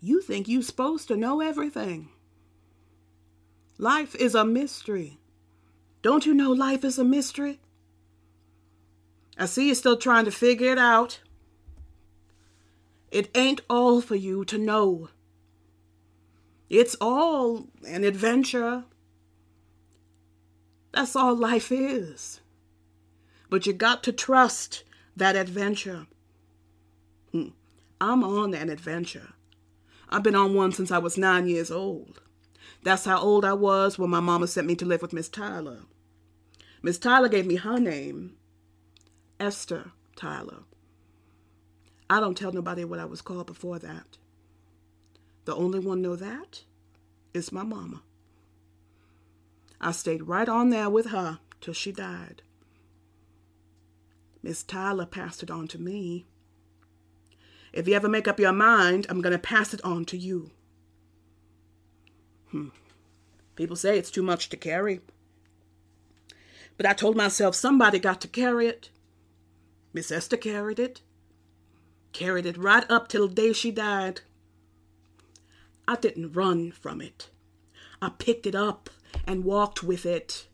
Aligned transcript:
you 0.00 0.20
think 0.20 0.48
you're 0.48 0.62
supposed 0.62 1.08
to 1.08 1.16
know 1.16 1.40
everything. 1.40 2.08
Life 3.78 4.14
is 4.14 4.34
a 4.34 4.44
mystery. 4.44 5.18
Don't 6.02 6.26
you 6.26 6.34
know 6.34 6.50
life 6.50 6.84
is 6.84 6.98
a 6.98 7.04
mystery? 7.04 7.60
I 9.36 9.46
see 9.46 9.66
you're 9.66 9.74
still 9.74 9.96
trying 9.96 10.24
to 10.24 10.30
figure 10.30 10.72
it 10.72 10.78
out. 10.78 11.20
It 13.10 13.30
ain't 13.36 13.60
all 13.70 14.00
for 14.00 14.16
you 14.16 14.44
to 14.46 14.58
know. 14.58 15.08
It's 16.68 16.96
all 17.00 17.68
an 17.86 18.04
adventure. 18.04 18.84
That's 20.92 21.16
all 21.16 21.34
life 21.34 21.72
is. 21.72 22.40
But 23.48 23.66
you 23.66 23.72
got 23.72 24.02
to 24.04 24.12
trust 24.12 24.84
that 25.16 25.36
adventure. 25.36 26.06
Hmm. 27.32 27.48
I'm 28.00 28.22
on 28.22 28.54
an 28.54 28.68
adventure. 28.68 29.30
I've 30.08 30.22
been 30.22 30.34
on 30.34 30.54
one 30.54 30.72
since 30.72 30.90
I 30.90 30.98
was 30.98 31.18
nine 31.18 31.46
years 31.46 31.70
old. 31.70 32.20
That's 32.82 33.04
how 33.04 33.20
old 33.20 33.44
I 33.44 33.52
was 33.52 33.98
when 33.98 34.10
my 34.10 34.20
mama 34.20 34.46
sent 34.46 34.66
me 34.66 34.74
to 34.76 34.86
live 34.86 35.02
with 35.02 35.12
Miss 35.12 35.28
Tyler. 35.28 35.80
Miss 36.82 36.98
Tyler 36.98 37.28
gave 37.28 37.46
me 37.46 37.56
her 37.56 37.78
name, 37.78 38.36
Ester 39.38 39.92
Tyler. 40.16 40.62
I 42.08 42.20
don't 42.20 42.36
tell 42.36 42.52
nobody 42.52 42.84
what 42.84 43.00
I 43.00 43.04
was 43.04 43.20
called 43.20 43.46
before 43.46 43.78
that. 43.80 44.16
The 45.44 45.54
only 45.54 45.78
one 45.78 46.00
know 46.00 46.16
that 46.16 46.62
is 47.34 47.52
my 47.52 47.62
mama. 47.62 48.02
I 49.80 49.92
stayed 49.92 50.28
right 50.28 50.48
on 50.48 50.70
there 50.70 50.88
with 50.88 51.06
her 51.06 51.40
till 51.60 51.74
she 51.74 51.92
died. 51.92 52.42
Miss 54.42 54.62
Tyler 54.62 55.06
passed 55.06 55.42
it 55.42 55.50
on 55.50 55.68
to 55.68 55.78
me. 55.78 56.26
If 57.72 57.86
you 57.86 57.94
ever 57.94 58.08
make 58.08 58.26
up 58.26 58.40
your 58.40 58.52
mind, 58.52 59.06
I'm 59.08 59.20
going 59.20 59.32
to 59.32 59.38
pass 59.38 59.74
it 59.74 59.84
on 59.84 60.04
to 60.06 60.16
you. 60.16 60.50
Hmm. 62.50 62.68
People 63.56 63.76
say 63.76 63.98
it's 63.98 64.10
too 64.10 64.22
much 64.22 64.48
to 64.48 64.56
carry. 64.56 65.00
But 66.76 66.86
I 66.86 66.92
told 66.92 67.16
myself 67.16 67.54
somebody 67.54 67.98
got 67.98 68.20
to 68.22 68.28
carry 68.28 68.66
it. 68.66 68.90
Miss 69.92 70.10
Ester 70.10 70.36
carried 70.36 70.78
it. 70.78 71.02
Carried 72.12 72.46
it 72.46 72.56
right 72.56 72.88
up 72.90 73.08
till 73.08 73.28
the 73.28 73.34
day 73.34 73.52
she 73.52 73.70
died. 73.70 74.20
I 75.86 75.96
didn't 75.96 76.32
run 76.32 76.70
from 76.70 77.00
it. 77.00 77.30
I 78.00 78.10
picked 78.10 78.46
it 78.46 78.54
up 78.54 78.90
and 79.26 79.44
walked 79.44 79.82
with 79.82 80.06
it. 80.06 80.46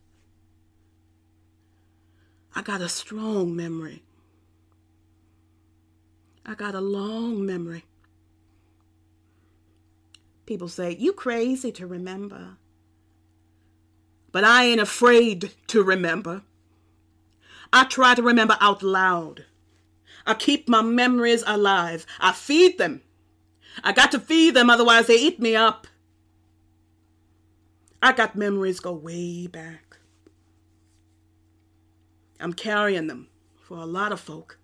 I 2.54 2.62
got 2.62 2.80
a 2.80 2.88
strong 2.88 3.54
memory. 3.54 4.02
I 6.46 6.54
got 6.54 6.74
a 6.74 6.80
long 6.80 7.44
memory. 7.46 7.84
People 10.46 10.68
say, 10.68 10.94
You 10.98 11.12
crazy 11.12 11.72
to 11.72 11.86
remember. 11.86 12.56
But 14.30 14.44
I 14.44 14.64
ain't 14.64 14.80
afraid 14.80 15.52
to 15.68 15.82
remember. 15.82 16.42
I 17.72 17.84
try 17.84 18.14
to 18.14 18.22
remember 18.22 18.56
out 18.60 18.82
loud. 18.82 19.44
I 20.26 20.34
keep 20.34 20.68
my 20.68 20.82
memories 20.82 21.44
alive. 21.46 22.06
I 22.20 22.32
feed 22.32 22.78
them. 22.78 23.02
I 23.82 23.92
got 23.92 24.12
to 24.12 24.20
feed 24.20 24.54
them, 24.54 24.70
otherwise, 24.70 25.06
they 25.06 25.16
eat 25.16 25.40
me 25.40 25.56
up. 25.56 25.86
I 28.02 28.12
got 28.12 28.36
memories 28.36 28.80
go 28.80 28.92
way 28.92 29.46
back. 29.46 29.96
I'm 32.38 32.52
carrying 32.52 33.06
them 33.06 33.28
for 33.56 33.78
a 33.78 33.86
lot 33.86 34.12
of 34.12 34.20
folk, 34.20 34.58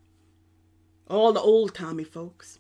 all 1.11 1.33
the 1.33 1.41
old 1.41 1.75
timey 1.75 2.05
folks. 2.05 2.59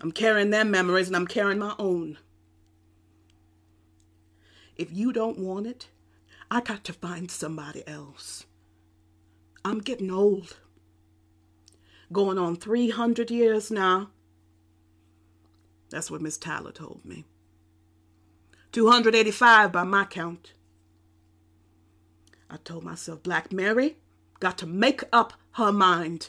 I'm 0.00 0.12
carrying 0.12 0.50
their 0.50 0.64
memories 0.64 1.06
and 1.06 1.16
I'm 1.16 1.26
carrying 1.26 1.60
my 1.60 1.74
own. 1.78 2.18
If 4.76 4.92
you 4.92 5.12
don't 5.12 5.38
want 5.38 5.66
it, 5.66 5.88
I 6.50 6.60
got 6.60 6.84
to 6.84 6.92
find 6.92 7.30
somebody 7.30 7.86
else. 7.86 8.44
I'm 9.64 9.78
getting 9.78 10.10
old. 10.10 10.58
Going 12.12 12.38
on 12.38 12.56
300 12.56 13.30
years 13.30 13.70
now. 13.70 14.10
That's 15.90 16.10
what 16.10 16.20
Miss 16.20 16.36
Tyler 16.36 16.72
told 16.72 17.04
me. 17.04 17.24
285 18.72 19.70
by 19.70 19.84
my 19.84 20.04
count. 20.04 20.52
I 22.50 22.56
told 22.56 22.82
myself 22.82 23.22
Black 23.22 23.52
Mary 23.52 23.96
got 24.44 24.58
to 24.58 24.66
make 24.66 25.02
up 25.10 25.32
her 25.52 25.72
mind. 25.72 26.28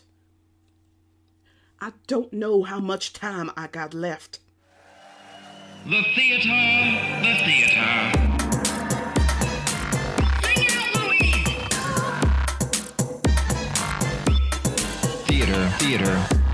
I 1.82 1.92
don't 2.08 2.32
know 2.32 2.64
how 2.64 2.80
much 2.80 3.12
time 3.12 3.52
I 3.58 3.68
got 3.68 3.94
left. 3.94 4.40
The 5.84 6.02
theater, 6.16 6.48
the 7.26 7.36
theater. 7.44 7.90
Sing 10.46 10.66
out, 10.78 10.96
Louise! 10.96 11.44
Theater, 15.28 15.70
theater. 15.80 16.45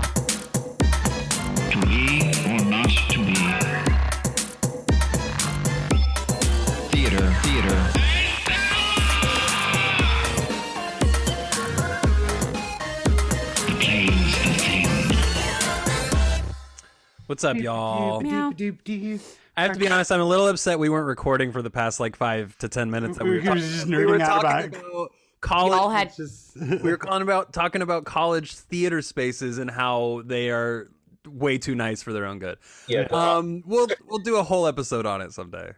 What's 17.32 17.44
up, 17.44 17.56
y'all? 17.56 18.22
I 18.26 19.62
have 19.62 19.72
to 19.72 19.78
be 19.78 19.88
honest. 19.88 20.12
I'm 20.12 20.20
a 20.20 20.24
little 20.26 20.48
upset 20.48 20.78
we 20.78 20.90
weren't 20.90 21.06
recording 21.06 21.50
for 21.50 21.62
the 21.62 21.70
past 21.70 21.98
like 21.98 22.14
five 22.14 22.58
to 22.58 22.68
ten 22.68 22.90
minutes. 22.90 23.16
That 23.16 23.24
we 23.24 23.30
We 23.30 23.36
were, 23.36 23.40
were 23.40 23.46
talking- 23.46 23.62
just 23.62 23.86
we 23.86 23.92
nerding 23.94 24.06
were 24.06 24.20
out 24.20 24.42
talking 24.42 24.68
about- 24.74 24.84
about 24.90 25.12
college. 25.40 25.72
Y'all 25.72 25.88
had 25.88 26.12
we 26.82 26.90
were 26.90 26.98
calling 26.98 27.22
about 27.22 27.54
talking 27.54 27.80
about 27.80 28.04
college 28.04 28.54
theater 28.54 29.00
spaces 29.00 29.56
and 29.56 29.70
how 29.70 30.20
they 30.26 30.50
are 30.50 30.90
way 31.26 31.56
too 31.56 31.74
nice 31.74 32.02
for 32.02 32.12
their 32.12 32.26
own 32.26 32.38
good. 32.38 32.58
Yeah. 32.86 33.06
Um, 33.10 33.62
we'll 33.64 33.88
we'll 34.06 34.18
do 34.18 34.36
a 34.36 34.42
whole 34.42 34.66
episode 34.66 35.06
on 35.06 35.22
it 35.22 35.32
someday. 35.32 35.72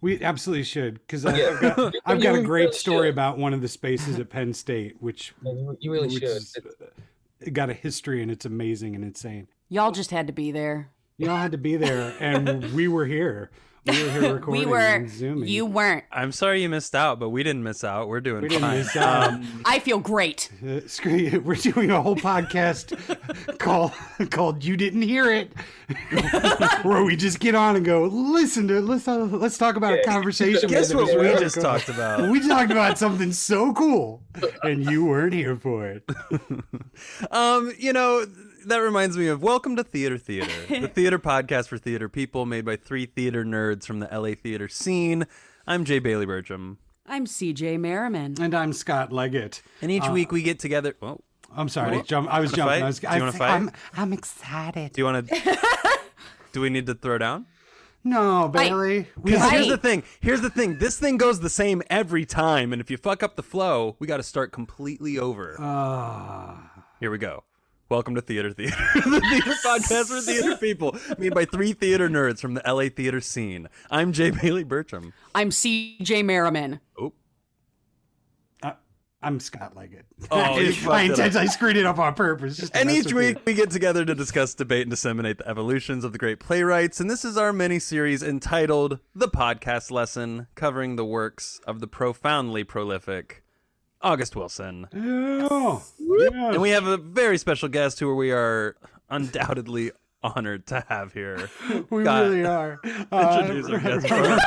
We 0.00 0.20
absolutely 0.24 0.64
should 0.64 0.94
because 0.94 1.24
I've 1.24 1.38
Yeah. 1.38 1.56
got, 1.76 1.94
I've 2.04 2.20
got 2.20 2.30
a 2.30 2.32
really 2.32 2.46
great 2.46 2.74
story 2.74 3.06
should. 3.06 3.14
about 3.14 3.38
one 3.38 3.54
of 3.54 3.60
the 3.60 3.68
spaces 3.68 4.18
at 4.18 4.28
Penn 4.28 4.52
State, 4.52 4.96
which 4.98 5.34
you, 5.44 5.76
you 5.78 5.92
really 5.92 6.08
which 6.08 6.14
should. 6.14 6.24
is- 6.24 6.56
it 7.40 7.52
got 7.52 7.70
a 7.70 7.74
history 7.74 8.22
and 8.22 8.30
it's 8.32 8.44
amazing 8.44 8.96
and 8.96 9.04
insane. 9.04 9.46
Y'all 9.68 9.92
just 9.92 10.10
had 10.10 10.26
to 10.26 10.32
be 10.32 10.50
there. 10.52 10.90
You 11.16 11.30
all 11.30 11.36
had 11.36 11.52
to 11.52 11.58
be 11.58 11.76
there, 11.76 12.14
and 12.20 12.72
we 12.72 12.88
were 12.88 13.06
here. 13.06 13.50
We 13.86 14.02
were 14.02 14.10
here 14.10 14.34
recording 14.34 14.62
we 14.64 14.66
were. 14.66 14.78
and 14.78 15.10
zooming. 15.10 15.46
You 15.46 15.66
weren't. 15.66 16.04
I'm 16.10 16.32
sorry 16.32 16.62
you 16.62 16.70
missed 16.70 16.94
out, 16.94 17.20
but 17.20 17.28
we 17.28 17.42
didn't 17.42 17.62
miss 17.62 17.84
out. 17.84 18.08
We're 18.08 18.22
doing 18.22 18.42
we 18.42 18.48
didn't 18.48 18.62
fine. 18.62 18.78
miss 18.78 18.96
out. 18.96 19.28
Um, 19.34 19.62
I 19.66 19.78
feel 19.78 19.98
great. 19.98 20.50
Uh, 20.66 20.80
screw 20.86 21.12
you. 21.12 21.40
We're 21.40 21.54
doing 21.56 21.90
a 21.90 22.00
whole 22.00 22.16
podcast 22.16 23.58
called 23.58 23.92
called 24.30 24.64
"You 24.64 24.76
Didn't 24.78 25.02
Hear 25.02 25.30
It," 25.30 25.52
where 26.82 27.04
we 27.04 27.14
just 27.14 27.40
get 27.40 27.54
on 27.54 27.76
and 27.76 27.84
go 27.84 28.04
listen 28.06 28.66
to 28.68 28.80
let's 28.80 29.06
uh, 29.06 29.18
let's 29.18 29.58
talk 29.58 29.76
about 29.76 29.92
a 29.98 30.02
conversation. 30.02 30.68
guess 30.70 30.88
that 30.88 30.96
what 30.96 31.06
we 31.08 31.16
really 31.16 31.40
just 31.40 31.56
cool. 31.56 31.64
talked 31.64 31.90
about? 31.90 32.30
We 32.30 32.40
talked 32.40 32.70
about 32.72 32.96
something 32.96 33.32
so 33.32 33.74
cool, 33.74 34.22
and 34.62 34.90
you 34.90 35.04
weren't 35.04 35.34
here 35.34 35.56
for 35.56 35.86
it. 35.86 36.08
Um, 37.30 37.70
you 37.78 37.92
know, 37.92 38.24
that 38.66 38.78
reminds 38.78 39.16
me 39.16 39.28
of 39.28 39.42
Welcome 39.42 39.76
to 39.76 39.84
Theater 39.84 40.16
Theater, 40.18 40.50
the 40.80 40.88
theater 40.88 41.18
podcast 41.18 41.68
for 41.68 41.78
theater 41.78 42.08
people 42.08 42.46
made 42.46 42.64
by 42.64 42.76
three 42.76 43.06
theater 43.06 43.44
nerds 43.44 43.84
from 43.84 44.00
the 44.00 44.08
LA 44.10 44.34
theater 44.34 44.68
scene. 44.68 45.26
I'm 45.66 45.84
Jay 45.84 45.98
Bailey 45.98 46.26
Bertram. 46.26 46.78
I'm 47.06 47.26
CJ 47.26 47.78
Merriman. 47.78 48.36
And 48.40 48.54
I'm 48.54 48.72
Scott 48.72 49.12
Leggett. 49.12 49.62
And 49.82 49.90
each 49.90 50.08
week 50.08 50.32
we 50.32 50.42
get 50.42 50.58
together. 50.58 50.94
Oh, 51.02 51.20
I'm 51.54 51.68
sorry, 51.68 51.98
What? 51.98 52.06
jump. 52.06 52.32
I 52.32 52.40
was 52.40 52.52
jumping. 52.52 52.80
fight? 52.80 52.82
I 52.82 52.86
was, 52.86 52.98
do 52.98 53.08
you 53.14 53.20
want 53.20 53.32
to 53.32 53.38
fight? 53.38 53.50
I'm, 53.50 53.70
I'm 53.94 54.12
excited. 54.12 54.92
do 54.92 55.00
you 55.00 55.04
want 55.04 55.28
to? 55.28 55.58
do 56.52 56.60
we 56.62 56.70
need 56.70 56.86
to 56.86 56.94
throw 56.94 57.18
down? 57.18 57.46
No, 58.02 58.48
Bailey. 58.48 59.08
We 59.16 59.32
Because 59.32 59.50
here's 59.50 59.68
the 59.68 59.78
thing. 59.78 60.02
Here's 60.20 60.40
the 60.40 60.50
thing. 60.50 60.78
This 60.78 60.98
thing 60.98 61.16
goes 61.16 61.40
the 61.40 61.50
same 61.50 61.82
every 61.88 62.26
time, 62.26 62.72
and 62.72 62.80
if 62.80 62.90
you 62.90 62.96
fuck 62.96 63.22
up 63.22 63.36
the 63.36 63.42
flow, 63.42 63.96
we 63.98 64.06
got 64.06 64.18
to 64.18 64.22
start 64.22 64.52
completely 64.52 65.18
over. 65.18 65.56
Ah. 65.58 66.84
Here 67.00 67.10
we 67.10 67.18
go. 67.18 67.44
Welcome 67.90 68.14
to 68.14 68.22
Theater 68.22 68.50
Theater, 68.52 68.76
the 68.94 69.20
theater 69.20 69.50
podcast 69.64 70.06
for 70.06 70.20
theater 70.20 70.56
people, 70.60 70.96
made 71.18 71.34
by 71.34 71.44
three 71.44 71.74
theater 71.74 72.08
nerds 72.08 72.40
from 72.40 72.54
the 72.54 72.62
LA 72.66 72.88
theater 72.88 73.20
scene. 73.20 73.68
I'm 73.90 74.12
Jay 74.12 74.30
Bailey 74.30 74.64
Bertram. 74.64 75.12
I'm 75.34 75.50
CJ 75.50 76.24
Merriman. 76.24 76.80
Oh, 76.98 77.12
I- 78.62 78.72
I'm 79.22 79.38
Scott 79.38 79.76
Leggett. 79.76 80.06
Oh, 80.30 80.58
you 80.58 80.68
I, 80.90 81.08
fucked 81.08 81.18
it. 81.20 81.36
I 81.36 81.44
screwed 81.44 81.76
it 81.76 81.84
up 81.84 81.98
on 81.98 82.14
purpose. 82.14 82.56
just 82.56 82.74
And 82.74 82.90
each 82.90 83.12
week 83.12 83.36
you. 83.36 83.42
we 83.44 83.52
get 83.54 83.70
together 83.70 84.04
to 84.06 84.14
discuss, 84.14 84.54
debate, 84.54 84.82
and 84.82 84.90
disseminate 84.90 85.36
the 85.38 85.48
evolutions 85.48 86.04
of 86.04 86.12
the 86.12 86.18
great 86.18 86.40
playwrights. 86.40 87.00
And 87.00 87.10
this 87.10 87.22
is 87.24 87.36
our 87.36 87.52
mini 87.52 87.78
series 87.78 88.22
entitled 88.22 88.98
The 89.14 89.28
Podcast 89.28 89.90
Lesson, 89.90 90.46
covering 90.54 90.96
the 90.96 91.04
works 91.04 91.60
of 91.66 91.80
the 91.80 91.86
profoundly 91.86 92.64
prolific 92.64 93.42
August 94.04 94.36
Wilson. 94.36 94.86
Yeah. 94.94 95.80
Yeah. 96.30 96.52
And 96.52 96.62
we 96.62 96.70
have 96.70 96.86
a 96.86 96.96
very 96.96 97.38
special 97.38 97.68
guest 97.68 97.98
who 97.98 98.14
we 98.14 98.30
are 98.30 98.76
undoubtedly 99.10 99.90
honored 100.22 100.66
to 100.68 100.84
have 100.88 101.12
here. 101.12 101.50
We 101.90 102.04
Scott, 102.04 102.22
really 102.22 102.44
are. 102.44 102.78
Uh, 103.10 103.38
Introduce 103.42 103.70
our 103.70 103.78
guest 103.80 104.08
first. 104.08 104.46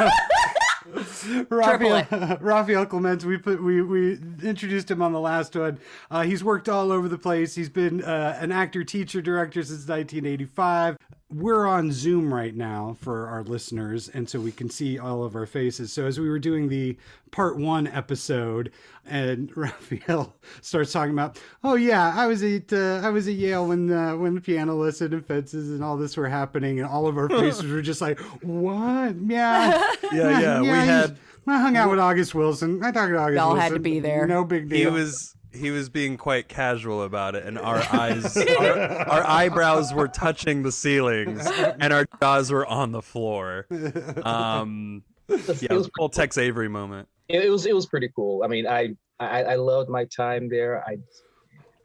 Rafeal, 1.50 2.40
Rafeal 2.40 2.88
Clements, 2.88 3.26
we 3.26 3.38
put 3.38 3.62
we 3.62 3.82
we 3.82 4.14
introduced 4.44 4.90
him 4.90 5.02
on 5.02 5.12
the 5.12 5.20
last 5.20 5.56
one. 5.56 5.80
Uh, 6.10 6.22
he's 6.24 6.44
worked 6.44 6.70
all 6.70 6.92
over 6.92 7.10
the 7.10 7.18
place. 7.18 7.54
He's 7.56 7.70
been 7.70 8.02
uh, 8.04 8.38
an 8.40 8.52
actor, 8.54 8.84
teacher, 8.86 9.22
director 9.22 9.62
since 9.64 9.88
1985. 9.88 10.96
We're 11.30 11.68
on 11.68 11.92
Zoom 11.92 12.34
right 12.34 12.56
now 12.56 12.96
for 13.02 13.28
our 13.28 13.44
listeners, 13.44 14.08
and 14.08 14.30
so 14.30 14.40
we 14.40 14.54
can 14.54 14.70
see 14.70 14.98
all 14.98 15.26
of 15.26 15.36
our 15.36 15.46
faces. 15.46 15.92
So 15.92 16.06
as 16.06 16.18
we 16.22 16.30
were 16.30 16.40
doing 16.40 16.70
the 16.70 16.96
part 17.32 17.58
one 17.58 17.86
episode, 17.88 18.72
and 19.06 19.52
Rafeal 19.56 20.32
starts 20.62 20.94
talking 20.94 21.12
about, 21.12 21.38
oh 21.66 21.76
yeah, 21.76 22.14
I 22.16 22.28
was 22.28 22.42
at 22.44 22.72
uh, 22.72 23.02
I 23.04 23.10
was 23.10 23.28
at 23.28 23.34
Yale 23.34 23.68
when 23.68 23.92
uh, 23.92 24.16
when 24.16 24.36
the 24.36 24.42
piano 24.42 24.76
lesson 24.76 25.14
and 25.14 25.26
fences 25.26 25.70
and 25.70 25.84
all 25.84 25.98
this 25.98 26.16
were 26.16 26.30
happening, 26.30 26.80
and 26.80 26.88
all 26.88 27.08
of 27.08 27.18
our 27.18 27.28
faces 27.42 27.66
were 27.70 27.82
just 27.82 28.00
like, 28.00 28.20
what? 28.42 29.16
Yeah, 29.20 29.94
Yeah, 30.14 30.40
yeah, 30.40 30.62
we 30.62 30.70
I 30.72 30.86
had- 30.86 31.18
I 31.50 31.62
hung 31.62 31.78
out 31.78 31.90
with 31.90 32.00
August 32.00 32.36
Wilson. 32.36 32.84
I 32.84 32.92
talked 32.92 33.10
to 33.12 33.18
August 33.18 33.38
Y'all 33.38 33.54
Wilson. 33.54 33.62
had 33.62 33.72
to 33.74 33.80
be 33.80 34.02
there. 34.02 34.28
No 34.28 34.44
big 34.44 34.64
He 34.70 34.80
deal. 34.84 34.92
was 34.92 35.34
he 35.54 35.72
was 35.72 35.90
being 35.90 36.18
quite 36.18 36.48
casual 36.48 37.04
about 37.04 37.36
it, 37.36 37.46
and 37.46 37.58
our 37.60 37.82
eyes, 37.92 38.38
our, 38.38 38.80
our 38.80 39.24
eyebrows 39.28 39.94
were 39.94 40.08
touching 40.08 40.64
the 40.64 40.72
ceilings, 40.72 41.46
and 41.80 41.94
our 41.94 42.06
jaws 42.22 42.52
were 42.52 42.66
on 42.66 42.92
the 42.92 43.02
floor. 43.02 43.68
Um, 44.24 45.04
yeah, 45.30 45.68
it 45.70 45.74
was 45.74 45.88
a 45.88 45.92
full 45.98 46.10
Tex 46.10 46.38
Avery 46.38 46.70
moment. 46.70 47.08
it, 47.30 47.46
it 47.46 47.50
was 47.50 47.66
it 47.66 47.76
was 47.76 47.86
pretty 47.86 48.10
cool. 48.16 48.44
I 48.44 48.48
mean, 48.48 48.68
I, 48.68 48.96
I 49.20 49.44
I 49.44 49.56
loved 49.56 49.90
my 49.90 50.06
time 50.06 50.50
there. 50.50 50.84
I 50.88 50.98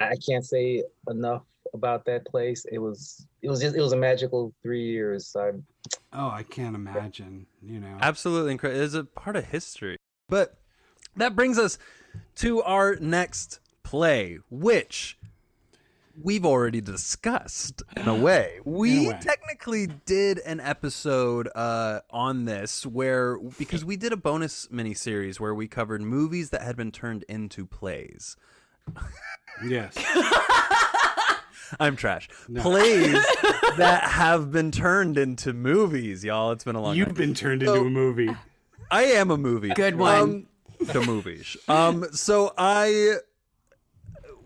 I 0.00 0.14
can't 0.16 0.44
say 0.44 0.82
enough 1.08 1.42
about 1.74 2.04
that 2.06 2.24
place. 2.26 2.66
It 2.70 2.78
was 2.78 3.26
it 3.42 3.48
was 3.48 3.60
just 3.60 3.76
it 3.76 3.80
was 3.80 3.92
a 3.92 3.96
magical 3.96 4.52
three 4.62 4.84
years. 4.84 5.34
I, 5.36 5.50
oh, 6.12 6.30
I 6.30 6.42
can't 6.42 6.74
imagine. 6.74 7.46
You 7.62 7.80
know. 7.80 7.98
Absolutely 8.00 8.52
incredible. 8.52 8.80
It 8.80 8.84
is 8.84 8.94
a 8.94 9.04
part 9.04 9.36
of 9.36 9.46
history. 9.46 9.96
But 10.28 10.56
that 11.16 11.36
brings 11.36 11.58
us 11.58 11.78
to 12.36 12.62
our 12.62 12.96
next 12.96 13.60
play, 13.82 14.38
which 14.50 15.18
we've 16.20 16.44
already 16.44 16.80
discussed 16.80 17.82
in 17.96 18.08
a 18.08 18.14
way. 18.14 18.60
We 18.64 19.08
way. 19.08 19.18
technically 19.20 19.88
did 20.06 20.38
an 20.40 20.60
episode 20.60 21.48
uh, 21.54 22.00
on 22.10 22.44
this 22.44 22.86
where 22.86 23.38
because 23.58 23.84
we 23.84 23.96
did 23.96 24.12
a 24.12 24.16
bonus 24.16 24.68
miniseries 24.68 25.40
where 25.40 25.54
we 25.54 25.68
covered 25.68 26.02
movies 26.02 26.50
that 26.50 26.62
had 26.62 26.76
been 26.76 26.92
turned 26.92 27.24
into 27.28 27.66
plays. 27.66 28.36
Yes. 29.64 29.94
I'm 31.80 31.96
trash. 31.96 32.28
Plays 32.56 33.12
that 33.78 34.02
have 34.04 34.52
been 34.52 34.70
turned 34.70 35.16
into 35.16 35.52
movies, 35.52 36.22
y'all. 36.24 36.52
It's 36.52 36.64
been 36.64 36.76
a 36.76 36.82
long 36.82 36.96
You've 36.96 37.08
time. 37.08 37.14
been 37.14 37.34
turned 37.34 37.62
into 37.62 37.80
a 37.80 37.90
movie. 37.90 38.30
I 38.90 39.04
am 39.04 39.30
a 39.30 39.38
movie. 39.38 39.70
Good 39.70 39.96
one. 39.96 40.20
Um, 40.20 40.46
the 40.86 41.02
movies. 41.06 41.56
Um, 41.68 42.06
so 42.12 42.52
I 42.56 43.16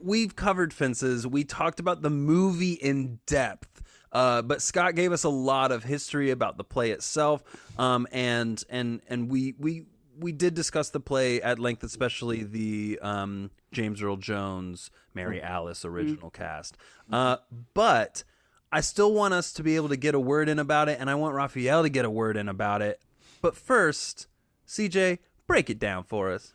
we've 0.02 0.36
covered 0.36 0.72
fences. 0.72 1.26
We 1.26 1.44
talked 1.44 1.80
about 1.80 2.02
the 2.02 2.10
movie 2.10 2.74
in 2.74 3.18
depth. 3.26 3.82
Uh, 4.12 4.40
but 4.40 4.62
Scott 4.62 4.94
gave 4.94 5.12
us 5.12 5.24
a 5.24 5.28
lot 5.28 5.72
of 5.72 5.84
history 5.84 6.30
about 6.30 6.56
the 6.56 6.64
play 6.64 6.90
itself. 6.90 7.42
Um, 7.78 8.06
and 8.12 8.62
and 8.70 9.02
and 9.08 9.28
we 9.28 9.54
we 9.58 9.84
we 10.18 10.32
did 10.32 10.54
discuss 10.54 10.90
the 10.90 11.00
play 11.00 11.42
at 11.42 11.58
length, 11.58 11.84
especially 11.84 12.42
the 12.42 12.98
um, 13.02 13.50
James 13.72 14.02
Earl 14.02 14.16
Jones, 14.16 14.90
Mary 15.14 15.42
Alice 15.42 15.84
original 15.84 16.30
cast. 16.30 16.76
Uh, 17.12 17.36
but 17.74 18.24
I 18.72 18.80
still 18.80 19.12
want 19.12 19.34
us 19.34 19.52
to 19.54 19.62
be 19.62 19.76
able 19.76 19.90
to 19.90 19.96
get 19.96 20.14
a 20.14 20.20
word 20.20 20.48
in 20.48 20.58
about 20.58 20.88
it, 20.88 20.98
and 20.98 21.10
I 21.10 21.14
want 21.14 21.34
Rafeal 21.34 21.82
to 21.82 21.88
get 21.88 22.04
a 22.04 22.10
word 22.10 22.36
in 22.36 22.48
about 22.48 22.82
it. 22.82 23.00
But 23.42 23.54
first, 23.54 24.28
CJ, 24.66 25.18
break 25.46 25.70
it 25.70 25.78
down 25.78 26.04
for 26.04 26.30
us. 26.30 26.52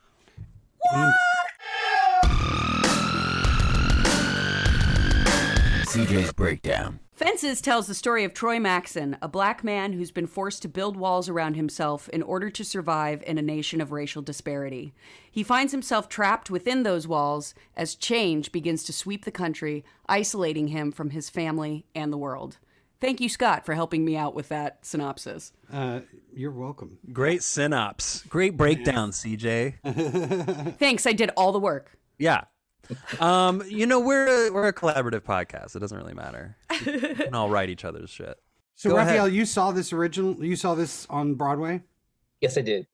CJ's 5.85 6.33
Breakdown. 6.33 6.99
Fences 7.11 7.61
tells 7.61 7.85
the 7.85 7.93
story 7.93 8.23
of 8.23 8.33
Troy 8.33 8.59
Maxon, 8.59 9.15
a 9.21 9.27
black 9.27 9.63
man 9.63 9.93
who's 9.93 10.09
been 10.09 10.25
forced 10.25 10.63
to 10.63 10.67
build 10.67 10.97
walls 10.97 11.29
around 11.29 11.55
himself 11.55 12.09
in 12.09 12.23
order 12.23 12.49
to 12.49 12.63
survive 12.63 13.21
in 13.27 13.37
a 13.37 13.43
nation 13.43 13.79
of 13.79 13.91
racial 13.91 14.23
disparity. 14.23 14.93
He 15.29 15.43
finds 15.43 15.71
himself 15.71 16.09
trapped 16.09 16.49
within 16.49 16.81
those 16.81 17.07
walls 17.07 17.53
as 17.77 17.93
change 17.93 18.51
begins 18.51 18.83
to 18.85 18.93
sweep 18.93 19.25
the 19.25 19.31
country, 19.31 19.85
isolating 20.09 20.69
him 20.69 20.91
from 20.91 21.11
his 21.11 21.29
family 21.29 21.85
and 21.93 22.11
the 22.11 22.17
world. 22.17 22.57
Thank 23.01 23.19
you, 23.19 23.29
Scott, 23.29 23.65
for 23.65 23.73
helping 23.73 24.05
me 24.05 24.15
out 24.15 24.35
with 24.35 24.49
that 24.49 24.85
synopsis. 24.85 25.53
Uh, 25.73 26.01
you're 26.33 26.51
welcome. 26.51 26.99
Great 27.11 27.41
synopsis. 27.41 28.21
Great 28.29 28.55
breakdown, 28.55 29.09
CJ. 29.09 30.75
Thanks, 30.77 31.07
I 31.07 31.13
did 31.13 31.31
all 31.35 31.51
the 31.51 31.59
work. 31.59 31.97
Yeah. 32.19 32.43
Um, 33.19 33.63
you 33.67 33.87
know, 33.87 33.99
we're 33.99 34.27
a, 34.27 34.51
we're 34.51 34.67
a 34.67 34.73
collaborative 34.73 35.21
podcast. 35.21 35.75
It 35.75 35.79
doesn't 35.79 35.97
really 35.97 36.13
matter. 36.13 36.55
We 36.85 36.99
can 37.15 37.33
all 37.33 37.49
write 37.49 37.69
each 37.69 37.85
other's 37.85 38.11
shit. 38.11 38.37
So 38.75 38.91
Go 38.91 38.97
Rafeal, 38.97 39.05
ahead. 39.05 39.33
you 39.33 39.45
saw 39.45 39.71
this 39.71 39.91
original. 39.93 40.43
You 40.43 40.55
saw 40.55 40.75
this 40.75 41.07
on 41.09 41.33
Broadway. 41.33 41.81
yes, 42.39 42.57
I 42.57 42.61
did. 42.61 42.85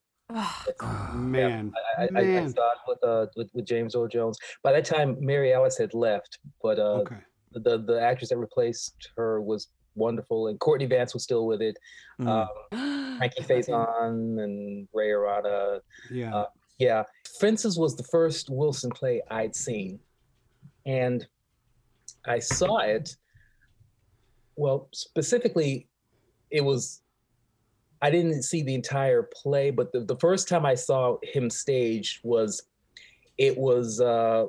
Man, 1.13 1.73
I, 1.97 2.03
I, 2.03 2.07
I 2.07 2.09
man. 2.11 2.53
saw 2.53 2.71
it 2.71 2.77
with, 2.87 3.03
uh, 3.03 3.27
with 3.35 3.49
with 3.53 3.65
James 3.65 3.95
Earl 3.95 4.07
Jones. 4.07 4.37
By 4.63 4.73
that 4.73 4.83
time, 4.85 5.17
Mary 5.19 5.53
Alice 5.53 5.77
had 5.77 5.93
left, 5.93 6.39
but 6.61 6.77
uh, 6.79 7.01
okay. 7.01 7.15
the 7.53 7.77
the 7.79 8.01
actress 8.01 8.29
that 8.29 8.37
replaced 8.37 9.09
her 9.15 9.41
was 9.41 9.69
wonderful, 9.97 10.47
and 10.47 10.59
Courtney 10.59 10.85
Vance 10.85 11.13
was 11.13 11.23
still 11.23 11.45
with 11.45 11.61
it. 11.61 11.77
Mm. 12.21 12.27
Um, 12.71 13.17
Frankie 13.17 13.43
Faison 13.43 14.43
and 14.43 14.87
Ray 14.93 15.09
Aranha. 15.09 15.81
Yeah. 16.11 16.35
uh, 16.35 16.45
Yeah, 16.77 17.03
Fences 17.39 17.77
was 17.77 17.95
the 17.95 18.03
first 18.03 18.49
Wilson 18.49 18.91
play 18.91 19.21
I'd 19.29 19.55
seen, 19.55 19.99
and 20.85 21.25
I 22.25 22.39
saw 22.39 22.79
it. 22.79 23.15
Well, 24.55 24.89
specifically, 24.93 25.87
it 26.51 26.61
was. 26.61 27.01
I 27.99 28.11
didn't 28.11 28.43
see 28.43 28.61
the 28.61 28.75
entire 28.75 29.23
play, 29.23 29.71
but 29.71 29.91
the, 29.91 30.01
the 30.01 30.17
first 30.17 30.47
time 30.47 30.67
I 30.67 30.75
saw 30.75 31.17
him 31.23 31.49
stage 31.49 32.19
was, 32.23 32.61
it 33.39 33.57
was 33.57 33.99
uh, 33.99 34.45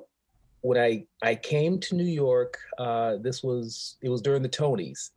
when 0.61 0.79
I 0.79 1.07
I 1.23 1.35
came 1.35 1.81
to 1.81 1.95
New 1.95 2.05
York. 2.05 2.59
Uh, 2.79 3.17
this 3.21 3.43
was 3.43 3.97
it 4.03 4.09
was 4.09 4.21
during 4.21 4.43
the 4.43 4.49
Tonys, 4.49 5.11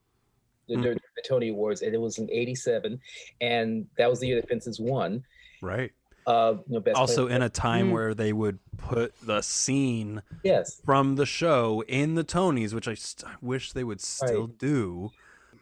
the, 0.72 0.78
Mm. 0.78 0.84
during 0.84 1.00
the 1.16 1.22
Tony 1.28 1.50
Awards, 1.50 1.82
and 1.82 1.94
it 1.94 1.98
was 2.00 2.18
in 2.18 2.30
'87, 2.32 3.00
and 3.42 3.88
that 3.98 4.10
was 4.10 4.20
the 4.20 4.28
year 4.28 4.40
that 4.42 4.50
Fences 4.50 4.80
won. 4.80 5.24
Right. 5.62 5.92
Uh, 6.28 6.56
you 6.68 6.76
know, 6.76 6.80
best 6.80 6.98
Also, 6.98 7.26
play- 7.28 7.36
in 7.36 7.42
a 7.42 7.50
time 7.50 7.90
Mm. 7.90 7.94
where 7.94 8.14
they 8.14 8.32
would 8.32 8.60
put 8.78 9.14
the 9.22 9.42
scene 9.42 10.22
yes, 10.44 10.80
from 10.86 11.16
the 11.16 11.26
show 11.26 11.84
in 11.88 12.16
the 12.16 12.24
Tonys, 12.24 12.74
which 12.74 12.88
I 12.88 12.94
st- 12.94 13.42
wish 13.42 13.74
they 13.74 13.84
would 13.84 14.00
still 14.02 14.48
Right. 14.48 14.58
do. 14.58 15.12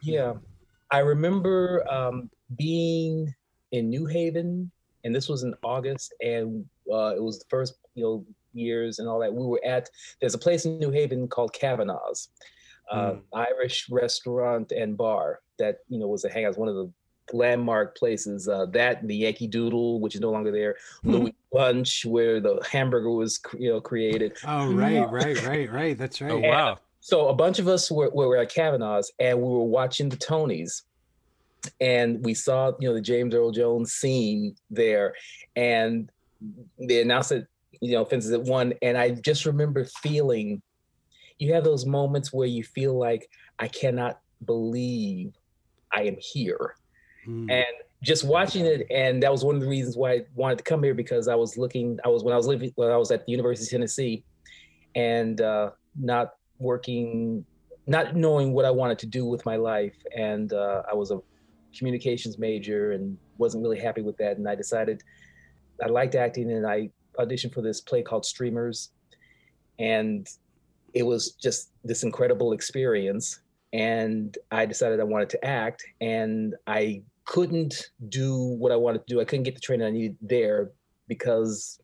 yeah. 0.02 0.34
I 0.92 1.00
remember 1.00 1.86
um, 1.92 2.30
being 2.58 3.34
in 3.72 3.90
New 3.90 4.06
Haven, 4.08 4.72
and 5.04 5.16
this 5.16 5.30
was 5.30 5.44
in 5.44 5.54
August, 5.64 6.14
and 6.22 6.66
uh, 6.92 7.14
it 7.16 7.22
was 7.22 7.40
the 7.40 7.46
first 7.50 7.76
you 7.96 8.04
know 8.04 8.26
years 8.54 8.98
and 9.00 9.08
all 9.08 9.20
that. 9.20 9.32
We 9.34 9.46
were 9.46 9.62
at 9.64 9.90
there's 10.20 10.34
a 10.34 10.38
place 10.40 10.66
in 10.66 10.80
New 10.80 10.90
Haven 10.92 11.28
called 11.28 11.54
Kavanaugh's, 11.54 12.30
uh, 12.92 13.16
Irish 13.34 13.90
restaurant 13.90 14.72
and 14.72 14.98
bar 14.98 15.40
that 15.58 15.78
you 15.88 16.00
know 16.00 16.08
was 16.08 16.26
a 16.26 16.30
hangout, 16.30 16.58
one 16.58 16.70
of 16.70 16.76
the 16.76 16.92
landmark 17.32 17.98
places. 17.98 18.48
Uh, 18.48 18.66
that 18.68 19.02
and 19.02 19.10
the 19.10 19.16
Yankee 19.16 19.48
Doodle, 19.48 20.00
which 20.00 20.16
is 20.16 20.22
no 20.22 20.32
longer 20.32 20.52
there, 20.52 20.76
Louis 21.04 21.36
Lunch, 21.54 22.06
where 22.06 22.40
the 22.40 22.60
hamburger 22.72 23.12
was 23.12 23.40
you 23.58 23.70
know 23.70 23.82
created. 23.82 24.38
Oh, 24.46 24.74
right, 24.74 25.10
right, 25.12 25.44
right, 25.46 25.72
right. 25.72 25.98
That's 25.98 26.22
right. 26.22 26.32
Oh 26.32 26.40
wow! 26.40 26.80
So 27.02 27.28
a 27.30 27.34
bunch 27.34 27.60
of 27.60 27.68
us 27.68 27.90
were, 27.90 28.10
were 28.10 28.38
at 28.38 28.54
Kavanaugh's 28.54 29.12
and 29.20 29.40
we 29.40 29.48
were 29.48 29.64
watching 29.64 30.10
the 30.10 30.18
Tonys 30.18 30.84
and 31.80 32.24
we 32.24 32.34
saw, 32.34 32.72
you 32.80 32.88
know, 32.88 32.94
the 32.94 33.02
James 33.02 33.34
Earl 33.34 33.52
Jones 33.52 33.94
scene 33.94 34.56
there 34.70 35.14
and 35.56 36.12
they 36.78 37.02
announced 37.02 37.30
that, 37.30 37.48
you 37.82 37.94
know, 37.94 38.06
Fences 38.06 38.32
at 38.32 38.44
one. 38.44 38.74
And 38.82 38.98
I 38.98 39.12
just 39.12 39.46
remember 39.46 39.86
feeling, 39.86 40.62
you 41.40 41.54
have 41.54 41.64
those 41.64 41.86
moments 41.86 42.32
where 42.32 42.48
you 42.48 42.64
feel 42.64 42.98
like, 42.98 43.30
I 43.58 43.68
cannot 43.68 44.20
believe 44.46 45.34
I 45.92 46.04
am 46.04 46.18
here 46.20 46.76
Mm. 47.28 47.52
and 47.52 47.66
just 48.02 48.24
watching 48.24 48.66
it 48.66 48.88
and 48.90 49.22
that 49.22 49.32
was 49.32 49.44
one 49.44 49.56
of 49.56 49.62
the 49.62 49.68
reasons 49.68 49.98
why 49.98 50.14
i 50.14 50.26
wanted 50.36 50.58
to 50.58 50.64
come 50.64 50.82
here 50.82 50.94
because 50.94 51.28
i 51.28 51.36
was 51.36 51.58
looking 51.58 52.00
i 52.06 52.08
was 52.08 52.24
when 52.24 52.34
i 52.34 52.38
was 52.38 52.48
living 52.48 52.72
when 52.76 52.90
i 52.90 52.96
was 52.96 53.12
at 53.12 53.26
the 53.26 53.32
university 53.32 53.66
of 53.66 53.70
tennessee 53.70 54.24
and 54.96 55.42
uh, 55.42 55.70
not 56.00 56.36
working 56.60 57.44
not 57.88 58.16
knowing 58.16 58.54
what 58.54 58.64
i 58.64 58.72
wanted 58.72 58.98
to 58.98 59.06
do 59.06 59.26
with 59.26 59.46
my 59.46 59.58
life 59.58 59.98
and 60.16 60.54
uh, 60.54 60.82
i 60.90 60.96
was 60.96 61.12
a 61.12 61.20
communications 61.78 62.40
major 62.40 62.94
and 62.94 63.18
wasn't 63.38 63.62
really 63.62 63.80
happy 63.80 64.02
with 64.02 64.16
that 64.16 64.38
and 64.38 64.48
i 64.48 64.56
decided 64.56 65.04
i 65.84 65.88
liked 65.88 66.16
acting 66.16 66.50
and 66.54 66.66
i 66.66 66.90
auditioned 67.20 67.54
for 67.54 67.62
this 67.62 67.82
play 67.82 68.02
called 68.02 68.26
streamers 68.26 68.92
and 69.78 70.30
it 70.94 71.04
was 71.04 71.32
just 71.34 71.72
this 71.84 72.04
incredible 72.04 72.52
experience 72.54 73.40
and 73.72 74.36
I 74.52 74.66
decided 74.66 75.00
I 75.00 75.04
wanted 75.04 75.30
to 75.30 75.46
act, 75.46 75.84
and 76.02 76.56
I 76.66 77.04
couldn't 77.26 77.92
do 78.10 78.36
what 78.58 78.72
I 78.72 78.76
wanted 78.76 79.06
to 79.08 79.14
do. 79.14 79.22
I 79.22 79.26
couldn't 79.26 79.44
get 79.44 79.54
the 79.54 79.62
training 79.62 79.86
I 79.86 79.92
needed 79.92 80.18
there 80.22 80.72
because 81.08 81.80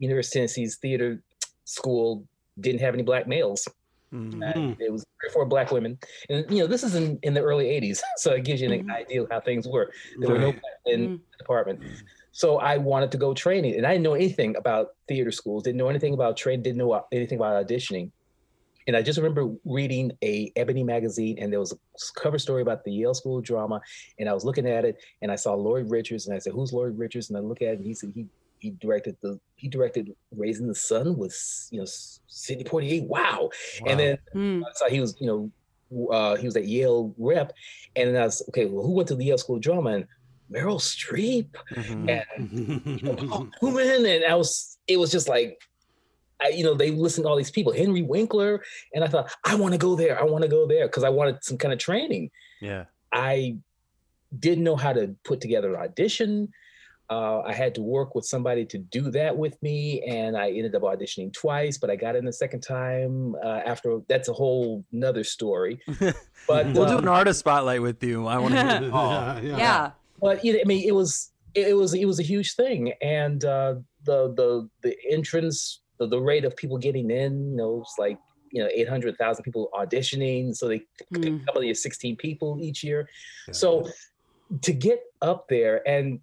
University 0.00 0.40
of 0.40 0.42
Tennessee's 0.42 0.78
theater 0.78 1.22
school 1.64 2.26
didn't 2.58 2.80
have 2.80 2.94
any 2.94 3.04
black 3.04 3.28
males. 3.28 3.68
Mhm. 4.12 4.40
And 4.54 4.80
it 4.80 4.90
was 4.92 5.04
three 5.20 5.28
or 5.28 5.32
four 5.32 5.46
black 5.46 5.70
women, 5.70 5.96
and 6.28 6.48
you 6.50 6.58
know 6.58 6.66
this 6.66 6.82
is 6.82 6.94
in, 6.96 7.18
in 7.22 7.34
the 7.34 7.40
early 7.42 7.66
'80s, 7.66 8.00
so 8.16 8.32
it 8.32 8.44
gives 8.44 8.60
you 8.60 8.70
an 8.72 8.86
Mhm. 8.86 8.94
idea 8.96 9.22
of 9.22 9.28
how 9.30 9.40
things 9.40 9.68
were. 9.68 9.92
There 10.20 10.30
were 10.30 10.38
no 10.40 10.50
black 10.52 10.62
in 10.86 11.00
Mm. 11.08 11.20
the 11.32 11.38
department, 11.38 11.80
so 12.32 12.58
I 12.58 12.78
wanted 12.78 13.10
to 13.12 13.18
go 13.18 13.32
training, 13.34 13.76
and 13.76 13.86
I 13.86 13.92
didn't 13.92 14.04
know 14.04 14.14
anything 14.14 14.56
about 14.56 14.88
theater 15.08 15.30
schools, 15.32 15.62
didn't 15.64 15.78
know 15.78 15.88
anything 15.88 16.14
about 16.14 16.36
training, 16.36 16.62
didn't 16.62 16.78
know 16.78 17.04
anything 17.12 17.38
about 17.38 17.64
auditioning. 17.66 18.10
And 18.86 18.96
I 18.96 19.02
just 19.02 19.18
remember 19.18 19.52
reading 19.64 20.12
a 20.22 20.52
Ebony 20.56 20.84
magazine, 20.84 21.38
and 21.40 21.52
there 21.52 21.60
was 21.60 21.72
a 21.72 21.78
cover 22.20 22.38
story 22.38 22.62
about 22.62 22.84
the 22.84 22.92
Yale 22.92 23.14
School 23.14 23.38
of 23.38 23.44
Drama, 23.44 23.80
and 24.18 24.28
I 24.28 24.32
was 24.32 24.44
looking 24.44 24.66
at 24.68 24.84
it, 24.84 24.96
and 25.22 25.32
I 25.32 25.36
saw 25.36 25.54
Lloyd 25.54 25.90
Richards, 25.90 26.26
and 26.26 26.36
I 26.36 26.38
said, 26.38 26.52
"Who's 26.52 26.72
Lloyd 26.72 26.96
Richards?" 26.96 27.28
And 27.28 27.36
I 27.36 27.40
look 27.40 27.62
at 27.62 27.68
it, 27.68 27.78
and 27.78 27.84
he 27.86 27.94
said 27.94 28.12
he 28.14 28.26
he 28.58 28.70
directed 28.80 29.16
the 29.22 29.38
he 29.56 29.68
directed 29.68 30.10
Raising 30.30 30.66
the 30.68 30.74
Sun 30.74 31.16
with 31.16 31.36
you 31.70 31.80
know 31.80 31.86
Sidney 32.26 32.64
Poitier. 32.64 33.06
Wow! 33.06 33.50
And 33.86 33.98
then 33.98 34.18
Mm. 34.34 34.62
I 34.62 34.68
saw 34.74 34.88
he 34.88 35.00
was, 35.00 35.16
you 35.20 35.26
know, 35.26 36.10
uh, 36.12 36.36
he 36.36 36.46
was 36.46 36.56
at 36.56 36.66
Yale 36.66 37.14
rep, 37.18 37.52
and 37.96 38.14
then 38.14 38.22
I 38.22 38.26
was 38.26 38.42
okay. 38.50 38.66
Well, 38.66 38.84
who 38.84 38.92
went 38.92 39.08
to 39.08 39.16
the 39.16 39.24
Yale 39.24 39.38
School 39.38 39.56
of 39.56 39.62
Drama? 39.62 39.90
And 39.90 40.06
Meryl 40.50 40.80
Streep 40.80 41.50
Mhm. 41.74 42.24
and 42.40 43.28
Paul 43.30 43.50
Newman, 43.62 44.06
and 44.06 44.24
I 44.24 44.36
was, 44.36 44.78
it 44.86 44.96
was 44.96 45.10
just 45.10 45.28
like, 45.28 45.58
I, 46.42 46.48
you 46.48 46.64
know, 46.64 46.74
they 46.74 46.90
listened 46.90 47.24
to 47.24 47.28
all 47.28 47.36
these 47.36 47.50
people, 47.50 47.72
Henry 47.72 48.02
Winkler, 48.02 48.62
and 48.94 49.02
I 49.02 49.08
thought, 49.08 49.30
I 49.44 49.54
want 49.54 49.72
to 49.72 49.78
go 49.78 49.96
there, 49.96 50.20
I 50.20 50.24
want 50.24 50.42
to 50.42 50.48
go 50.48 50.66
there 50.66 50.86
because 50.86 51.04
I 51.04 51.08
wanted 51.08 51.42
some 51.42 51.58
kind 51.58 51.72
of 51.72 51.78
training. 51.78 52.30
Yeah. 52.60 52.84
I 53.12 53.56
didn't 54.38 54.64
know 54.64 54.76
how 54.76 54.92
to 54.92 55.14
put 55.24 55.40
together 55.40 55.74
an 55.74 55.80
audition. 55.80 56.48
Uh, 57.08 57.40
I 57.42 57.52
had 57.52 57.74
to 57.76 57.82
work 57.82 58.16
with 58.16 58.24
somebody 58.24 58.64
to 58.66 58.78
do 58.78 59.10
that 59.12 59.36
with 59.36 59.60
me, 59.62 60.02
and 60.02 60.36
I 60.36 60.50
ended 60.50 60.74
up 60.74 60.82
auditioning 60.82 61.32
twice, 61.32 61.78
but 61.78 61.88
I 61.88 61.94
got 61.94 62.16
in 62.16 62.24
the 62.24 62.32
second 62.32 62.62
time. 62.62 63.36
Uh, 63.36 63.60
after 63.64 64.00
that's 64.08 64.28
a 64.28 64.32
whole 64.32 64.84
nother 64.92 65.24
story. 65.24 65.80
But 66.48 66.66
We'll 66.66 66.86
do 66.86 66.92
um, 66.92 66.98
an 66.98 67.08
artist 67.08 67.40
spotlight 67.40 67.82
with 67.82 68.04
you. 68.04 68.26
I 68.28 68.38
want 68.38 68.54
to 68.54 68.62
hear 68.62 68.82
it 68.84 68.92
all. 68.92 69.40
Yeah. 69.42 69.90
but 70.20 70.44
you 70.44 70.52
know, 70.52 70.60
I 70.60 70.64
mean, 70.64 70.86
it 70.86 70.94
was 70.94 71.32
it, 71.54 71.68
it 71.68 71.76
was 71.76 71.92
it 71.94 72.04
was 72.04 72.20
a 72.20 72.22
huge 72.22 72.54
thing, 72.54 72.92
and 73.02 73.44
uh, 73.44 73.76
the 74.04 74.32
the 74.34 74.68
the 74.82 74.96
entrance, 75.10 75.80
the, 75.98 76.06
the 76.06 76.20
rate 76.20 76.44
of 76.44 76.56
people 76.56 76.78
getting 76.78 77.10
in, 77.10 77.50
you 77.50 77.56
know, 77.56 77.80
it's 77.82 77.96
like 77.98 78.18
you 78.52 78.62
know, 78.62 78.68
eight 78.72 78.88
hundred 78.88 79.18
thousand 79.18 79.42
people 79.42 79.68
auditioning, 79.74 80.54
so 80.54 80.68
they 80.68 80.78
pick 81.12 81.22
Mm. 81.22 81.42
a 81.42 81.44
couple 81.46 81.68
of 81.68 81.76
sixteen 81.76 82.16
people 82.16 82.58
each 82.60 82.84
year. 82.84 83.08
So 83.52 83.88
to 84.62 84.72
get 84.72 85.00
up 85.20 85.48
there, 85.48 85.86
and 85.86 86.20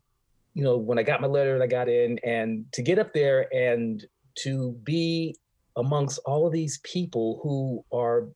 you 0.54 0.64
know, 0.64 0.78
when 0.78 0.98
I 0.98 1.04
got 1.04 1.20
my 1.20 1.28
letter 1.28 1.54
and 1.54 1.64
I 1.64 1.68
got 1.68 1.90
in, 1.90 2.20
and 2.20 2.66
to 2.74 2.82
get 2.82 2.98
up 2.98 3.14
there 3.14 3.54
and 3.54 4.04
to 4.36 4.72
be 4.84 5.36
amongst 5.76 6.20
all 6.26 6.48
of 6.48 6.54
these 6.54 6.80
people 6.84 7.40
who 7.44 7.84
are, 7.92 8.30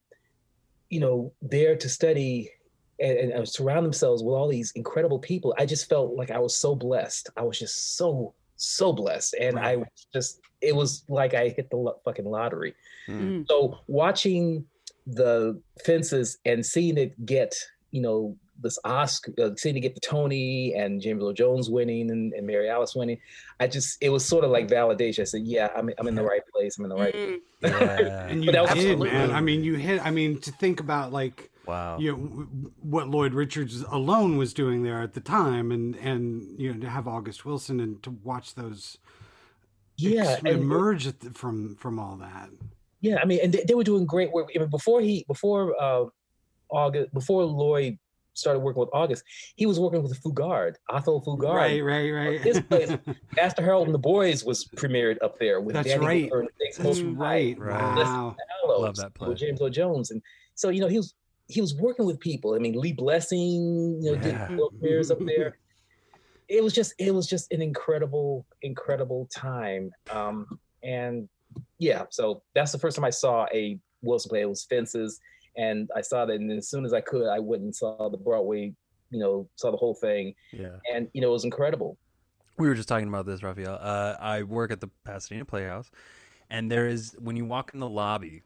you 0.90 1.00
know, 1.00 1.34
there 1.42 1.76
to 1.76 1.88
study 1.88 2.52
and, 3.00 3.18
and, 3.18 3.32
and 3.32 3.48
surround 3.48 3.86
themselves 3.86 4.24
with 4.24 4.34
all 4.34 4.48
these 4.48 4.72
incredible 4.76 5.20
people. 5.20 5.56
I 5.58 5.66
just 5.66 5.88
felt 5.88 6.16
like 6.16 6.32
I 6.32 6.40
was 6.40 6.58
so 6.58 6.76
blessed. 6.76 7.30
I 7.38 7.44
was 7.44 7.58
just 7.58 7.96
so 7.96 8.34
so 8.58 8.92
blessed, 8.92 9.36
and 9.40 9.58
I 9.58 9.78
was 9.78 10.08
just 10.14 10.42
it 10.62 10.76
was 10.76 11.04
like 11.10 11.34
I 11.34 11.50
hit 11.50 11.70
the 11.70 11.78
lo- 11.78 12.00
fucking 12.04 12.26
lottery. 12.26 12.76
Mm. 13.08 13.46
So 13.48 13.80
watching 13.88 14.66
the 15.06 15.62
fences 15.86 16.38
and 16.46 16.66
seeing 16.66 16.98
it 16.98 17.26
get, 17.26 17.56
you 17.92 18.02
know, 18.02 18.36
this 18.60 18.80
Oscar, 18.84 19.32
uh, 19.40 19.52
seeing 19.56 19.78
it 19.78 19.82
get 19.82 19.94
the 19.94 20.02
Tony 20.02 20.74
and 20.74 21.00
James 21.00 21.24
Earl 21.24 21.34
Jones 21.34 21.70
winning 21.70 22.10
and, 22.10 22.34
and 22.34 22.48
Mary 22.48 22.70
Alice 22.70 22.96
winning, 22.96 23.20
I 23.60 23.68
just 23.68 23.98
it 24.02 24.10
was 24.10 24.26
sort 24.26 24.44
of 24.44 24.52
like 24.52 24.68
validation. 24.68 25.22
I 25.22 25.26
said, 25.26 25.42
yeah, 25.46 25.70
I'm 25.76 25.90
I'm 26.00 26.08
in 26.08 26.16
the 26.16 26.24
right 26.24 26.42
place. 26.54 26.78
I'm 26.78 26.86
in 26.86 26.90
the 26.90 26.96
right. 26.96 27.14
Mm. 27.14 27.38
Yeah. 27.62 28.28
And 28.28 28.44
you 28.44 28.52
But 28.52 28.68
that 28.68 28.76
did, 28.76 29.00
man. 29.00 29.32
I 29.32 29.42
mean, 29.42 29.64
you 29.64 29.76
hit. 29.76 30.04
I 30.06 30.12
mean, 30.12 30.40
to 30.42 30.52
think 30.52 30.80
about 30.80 31.12
like 31.12 31.52
Wow. 31.68 32.00
you 32.00 32.12
know 32.12 32.18
w- 32.18 32.72
what 32.82 33.08
Lloyd 33.10 33.34
Richards 33.34 33.82
alone 33.90 34.38
was 34.38 34.54
doing 34.54 34.84
there 34.84 35.02
at 35.02 35.14
the 35.14 35.22
time, 35.22 35.72
and 35.72 35.96
and 35.98 36.60
you 36.60 36.74
know 36.74 36.80
to 36.80 36.90
have 36.90 37.08
August 37.08 37.46
Wilson 37.46 37.80
and 37.80 38.02
to 38.04 38.12
watch 38.24 38.56
those 38.56 38.98
Yeah, 39.98 40.38
ex- 40.44 40.44
emerge 40.44 41.08
at 41.08 41.20
the, 41.20 41.32
from 41.32 41.76
from 41.76 42.00
all 42.00 42.16
that. 42.18 42.50
Yeah, 43.02 43.20
I 43.22 43.26
mean, 43.26 43.40
and 43.44 43.54
they, 43.54 43.64
they 43.68 43.74
were 43.76 43.84
doing 43.84 44.06
great 44.06 44.32
work. 44.32 44.50
I 44.56 44.60
mean, 44.60 44.70
before 44.70 45.02
he, 45.02 45.24
before 45.28 45.76
uh, 45.82 46.06
August, 46.70 47.14
before 47.14 47.44
Lloyd 47.44 47.98
started 48.34 48.60
working 48.60 48.80
with 48.80 48.90
August, 48.94 49.24
he 49.56 49.66
was 49.66 49.80
working 49.80 50.02
with 50.04 50.20
Fugard, 50.22 50.76
Athol 50.92 51.24
Fugard. 51.24 51.54
Right, 51.56 51.84
right, 51.84 52.10
right. 52.12 52.42
His 52.42 52.60
place, 52.62 52.92
Master 53.36 53.62
Harold 53.64 53.88
and 53.88 53.94
the 53.94 54.00
Boys 54.00 54.44
was 54.44 54.66
premiered 54.66 55.18
up 55.24 55.38
there 55.40 55.60
with 55.62 55.74
That's 55.76 55.88
Danny 55.88 56.06
right. 56.06 56.30
Glover 56.30 56.48
That's 56.80 57.00
right. 57.02 57.58
Right. 57.60 57.96
Wow. 57.98 58.36
Gallows 58.64 58.82
Love 58.82 58.96
that 58.98 59.14
play. 59.14 59.30
with 59.30 59.38
James 59.40 59.62
Earl 59.62 59.70
Jones, 59.70 60.12
and 60.12 60.22
so 60.56 60.70
you 60.70 60.82
know 60.82 60.88
he 60.88 60.98
was 60.98 61.14
he 61.48 61.62
was 61.62 61.76
working 61.76 62.06
with 62.06 62.20
people. 62.20 62.54
I 62.56 62.60
mean, 62.60 62.74
Lee 62.80 62.94
Blessing, 62.94 64.02
you 64.02 64.12
know, 64.12 64.14
Yeah. 64.22 64.48
did 64.48 64.58
world 64.58 64.74
premieres 64.80 65.12
up 65.12 65.20
there. 65.26 65.58
It 66.50 66.64
was 66.64 66.72
just 66.72 66.94
it 66.98 67.14
was 67.14 67.28
just 67.28 67.52
an 67.52 67.62
incredible 67.62 68.46
incredible 68.62 69.28
time, 69.36 69.92
um, 70.10 70.58
and 70.82 71.28
yeah. 71.78 72.06
So 72.10 72.42
that's 72.56 72.72
the 72.72 72.80
first 72.80 72.96
time 72.96 73.04
I 73.04 73.10
saw 73.10 73.48
a 73.54 73.78
Wilson 74.02 74.30
play. 74.30 74.44
It 74.44 74.50
was 74.50 74.64
Fences, 74.64 75.20
and 75.58 75.90
I 75.94 76.00
saw 76.00 76.26
that, 76.26 76.36
and 76.36 76.50
as 76.54 76.70
soon 76.70 76.86
as 76.86 76.94
I 76.94 77.02
could, 77.02 77.28
I 77.28 77.40
went 77.40 77.64
and 77.64 77.76
saw 77.76 78.08
the 78.08 78.16
Broadway. 78.16 78.74
You 79.10 79.20
know, 79.20 79.50
saw 79.58 79.72
the 79.72 79.78
whole 79.78 79.94
thing, 79.96 80.36
Yeah. 80.54 80.78
and 80.94 81.10
you 81.12 81.20
know, 81.20 81.28
it 81.28 81.34
was 81.34 81.44
incredible. 81.44 81.98
We 82.58 82.70
were 82.70 82.76
just 82.76 82.88
talking 82.88 83.10
about 83.10 83.26
this, 83.26 83.42
Rafeal. 83.42 83.78
Uh, 83.82 84.16
I 84.18 84.44
work 84.44 84.72
at 84.72 84.80
the 84.80 84.88
Pasadena 85.04 85.44
Playhouse, 85.44 85.92
and 86.50 86.72
there 86.72 86.88
is 86.88 87.14
when 87.20 87.36
you 87.36 87.44
walk 87.44 87.72
in 87.74 87.82
the 87.82 87.90
lobby, 87.90 88.42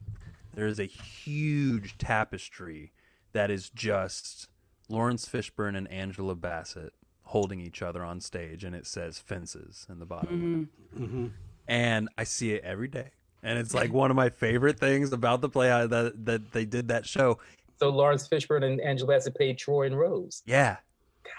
there 0.54 0.68
is 0.68 0.80
a 0.80 0.86
huge 0.86 1.98
tapestry 1.98 2.92
that 3.34 3.50
is 3.50 3.70
just 3.70 4.50
Laurence 4.90 5.26
Fishburne 5.28 5.78
and 5.78 5.88
Angela 5.90 6.36
Bassett 6.36 6.94
holding 7.24 7.60
each 7.62 7.82
other 7.82 8.04
on 8.04 8.20
stage, 8.20 8.64
and 8.64 8.76
it 8.76 8.86
says 8.86 9.18
"Fences" 9.20 9.86
in 9.90 10.00
the 10.00 10.06
bottom. 10.06 10.70
Mhm. 10.94 11.08
hmm 11.08 11.28
And 11.68 12.10
I 12.18 12.26
see 12.26 12.52
it 12.52 12.64
every 12.64 12.90
day, 12.90 13.12
and 13.42 13.58
it's 13.58 13.74
like 13.74 13.94
one 13.94 14.12
of 14.12 14.18
my 14.18 14.30
favorite 14.30 14.80
things 14.80 15.14
about 15.14 15.40
the 15.42 15.48
play 15.50 15.70
that 15.70 16.26
that 16.26 16.52
they 16.52 16.66
did 16.66 16.90
that 16.90 17.06
show. 17.06 17.40
So 17.80 17.90
Laurence 17.90 18.28
Fishburne 18.28 18.64
and 18.66 18.82
Angela 18.82 19.08
Bassett 19.14 19.34
played 19.36 19.58
Troy 19.58 19.86
and 19.88 19.98
Rose. 19.98 20.44
Yeah, 20.46 20.78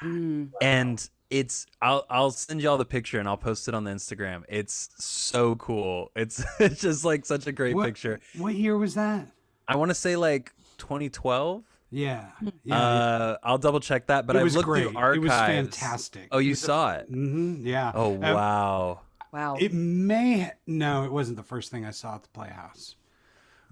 Mm. 0.01 0.51
and 0.63 1.09
it's 1.33 1.67
I'll 1.81 2.05
I'll 2.11 2.31
send 2.31 2.63
you 2.63 2.69
all 2.69 2.79
the 2.79 2.85
picture 2.85 3.19
and 3.19 3.27
I'll 3.29 3.37
post 3.37 3.67
it 3.69 3.75
on 3.75 3.85
the 3.85 3.91
Instagram. 3.91 4.43
It's 4.49 4.91
so 4.99 5.55
cool. 5.57 6.11
It's 6.15 6.45
it's 6.61 6.81
just 6.83 7.05
like 7.05 7.25
such 7.27 7.47
a 7.47 7.53
great 7.53 7.75
What- 7.75 7.87
picture. 7.87 8.21
What 8.37 8.55
year 8.55 8.77
was 8.77 8.95
that? 8.95 9.27
I 9.67 9.77
want 9.77 9.91
to 9.91 9.95
say 9.95 10.17
like 10.17 10.53
2012. 10.79 11.65
Yeah, 11.95 12.27
yeah. 12.65 12.75
Uh, 12.81 13.37
I'll 13.43 13.59
double 13.59 13.79
check 13.81 14.07
that, 14.07 14.27
but 14.27 14.35
it 14.35 14.39
I 14.41 14.43
was 14.43 14.57
looked 14.57 14.65
great. 14.67 14.89
through 14.89 14.97
archives. 14.97 15.17
It 15.25 15.29
was 15.29 15.33
fantastic. 15.33 16.29
Oh, 16.31 16.39
you 16.39 16.55
saw 16.55 16.95
it? 16.95 17.07
hmm 17.09 17.67
Yeah. 17.67 17.93
Oh 17.95 18.09
wow. 18.11 19.01
Wow. 19.33 19.57
It 19.61 19.73
may 19.73 20.53
no, 20.67 21.05
it 21.05 21.13
wasn't 21.13 21.37
the 21.39 21.43
first 21.43 21.71
thing 21.71 21.85
I 21.87 21.91
saw 21.91 22.15
at 22.17 22.23
the 22.23 22.29
Playhouse. 22.31 22.97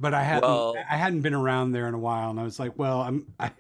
But 0.01 0.15
I 0.15 0.23
hadn't 0.23 0.49
Well- 0.49 0.77
I 0.91 0.97
hadn't 0.97 1.21
been 1.21 1.35
around 1.35 1.73
there 1.73 1.87
in 1.87 1.93
a 1.95 1.99
while 1.99 2.31
and 2.31 2.41
I 2.41 2.43
was 2.45 2.59
like, 2.59 2.79
well, 2.79 3.03
I'm 3.03 3.27
I 3.39 3.51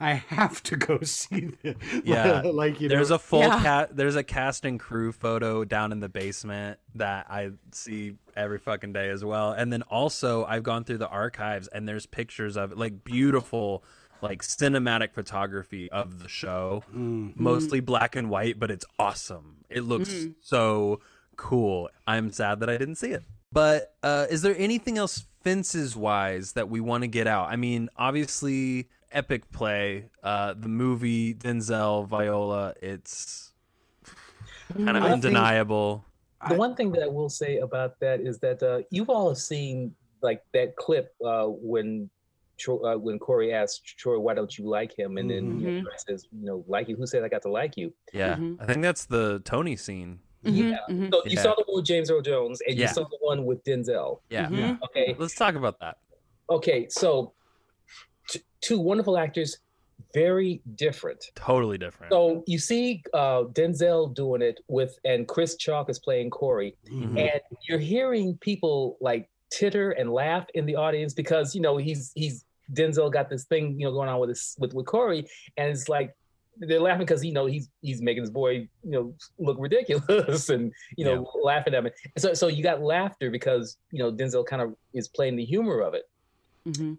I 0.00 0.12
have 0.14 0.62
to 0.64 0.76
go 0.76 1.00
see 1.02 1.50
the 1.62 1.76
Yeah. 2.04 2.40
like 2.44 2.80
you 2.80 2.88
There's 2.88 3.10
know 3.10 3.16
a 3.16 3.18
full 3.18 3.40
Yeah. 3.40 3.62
cat. 3.62 3.96
There's 3.96 4.16
a 4.16 4.22
cast 4.24 4.64
and 4.64 4.80
crew 4.80 5.12
photo 5.12 5.64
down 5.64 5.92
in 5.92 6.00
the 6.00 6.08
basement 6.08 6.78
that 6.94 7.26
I 7.30 7.50
see 7.72 8.14
every 8.34 8.58
fucking 8.58 8.92
day 8.94 9.10
as 9.10 9.22
well. 9.24 9.52
And 9.52 9.70
then 9.72 9.82
also 9.82 10.44
I've 10.46 10.62
gone 10.62 10.84
through 10.84 10.98
the 10.98 11.08
archives 11.08 11.68
and 11.68 11.86
there's 11.86 12.06
pictures 12.06 12.56
of 12.56 12.76
like 12.78 13.04
beautiful 13.04 13.84
like 14.22 14.42
cinematic 14.42 15.12
photography 15.12 15.90
of 15.90 16.18
the 16.22 16.28
show. 16.28 16.82
Mm. 16.94 17.38
Mostly 17.38 17.80
black 17.80 18.16
and 18.16 18.28
white, 18.30 18.58
but 18.58 18.70
it's 18.70 18.84
awesome. 18.98 19.64
It 19.70 19.80
looks 19.82 20.14
so 20.40 21.00
cool. 21.36 21.88
I'm 22.06 22.30
sad 22.32 22.60
that 22.60 22.68
I 22.68 22.76
didn't 22.76 22.96
see 22.96 23.10
it. 23.12 23.22
But 23.52 23.94
uh, 24.02 24.26
is 24.30 24.42
there 24.42 24.54
anything 24.58 24.96
else 24.98 25.24
fences 25.42 25.96
wise 25.96 26.52
that 26.52 26.68
we 26.68 26.80
want 26.80 27.02
to 27.02 27.08
get 27.08 27.26
out? 27.26 27.48
I 27.50 27.56
mean, 27.56 27.88
obviously, 27.96 28.88
epic 29.12 29.50
play, 29.52 30.06
uh, 30.22 30.54
the 30.54 30.68
movie 30.68 31.34
Denzel 31.34 32.06
Viola. 32.06 32.74
It's 32.80 33.52
kind 34.76 34.90
of 34.90 34.96
I 34.96 35.00
think- 35.00 35.12
undeniable. 35.24 36.04
The 36.48 36.54
I- 36.54 36.58
one 36.58 36.74
thing 36.74 36.90
that 36.92 37.02
I 37.02 37.06
will 37.06 37.28
say 37.28 37.58
about 37.58 38.00
that 38.00 38.20
is 38.20 38.38
that 38.38 38.62
uh, 38.62 38.80
you've 38.90 39.10
all 39.10 39.28
have 39.28 39.38
seen 39.38 39.94
like 40.22 40.42
that 40.54 40.76
clip 40.76 41.14
uh, 41.24 41.46
when 41.46 42.08
Tro- 42.56 42.84
uh, 42.84 42.96
when 42.98 43.18
Corey 43.18 43.52
asked 43.54 43.96
Troy, 43.98 44.18
"Why 44.18 44.34
don't 44.34 44.56
you 44.58 44.66
like 44.68 44.96
him?" 44.98 45.16
and 45.16 45.30
then 45.30 45.58
you 45.60 45.80
know, 45.82 45.88
Mhm. 45.90 46.00
Says, 46.08 46.26
"You 46.30 46.44
know, 46.44 46.64
like 46.68 46.88
you? 46.88 46.96
Who 46.96 47.06
said 47.06 47.24
I 47.24 47.28
got 47.28 47.40
to 47.42 47.50
like 47.50 47.76
you?" 47.78 47.92
Yeah, 48.12 48.36
Mhm. 48.36 48.56
I 48.60 48.66
think 48.66 48.82
that's 48.82 49.06
the 49.06 49.40
Tony 49.46 49.76
scene. 49.76 50.20
Mhm, 50.44 50.70
Yeah. 50.70 50.78
mhm. 50.88 51.10
So 51.12 51.22
you 51.24 51.30
Yeah. 51.32 51.42
saw 51.42 51.54
the 51.54 51.64
one 51.66 51.76
with 51.76 51.84
James 51.84 52.10
Earl 52.10 52.22
Jones, 52.22 52.60
and 52.66 52.76
Yeah. 52.76 52.88
you 52.88 52.94
saw 52.94 53.04
the 53.04 53.18
one 53.20 53.44
with 53.44 53.62
Denzel. 53.64 54.20
Yeah, 54.30 54.48
Mhm. 54.48 54.78
Okay, 54.84 55.14
let's 55.18 55.34
talk 55.34 55.54
about 55.54 55.78
that. 55.80 55.98
okay. 56.48 56.88
So 56.88 57.34
t- 58.28 58.42
two 58.60 58.78
wonderful 58.80 59.16
actors, 59.18 59.58
very 60.14 60.62
different. 60.74 61.24
Totally 61.34 61.76
different. 61.78 62.12
So 62.12 62.42
you 62.46 62.58
see 62.58 63.02
uh, 63.12 63.44
Denzel 63.52 64.14
doing 64.14 64.40
it 64.42 64.60
with, 64.68 64.98
and 65.04 65.28
Chris 65.28 65.56
Chalk 65.56 65.90
is 65.90 65.98
playing 65.98 66.30
Corey, 66.30 66.76
Mhm. 66.90 67.18
and 67.18 67.40
you're 67.68 67.78
hearing 67.78 68.38
people 68.38 68.96
like 69.00 69.28
titter 69.50 69.90
and 69.90 70.12
laugh 70.12 70.46
in 70.54 70.64
the 70.64 70.76
audience 70.76 71.12
because 71.12 71.54
you 71.54 71.60
know 71.60 71.76
he's 71.76 72.12
he's 72.14 72.44
Denzel 72.72 73.12
got 73.12 73.28
this 73.28 73.44
thing 73.46 73.78
you 73.80 73.84
know 73.86 73.92
going 73.92 74.08
on 74.08 74.20
with 74.20 74.30
his 74.30 74.56
with 74.58 74.72
with 74.74 74.86
Corey, 74.86 75.26
and 75.56 75.68
it's 75.70 75.88
like 75.88 76.14
they're 76.60 76.80
laughing 76.80 77.06
because 77.06 77.24
you 77.24 77.32
know 77.32 77.46
he's 77.46 77.68
he's 77.80 78.02
making 78.02 78.22
this 78.22 78.30
boy 78.30 78.50
you 78.52 78.68
know 78.84 79.14
look 79.38 79.56
ridiculous 79.58 80.48
and 80.54 80.72
you 80.96 81.04
know 81.04 81.26
laughing 81.42 81.74
at 81.74 81.84
him. 81.84 81.92
So 82.18 82.34
so 82.34 82.46
you 82.48 82.62
got 82.62 82.82
laughter 82.82 83.30
because 83.30 83.76
you 83.90 83.98
know 84.02 84.12
Denzel 84.12 84.46
kind 84.46 84.62
of 84.62 84.74
is 84.94 85.08
playing 85.08 85.36
the 85.36 85.44
humor 85.44 85.80
of 85.80 85.94
it. 85.94 86.04
hmm 86.66 86.94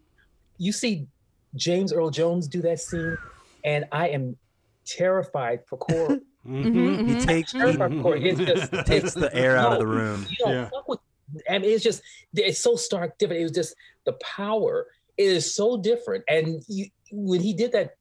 You 0.57 0.71
see 0.71 1.07
James 1.55 1.93
Earl 1.93 2.09
Jones 2.09 2.47
do 2.47 2.61
that 2.63 2.79
scene, 2.79 3.17
and 3.63 3.85
I 3.91 4.09
am 4.09 4.37
terrified 4.85 5.59
for 5.67 5.77
Corey. 5.77 6.19
Mhm, 6.43 7.07
he 7.07 7.13
mhm. 7.13 7.25
takes 7.25 7.51
he 7.51 7.77
Corey. 8.01 8.27
It's 8.27 8.39
just 8.39 8.71
takes 8.85 9.13
the 9.13 9.33
air 9.33 9.57
out 9.57 9.73
of 9.73 9.79
the 9.79 9.85
room. 9.85 10.25
you 10.27 10.35
don't 10.39 10.53
Yeah. 10.53 10.69
fuck 10.69 10.87
with. 10.87 10.99
I 11.47 11.59
mean, 11.59 11.69
it's 11.69 11.83
just 11.83 12.01
it's 12.33 12.59
so 12.59 12.75
stark 12.75 13.17
different. 13.19 13.41
It 13.41 13.43
was 13.43 13.51
just 13.51 13.75
the 14.05 14.13
power. 14.23 14.87
It 15.17 15.27
is 15.27 15.55
so 15.55 15.79
different. 15.79 16.23
And 16.27 16.63
you, 16.67 16.87
when 17.11 17.39
he 17.41 17.53
did 17.53 17.73
that 17.73 17.91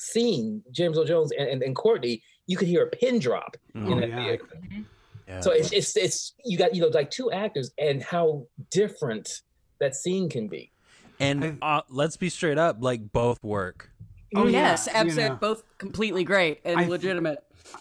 scene, 0.00 0.62
James 0.72 0.96
Earl 0.98 1.04
Jones 1.04 1.32
and, 1.38 1.48
and, 1.48 1.62
and 1.62 1.76
Courtney, 1.76 2.22
you 2.46 2.56
could 2.56 2.68
hear 2.68 2.82
a 2.84 2.88
pin 2.90 3.18
drop 3.18 3.56
in 3.74 3.84
Oh, 3.92 4.00
that 4.00 4.08
yeah. 4.08 4.16
theater. 4.24 4.44
Yeah. 5.28 5.40
So 5.40 5.50
it's 5.52 5.70
it's 5.72 5.96
it's 5.96 6.34
you 6.44 6.58
got 6.58 6.74
you 6.74 6.80
know 6.80 6.88
like 6.88 7.10
two 7.10 7.30
actors 7.30 7.70
and 7.78 8.02
how 8.02 8.46
different 8.70 9.42
that 9.78 9.94
scene 9.94 10.28
can 10.28 10.48
be. 10.48 10.72
and 11.20 11.58
uh, 11.62 11.82
let's 11.88 12.16
be 12.16 12.28
straight 12.30 12.58
up, 12.58 12.78
like 12.80 13.12
both 13.12 13.38
work. 13.44 13.90
Oh, 14.34 14.46
yeah, 14.46 14.60
yes, 14.70 14.86
you 14.86 14.92
absolutely. 14.94 15.28
know. 15.28 15.36
Both 15.36 15.62
completely 15.78 16.24
great 16.24 16.60
and 16.64 16.80
I- 16.80 16.86
legitimate. 16.88 17.38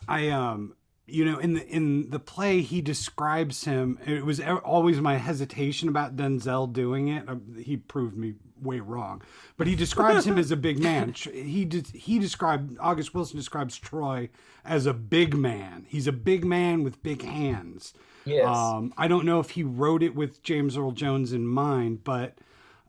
I 0.07 0.29
um 0.29 0.75
you 1.07 1.25
know 1.25 1.39
in 1.39 1.53
the 1.53 1.65
in 1.67 2.11
the 2.11 2.19
play 2.19 2.61
he 2.61 2.81
describes 2.81 3.63
him 3.63 3.97
it 4.05 4.23
was 4.23 4.39
always 4.39 5.01
my 5.01 5.17
hesitation 5.17 5.89
about 5.89 6.15
Denzel 6.15 6.71
doing 6.71 7.07
it 7.07 7.27
Uh, 7.27 7.37
he 7.59 7.77
proved 7.77 8.15
me 8.15 8.35
way 8.61 8.79
wrong. 8.79 9.21
But 9.57 9.67
he 9.67 9.75
describes 9.75 10.25
him 10.25 10.37
as 10.37 10.51
a 10.51 10.57
big 10.57 10.79
man. 10.79 11.13
He 11.33 11.65
did 11.65 11.87
he 11.87 12.19
described 12.19 12.77
August 12.79 13.13
Wilson 13.13 13.37
describes 13.37 13.77
Troy 13.77 14.29
as 14.63 14.85
a 14.85 14.93
big 14.93 15.35
man. 15.35 15.85
He's 15.87 16.07
a 16.07 16.11
big 16.11 16.45
man 16.45 16.83
with 16.83 17.01
big 17.03 17.21
hands. 17.21 17.93
Yes. 18.25 18.47
um 18.47 18.93
I 18.97 19.07
don't 19.07 19.25
know 19.25 19.39
if 19.39 19.51
he 19.51 19.63
wrote 19.63 20.03
it 20.03 20.15
with 20.15 20.43
James 20.43 20.77
Earl 20.77 20.91
Jones 20.91 21.33
in 21.33 21.45
mind 21.47 22.03
but 22.03 22.37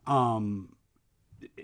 um 0.07 0.75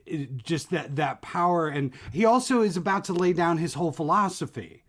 it, 0.05 0.43
just 0.43 0.69
that 0.71 0.95
that 0.95 1.21
power. 1.21 1.67
And 1.67 1.91
he 2.11 2.25
also 2.25 2.61
is 2.61 2.77
about 2.77 3.03
to 3.05 3.13
lay 3.13 3.33
down 3.33 3.57
his 3.57 3.73
whole 3.75 3.91
philosophy. 3.91 4.83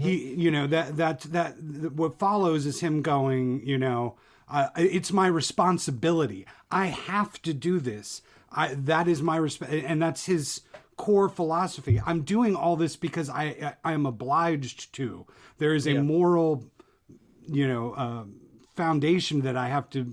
He 0.00 0.34
you 0.34 0.50
know 0.50 0.66
that 0.66 0.98
that 0.98 1.20
that 1.32 1.54
what 1.94 2.18
follows 2.18 2.66
is 2.66 2.80
him 2.80 3.00
going 3.00 3.66
you 3.66 3.78
know 3.78 4.16
uh, 4.50 4.68
it's 4.76 5.12
my 5.12 5.26
responsibility. 5.26 6.46
I 6.70 6.86
have 6.86 7.40
to 7.42 7.54
do 7.54 7.78
this 7.78 8.22
i 8.52 8.74
that 8.74 9.08
is 9.08 9.22
my 9.22 9.36
respect 9.36 9.72
and 9.72 10.00
that's 10.02 10.26
his 10.26 10.62
core 10.98 11.28
philosophy. 11.28 12.02
I'm 12.04 12.22
doing 12.22 12.54
all 12.54 12.76
this 12.76 12.96
because 12.96 13.30
i 13.30 13.74
i 13.84 13.92
am 13.92 14.04
obliged 14.04 14.92
to. 14.94 15.26
There 15.58 15.74
is 15.74 15.86
a 15.86 15.94
moral 15.94 16.64
you 17.46 17.66
know 17.66 17.92
uh, 17.92 18.24
foundation 18.76 19.40
that 19.42 19.56
I 19.56 19.68
have 19.68 19.88
to 19.90 20.06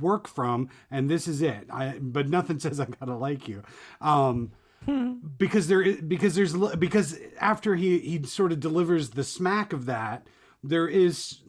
work 0.00 0.28
from, 0.28 0.68
and 0.90 1.08
this 1.08 1.26
is 1.26 1.40
it. 1.40 1.66
I 1.70 1.98
but 2.00 2.28
nothing 2.28 2.58
says 2.64 2.78
I 2.78 2.86
gotta 2.86 3.16
like 3.16 3.48
you, 3.48 3.62
um, 4.00 4.52
because 5.38 5.68
there 5.68 5.82
is 5.82 6.00
because 6.02 6.34
there's 6.34 6.54
because 6.76 7.18
after 7.40 7.74
he 7.76 7.98
he 8.00 8.22
sort 8.24 8.52
of 8.52 8.60
delivers 8.60 9.10
the 9.10 9.24
smack 9.24 9.72
of 9.72 9.86
that, 9.86 10.26
there 10.62 10.88
is 10.88 11.40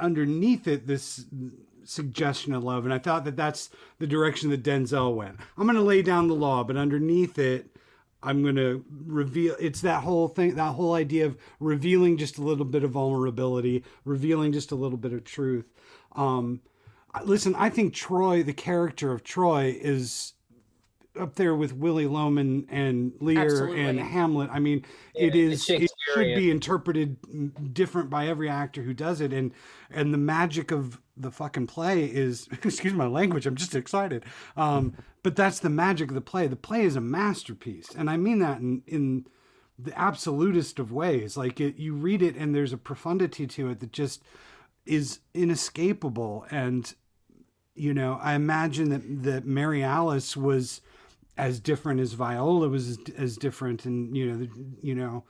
underneath 0.00 0.66
it 0.66 0.86
this 0.86 1.26
suggestion 1.88 2.52
of 2.52 2.64
love, 2.64 2.84
and 2.84 2.94
I 2.94 2.98
thought 2.98 3.24
that 3.24 3.36
that's 3.36 3.70
the 3.98 4.06
direction 4.06 4.50
that 4.50 4.62
Denzel 4.62 5.14
went. 5.14 5.36
I'm 5.56 5.66
gonna 5.66 5.82
lay 5.82 6.02
down 6.02 6.28
the 6.28 6.34
law, 6.34 6.64
but 6.64 6.76
underneath 6.76 7.38
it. 7.38 7.66
I'm 8.20 8.42
going 8.42 8.56
to 8.56 8.84
reveal 9.06 9.54
it's 9.60 9.80
that 9.82 10.02
whole 10.02 10.26
thing 10.26 10.56
that 10.56 10.72
whole 10.72 10.94
idea 10.94 11.26
of 11.26 11.38
revealing 11.60 12.16
just 12.16 12.36
a 12.36 12.42
little 12.42 12.64
bit 12.64 12.82
of 12.82 12.90
vulnerability, 12.90 13.84
revealing 14.04 14.50
just 14.50 14.72
a 14.72 14.74
little 14.74 14.98
bit 14.98 15.12
of 15.12 15.22
truth. 15.22 15.66
Um 16.16 16.60
listen, 17.24 17.54
I 17.54 17.70
think 17.70 17.94
Troy, 17.94 18.42
the 18.42 18.52
character 18.52 19.12
of 19.12 19.22
Troy 19.22 19.76
is 19.80 20.34
up 21.18 21.34
there 21.34 21.54
with 21.54 21.74
Willy 21.74 22.06
Loman 22.06 22.66
and 22.70 23.12
Lear 23.20 23.44
Absolutely. 23.44 23.82
and 23.82 24.00
Hamlet. 24.00 24.50
I 24.52 24.58
mean, 24.58 24.84
Yeah, 25.14 25.30
it's 25.32 25.68
it 25.68 25.90
should 26.14 26.36
be 26.36 26.50
interpreted 26.50 27.16
different 27.74 28.10
by 28.10 28.28
every 28.28 28.48
actor 28.48 28.82
who 28.82 28.94
does 28.94 29.20
it 29.20 29.32
and 29.32 29.52
and 29.90 30.12
the 30.12 30.18
magic 30.18 30.70
of 30.70 31.00
the 31.16 31.30
fucking 31.30 31.66
play 31.66 32.04
is 32.04 32.48
excuse 32.64 32.94
my 32.94 33.06
language, 33.06 33.46
I'm 33.46 33.56
just 33.56 33.74
excited. 33.74 34.24
Um 34.56 34.94
but 35.22 35.36
that's 35.36 35.58
the 35.58 35.70
magic 35.70 36.10
of 36.10 36.14
the 36.14 36.20
play. 36.20 36.46
The 36.46 36.56
play 36.56 36.84
is 36.84 36.96
a 36.96 37.00
masterpiece. 37.00 37.90
And 37.94 38.08
I 38.08 38.16
mean 38.16 38.38
that 38.38 38.60
in 38.60 38.82
in 38.86 39.26
the 39.78 39.96
absolutist 39.98 40.78
of 40.78 40.90
ways. 40.90 41.36
Like 41.36 41.60
it, 41.60 41.76
you 41.76 41.94
read 41.94 42.22
it 42.22 42.36
and 42.36 42.54
there's 42.54 42.72
a 42.72 42.78
profundity 42.78 43.46
to 43.46 43.70
it 43.70 43.80
that 43.80 43.92
just 43.92 44.22
is 44.86 45.20
inescapable 45.34 46.46
and 46.50 46.94
you 47.78 47.94
know, 47.94 48.18
I 48.20 48.34
imagine 48.34 48.90
that 48.90 49.22
that 49.22 49.46
Mary 49.46 49.82
Alice 49.82 50.36
was 50.36 50.80
as 51.38 51.60
different 51.60 52.00
as 52.00 52.12
Viola 52.12 52.68
was 52.68 52.88
as, 52.90 52.98
as 53.16 53.36
different, 53.36 53.84
and 53.86 54.14
you 54.16 54.26
know, 54.30 54.38
the, 54.38 54.48
you 54.82 54.94
know, 54.94 55.24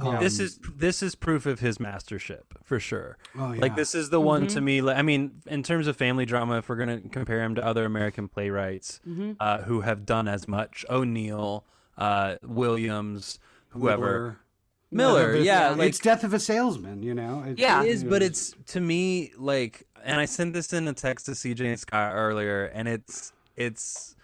um, 0.00 0.18
this 0.20 0.40
is 0.40 0.58
this 0.76 1.02
is 1.02 1.14
proof 1.14 1.46
of 1.46 1.60
his 1.60 1.78
mastership 1.78 2.58
for 2.64 2.80
sure. 2.80 3.16
Oh, 3.38 3.52
yeah. 3.52 3.60
Like 3.60 3.76
this 3.76 3.94
is 3.94 4.10
the 4.10 4.20
one 4.20 4.48
to 4.48 4.60
me. 4.60 4.80
like- 4.82 4.96
I 4.96 5.02
mean, 5.02 5.40
in 5.46 5.62
terms 5.62 5.86
of 5.86 5.96
family 5.96 6.26
drama, 6.26 6.58
if 6.58 6.68
we're 6.68 6.74
gonna 6.76 7.00
compare 7.00 7.40
him 7.42 7.54
to 7.54 7.64
other 7.64 7.84
American 7.84 8.26
playwrights 8.28 9.00
uh, 9.40 9.62
who 9.62 9.82
have 9.82 10.04
done 10.04 10.26
as 10.26 10.48
much, 10.48 10.84
O'Neill, 10.90 11.64
uh, 11.96 12.34
Williams, 12.42 13.38
whoever, 13.68 14.38
Miller, 14.90 15.32
Death 15.32 15.40
of 15.40 15.44
yeah, 15.46 15.68
like 15.70 15.88
it's 15.90 15.98
death 16.00 16.24
of 16.24 16.34
a 16.34 16.40
salesman. 16.40 17.02
You 17.04 17.14
know, 17.14 17.44
it's, 17.46 17.60
Yeah. 17.60 17.82
It 17.84 17.88
is, 17.88 18.02
but 18.02 18.22
it's 18.22 18.54
to 18.68 18.80
me 18.80 19.32
like, 19.38 19.86
and 20.04 20.18
I 20.20 20.24
sent 20.24 20.52
this 20.52 20.72
in 20.72 20.88
a 20.88 20.92
text 20.94 21.26
to 21.26 21.32
CJ 21.32 21.60
and 21.60 21.78
Scott 21.78 22.12
earlier, 22.14 22.64
and 22.74 22.88
it's 22.88 23.32
it's 23.56 24.15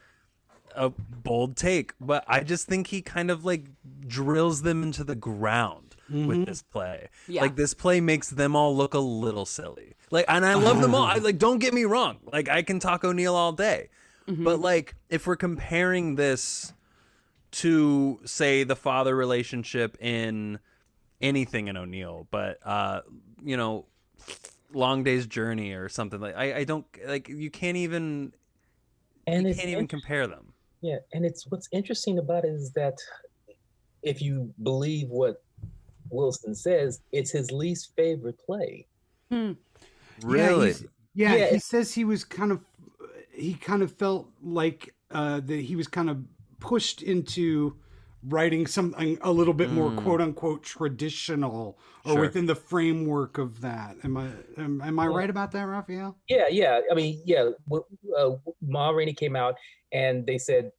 a 0.74 0.90
bold 0.90 1.56
take, 1.56 1.92
but 2.00 2.24
I 2.26 2.40
just 2.40 2.66
think 2.66 2.88
he 2.88 3.02
kind 3.02 3.30
of 3.30 3.44
like 3.44 3.64
drills 4.06 4.62
them 4.62 4.82
into 4.82 5.04
the 5.04 5.14
ground 5.14 5.96
with 6.08 6.46
this 6.46 6.62
play. 6.62 7.08
Yeah. 7.26 7.42
Like 7.42 7.56
this 7.56 7.74
play 7.74 8.00
makes 8.00 8.28
them 8.28 8.54
all 8.54 8.76
look 8.76 8.94
a 8.94 8.98
little 8.98 9.46
silly. 9.46 9.94
Like, 10.10 10.26
and 10.28 10.44
I 10.44 10.54
love 10.54 10.80
them 10.80 10.94
all. 10.94 11.04
I 11.04 11.16
like, 11.16 11.38
don't 11.38 11.58
get 11.58 11.72
me 11.72 11.84
wrong. 11.84 12.18
Like, 12.30 12.48
I 12.48 12.62
can 12.62 12.78
talk 12.80 13.02
O'Neill 13.02 13.34
all 13.34 13.52
day, 13.52 13.88
but 14.26 14.60
like, 14.60 14.94
if 15.08 15.26
we're 15.26 15.36
comparing 15.36 16.16
this 16.16 16.72
to 17.52 18.20
say 18.24 18.64
the 18.64 18.76
father 18.76 19.16
relationship 19.16 19.96
in 20.00 20.58
anything 21.20 21.68
in 21.68 21.76
O'Neill, 21.76 22.26
but 22.30 22.58
uh, 22.64 23.00
you 23.44 23.56
know, 23.56 23.86
Long 24.72 25.02
Day's 25.04 25.26
Journey 25.26 25.72
or 25.72 25.88
something 25.88 26.20
like 26.20 26.34
I, 26.36 26.56
I 26.58 26.64
don't 26.64 26.86
like 27.06 27.28
you 27.28 27.50
can't 27.50 27.76
even 27.76 28.32
And 29.26 29.46
you 29.46 29.54
can't 29.54 29.68
even 29.68 29.86
compare 29.86 30.26
them. 30.26 30.51
Yeah, 30.82 30.98
and 31.12 31.24
it's 31.24 31.46
what's 31.48 31.68
interesting 31.72 32.18
about 32.18 32.44
it 32.44 32.48
is 32.48 32.72
that 32.72 32.98
if 34.02 34.20
you 34.20 34.52
believe 34.62 35.08
what 35.08 35.42
Wilson 36.10 36.54
says, 36.54 37.00
it's 37.12 37.30
his 37.30 37.50
least 37.52 37.92
favorite 37.96 38.38
play. 38.44 38.86
Really? 40.22 40.70
Yeah, 41.14 41.34
yeah, 41.34 41.34
Yeah, 41.36 41.50
he 41.52 41.58
says 41.58 41.94
he 41.94 42.04
was 42.04 42.24
kind 42.24 42.52
of 42.52 42.60
he 43.32 43.54
kind 43.54 43.82
of 43.82 43.92
felt 43.92 44.28
like 44.42 44.94
uh, 45.10 45.40
that 45.40 45.60
he 45.60 45.76
was 45.76 45.88
kind 45.88 46.10
of 46.10 46.22
pushed 46.60 47.02
into 47.02 47.76
writing 48.24 48.66
something 48.66 49.18
a 49.22 49.32
little 49.32 49.54
bit 49.54 49.70
more 49.72 49.90
quote 49.92 50.20
unquote 50.20 50.62
traditional 50.62 51.78
or 52.04 52.12
Sure. 52.12 52.20
within 52.20 52.46
the 52.46 52.54
framework 52.54 53.38
of 53.38 53.60
that. 53.62 53.96
Am 54.04 54.16
I 54.16 54.28
am, 54.58 54.80
am 54.82 54.98
I 54.98 55.06
right 55.06 55.30
about 55.30 55.52
that, 55.52 55.66
Rafeal? 55.66 56.16
Yeah, 56.28 56.48
yeah. 56.50 56.80
I 56.90 56.94
mean, 56.94 57.22
yeah. 57.24 57.50
Uh, 58.18 58.30
Ma 58.60 58.90
Rainey 58.90 59.14
came 59.14 59.36
out 59.36 59.56
and 59.92 60.26
they 60.26 60.38
said, 60.38 60.72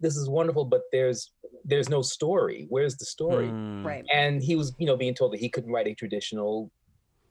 "This 0.00 0.16
is 0.16 0.28
wonderful, 0.28 0.64
but 0.64 0.82
there's 0.92 1.32
there's 1.64 1.88
no 1.88 2.02
story. 2.02 2.66
Where's 2.68 2.96
the 2.96 3.04
story?" 3.06 3.48
Mm. 3.48 3.84
Right. 3.84 4.04
And 4.12 4.42
he 4.42 4.56
was, 4.56 4.74
you 4.78 4.86
know, 4.86 4.96
being 4.96 5.14
told 5.14 5.32
that 5.32 5.40
he 5.40 5.48
couldn't 5.48 5.70
write 5.72 5.86
a 5.86 5.94
traditional, 5.94 6.70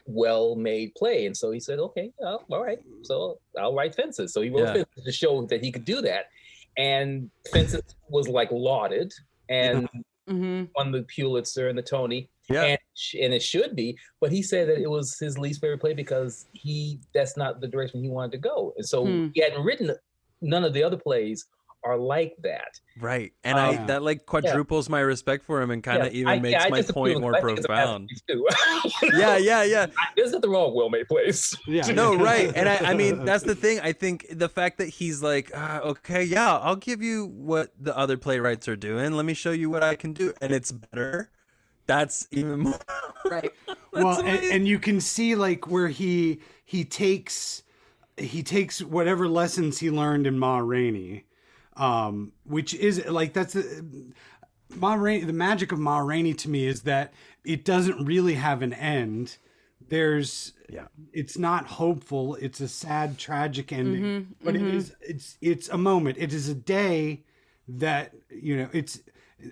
well-made 0.05 0.93
play, 0.95 1.25
and 1.25 1.35
so 1.35 1.51
he 1.51 1.59
said, 1.59 1.79
"Okay, 1.79 2.11
well, 2.17 2.45
all 2.49 2.63
right. 2.63 2.79
So 3.03 3.39
I'll 3.59 3.73
write 3.75 3.95
Fences." 3.95 4.33
So 4.33 4.41
he 4.41 4.49
wrote 4.49 4.67
Yeah. 4.67 4.73
Fences 4.73 5.03
to 5.03 5.11
show 5.11 5.45
that 5.47 5.61
he 5.63 5.71
could 5.71 5.85
do 5.85 6.01
that, 6.01 6.25
and 6.77 7.29
Fences 7.51 7.81
was 8.09 8.27
like 8.29 8.51
lauded 8.51 9.11
and 9.49 9.87
hmm 10.27 10.65
won 10.75 10.91
the 10.91 11.03
Pulitzer 11.03 11.69
and 11.69 11.77
the 11.77 11.81
Tony. 11.83 12.29
Yeah. 12.49 12.63
and 12.63 12.79
and 13.21 13.33
it 13.33 13.41
should 13.43 13.75
be. 13.75 13.97
But 14.21 14.31
he 14.31 14.41
said 14.41 14.69
that 14.69 14.77
it 14.81 14.89
was 14.89 15.17
his 15.19 15.37
least 15.37 15.59
favorite 15.61 15.79
play 15.81 15.93
because 15.93 16.47
he 16.53 16.99
that's 17.13 17.35
not 17.35 17.59
the 17.59 17.67
direction 17.67 18.01
he 18.01 18.09
wanted 18.09 18.31
to 18.33 18.37
go, 18.37 18.73
and 18.77 18.85
so 18.87 19.05
Hmm. 19.05 19.27
he 19.33 19.41
hadn't 19.41 19.63
written 19.65 19.89
none 20.41 20.63
of 20.63 20.73
the 20.73 20.83
other 20.83 20.97
plays 20.97 21.45
are 21.83 21.97
like 21.97 22.35
that. 22.41 22.67
Right. 22.99 23.31
And 23.43 23.57
Um, 23.57 23.65
I 23.83 23.85
that 23.85 24.03
like 24.03 24.25
quadruples 24.25 24.89
my 24.89 24.99
respect 24.99 25.45
for 25.45 25.61
him 25.61 25.69
and 25.71 25.81
kind 25.83 26.01
of 26.01 26.11
Yeah, 26.13 26.19
even 26.21 26.27
I- 26.27 26.39
makes 26.39 26.63
yeah, 26.63 26.69
my 26.69 26.81
point 26.81 27.21
more. 27.21 27.35
I 27.35 27.41
think 27.41 27.57
it's 27.59 27.65
a 27.65 27.67
profound. 27.69 28.09
masterpiece, 28.27 29.01
too. 29.11 29.17
Yeah, 29.17 29.37
yeah, 29.37 29.63
yeah. 29.63 29.85
There's 30.15 30.31
nothing 30.31 30.49
wrong 30.49 30.69
with 30.69 30.75
Well 30.75 30.89
Made 30.89 31.07
Place. 31.07 31.55
Yeah. 31.67 31.85
No, 31.91 32.15
right. 32.15 32.51
And 32.55 32.67
I, 32.67 32.77
I 32.77 32.93
mean, 32.93 33.23
that's 33.23 33.43
the 33.43 33.55
thing. 33.55 33.79
I 33.79 33.93
think 33.93 34.25
the 34.31 34.49
fact 34.49 34.79
that 34.79 34.87
he's 34.89 35.21
like, 35.21 35.51
ah, 35.55 35.79
okay, 35.81 36.23
yeah, 36.23 36.57
I'll 36.57 36.75
give 36.75 37.01
you 37.01 37.27
what 37.27 37.71
the 37.79 37.95
other 37.95 38.17
playwrights 38.17 38.67
are 38.67 38.75
doing. 38.75 39.13
Let 39.13 39.25
me 39.25 39.33
show 39.35 39.51
you 39.51 39.69
what 39.69 39.83
I 39.83 39.95
can 39.95 40.13
do. 40.13 40.33
And 40.41 40.51
it's 40.51 40.71
better. 40.71 41.29
That's 41.85 42.27
even 42.31 42.59
more. 42.61 42.79
Right. 43.29 43.51
well 43.93 44.19
and, 44.19 44.43
and 44.51 44.67
you 44.67 44.77
can 44.79 44.99
see 44.99 45.35
like 45.35 45.67
where 45.67 45.87
he 45.87 46.41
he 46.65 46.83
takes 46.83 47.63
he 48.17 48.43
takes 48.43 48.81
whatever 48.81 49.27
lessons 49.27 49.79
he 49.79 49.89
learned 49.91 50.25
in 50.27 50.39
Ma 50.39 50.57
Rainey, 50.59 51.25
um, 51.75 52.31
which 52.43 52.73
is 52.73 53.05
like 53.07 53.33
that's 53.33 53.53
the 53.53 54.11
Ma 54.75 54.95
Rainey. 54.95 55.23
The 55.25 55.33
magic 55.33 55.71
of 55.71 55.79
Ma 55.79 55.99
Rainey 55.99 56.33
to 56.35 56.49
me 56.49 56.65
is 56.65 56.81
that 56.83 57.13
it 57.43 57.63
doesn't 57.63 58.05
really 58.05 58.33
have 58.35 58.61
an 58.61 58.73
end. 58.73 59.37
There's 59.89 60.53
Yeah. 60.69 60.87
it's 61.13 61.37
not 61.37 61.65
hopeful. 61.67 62.35
It's 62.35 62.59
a 62.59 62.67
sad, 62.67 63.17
tragic 63.17 63.71
ending, 63.71 64.03
Mm-hmm, 64.03 64.31
but 64.43 64.55
it 64.55 64.61
is 64.63 64.95
it's 65.01 65.37
it's 65.41 65.69
a 65.69 65.77
moment. 65.77 66.17
It 66.19 66.33
is 66.33 66.49
a 66.49 66.55
day 66.55 67.23
that 67.67 68.13
you 68.29 68.57
know 68.57 68.69
it's 68.73 68.99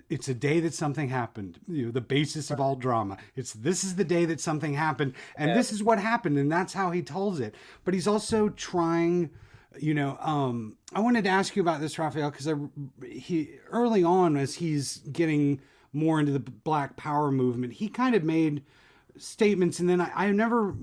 it's 0.08 0.28
a 0.28 0.34
day 0.34 0.60
that 0.60 0.74
something 0.74 1.08
happened 1.08 1.60
you 1.68 1.86
know 1.86 1.92
the 1.92 2.00
basis 2.00 2.50
of 2.50 2.60
all 2.60 2.76
drama. 2.76 3.16
It's 3.34 3.52
this 3.52 3.84
is 3.84 3.96
the 3.96 4.04
day 4.04 4.24
that 4.24 4.40
something 4.40 4.74
happened 4.74 5.14
and 5.36 5.56
this 5.56 5.72
is 5.72 5.82
what 5.82 5.98
happened 5.98 6.38
and 6.38 6.50
that's 6.50 6.72
how 6.72 6.90
he 6.90 7.02
tells 7.02 7.40
it. 7.40 7.54
But 7.84 7.94
he's 7.94 8.06
also 8.06 8.48
trying 8.50 9.30
you 9.78 9.92
know 9.92 10.16
um 10.20 10.74
i 10.94 11.00
wanted 11.00 11.22
to 11.22 11.28
ask 11.28 11.54
you 11.54 11.60
about 11.60 11.82
this 11.82 11.96
rafeal 11.96 12.30
because 12.30 12.48
i 12.48 12.54
he 13.06 13.58
early 13.70 14.02
on 14.02 14.34
as 14.34 14.54
he's 14.54 14.98
getting 15.12 15.60
more 15.92 16.18
into 16.18 16.32
the 16.32 16.40
black 16.40 16.96
power 16.96 17.30
movement 17.30 17.74
he 17.74 17.86
kind 17.86 18.14
of 18.14 18.24
made 18.24 18.62
statements 19.18 19.78
and 19.78 19.86
then 19.86 20.00
i, 20.00 20.10
I 20.14 20.30
never 20.32 20.74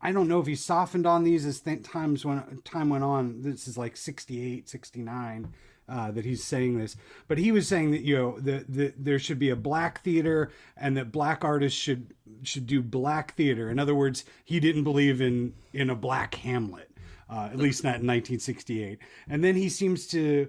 I 0.00 0.12
don't 0.12 0.28
know 0.28 0.38
if 0.38 0.46
he 0.46 0.54
softened 0.54 1.04
on 1.04 1.24
these 1.24 1.44
as 1.44 1.60
th- 1.60 1.82
times 1.82 2.24
when 2.24 2.60
time 2.64 2.90
went 2.90 3.02
on. 3.02 3.42
This 3.42 3.66
is 3.66 3.76
like 3.78 3.96
68, 3.96 4.68
69 4.68 5.52
uh, 5.88 6.10
that 6.10 6.24
he's 6.24 6.42
saying 6.42 6.78
this, 6.78 6.96
but 7.28 7.38
he 7.38 7.52
was 7.52 7.68
saying 7.68 7.90
that 7.92 8.02
you 8.02 8.16
know 8.16 8.40
that 8.40 8.72
the 8.72 8.92
there 8.96 9.18
should 9.18 9.38
be 9.38 9.50
a 9.50 9.56
black 9.56 10.02
theater 10.02 10.50
and 10.76 10.96
that 10.96 11.12
black 11.12 11.44
artists 11.44 11.78
should 11.78 12.14
should 12.42 12.66
do 12.66 12.82
black 12.82 13.34
theater. 13.34 13.70
In 13.70 13.78
other 13.78 13.94
words, 13.94 14.24
he 14.44 14.60
didn't 14.60 14.84
believe 14.84 15.20
in 15.20 15.54
in 15.72 15.90
a 15.90 15.94
black 15.94 16.34
Hamlet, 16.36 16.90
uh, 17.30 17.48
at 17.52 17.58
least 17.58 17.84
not 17.84 18.00
in 18.00 18.06
1968. 18.06 18.98
And 19.28 19.44
then 19.44 19.54
he 19.54 19.68
seems 19.68 20.06
to 20.08 20.48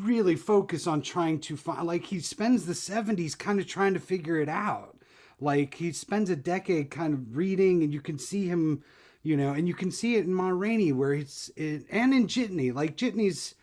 really 0.00 0.34
focus 0.34 0.86
on 0.86 1.00
trying 1.00 1.38
to 1.38 1.56
find 1.56 1.86
like 1.86 2.06
he 2.06 2.18
spends 2.20 2.66
the 2.66 2.72
70s 2.72 3.38
kind 3.38 3.60
of 3.60 3.66
trying 3.66 3.94
to 3.94 4.00
figure 4.00 4.40
it 4.40 4.48
out 4.48 4.96
like 5.40 5.74
he 5.74 5.92
spends 5.92 6.28
a 6.28 6.36
decade 6.36 6.90
kind 6.90 7.14
of 7.14 7.36
reading 7.36 7.82
and 7.82 7.92
you 7.94 8.00
can 8.00 8.18
see 8.18 8.46
him 8.46 8.82
you 9.22 9.36
know 9.36 9.52
and 9.52 9.68
you 9.68 9.74
can 9.74 9.92
see 9.92 10.16
it 10.16 10.24
in 10.24 10.34
Ma 10.34 10.48
Rainey 10.48 10.92
where 10.92 11.12
it's 11.12 11.50
it, 11.54 11.86
and 11.88 12.12
in 12.12 12.26
Jitney 12.26 12.74
like 12.74 12.96
Jitney's 12.96 13.54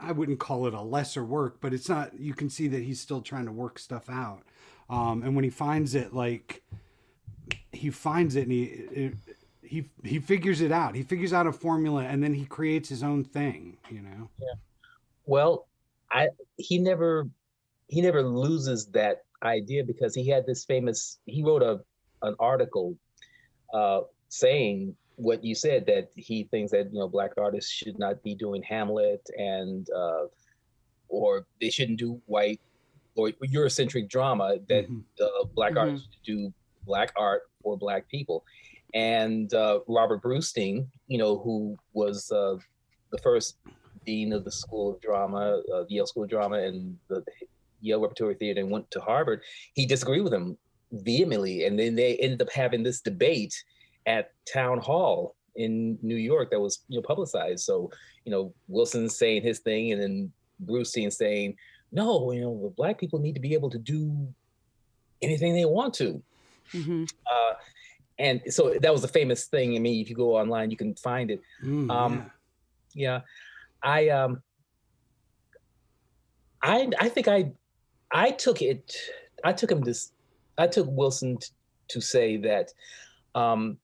I 0.00 0.12
wouldn't 0.12 0.38
call 0.38 0.66
it 0.66 0.74
a 0.74 0.82
lesser 0.82 1.24
work 1.24 1.58
but 1.60 1.72
it's 1.72 1.88
not 1.88 2.18
you 2.18 2.34
can 2.34 2.50
see 2.50 2.68
that 2.68 2.82
he's 2.82 3.00
still 3.00 3.20
trying 3.20 3.46
to 3.46 3.52
work 3.52 3.78
stuff 3.78 4.08
out. 4.08 4.42
Um 4.88 5.22
and 5.22 5.34
when 5.34 5.44
he 5.44 5.50
finds 5.50 5.94
it 5.94 6.14
like 6.14 6.62
he 7.72 7.90
finds 7.90 8.36
it 8.36 8.42
and 8.42 8.52
he 8.52 8.62
it, 8.64 9.14
he 9.62 9.90
he 10.04 10.18
figures 10.18 10.60
it 10.60 10.72
out. 10.72 10.94
He 10.94 11.02
figures 11.02 11.32
out 11.32 11.46
a 11.46 11.52
formula 11.52 12.04
and 12.04 12.22
then 12.22 12.34
he 12.34 12.44
creates 12.44 12.88
his 12.88 13.02
own 13.02 13.24
thing 13.24 13.76
you 13.90 14.02
know? 14.02 14.28
Yeah. 14.38 14.54
Well, 15.26 15.68
I 16.10 16.28
he 16.56 16.78
never 16.78 17.28
he 17.88 18.00
never 18.00 18.22
loses 18.22 18.86
that 18.86 19.24
idea 19.42 19.84
because 19.84 20.14
he 20.14 20.28
had 20.28 20.46
this 20.46 20.64
famous 20.64 21.18
he 21.26 21.42
wrote 21.42 21.62
a 21.62 21.80
an 22.22 22.34
article 22.38 22.96
uh, 23.72 24.00
saying 24.28 24.96
what 25.16 25.44
you 25.44 25.54
said 25.54 25.86
that 25.86 26.08
he 26.16 26.44
thinks 26.44 26.72
that 26.72 26.92
you 26.92 26.98
know 26.98 27.08
black 27.08 27.32
artists 27.36 27.70
should 27.70 27.98
not 27.98 28.22
be 28.22 28.34
doing 28.34 28.62
Hamlet 28.62 29.24
and 29.38 29.88
uh, 29.90 30.24
or 31.08 31.46
they 31.60 31.70
shouldn't 31.70 31.98
do 31.98 32.20
white 32.26 32.60
or 33.16 33.30
Eurocentric 33.30 34.08
drama 34.08 34.56
that 34.68 34.88
Mhm. 34.88 35.04
uh, 35.20 35.44
black 35.54 35.74
Mhm. 35.74 35.78
artists 35.80 36.08
should 36.12 36.24
do 36.24 36.54
black 36.84 37.12
art 37.16 37.42
for 37.62 37.76
black 37.78 38.08
people. 38.08 38.44
And 38.92 39.52
uh, 39.54 39.80
Robert 39.88 40.22
Brustein, 40.22 40.86
you 41.06 41.18
know, 41.18 41.38
who 41.38 41.76
was 41.92 42.30
uh, 42.32 42.56
the 43.12 43.18
first 43.18 43.56
dean 44.04 44.32
of 44.32 44.44
the 44.44 44.50
School 44.52 44.94
of 44.94 45.00
Drama, 45.00 45.62
uh, 45.72 45.84
the 45.84 45.94
Yale 45.94 46.06
School 46.06 46.24
of 46.24 46.30
Drama, 46.30 46.58
and 46.58 46.98
the 47.08 47.24
Yale 47.80 48.00
Repertory 48.00 48.34
Theater, 48.34 48.60
and 48.60 48.70
went 48.70 48.90
to 48.90 49.00
Harvard. 49.00 49.42
He 49.74 49.86
disagreed 49.86 50.22
with 50.22 50.34
him 50.34 50.58
vehemently, 50.92 51.64
and 51.66 51.78
then 51.78 51.94
they 51.94 52.16
ended 52.18 52.42
up 52.42 52.50
having 52.50 52.82
this 52.82 53.00
debate 53.00 53.54
at 54.06 54.32
town 54.52 54.78
hall 54.78 55.34
in 55.56 55.98
New 56.02 56.16
York 56.16 56.50
that 56.50 56.60
was 56.60 56.80
you 56.88 56.98
know 56.98 57.02
publicized. 57.02 57.64
So 57.64 57.90
you 58.24 58.32
know 58.32 58.52
Wilson 58.68 59.08
saying 59.08 59.42
his 59.42 59.60
thing, 59.60 59.92
and 59.92 60.02
then 60.02 60.32
Brustein 60.64 61.12
saying, 61.12 61.56
"No, 61.92 62.30
you 62.32 62.40
know, 62.42 62.60
the 62.62 62.70
black 62.70 62.98
people 62.98 63.18
need 63.18 63.34
to 63.34 63.40
be 63.40 63.54
able 63.54 63.70
to 63.70 63.78
do 63.78 64.28
anything 65.22 65.54
they 65.54 65.64
want 65.64 65.94
to." 65.94 66.22
hmm 66.72 67.04
Uh, 67.30 67.54
and 68.18 68.40
so 68.48 68.74
that 68.80 68.92
was 68.92 69.02
a 69.04 69.08
famous 69.08 69.46
thing. 69.46 69.74
I 69.74 69.80
mean, 69.80 70.00
if 70.00 70.08
you 70.08 70.14
go 70.14 70.36
online, 70.36 70.70
you 70.70 70.76
can 70.76 70.94
find 70.94 71.30
it. 71.30 71.40
Mm, 71.64 71.90
Um, 71.90 72.12
yeah. 72.14 72.24
Yeah, 72.96 73.20
I 73.82 74.08
um, 74.10 74.40
I 76.62 76.88
I 76.98 77.08
think 77.08 77.28
I 77.28 77.52
I 78.10 78.30
took 78.30 78.62
it. 78.62 78.96
I 79.42 79.52
took 79.52 79.70
him 79.70 79.80
this. 79.82 80.12
I 80.56 80.66
took 80.68 80.86
Wilson 80.88 81.38
t- 81.38 81.48
to 81.88 82.00
say 82.00 82.36
that 82.38 82.72
um, 83.34 83.78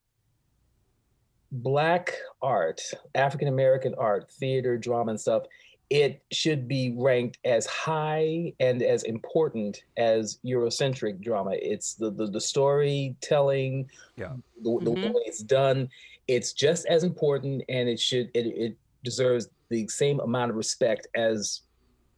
black 1.52 2.14
art, 2.42 2.80
African 3.14 3.48
American 3.48 3.94
art, 3.98 4.30
theater, 4.32 4.76
drama, 4.76 5.10
and 5.10 5.20
stuff. 5.20 5.44
It 5.90 6.22
should 6.30 6.68
be 6.68 6.94
ranked 6.96 7.38
as 7.44 7.66
high 7.66 8.52
and 8.60 8.80
as 8.80 9.02
important 9.02 9.82
as 9.96 10.38
Eurocentric 10.44 11.20
drama. 11.20 11.52
It's 11.54 11.94
the 11.94 12.10
the, 12.10 12.26
the 12.28 12.40
storytelling, 12.40 13.90
Yeah. 14.16 14.34
the, 14.62 14.70
the 14.82 14.90
Mhm. 14.92 15.14
way 15.14 15.22
it's 15.26 15.42
done. 15.42 15.88
It's 16.28 16.52
just 16.52 16.86
as 16.86 17.02
important, 17.02 17.64
and 17.68 17.88
it 17.88 17.98
should 17.98 18.30
it, 18.34 18.46
it 18.46 18.76
deserves 19.02 19.48
the 19.68 19.88
same 19.88 20.20
amount 20.20 20.50
of 20.50 20.56
respect 20.56 21.08
as 21.16 21.62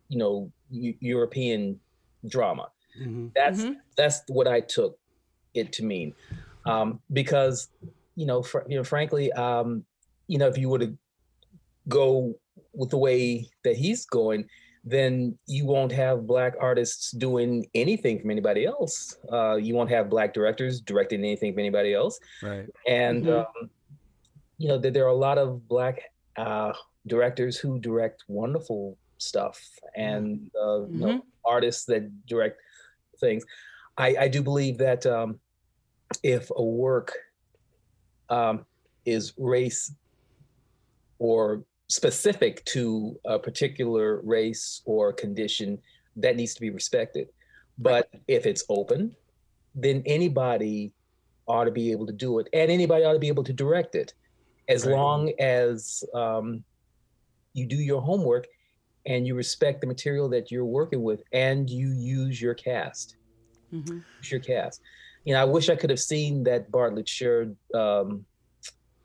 you 0.09 0.18
know 0.18 0.53
Eu- 0.71 0.97
European 1.01 1.81
drama. 2.29 2.71
Mhm. 3.01 3.33
That's 3.35 3.62
Mhm. 3.64 3.77
that's 3.97 4.21
what 4.29 4.47
I 4.47 4.61
took 4.61 4.99
it 5.55 5.73
to 5.75 5.85
mean, 5.85 6.14
um, 6.66 7.01
because 7.11 7.68
you 8.14 8.27
know, 8.27 8.42
fr- 8.42 8.66
you 8.68 8.77
know, 8.77 8.85
frankly, 8.85 9.33
um, 9.33 9.85
you 10.29 10.38
know, 10.38 10.48
if 10.48 10.59
you 10.59 10.68
were 10.68 10.79
to 10.79 10.96
go 11.88 12.35
with 12.72 12.90
the 12.90 12.98
way 12.98 13.48
that 13.64 13.77
he's 13.77 14.07
going, 14.07 14.48
then 14.85 15.38
you 15.46 15.64
won't 15.64 15.92
have 15.92 16.27
black 16.27 16.55
artists 16.61 17.12
doing 17.12 17.66
anything 17.75 18.18
from 18.20 18.31
anybody 18.31 18.66
else. 18.66 19.16
Uh, 19.33 19.55
you 19.55 19.75
won't 19.75 19.90
have 19.90 20.11
black 20.11 20.35
directors 20.35 20.81
directing 20.81 21.20
anything 21.20 21.53
from 21.53 21.61
anybody 21.61 21.94
else 21.94 22.18
Right. 22.42 22.68
and 22.87 23.25
Mhm. 23.25 23.46
um, 23.46 23.70
you 24.59 24.68
know 24.68 24.79
that 24.79 24.92
there 24.92 25.05
are 25.05 25.09
a 25.09 25.14
lot 25.29 25.38
of 25.38 25.66
black 25.68 26.03
uh, 26.37 26.72
directors 27.07 27.59
who 27.59 27.79
direct 27.79 28.25
wonderful 28.29 28.96
stuff 29.18 29.61
and 29.96 30.51
uh, 30.61 30.87
you 30.88 30.98
know 30.98 31.22
artists 31.44 31.85
that 31.87 32.03
direct 32.27 32.61
things 33.20 33.44
i, 33.98 34.16
I 34.25 34.29
do 34.29 34.42
believe 34.42 34.79
that 34.79 35.07
um, 35.07 35.38
if 36.22 36.51
a 36.57 36.62
work 36.62 37.12
um, 38.33 38.64
is 39.05 39.33
race 39.37 39.95
or 41.18 41.64
specific 41.88 42.64
to 42.64 43.18
a 43.25 43.38
particular 43.38 44.21
race 44.25 44.83
or 44.85 45.12
condition 45.12 45.79
that 46.16 46.37
needs 46.37 46.55
to 46.55 46.61
be 46.61 46.71
respected 46.71 47.27
but 47.79 48.09
if 48.29 48.47
it's 48.47 48.64
open 48.68 49.14
then 49.75 50.03
anybody 50.07 50.92
ought 51.47 51.64
to 51.64 51.71
be 51.71 51.90
able 51.90 52.07
to 52.07 52.12
do 52.12 52.38
it, 52.38 52.47
and 52.53 52.71
anybody 52.71 53.05
ought 53.05 53.14
to 53.14 53.18
be 53.18 53.29
able 53.29 53.45
to 53.45 53.53
direct 53.53 53.95
it, 53.95 54.12
as 54.68 54.85
Right. 54.85 54.92
long 54.92 55.33
as 55.40 56.05
um, 56.14 56.62
you 57.55 57.66
do 57.66 57.77
your 57.77 58.01
homework 58.01 58.47
and 59.07 59.27
you 59.27 59.35
respect 59.35 59.81
the 59.81 59.87
material 59.87 60.29
that 60.29 60.51
you're 60.51 60.64
working 60.64 61.03
with, 61.03 61.23
and 61.33 61.68
you 61.68 61.88
use 61.92 62.40
your 62.40 62.55
cast. 62.55 63.16
hmm 63.71 64.01
Use 64.21 64.31
your 64.31 64.40
cast. 64.40 64.81
You 65.24 65.35
know, 65.35 65.40
I 65.40 65.44
wish 65.44 65.68
I 65.68 65.76
could 65.76 65.90
have 65.90 66.00
seen 66.00 66.44
that 66.44 66.70
Bartlett 66.70 67.08
Sher 67.08 67.52
um, 67.74 68.24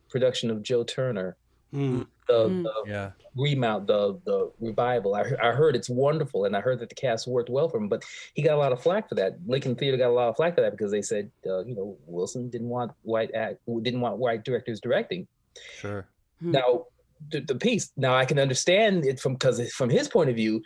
production 0.09 0.49
of 0.49 0.63
Joe 0.63 0.83
Turner, 0.83 1.35
Mm. 1.73 2.07
the, 2.27 2.33
Mm. 2.33 2.63
the 2.63 2.73
Yeah. 2.91 3.11
remount, 3.35 3.87
the 3.87 4.19
the 4.25 4.51
revival. 4.59 5.15
I, 5.15 5.23
I 5.41 5.51
heard 5.51 5.75
it's 5.75 5.89
wonderful, 5.89 6.45
and 6.45 6.55
I 6.55 6.61
heard 6.61 6.79
that 6.79 6.89
the 6.89 6.95
cast 6.95 7.27
worked 7.27 7.49
well 7.49 7.67
for 7.69 7.77
him. 7.77 7.89
But 7.89 8.03
he 8.33 8.41
got 8.41 8.55
a 8.55 8.57
lot 8.57 8.71
of 8.71 8.81
flack 8.81 9.09
for 9.09 9.15
that. 9.15 9.37
Lincoln 9.45 9.75
Theater 9.75 9.97
got 9.97 10.09
a 10.09 10.13
lot 10.13 10.29
of 10.29 10.35
flack 10.37 10.55
for 10.55 10.61
that 10.61 10.71
because 10.71 10.91
they 10.91 11.01
said, 11.01 11.29
uh, 11.45 11.63
you 11.65 11.75
know, 11.75 11.97
Wilson 12.07 12.49
didn't 12.49 12.69
want 12.69 12.91
white 13.03 13.33
act, 13.35 13.59
didn't 13.81 14.01
want 14.01 14.17
white 14.17 14.43
directors 14.43 14.79
directing. 14.79 15.27
Sure. 15.75 16.07
Now, 16.39 16.85
the, 17.31 17.41
the 17.41 17.55
piece. 17.55 17.91
Now 17.97 18.15
I 18.15 18.25
can 18.25 18.39
understand 18.39 19.05
it 19.05 19.19
from 19.19 19.33
because 19.33 19.59
from 19.73 19.89
his 19.89 20.07
point 20.07 20.29
of 20.29 20.35
view, 20.35 20.61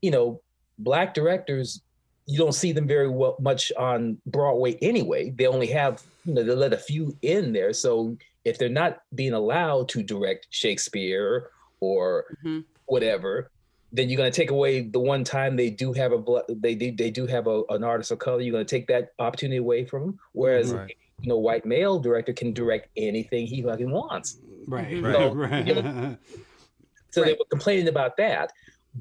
you 0.00 0.10
know, 0.10 0.40
black 0.78 1.14
directors 1.14 1.82
you 2.26 2.38
don't 2.38 2.54
see 2.54 2.72
them 2.72 2.86
very 2.88 3.08
well 3.08 3.36
much 3.40 3.72
on 3.78 4.18
Broadway 4.26 4.74
anyway. 4.82 5.30
They 5.30 5.46
only 5.46 5.68
have 5.68 6.02
you 6.24 6.34
know 6.34 6.42
they 6.42 6.54
let 6.54 6.72
a 6.72 6.76
few 6.78 7.16
in 7.22 7.52
there. 7.52 7.72
So 7.72 8.16
if 8.44 8.58
they're 8.58 8.68
not 8.68 9.02
being 9.14 9.32
allowed 9.32 9.88
to 9.90 10.02
direct 10.02 10.46
Shakespeare 10.50 11.50
or 11.80 12.24
Mhm. 12.44 12.64
whatever, 12.86 13.50
then 13.92 14.08
you're 14.08 14.16
going 14.16 14.30
to 14.30 14.36
take 14.36 14.50
away 14.50 14.80
the 14.82 14.98
one 15.00 15.22
time 15.24 15.56
they 15.56 15.70
do 15.70 15.92
have 15.92 16.12
a 16.12 16.18
bla- 16.18 16.42
they 16.48 16.74
do 16.74 16.90
they 16.92 17.10
do 17.10 17.26
have 17.26 17.46
a, 17.46 17.62
an 17.70 17.84
artist 17.84 18.10
of 18.10 18.18
color. 18.18 18.40
You're 18.40 18.52
going 18.52 18.66
to 18.66 18.70
take 18.76 18.88
that 18.88 19.12
opportunity 19.18 19.58
away 19.58 19.84
from 19.84 20.02
them. 20.02 20.18
Whereas 20.32 20.72
Right. 20.72 20.96
you 21.20 21.28
know, 21.28 21.38
white 21.38 21.64
male 21.64 21.98
director 22.00 22.32
can 22.32 22.52
direct 22.52 22.88
anything 22.96 23.46
he 23.46 23.62
fucking 23.62 23.90
wants. 23.90 24.38
Right. 24.66 24.88
Mhm. 24.90 25.04
Right. 25.04 25.14
So, 25.14 25.34
right. 25.34 25.66
you 25.66 25.74
know, 25.74 26.16
So 27.12 27.22
they 27.24 27.32
were 27.32 27.46
complaining 27.48 27.88
about 27.88 28.16
that, 28.18 28.52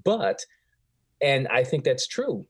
but 0.06 0.46
and 1.22 1.48
I 1.50 1.64
think 1.66 1.84
that's 1.84 2.08
true. 2.08 2.46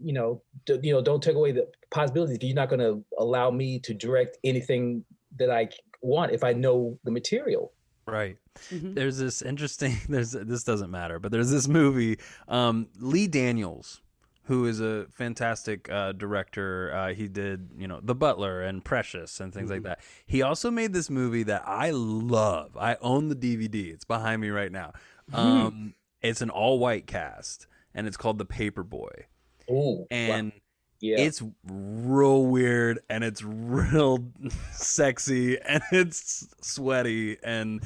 You 0.00 0.12
know, 0.12 0.42
d- 0.66 0.78
you 0.82 0.92
know, 0.92 1.02
don't 1.02 1.22
take 1.22 1.34
away 1.36 1.52
the 1.52 1.68
possibilities. 1.90 2.36
If 2.36 2.42
you're 2.44 2.54
not 2.54 2.68
going 2.68 2.80
to 2.80 3.04
allow 3.18 3.50
me 3.50 3.78
to 3.80 3.94
direct 3.94 4.38
anything 4.44 5.04
that 5.38 5.50
I 5.50 5.68
want, 6.02 6.32
if 6.32 6.44
I 6.44 6.52
know 6.52 6.98
the 7.04 7.10
material. 7.10 7.72
Right. 8.06 8.36
Mhm. 8.70 8.94
There's 8.94 9.18
this 9.18 9.42
interesting. 9.42 9.96
There's 10.08 10.32
this 10.32 10.64
doesn't 10.64 10.90
matter, 10.90 11.18
but 11.18 11.30
there's 11.32 11.50
this 11.50 11.68
movie. 11.68 12.18
Um, 12.48 12.88
Lee 12.98 13.26
Daniels, 13.28 14.00
who 14.44 14.64
is 14.66 14.80
a 14.80 15.06
fantastic 15.10 15.90
uh, 15.90 16.12
director. 16.12 16.90
Uh, 16.94 17.12
he 17.12 17.28
did 17.28 17.68
you 17.76 17.86
know 17.86 18.00
The 18.02 18.14
Butler 18.14 18.62
and 18.62 18.82
Precious 18.84 19.40
and 19.40 19.52
things 19.52 19.70
like 19.70 19.82
that. 19.82 20.00
He 20.26 20.40
also 20.42 20.70
made 20.70 20.92
this 20.94 21.10
movie 21.10 21.42
that 21.44 21.62
I 21.66 21.90
love. 21.90 22.76
I 22.78 22.96
own 23.02 23.28
the 23.28 23.36
DVD. 23.36 23.92
It's 23.92 24.04
behind 24.06 24.40
me 24.40 24.48
right 24.50 24.72
now. 24.72 24.92
Um, 25.34 25.94
it's 26.22 26.40
an 26.40 26.48
all 26.48 26.78
white 26.78 27.06
cast, 27.06 27.66
and 27.94 28.06
it's 28.06 28.16
called 28.16 28.38
The 28.38 28.46
Paperboy. 28.46 29.24
Oh, 29.70 30.06
And 30.10 30.52
yeah, 31.00 31.16
it's 31.18 31.42
real 31.64 32.46
weird 32.46 33.00
and 33.08 33.22
it's 33.24 33.42
real 33.44 34.24
sexy 34.72 35.60
and 35.60 35.82
it's 35.92 36.46
sweaty 36.60 37.38
and 37.42 37.82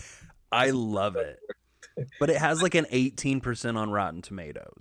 I 0.50 0.70
love 0.70 1.16
it. 1.16 1.38
But 2.18 2.30
it 2.30 2.38
has 2.38 2.62
like 2.62 2.74
an 2.74 2.86
18% 2.86 3.76
on 3.76 3.90
Rotten 3.90 4.22
Tomatoes. 4.22 4.72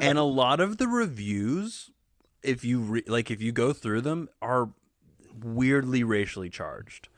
and 0.00 0.18
a 0.18 0.22
lot 0.22 0.60
of 0.60 0.78
the 0.78 0.88
reviews 0.88 1.90
if 2.46 2.64
you 2.64 2.80
re- 2.80 3.04
like 3.06 3.30
if 3.30 3.42
you 3.42 3.52
go 3.52 3.72
through 3.72 4.00
them 4.00 4.28
are 4.40 4.70
weirdly 5.42 6.02
racially 6.04 6.48
charged 6.48 7.08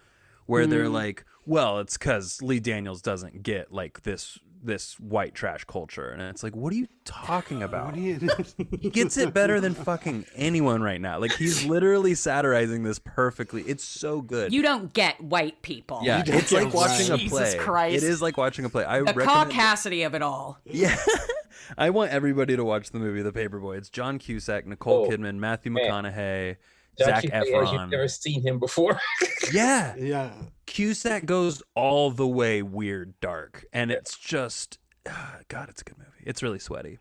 where 0.46 0.66
they're 0.66 0.86
hmm. 0.86 0.94
like 0.94 1.24
well 1.44 1.78
it's 1.78 1.96
cuz 1.96 2.42
Lee 2.42 2.58
Daniels 2.58 3.02
doesn't 3.02 3.42
get 3.42 3.72
like 3.72 4.02
this 4.02 4.38
this 4.62 4.98
white 4.98 5.34
trash 5.34 5.64
culture 5.64 6.08
and 6.10 6.20
it's 6.22 6.42
like 6.42 6.56
what 6.56 6.72
are 6.72 6.76
you 6.76 6.88
talking 7.04 7.62
about 7.68 7.96
you- 7.96 8.18
he 8.80 8.90
gets 8.90 9.16
it 9.16 9.32
better 9.32 9.60
than 9.60 9.74
fucking 9.74 10.24
anyone 10.34 10.82
right 10.82 11.00
now. 11.00 11.18
Like 11.18 11.32
he's 11.32 11.64
literally 11.64 12.14
satirizing 12.14 12.82
this 12.82 12.98
perfectly. 12.98 13.62
It's 13.62 13.84
so 13.84 14.20
good. 14.20 14.52
You 14.52 14.62
don't 14.62 14.92
get 14.92 15.20
white 15.20 15.62
people. 15.62 16.00
yeah, 16.02 16.22
it's 16.26 16.50
like 16.52 16.74
watching 16.74 17.10
a 17.12 17.16
Jesus 17.18 17.30
play. 17.54 17.56
Christ. 17.58 18.02
It 18.04 18.08
is 18.08 18.20
like 18.20 18.36
watching 18.36 18.64
a 18.64 18.68
play. 18.68 18.84
I 18.84 18.98
The 18.98 19.12
recommend. 19.14 19.52
caucasity 19.52 20.04
of 20.06 20.14
it 20.14 20.22
all. 20.22 20.58
Yeah, 20.64 20.96
I 21.78 21.90
want 21.90 22.10
everybody 22.10 22.56
to 22.56 22.64
watch 22.64 22.90
the 22.90 22.98
movie 22.98 23.22
The 23.22 23.32
Paperboy. 23.32 23.78
It's 23.78 23.90
John 23.90 24.18
Cusack, 24.18 24.66
Nicole 24.66 25.06
Oh, 25.06 25.08
Kidman, 25.10 25.36
Matthew. 25.36 25.72
McConaughey, 25.72 26.46
Don't 26.46 26.56
Zac 26.98 27.24
you 27.24 27.30
think 27.30 27.42
as 27.54 27.72
You've 27.72 27.90
never 27.90 28.08
seen 28.08 28.42
him 28.42 28.58
before. 28.58 29.00
Yeah, 29.50 29.94
yeah. 29.96 30.32
Cusack 30.66 31.24
goes 31.24 31.62
all 31.74 32.10
the 32.10 32.26
way 32.26 32.60
weird 32.60 33.18
dark, 33.20 33.64
and 33.72 33.90
it's 33.90 34.18
just, 34.18 34.78
God, 35.48 35.70
it's 35.70 35.80
a 35.80 35.84
good 35.84 35.96
movie. 35.96 36.10
It's 36.26 36.42
really 36.42 36.58
sweaty. 36.58 36.98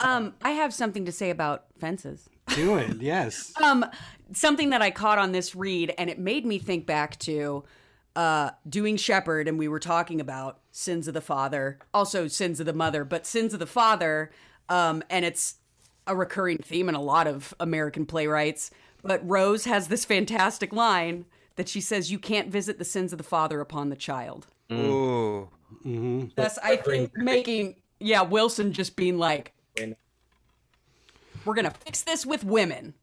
Um, 0.00 0.34
I 0.42 0.50
have 0.50 0.74
something 0.74 1.06
to 1.06 1.12
say 1.12 1.30
about 1.30 1.64
fences. 1.78 2.28
Do 2.54 2.76
it. 2.76 3.00
Yes. 3.00 3.54
Um, 3.62 3.86
something 4.32 4.70
that 4.70 4.82
I 4.82 4.90
caught 4.90 5.18
on 5.18 5.32
this 5.32 5.54
read, 5.54 5.94
and 5.96 6.10
it 6.10 6.18
made 6.18 6.44
me 6.44 6.58
think 6.58 6.84
back 6.84 7.18
to 7.20 7.64
uh, 8.16 8.50
doing 8.68 8.96
Shepard, 8.96 9.48
and 9.48 9.58
we 9.58 9.68
were 9.68 9.80
talking 9.80 10.20
about 10.20 10.58
sins 10.70 11.08
of 11.08 11.14
the 11.14 11.20
father, 11.20 11.78
also 11.94 12.26
sins 12.26 12.60
of 12.60 12.66
the 12.66 12.72
mother, 12.72 13.04
but 13.04 13.26
sins 13.26 13.54
of 13.54 13.60
the 13.60 13.66
father, 13.66 14.30
um, 14.68 15.02
and 15.08 15.24
it's 15.24 15.56
a 16.06 16.16
recurring 16.16 16.58
theme 16.58 16.88
in 16.88 16.94
a 16.94 17.00
lot 17.00 17.26
of 17.26 17.54
American 17.60 18.06
playwrights. 18.06 18.70
But 19.02 19.28
Rose 19.28 19.64
has 19.64 19.88
this 19.88 20.04
fantastic 20.04 20.72
line 20.72 21.24
that 21.56 21.68
she 21.68 21.80
says, 21.80 22.10
"You 22.10 22.18
can't 22.18 22.48
visit 22.48 22.78
the 22.78 22.84
sins 22.84 23.12
of 23.12 23.18
the 23.18 23.24
father 23.24 23.60
upon 23.60 23.90
the 23.90 23.96
child." 23.96 24.46
Ooh. 24.72 25.48
That's 26.36 26.58
I 26.58 26.76
think 26.76 27.16
making 27.16 27.76
yeah 27.98 28.22
Wilson 28.22 28.72
just 28.72 28.96
being 28.96 29.18
like, 29.18 29.52
"We're 31.44 31.54
gonna 31.54 31.70
fix 31.70 32.02
this 32.02 32.26
with 32.26 32.44
women." 32.44 32.94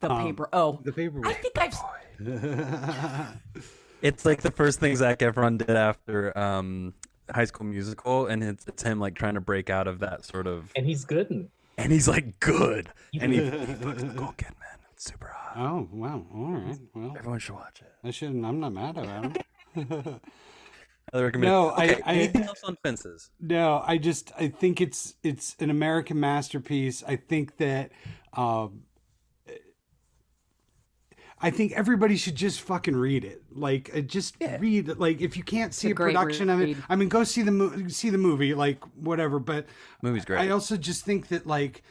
The 0.00 0.08
paper. 0.08 0.48
Oh, 0.52 0.78
The 0.82 0.92
paper. 0.92 1.22
I 1.24 1.32
think 1.32 1.58
I've 1.58 1.74
It's 4.02 4.24
like 4.24 4.42
the 4.42 4.50
first 4.50 4.78
thing 4.78 4.94
Zac 4.94 5.20
Efron 5.20 5.58
did 5.58 5.70
after 5.70 6.36
um, 6.38 6.92
High 7.30 7.46
School 7.46 7.66
Musical, 7.66 8.26
and 8.26 8.42
it's, 8.42 8.66
it's 8.66 8.82
him 8.82 9.00
like 9.00 9.14
trying 9.14 9.34
to 9.34 9.40
break 9.40 9.70
out 9.70 9.88
of 9.88 10.00
that 10.00 10.24
sort 10.24 10.46
of, 10.46 10.70
and 10.76 10.86
he's 10.86 11.04
good. 11.04 11.48
And 11.78 11.92
he's 11.92 12.06
like 12.08 12.38
good, 12.40 12.90
and 13.20 13.32
he, 13.32 13.40
he 13.42 13.50
fucks 13.50 14.02
Nicole 14.02 14.34
Kidman. 14.36 14.54
It's 14.96 15.04
super 15.04 15.28
hot. 15.28 15.52
Oh 15.58 15.88
wow. 15.92 16.24
All 16.34 16.52
right. 16.52 16.78
Well, 16.94 17.14
Everyone 17.18 17.38
should 17.38 17.54
watch 17.54 17.82
it. 17.82 17.92
I 18.02 18.10
shouldn't. 18.10 18.46
I'm 18.46 18.60
not 18.60 18.72
mad 18.72 18.96
about 18.96 19.36
it. 19.36 19.44
I 21.12 21.20
recommend. 21.20 21.52
No, 21.52 21.68
it. 21.68 21.74
I- 21.76 21.84
Okay, 21.92 22.02
I- 22.06 22.14
anything 22.14 22.42
else 22.44 22.62
on 22.64 22.76
fences? 22.82 23.30
No, 23.38 23.82
I 23.86 23.98
just 23.98 24.32
I 24.38 24.48
think 24.48 24.80
it's 24.80 25.14
it's 25.22 25.54
an 25.60 25.68
American 25.68 26.18
masterpiece. 26.18 27.04
I 27.06 27.16
think 27.16 27.58
that 27.58 27.92
um 28.32 28.84
I 31.38 31.50
think 31.50 31.72
everybody 31.72 32.16
should 32.16 32.34
just 32.34 32.62
fucking 32.62 32.96
read 32.96 33.22
it. 33.22 33.42
Like 33.52 33.90
uh, 33.94 34.00
just 34.00 34.36
read 34.58 34.88
it. 34.88 34.98
Like 34.98 35.20
if 35.20 35.36
you 35.36 35.42
can't 35.42 35.74
see 35.74 35.88
a 35.88 35.90
a, 35.90 35.94
great 35.94 36.14
production 36.14 36.48
of 36.48 36.62
it. 36.62 36.78
I 36.88 36.96
mean 36.96 37.10
go 37.10 37.22
see 37.22 37.42
the 37.42 37.52
mo- 37.52 37.88
see 37.88 38.08
the 38.08 38.16
movie 38.16 38.54
like 38.54 38.82
whatever, 38.96 39.38
but 39.38 39.66
Movie's 40.00 40.24
great. 40.24 40.40
I 40.40 40.48
also 40.48 40.78
just 40.78 41.04
think 41.04 41.28
that 41.28 41.46
like 41.46 41.82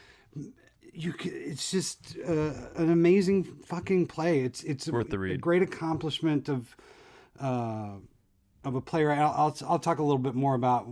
you 0.95 1.13
c 1.19 1.29
it's 1.29 1.69
just 1.71 2.15
uh, 2.27 2.53
an 2.75 2.89
amazing 2.91 3.43
fucking 3.43 4.07
play. 4.07 4.39
It's 4.41 4.63
it's 4.63 4.87
a, 4.87 4.91
Worth 4.91 5.09
the 5.09 5.21
a 5.21 5.37
great 5.37 5.61
accomplishment 5.61 6.49
of 6.49 6.75
uh, 7.39 7.91
of 8.63 8.75
a 8.75 8.81
playwright. 8.81 9.19
I'll, 9.19 9.33
I'll 9.37 9.57
I'll 9.67 9.79
talk 9.79 9.99
a 9.99 10.03
little 10.03 10.17
bit 10.29 10.35
more 10.35 10.55
about 10.55 10.87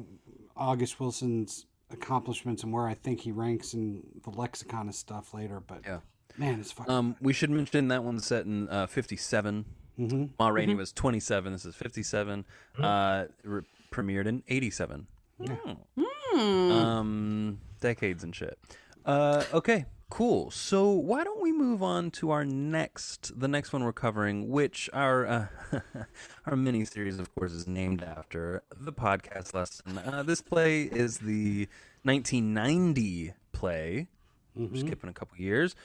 August 0.55 0.99
Wilson's 0.99 1.65
accomplishments 1.91 2.63
and 2.63 2.73
where 2.73 2.87
I 2.87 2.93
think 2.95 3.21
he 3.21 3.31
ranks 3.31 3.73
in 3.73 4.03
the 4.23 4.31
lexicon 4.31 4.89
of 4.89 4.95
stuff 4.95 5.33
later. 5.33 5.61
But 5.65 5.81
Yeah. 5.85 5.99
man, 6.37 6.59
it's 6.59 6.71
fucking 6.71 6.91
Um, 6.93 7.15
we 7.21 7.33
should 7.33 7.49
mention 7.51 7.87
that 7.89 8.03
one's 8.03 8.25
set 8.25 8.45
in 8.45 8.67
uh, 8.69 8.87
57. 8.87 9.65
Mm-hmm. 9.99 10.25
Ma 10.39 10.47
Rainey 10.49 10.73
was 10.73 10.91
27. 10.91 11.53
This 11.53 11.65
is 11.65 11.75
57. 11.75 12.45
Uh, 12.79 13.25
re- 13.43 13.61
premiered 13.91 14.25
in 14.25 14.41
87. 14.47 15.05
Hmm. 15.39 16.71
Um, 16.71 17.59
decades 17.79 18.23
and 18.23 18.35
shit. 18.35 18.57
Uh, 19.05 19.43
okay, 19.53 19.85
cool. 20.09 20.49
So 20.51 20.89
why 20.91 21.23
don't 21.23 21.41
we 21.41 21.51
move 21.51 21.83
on 21.83 22.11
to 22.11 22.31
our 22.31 22.45
next, 22.45 23.37
the 23.39 23.47
next 23.47 23.73
one 23.73 23.83
we're 23.83 23.93
covering, 23.93 24.49
which 24.49 24.89
our 24.93 25.25
uh, 25.25 25.47
our 26.45 26.55
mini 26.55 26.85
series, 26.85 27.19
of 27.19 27.33
course, 27.35 27.51
is 27.51 27.67
named 27.67 28.03
after 28.03 28.63
the 28.79 28.93
podcast 28.93 29.53
lesson. 29.53 29.97
Uh, 29.97 30.23
this 30.23 30.41
play 30.41 30.83
is 30.83 31.19
the 31.19 31.67
1990 32.03 33.33
play. 33.51 34.07
We're 34.55 34.79
skipping 34.79 35.09
a 35.09 35.13
couple 35.13 35.37
years. 35.37 35.75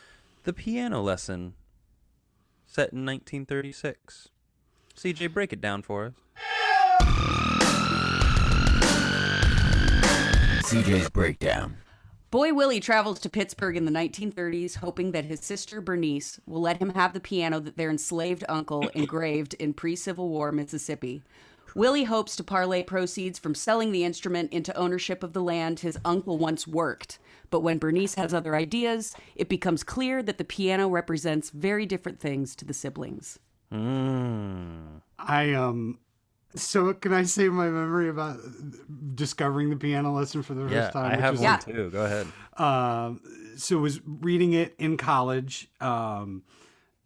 The 0.45 0.53
piano 0.53 1.01
lesson, 1.03 1.55
set 2.67 2.93
in 2.93 3.07
1936. 3.07 4.29
CJ, 4.95 5.33
break 5.33 5.53
it 5.53 5.61
down 5.61 5.83
for 5.83 6.07
us. 6.07 6.13
CJ's 10.69 11.09
Breakdown. 11.09 11.79
Boy 12.31 12.53
Willie 12.53 12.81
travels 12.81 13.21
to 13.21 13.31
Pittsburgh 13.31 13.75
in 13.75 13.87
the 13.87 13.91
1930s, 13.91 14.77
hoping 14.77 15.13
that 15.13 15.25
his 15.25 15.41
sister 15.41 15.81
Bernice 15.81 16.39
will 16.45 16.61
let 16.61 16.77
him 16.77 16.91
have 16.91 17.15
the 17.15 17.21
piano 17.21 17.59
that 17.61 17.79
their 17.79 17.91
enslaved 17.91 18.45
uncle 18.51 18.87
engraved 18.89 19.55
in 19.55 19.73
pre 19.73 19.97
Civil 19.97 20.29
War 20.29 20.53
Mississippi. 20.53 21.23
Willie 21.75 22.05
hopes 22.05 22.37
to 22.37 22.45
parlay 22.45 22.83
proceeds 22.83 23.39
from 23.39 23.55
selling 23.55 23.93
the 23.93 24.05
instrument 24.05 24.53
into 24.53 24.77
ownership 24.77 25.23
of 25.23 25.33
the 25.33 25.43
land 25.43 25.81
his 25.81 25.99
uncle 26.05 26.37
once 26.37 26.67
worked. 26.67 27.19
But 27.49 27.61
when 27.61 27.79
Bernice 27.79 28.17
has 28.17 28.35
other 28.35 28.55
ideas, 28.55 29.15
it 29.35 29.49
becomes 29.49 29.83
clear 29.83 30.23
that 30.23 30.37
the 30.37 30.45
piano 30.45 30.87
represents 30.89 31.49
very 31.49 31.87
different 31.87 32.21
things 32.21 32.55
to 32.57 32.67
the 32.67 32.75
siblings. 32.75 33.39
Mm. 33.73 35.01
I 35.19 35.53
um. 35.55 35.99
So 36.55 36.95
can 36.95 37.13
I 37.13 37.25
say 37.25 37.49
my 37.49 37.67
memory 37.69 38.09
about 38.09 38.39
discovering 39.15 39.71
the 39.71 39.77
piano 39.77 40.13
lesson 40.15 40.43
for 40.43 40.55
the 40.55 40.63
first 40.63 40.75
Yeah, 40.75 40.91
time? 40.91 41.05
I 41.05 41.11
which 41.11 41.21
have 41.21 41.33
was- 41.35 41.41
one 41.41 41.51
Yeah. 41.51 41.57
too. 41.59 41.91
Go 41.91 42.05
ahead. 42.05 42.27
um, 42.57 43.21
so 43.57 43.79
was 43.79 44.01
reading 44.07 44.53
it 44.55 44.75
in 44.79 44.97
college, 44.97 45.69
um, 45.81 46.43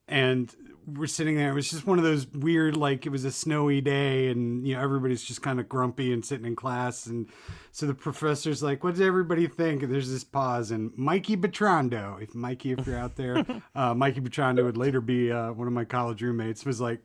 and 0.09 0.55
we're 0.87 1.07
sitting 1.07 1.37
there. 1.37 1.51
It 1.51 1.55
was 1.55 1.71
just 1.71 1.87
one 1.87 1.99
of 1.99 2.05
those 2.05 2.27
weird, 2.27 2.77
like 2.77 3.07
it 3.07 3.11
was 3.11 3.25
a 3.25 3.31
snowy 3.31 3.81
day, 3.81 4.29
and 4.31 4.67
you 4.67 4.75
know 4.75 4.81
everybody's 4.83 5.23
just 5.23 5.41
kind 5.43 5.61
of 5.61 5.69
grumpy 5.69 6.13
and 6.13 6.25
sitting 6.25 6.45
in 6.47 6.57
class. 6.57 7.07
And 7.07 7.29
so 7.71 7.87
the 7.87 7.95
professor's 7.95 8.63
like, 8.63 8.83
"What 8.85 8.93
does 8.93 9.01
everybody 9.01 9.47
think?" 9.47 9.83
And 9.83 9.93
there's 9.93 10.11
this 10.11 10.25
pause, 10.25 10.71
and 10.71 10.91
Mikey 10.97 11.37
Bertrando, 11.37 12.21
if 12.23 12.35
Mikey, 12.35 12.73
if 12.73 12.87
you're 12.87 12.99
out 12.99 13.17
there, 13.17 13.45
uh, 13.75 13.95
Mikey 13.95 14.21
Bertrando 14.21 14.65
would 14.65 14.77
later 14.77 15.01
be 15.01 15.31
uh, 15.31 15.53
one 15.53 15.67
of 15.69 15.73
my 15.73 15.85
college 15.85 16.21
roommates, 16.23 16.65
was 16.65 16.81
like, 16.81 17.01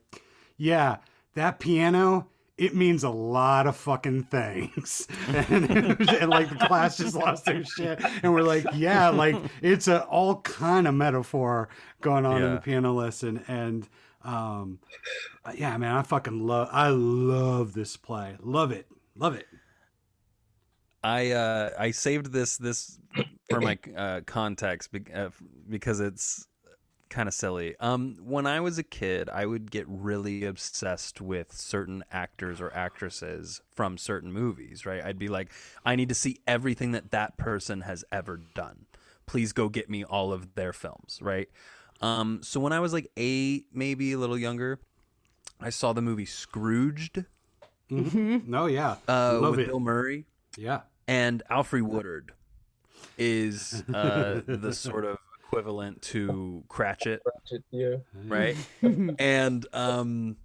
"Yeah, 0.58 0.97
that 1.38 1.60
piano." 1.60 2.28
It 2.58 2.73
means 2.73 3.04
a 3.04 3.10
lot 3.12 3.67
of 3.67 3.76
fucking 3.76 4.23
things, 4.23 5.08
and, 5.28 5.69
and 5.69 6.30
like 6.30 6.50
the 6.50 6.56
class 6.56 6.97
just 6.97 7.15
lost 7.15 7.45
their 7.45 7.63
shit, 7.63 8.04
and 8.23 8.34
we're 8.34 8.41
like, 8.41 8.65
yeah, 8.73 9.10
like 9.10 9.36
it's 9.62 9.88
a 9.88 10.06
all 10.06 10.41
kind 10.41 10.88
of 10.88 10.95
metaphor 10.95 11.69
going 12.02 12.26
on 12.26 12.41
in 12.41 12.56
the 12.56 12.60
piano 12.60 12.93
lesson, 12.93 13.43
and 13.47 13.88
um, 14.23 14.80
yeah, 15.56 15.78
man, 15.78 15.95
I 15.95 16.02
fucking 16.02 16.45
love, 16.45 16.69
I 16.71 16.89
love 16.89 17.73
this 17.73 17.95
play, 17.95 18.36
love 18.41 18.71
it, 18.71 18.88
love 19.15 19.36
it. 19.36 19.45
I 21.04 21.32
uh, 21.32 21.69
I 21.78 21.91
saved 21.91 22.34
this 22.34 22.58
this 22.58 23.00
for 23.50 23.62
my 23.62 23.78
uh, 23.95 24.21
context 24.26 24.89
uh, 25.13 25.30
because 25.69 26.00
it's 26.00 26.47
kind 27.10 27.28
of 27.28 27.34
silly. 27.34 27.76
Um, 27.80 28.17
when 28.24 28.46
I 28.46 28.60
was 28.60 28.78
a 28.78 28.84
kid, 28.84 29.30
I 29.30 29.46
would 29.46 29.72
get 29.72 29.86
really 29.88 30.43
obsessed 30.46 31.22
with 31.22 31.54
certain 31.54 32.04
actors 32.12 32.62
or 32.62 32.74
actresses 32.74 33.62
from 33.74 33.98
certain 33.98 34.32
movies. 34.32 34.86
Right? 34.86 35.04
I'd 35.04 35.20
be 35.20 35.28
like, 35.28 35.52
I 35.86 35.96
need 35.96 36.10
to 36.10 36.15
see 36.15 36.39
everything 36.48 36.91
that 36.91 37.12
that 37.12 37.38
person 37.38 37.82
has 37.82 38.04
ever 38.12 38.41
done. 38.56 38.86
Please 39.26 39.54
go 39.54 39.70
get 39.70 39.89
me 39.89 40.04
all 40.04 40.32
of 40.32 40.56
their 40.56 40.74
films. 40.74 41.20
Right? 41.22 41.50
Um, 42.02 42.41
so 42.43 42.60
when 42.60 42.74
I 42.74 42.80
was 42.80 42.93
like 42.93 43.10
eight, 43.17 43.67
maybe 43.74 44.12
a 44.13 44.17
little 44.17 44.38
younger, 44.38 44.80
I 45.60 45.72
saw 45.72 45.93
the 45.93 46.02
movie 46.02 46.26
Scrooged 46.26 47.26
Mm-hmm. 47.91 48.50
No, 48.50 48.65
yeah, 48.65 48.98
uh, 49.08 49.39
love 49.41 49.52
with 49.52 49.62
it. 49.62 49.67
Bill 49.67 49.80
Murray 49.80 50.26
Yeah, 50.58 50.82
and 51.08 51.41
Alfre 51.50 51.82
Woodard 51.82 52.34
is 53.17 53.84
uh, 53.93 54.41
the 54.46 54.74
sort 54.74 55.06
of 55.06 55.17
equivalent 55.48 56.02
to 56.02 56.64
Cratchit, 56.68 57.22
Yeah. 57.72 57.96
right? 58.26 58.56
and 59.20 59.66
um, 59.74 60.38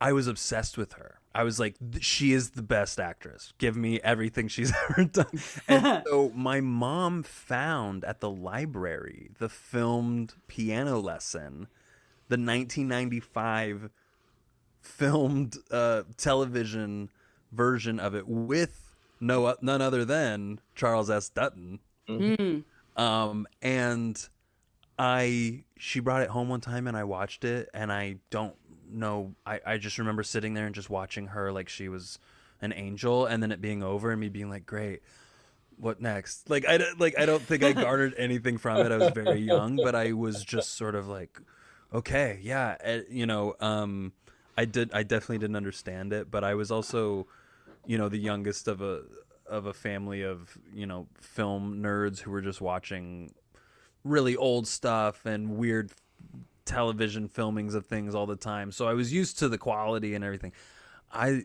I 0.00 0.12
was 0.12 0.26
obsessed 0.26 0.78
with 0.78 0.94
her. 0.94 1.20
I 1.34 1.44
was 1.44 1.60
like, 1.60 1.76
she 2.00 2.32
is 2.32 2.50
the 2.50 2.62
best 2.62 2.98
actress. 2.98 3.52
Give 3.58 3.76
me 3.76 4.00
everything 4.00 4.48
she's 4.48 4.72
ever 4.90 5.04
done. 5.04 5.38
And 5.68 6.02
so 6.06 6.32
my 6.34 6.60
mom 6.60 7.22
found 7.22 8.04
at 8.04 8.20
the 8.20 8.30
library 8.30 9.30
the 9.38 9.48
filmed 9.48 10.34
piano 10.48 10.98
lesson, 10.98 11.68
the 12.28 12.34
1995 12.36 13.90
filmed 14.80 15.56
uh, 15.70 16.02
television 16.16 17.10
version 17.52 18.00
of 18.00 18.14
it 18.14 18.26
with 18.26 18.94
no 19.20 19.54
none 19.60 19.82
other 19.82 20.04
than 20.04 20.60
Charles 20.74 21.10
S. 21.10 21.28
Dutton. 21.28 21.80
Um, 22.96 23.46
and 23.62 24.28
I 24.98 25.64
she 25.78 26.00
brought 26.00 26.22
it 26.22 26.28
home 26.30 26.48
one 26.48 26.60
time 26.60 26.86
and 26.86 26.96
I 26.96 27.04
watched 27.04 27.44
it 27.44 27.68
and 27.72 27.92
I 27.92 28.16
don't 28.30 28.54
know 28.90 29.34
I, 29.46 29.60
I 29.66 29.78
just 29.78 29.98
remember 29.98 30.22
sitting 30.22 30.54
there 30.54 30.66
and 30.66 30.74
just 30.74 30.90
watching 30.90 31.28
her 31.28 31.52
like 31.52 31.68
she 31.68 31.88
was 31.88 32.18
an 32.60 32.72
angel 32.72 33.26
and 33.26 33.42
then 33.42 33.52
it 33.52 33.60
being 33.60 33.82
over 33.82 34.10
and 34.10 34.20
me 34.20 34.28
being 34.28 34.50
like 34.50 34.66
great 34.66 35.02
what 35.76 36.00
next? 36.00 36.50
Like 36.50 36.66
I 36.66 36.78
don't- 36.78 36.98
like 36.98 37.16
I 37.18 37.26
don't 37.26 37.42
think 37.42 37.62
I 37.62 37.72
garnered 37.84 38.14
anything 38.18 38.58
from 38.58 38.78
it. 38.78 38.90
I 38.90 38.96
was 38.96 39.10
very 39.12 39.40
young 39.40 39.76
but 39.76 39.94
I 39.94 40.12
was 40.12 40.42
just 40.44 40.74
sort 40.74 40.94
of 40.96 41.06
like 41.06 41.38
okay 41.94 42.38
yeah 42.42 42.76
eh, 42.80 43.02
you 43.08 43.26
know 43.26 43.54
um 43.60 44.12
I 44.56 44.64
did 44.64 44.90
I 44.92 45.04
definitely 45.04 45.38
didn't 45.38 45.56
understand 45.56 46.12
it 46.12 46.30
but 46.30 46.42
I 46.42 46.54
was 46.54 46.70
also 46.72 47.26
you 47.86 47.96
know 47.98 48.08
the 48.08 48.18
youngest 48.18 48.66
of 48.66 48.82
a 48.82 49.02
of 49.46 49.66
a 49.66 49.72
family 49.72 50.22
of 50.22 50.58
you 50.74 50.86
know 50.86 51.06
film 51.20 51.80
nerds 51.82 52.18
who 52.20 52.30
were 52.32 52.42
just 52.42 52.60
watching 52.60 53.32
really 54.04 54.36
old 54.36 54.66
stuff 54.66 55.24
and 55.26 55.56
weird 55.56 55.90
television 56.64 57.28
filmings 57.28 57.74
of 57.74 57.86
things 57.86 58.14
all 58.14 58.26
the 58.26 58.36
time 58.36 58.70
so 58.70 58.86
i 58.86 58.92
was 58.92 59.12
used 59.12 59.38
to 59.38 59.48
the 59.48 59.58
quality 59.58 60.14
and 60.14 60.24
everything 60.24 60.52
I 61.10 61.44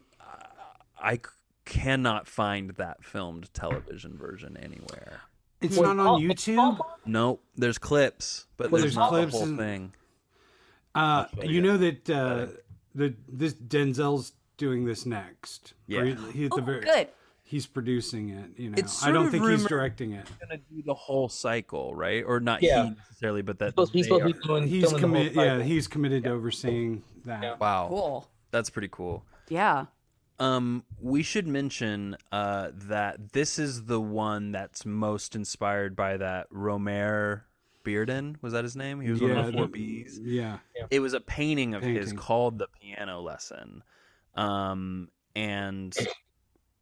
I 1.02 1.20
cannot 1.66 2.28
find 2.28 2.72
that 2.72 3.04
filmed 3.04 3.54
television 3.54 4.18
version 4.18 4.58
anywhere 4.58 5.22
it's 5.62 5.78
Wait, 5.78 5.84
not 5.86 6.00
on 6.00 6.08
oh, 6.08 6.18
YouTube. 6.20 6.80
no 7.06 7.40
there's 7.56 7.78
clips 7.78 8.48
but 8.58 8.70
Well, 8.72 8.82
there's, 8.82 8.96
there's 8.96 8.98
not 8.98 9.10
clips 9.10 9.32
the 9.32 9.38
whole 9.38 9.48
and- 9.48 9.58
thing 9.58 9.94
Uh, 10.96 11.26
you 11.44 11.62
know 11.62 11.78
that 11.78 12.10
uh, 12.10 12.48
the 12.94 13.16
this 13.28 13.54
Denzel's 13.54 14.34
doing 14.58 14.86
this 14.86 15.06
next. 15.06 15.72
Or 15.72 15.76
Yeah. 15.88 16.04
he, 16.04 16.32
he 16.32 16.46
at 16.46 16.52
the 16.52 16.58
Oh, 16.58 16.62
very, 16.62 16.82
good. 16.82 17.08
He's 17.46 17.68
producing 17.68 18.30
it. 18.30 18.52
You 18.58 18.70
know, 18.70 18.76
It's 18.78 19.04
I 19.06 19.12
don't 19.12 19.30
think 19.30 19.46
he's 19.48 19.66
directing 19.66 20.14
it. 20.14 20.28
He's 20.28 20.38
gonna 20.38 20.62
do 20.72 20.82
the 20.84 20.94
whole 20.94 21.28
cycle 21.30 21.94
right 21.94 22.24
or 22.26 22.40
not 22.40 22.64
Yeah. 22.64 22.86
he 22.86 22.90
necessarily 22.92 23.42
but 23.42 23.60
that 23.60 23.72
Supposed, 23.72 23.94
he's 23.94 24.06
they 24.06 24.16
supposed 24.16 24.42
to 24.42 24.48
be 24.48 24.54
are- 24.54 24.62
He's 24.66 24.82
filming 24.84 24.84
the 24.84 24.90
whole 24.90 25.00
committed. 25.00 25.36
Yeah, 25.36 25.62
he's 25.64 25.88
committed 25.88 26.24
to 26.24 26.32
overseeing 26.32 27.04
that. 27.26 27.44
Yeah. 27.44 27.56
wow 27.60 27.88
Cool. 27.90 28.30
that's 28.52 28.70
pretty 28.70 28.90
cool 28.92 29.26
Yeah. 29.50 29.86
Um, 30.40 30.84
we 31.00 31.22
should 31.22 31.46
mention 31.48 32.18
uh, 32.32 32.72
that 32.74 33.34
this 33.34 33.60
is 33.60 33.86
the 33.86 34.02
one 34.02 34.52
that's 34.52 34.84
most 34.86 35.36
inspired 35.36 35.96
by 35.96 36.18
that 36.18 36.50
Romare 36.50 37.42
Bearden. 37.86 38.38
Was 38.42 38.54
that 38.54 38.64
his 38.64 38.76
name? 38.76 39.00
He 39.00 39.12
was 39.12 39.22
one 39.22 39.32
of 39.32 39.46
the 39.46 39.52
four 39.54 39.68
the- 39.68 40.04
Bs. 40.06 40.20
Yeah, 40.24 40.58
It 40.90 41.02
was 41.02 41.14
a 41.14 41.20
painting 41.22 41.76
of 41.76 41.84
his 41.84 42.14
called 42.14 42.58
"The 42.58 42.68
Piano 42.82 43.22
Lesson," 43.22 43.84
um, 44.36 45.10
and 45.36 45.96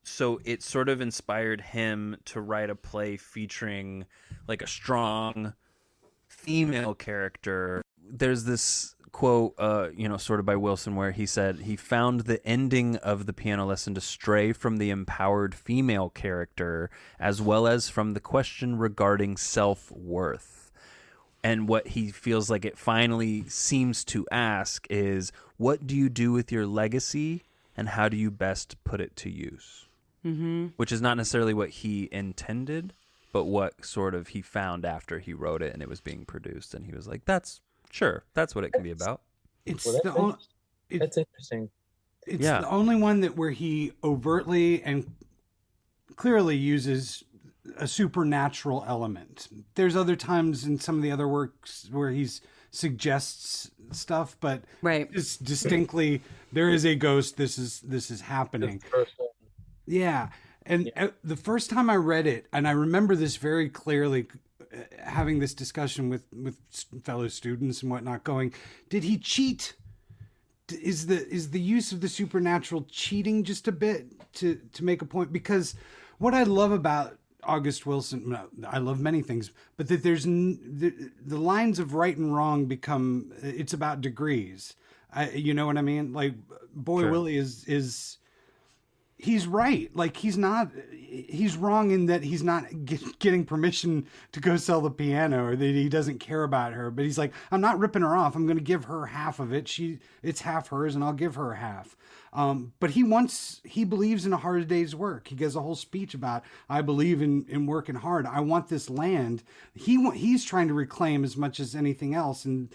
so 0.04 0.40
it 0.46 0.64
sort 0.64 0.90
of 0.90 1.02
inspired 1.02 1.62
him 1.62 2.18
to 2.26 2.42
write 2.42 2.70
a 2.70 2.76
play 2.76 3.18
featuring 3.18 4.06
like 4.48 4.62
a 4.62 4.68
strong 4.68 5.54
female 6.28 6.96
character. 6.96 7.84
There's 8.10 8.46
this 8.46 8.96
quote, 9.12 9.54
uh, 9.58 9.90
you 9.96 10.08
know, 10.08 10.18
sort 10.18 10.40
of 10.40 10.46
by 10.46 10.56
Wilson, 10.56 10.96
where 10.96 11.12
he 11.12 11.26
said 11.26 11.60
he 11.60 11.76
found 11.76 12.22
the 12.22 12.46
ending 12.46 12.96
of 12.98 13.26
the 13.26 13.34
piano 13.34 13.66
lesson 13.66 13.94
to 13.96 14.02
stray 14.02 14.54
from 14.54 14.78
the 14.78 14.90
empowered 14.90 15.54
female 15.54 16.10
character 16.10 16.90
as 17.20 17.42
well 17.42 17.68
as 17.68 17.90
from 17.90 18.14
the 18.14 18.20
question 18.20 18.78
regarding 18.78 19.38
self 19.38 19.92
worth. 19.92 20.72
And 21.44 21.68
what 21.68 21.90
he 21.90 22.12
feels 22.12 22.50
like 22.50 22.66
it 22.66 22.78
finally 22.78 23.46
seems 23.48 24.04
to 24.06 24.28
ask 24.32 24.86
is, 24.90 25.32
what 25.58 25.88
do 25.88 25.96
you 25.96 26.08
do 26.08 26.32
with 26.32 26.52
your 26.52 26.68
legacy, 26.68 27.44
and 27.76 27.90
how 27.90 28.10
do 28.10 28.18
you 28.18 28.30
best 28.30 28.82
put 28.84 29.02
it 29.02 29.16
to 29.18 29.30
use? 29.30 29.88
Mm-hmm. 30.26 30.68
Which 30.78 30.92
is 30.92 31.02
not 31.02 31.18
necessarily 31.18 31.54
what 31.54 31.70
he 31.70 32.08
intended, 32.12 32.94
but 33.34 33.46
what 33.46 33.84
sort 33.86 34.14
of 34.14 34.30
he 34.30 34.42
found 34.42 34.86
after 34.86 35.20
he 35.20 35.34
wrote 35.34 35.62
it 35.62 35.74
and 35.74 35.82
it 35.82 35.90
was 35.90 36.02
being 36.02 36.26
produced, 36.26 36.74
and 36.76 36.86
he 36.86 36.92
was 36.94 37.08
like, 37.08 37.26
"That's 37.26 37.62
sure, 37.90 38.24
that's 38.34 38.54
what 38.54 38.64
it 38.64 38.72
can 38.74 38.84
be 38.84 38.92
about." 38.92 39.22
it's 39.66 39.86
Well, 39.86 39.94
that's, 39.96 40.04
the 40.04 40.16
only. 40.16 40.34
interesting. 40.34 40.50
It, 40.90 41.00
that's 41.00 41.18
interesting. 41.18 41.70
it's 42.28 42.44
Yeah. 42.44 42.62
the 42.62 42.70
only 42.70 42.96
one 42.96 43.22
that 43.22 43.36
where 43.36 43.52
he 43.52 43.94
overtly 44.04 44.84
and 44.84 45.12
clearly 46.16 46.56
uses 46.56 47.24
a 47.78 47.88
supernatural 47.88 48.84
element. 48.88 49.48
There's 49.76 49.96
other 49.96 50.16
times 50.16 50.66
in 50.66 50.80
some 50.80 50.98
of 50.98 51.02
the 51.04 51.12
other 51.12 51.28
works 51.28 51.88
where 51.92 52.10
he's 52.12 52.42
suggests 52.72 53.70
stuff, 53.92 54.38
but 54.40 54.64
Right. 54.82 55.10
it's 55.14 55.36
distinctly 55.38 56.22
there 56.52 56.70
is 56.70 56.86
a 56.86 56.96
ghost. 56.96 57.38
This 57.38 57.58
is 57.58 57.82
this 57.82 58.10
is 58.12 58.22
happening. 58.22 58.82
Yeah. 59.91 60.30
And 60.65 60.91
uh, 60.95 61.10
the 61.23 61.36
first 61.36 61.69
time 61.69 61.89
I 61.89 61.95
read 61.95 62.27
it, 62.27 62.47
and 62.54 62.67
I 62.67 62.71
remember 62.71 63.15
this 63.15 63.36
very 63.36 63.69
clearly, 63.69 64.27
uh, 64.62 64.77
having 65.04 65.39
this 65.39 65.54
discussion 65.54 66.10
with 66.10 66.23
with 66.32 66.58
fellow 67.04 67.27
students 67.27 67.82
and 67.82 67.91
whatnot, 67.91 68.23
going, 68.23 68.54
did 68.89 69.04
he 69.04 69.17
cheat? 69.17 69.75
Is 70.69 71.08
the 71.08 71.27
is 71.27 71.49
the 71.49 71.60
use 71.60 71.91
of 71.91 71.99
the 71.99 72.08
supernatural 72.08 72.85
cheating 72.89 73.44
just 73.44 73.67
a 73.67 73.71
bit 73.71 74.33
to 74.33 74.56
to 74.73 74.83
make 74.83 75.02
a 75.02 75.06
point? 75.06 75.33
Because 75.33 75.75
what 76.19 76.33
I 76.33 76.44
love 76.44 76.71
about 76.71 77.17
August 77.44 77.85
Wilson, 77.85 78.37
I 78.65 78.77
love 78.77 79.00
many 79.00 79.21
things, 79.21 79.52
but 79.75 79.87
that 79.89 80.04
there's 80.04 80.23
the, 80.23 81.12
the 81.25 81.37
lines 81.37 81.79
of 81.79 81.96
right 81.96 82.15
and 82.15 82.33
wrong 82.33 82.65
become 82.65 83.33
it's 83.42 83.73
about 83.73 84.00
degrees. 84.00 84.75
I, 85.13 85.31
you 85.31 85.54
know 85.54 85.65
what 85.65 85.77
I 85.77 85.81
mean? 85.81 86.13
Like 86.13 86.35
Boy 86.73 87.10
Willie 87.10 87.35
is 87.35 87.65
is 87.65 88.19
he's 89.22 89.46
right. 89.48 89.96
Like 89.96 90.17
he's 90.17 90.38
not 90.38 90.72
he's 91.12 91.56
wrong 91.56 91.92
in 91.92 92.08
that 92.08 92.24
he's 92.24 92.42
not 92.42 92.86
get, 92.86 93.19
getting 93.19 93.46
permission 93.46 94.08
to 94.32 94.40
go 94.40 94.56
sell 94.56 94.82
the 94.82 94.90
piano 94.90 95.46
or 95.46 95.56
that 95.56 95.65
he 95.65 95.90
doesn't 95.90 96.19
care 96.19 96.44
about 96.44 96.74
her. 96.74 96.90
But 96.90 97.06
he's 97.06 97.17
like, 97.17 97.34
I'm 97.52 97.62
not 97.62 97.78
ripping 97.78 98.02
her 98.02 98.15
off. 98.15 98.36
I'm 98.36 98.46
going 98.46 98.58
to 98.58 98.63
give 98.63 98.86
her 98.86 99.08
half 99.08 99.40
of 99.40 99.54
it. 99.54 99.67
She 99.67 100.00
it's 100.24 100.42
half 100.42 100.69
hers, 100.69 100.96
and 100.96 101.04
I'll 101.04 101.13
give 101.13 101.36
her 101.36 101.54
half. 101.54 101.96
Um, 102.34 102.74
but 102.80 102.92
he 102.92 103.04
wants 103.04 103.62
he 103.63 103.84
believes 103.84 104.26
in 104.26 104.34
a 104.34 104.38
hard 104.38 104.67
day's 104.67 104.96
work. 104.96 105.28
He 105.28 105.36
gives 105.36 105.56
a 105.56 105.62
whole 105.62 105.76
speech 105.76 106.13
about 106.13 106.44
I 106.69 106.82
believe 106.82 107.22
in 107.22 107.46
in 107.48 107.67
working 107.67 107.96
hard. 107.96 108.26
I 108.26 108.40
want 108.40 108.69
this 108.69 108.90
land. 108.90 109.44
He 109.76 110.10
he's 110.12 110.44
trying 110.44 110.67
to 110.69 110.74
reclaim 110.74 111.24
as 111.24 111.38
much 111.38 111.60
as 111.60 111.76
anything 111.76 112.15
else, 112.15 112.46
and 112.46 112.74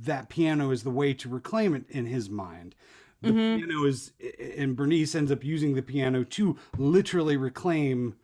that 0.00 0.28
piano 0.28 0.70
is 0.70 0.84
the 0.84 0.90
way 0.90 1.14
to 1.14 1.28
reclaim 1.28 1.74
it 1.74 1.84
in 1.88 2.06
his 2.06 2.30
mind. 2.30 2.74
The 3.22 3.32
piano 3.32 3.84
is, 3.84 4.12
and 4.56 4.76
Bernice 4.76 5.14
ends 5.16 5.32
up 5.32 5.42
using 5.42 5.74
the 5.74 5.82
piano 5.82 6.22
to 6.24 6.56
literally 6.76 7.36
reclaim 7.36 8.14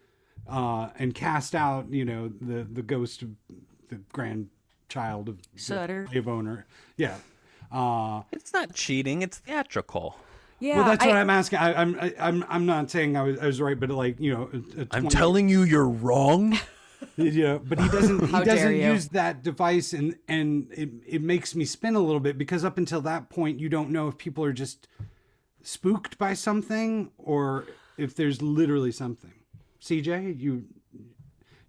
uh, 0.48 0.90
and 0.98 1.14
cast 1.14 1.54
out, 1.54 1.90
you 1.90 2.04
know, 2.04 2.28
the 2.40 2.62
the 2.64 2.82
ghost 2.82 3.22
of 3.22 3.30
the 3.88 3.96
grandchild 4.12 5.28
of 5.28 5.38
the 5.42 5.58
Sutter. 5.58 6.06
slave 6.10 6.28
owner. 6.28 6.66
Yeah. 6.96 7.16
Uh, 7.72 8.22
It's 8.30 8.52
not 8.52 8.72
cheating, 8.74 9.22
it's 9.22 9.38
theatrical. 9.38 10.16
Yeah, 10.60 10.76
well, 10.76 10.84
that's 10.86 11.04
what 11.04 11.16
I- 11.16 11.20
I'm 11.20 11.30
asking. 11.30 11.58
I, 11.58 11.74
I'm 11.74 11.98
I, 12.00 12.14
I'm 12.20 12.44
I'm 12.48 12.66
not 12.66 12.88
saying 12.90 13.16
I 13.16 13.22
was, 13.22 13.38
I 13.40 13.46
was 13.46 13.60
right, 13.60 13.78
but 13.78 13.90
like 13.90 14.20
you 14.20 14.32
know, 14.32 14.48
a, 14.52 14.82
a 14.82 14.86
I'm 14.92 15.02
20 15.02 15.08
telling 15.08 15.48
you 15.48 15.62
you're 15.64 15.88
wrong. 15.88 16.56
Yeah, 17.16 17.58
but 17.58 17.78
he 17.80 17.88
doesn't. 17.88 18.26
He 18.26 18.44
doesn't 18.44 18.76
use 18.76 19.08
that 19.08 19.42
device, 19.42 19.92
and 19.92 20.16
and 20.28 20.68
it 20.72 20.90
it 21.06 21.22
makes 21.22 21.54
me 21.54 21.64
spin 21.64 21.94
a 21.94 22.00
little 22.00 22.20
bit 22.20 22.38
because 22.38 22.64
up 22.64 22.78
until 22.78 23.00
that 23.02 23.30
point, 23.30 23.60
you 23.60 23.68
don't 23.68 23.90
know 23.90 24.08
if 24.08 24.18
people 24.18 24.44
are 24.44 24.52
just 24.52 24.88
spooked 25.62 26.18
by 26.18 26.34
something 26.34 27.10
or 27.18 27.66
if 27.96 28.14
there's 28.14 28.42
literally 28.42 28.92
something. 28.92 29.32
CJ, 29.80 30.40
you 30.40 30.64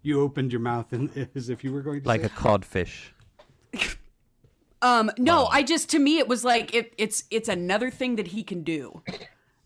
you 0.02 0.20
opened 0.20 0.52
your 0.52 0.60
mouth 0.60 0.92
and 0.92 1.28
as 1.34 1.48
if 1.48 1.64
you 1.64 1.72
were 1.72 1.82
going 1.82 2.02
to 2.02 2.08
like 2.08 2.20
say 2.20 2.26
a 2.26 2.30
codfish. 2.30 3.12
Um, 4.82 5.10
no, 5.18 5.46
I 5.46 5.62
just 5.62 5.90
to 5.90 5.98
me 5.98 6.18
it 6.18 6.28
was 6.28 6.44
like 6.44 6.74
it, 6.74 6.94
it's 6.98 7.24
it's 7.30 7.48
another 7.48 7.90
thing 7.90 8.16
that 8.16 8.28
he 8.28 8.42
can 8.42 8.62
do. 8.62 9.02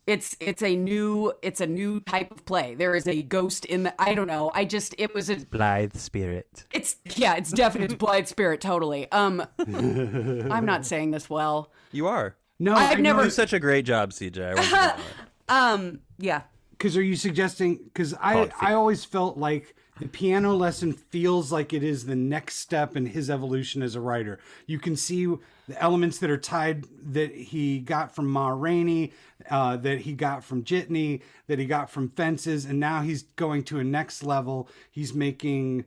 It's 0.07 0.37
it's 0.41 0.63
a 0.63 0.75
new 0.75 1.33
it's 1.43 1.61
a 1.61 1.67
new 1.67 2.01
type 2.01 2.31
of 2.33 2.45
play. 2.45 2.75
There 2.75 2.95
is 2.97 3.07
a 3.07 3.23
ghost 3.23 3.65
in 3.65 3.85
the 3.85 3.95
I 4.01 4.15
don't 4.15 4.27
know. 4.27 4.51
I 4.55 4.65
just 4.65 4.95
it 4.99 5.15
was 5.15 5.31
a 5.31 5.37
Blithe 5.37 5.95
spirit. 5.97 6.65
it's 6.73 6.97
yeah, 7.17 7.35
it's 7.37 7.53
definitely 7.53 7.97
blithe 7.97 8.27
spirit 8.27 8.61
totally. 8.61 9.11
Um 9.13 9.45
I'm 9.59 10.65
not 10.67 10.85
saying 10.87 11.11
this 11.13 11.29
well. 11.31 11.71
You 11.93 12.07
are. 12.09 12.37
no. 12.59 12.75
I've 12.75 12.99
I 12.99 13.01
never- 13.01 13.21
You 13.23 13.27
do 13.27 13.31
such 13.31 13.53
a 13.53 13.61
great 13.61 13.85
job, 13.85 14.11
CJ. 14.11 14.41
I 14.43 14.55
want 14.55 14.65
you 14.65 14.71
to 14.71 14.77
know 14.77 14.95
it. 14.95 15.01
Um 15.49 16.01
yeah. 16.19 16.43
Because 16.73 16.97
are 16.97 17.03
you 17.03 17.15
suggesting? 17.17 17.77
Because 17.85 18.15
I 18.15 18.51
I 18.61 18.73
always 18.73 19.05
felt 19.05 19.37
like 19.37 19.77
the 20.01 20.09
piano 20.09 20.55
lesson 20.55 20.93
feels 20.95 21.53
like 21.53 21.75
it 21.75 21.83
is 21.83 22.07
the 22.07 22.17
next 22.17 22.57
step 22.57 22.97
in 22.97 23.05
his 23.07 23.29
evolution 23.29 23.83
as 23.83 23.95
a 23.95 24.01
writer. 24.01 24.39
You 24.67 24.79
can 24.79 24.97
see 24.97 25.29
the 25.71 25.83
elements 25.83 26.19
that 26.19 26.31
are 26.31 26.39
tied 26.39 26.85
that 27.13 27.35
he 27.35 27.79
got 27.79 28.15
from 28.15 28.29
Ma 28.29 28.49
Rainey, 28.49 29.13
uh, 29.49 29.77
that 29.79 30.01
he 30.01 30.13
got 30.13 30.45
from 30.45 30.65
Jitney, 30.65 31.23
that 31.47 31.59
he 31.59 31.65
got 31.65 31.91
from 31.91 32.11
Fences, 32.11 32.65
and 32.65 32.79
now 32.79 33.03
he's 33.03 33.23
going 33.23 33.65
to 33.65 33.79
a 33.79 33.85
next 33.85 34.23
level. 34.23 34.69
He's 34.91 35.15
making 35.15 35.85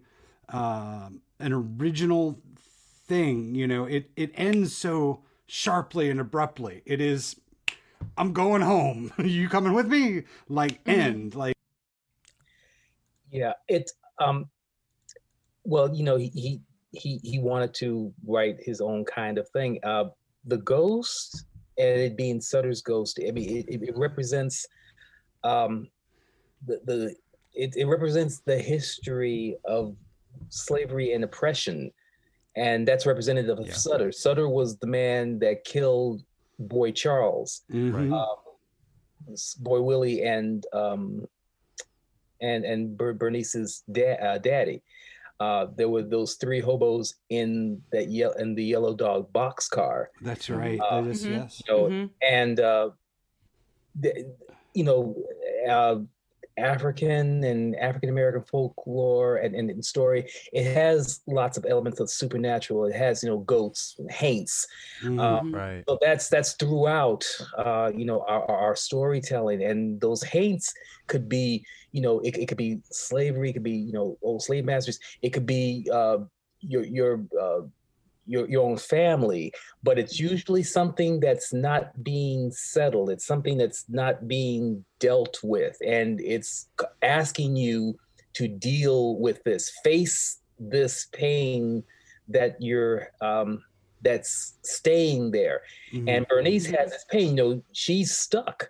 uh, 0.50 1.10
an 1.40 1.54
original 1.54 2.40
thing. 3.08 3.56
You 3.56 3.68
know, 3.68 3.86
it 3.86 4.10
it 4.16 4.32
ends 4.36 4.76
so 4.76 5.22
sharply 5.48 6.10
and 6.10 6.20
abruptly. 6.20 6.82
It 6.86 7.02
is. 7.02 7.36
I'm 8.18 8.34
going 8.34 8.62
home. 8.62 9.12
you 9.24 9.50
coming 9.50 9.74
with 9.74 9.88
me? 9.88 10.24
Like 10.48 10.80
end. 10.88 11.36
Like 11.36 11.56
Yeah, 13.32 13.54
it 13.68 13.92
um 14.20 14.50
well, 15.66 15.94
you 15.94 16.04
know, 16.04 16.18
he 16.18 16.28
he 16.34 16.62
he, 16.94 17.20
he 17.24 17.40
wanted 17.40 17.74
to 17.76 18.14
write 18.26 18.58
his 18.62 18.80
own 18.82 19.04
kind 19.06 19.38
of 19.38 19.50
thing. 19.50 19.80
Uh 19.84 20.06
the 20.46 20.58
ghost 20.58 21.46
and 21.78 22.00
it 22.00 22.16
being 22.18 22.40
Sutter's 22.40 22.82
ghost, 22.82 23.20
I 23.28 23.32
mean 23.32 23.58
it, 23.58 23.66
it, 23.68 23.84
it 23.90 23.98
represents 23.98 24.66
um 25.44 25.88
the, 26.66 26.80
the 26.86 27.16
it, 27.54 27.76
it 27.76 27.86
represents 27.86 28.40
the 28.40 28.58
history 28.58 29.58
of 29.66 29.96
slavery 30.50 31.14
and 31.14 31.24
oppression. 31.24 31.92
And 32.56 32.88
that's 32.88 33.06
representative 33.06 33.60
of 33.60 33.68
Yeah. 33.68 33.74
Sutter. 33.74 34.12
Sutter 34.12 34.48
was 34.50 34.78
the 34.78 34.88
man 34.88 35.40
that 35.40 35.64
killed 35.64 36.24
Boy 36.60 36.92
Charles 36.92 37.62
mhm. 37.72 38.14
um, 38.14 39.36
Boy 39.60 39.82
Willie 39.82 40.24
and 40.24 40.66
um, 40.74 41.28
and 42.42 42.66
and 42.66 42.98
Bernice's 42.98 43.84
da- 43.92 44.18
uh, 44.18 44.38
daddy. 44.38 44.84
Uh, 45.44 45.64
there 45.78 45.90
were 45.94 46.04
those 46.16 46.32
three 46.42 46.62
hobos 46.68 47.16
in 47.40 47.82
that 47.92 48.08
ye- 48.08 48.38
in 48.44 48.56
the 48.56 48.64
yellow 48.74 48.94
dog 48.96 49.22
box 49.40 49.68
car. 49.68 50.00
that's 50.22 50.48
right. 50.50 50.80
uh, 50.80 51.02
That 51.02 51.10
is- 51.12 51.26
mhm. 51.26 51.32
yes. 51.38 51.52
you 51.60 51.68
know, 51.74 51.82
Mhm. 51.92 52.06
and 52.40 52.56
uh, 52.72 52.88
the, 54.04 54.12
you 54.74 54.86
know, 54.90 55.02
uh, 55.76 55.98
African 56.58 57.44
and 57.44 57.76
African 57.78 58.10
American 58.10 58.44
folklore 58.44 59.38
and, 59.38 59.56
and, 59.56 59.70
and 59.70 59.84
story. 59.84 60.30
It 60.52 60.74
has 60.74 61.22
lots 61.28 61.58
of 61.58 61.66
elements 61.68 62.00
of 62.00 62.10
supernatural. 62.10 62.86
It 62.86 62.96
has 62.96 63.24
you 63.24 63.30
know 63.30 63.40
goats, 63.40 63.96
and 64.00 64.12
haints, 64.12 64.68
Mhm. 65.04 65.20
uh, 65.20 65.42
Right. 65.58 65.84
so 65.88 65.98
that's 66.02 66.30
that's 66.30 66.54
throughout 66.54 67.24
uh 67.58 67.92
you 67.96 68.06
know 68.06 68.22
our, 68.28 68.44
our 68.50 68.58
our 68.68 68.76
storytelling 68.76 69.64
and 69.64 70.00
those 70.00 70.22
hates 70.24 70.74
could 71.08 71.28
be 71.28 71.66
you 71.92 72.02
know 72.02 72.20
it, 72.22 72.38
it 72.38 72.48
could 72.48 72.58
be 72.58 72.80
slavery 72.92 73.50
it 73.50 73.54
could 73.54 73.64
be 73.64 73.72
you 73.76 73.92
know 73.92 74.18
old 74.22 74.42
slave 74.42 74.66
masters 74.66 75.00
it 75.22 75.32
could 75.34 75.46
be 75.46 75.88
uh 75.92 76.18
your 76.62 76.84
your 76.86 77.26
uh 77.40 77.62
your, 78.26 78.48
your 78.50 78.64
own 78.64 78.78
family 78.78 79.52
but 79.84 80.00
it's 80.00 80.20
usually 80.20 80.64
something 80.64 81.20
that's 81.20 81.54
not 81.54 82.04
being 82.04 82.52
settled 82.52 83.10
it's 83.10 83.26
something 83.26 83.58
that's 83.58 83.86
not 83.90 84.28
being 84.28 84.84
dealt 85.00 85.38
with 85.44 85.76
and 85.86 86.22
it's 86.22 86.68
asking 87.02 87.56
you 87.56 87.98
to 88.34 88.48
deal 88.48 89.18
with 89.20 89.44
this 89.44 89.72
face 89.84 90.40
this 90.60 91.08
pain 91.12 91.84
that 92.28 92.56
you're 92.62 93.10
um 93.22 93.62
that's 94.02 94.56
staying 94.64 95.32
there 95.32 95.62
Mhm. 95.94 96.10
and 96.10 96.28
Bernice 96.28 96.66
has 96.66 96.92
this 96.92 97.06
pain. 97.10 97.30
You 97.30 97.36
know, 97.36 97.62
she's 97.72 98.18
stuck. 98.18 98.70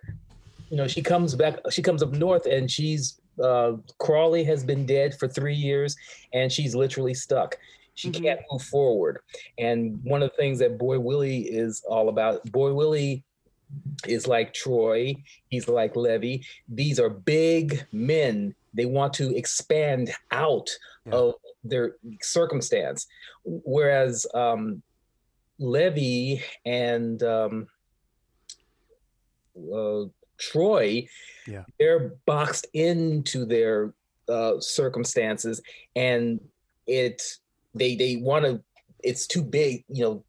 You 0.70 0.76
know, 0.76 0.86
she 0.86 1.02
comes 1.02 1.34
back. 1.34 1.58
She 1.70 1.82
comes 1.82 2.02
up 2.04 2.12
north, 2.12 2.46
and 2.46 2.70
she's 2.70 3.20
uh, 3.42 3.72
Crawley 3.98 4.44
has 4.44 4.62
been 4.64 4.86
dead 4.86 5.18
for 5.18 5.26
three 5.26 5.54
years, 5.56 5.96
and 6.32 6.52
she's 6.52 6.74
literally 6.76 7.14
stuck. 7.14 7.58
She 7.94 8.10
Mhm. 8.10 8.22
can't 8.22 8.40
move 8.50 8.62
forward. 8.62 9.20
And 9.58 10.02
one 10.04 10.22
of 10.22 10.30
the 10.30 10.36
things 10.36 10.58
that 10.58 10.78
Boy 10.78 10.98
Willie 10.98 11.42
is 11.42 11.82
all 11.88 12.08
about, 12.08 12.50
Boy 12.50 12.72
Willie 12.74 13.24
is 14.06 14.26
like 14.26 14.52
Troy. 14.52 15.14
He's 15.48 15.68
like 15.68 15.96
Levee. 15.96 16.44
These 16.68 17.00
are 17.00 17.08
big 17.10 17.86
men. 17.92 18.54
They 18.72 18.86
want 18.86 19.14
to 19.14 19.34
expand 19.36 20.10
out 20.30 20.68
Yeah. 21.06 21.12
of 21.14 21.34
their 21.62 21.96
circumstance, 22.20 23.06
whereas 23.44 24.26
um, 24.34 24.82
Levee 25.58 26.42
and 26.64 27.22
um, 27.22 27.68
uh, 29.72 30.04
Troy, 30.38 31.06
Yeah. 31.46 31.64
they're 31.78 32.16
boxed 32.26 32.66
into 32.72 33.44
their 33.44 33.94
uh, 34.26 34.58
circumstances, 34.58 35.60
and 35.94 36.40
it 36.86 37.22
they 37.74 37.96
they 37.96 38.16
want 38.16 38.44
to. 38.44 38.62
It's 39.02 39.26
too 39.26 39.42
big, 39.42 39.84
you 39.88 40.04
know. 40.04 40.24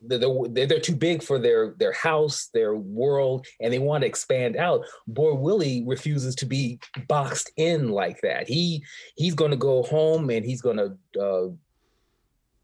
They're, 0.00 0.20
they're, 0.66 0.78
too 0.78 0.94
big 0.94 1.24
for 1.24 1.40
their 1.40 1.74
their 1.76 1.92
house, 1.92 2.50
their 2.54 2.76
world, 2.76 3.44
and 3.60 3.72
they 3.72 3.80
want 3.80 4.02
to 4.02 4.06
expand 4.06 4.56
out. 4.56 4.84
Boy 5.08 5.34
Willie 5.34 5.82
refuses 5.84 6.36
to 6.36 6.46
be 6.46 6.78
boxed 7.08 7.50
in 7.56 7.88
like 7.88 8.20
that. 8.20 8.46
He 8.46 8.84
he's 9.16 9.34
going 9.34 9.50
to 9.50 9.56
go 9.56 9.82
home 9.82 10.30
and 10.30 10.46
he's 10.46 10.62
going 10.62 10.76
to 10.76 11.20
uh, 11.20 11.48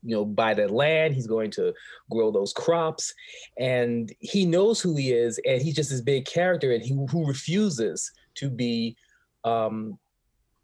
you 0.04 0.14
know 0.14 0.24
buy 0.24 0.54
the 0.54 0.68
land 0.68 1.14
he's 1.14 1.26
going 1.26 1.50
to 1.50 1.72
grow 2.10 2.30
those 2.30 2.52
crops 2.52 3.12
and 3.58 4.12
he 4.20 4.44
knows 4.44 4.80
who 4.80 4.94
he 4.96 5.12
is 5.12 5.40
and 5.46 5.62
he's 5.62 5.74
just 5.74 5.90
this 5.90 6.02
big 6.02 6.26
character 6.26 6.72
and 6.72 6.82
he 6.82 6.94
who 7.10 7.26
refuses 7.26 8.12
to 8.34 8.50
be 8.50 8.96
um 9.44 9.98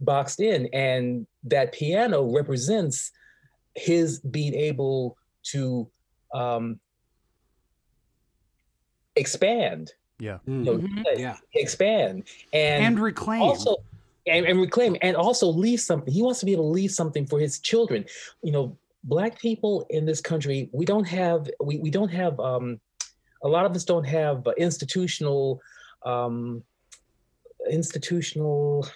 boxed 0.01 0.41
in 0.41 0.67
and 0.73 1.27
that 1.43 1.73
piano 1.73 2.23
represents 2.23 3.11
his 3.75 4.21
being 4.21 4.55
able 4.55 5.17
to 5.53 5.91
um 6.35 6.81
expand 9.17 9.93
Yeah. 10.19 10.39
you 10.47 10.53
know, 10.55 10.79
Mhm. 10.79 11.05
yeah. 11.19 11.37
expand 11.55 12.25
and, 12.53 12.85
And 12.85 13.01
reclaim. 13.01 13.43
also 13.43 13.77
and, 14.27 14.45
and 14.47 14.61
reclaim 14.61 14.97
and 15.03 15.17
also 15.17 15.49
leave 15.49 15.81
something 15.81 16.13
he 16.13 16.23
wants 16.23 16.41
to 16.41 16.47
be 16.47 16.53
able 16.53 16.65
to 16.69 16.71
leave 16.81 16.91
something 16.93 17.27
for 17.27 17.39
his 17.41 17.59
children 17.59 18.05
you 18.43 18.53
know 18.53 18.77
black 19.05 19.41
people 19.41 19.87
in 19.89 20.05
this 20.05 20.21
country 20.21 20.69
we 20.73 20.85
don't 20.85 21.09
have 21.09 21.49
we, 21.65 21.79
we 21.79 21.91
don't 21.91 22.11
have 22.11 22.39
um 22.39 22.79
a 23.43 23.49
lot 23.49 23.65
of 23.65 23.75
us 23.75 23.83
don't 23.85 24.05
have 24.05 24.47
uh, 24.47 24.53
institutional 24.59 25.59
um 26.05 26.63
institutional 27.71 28.87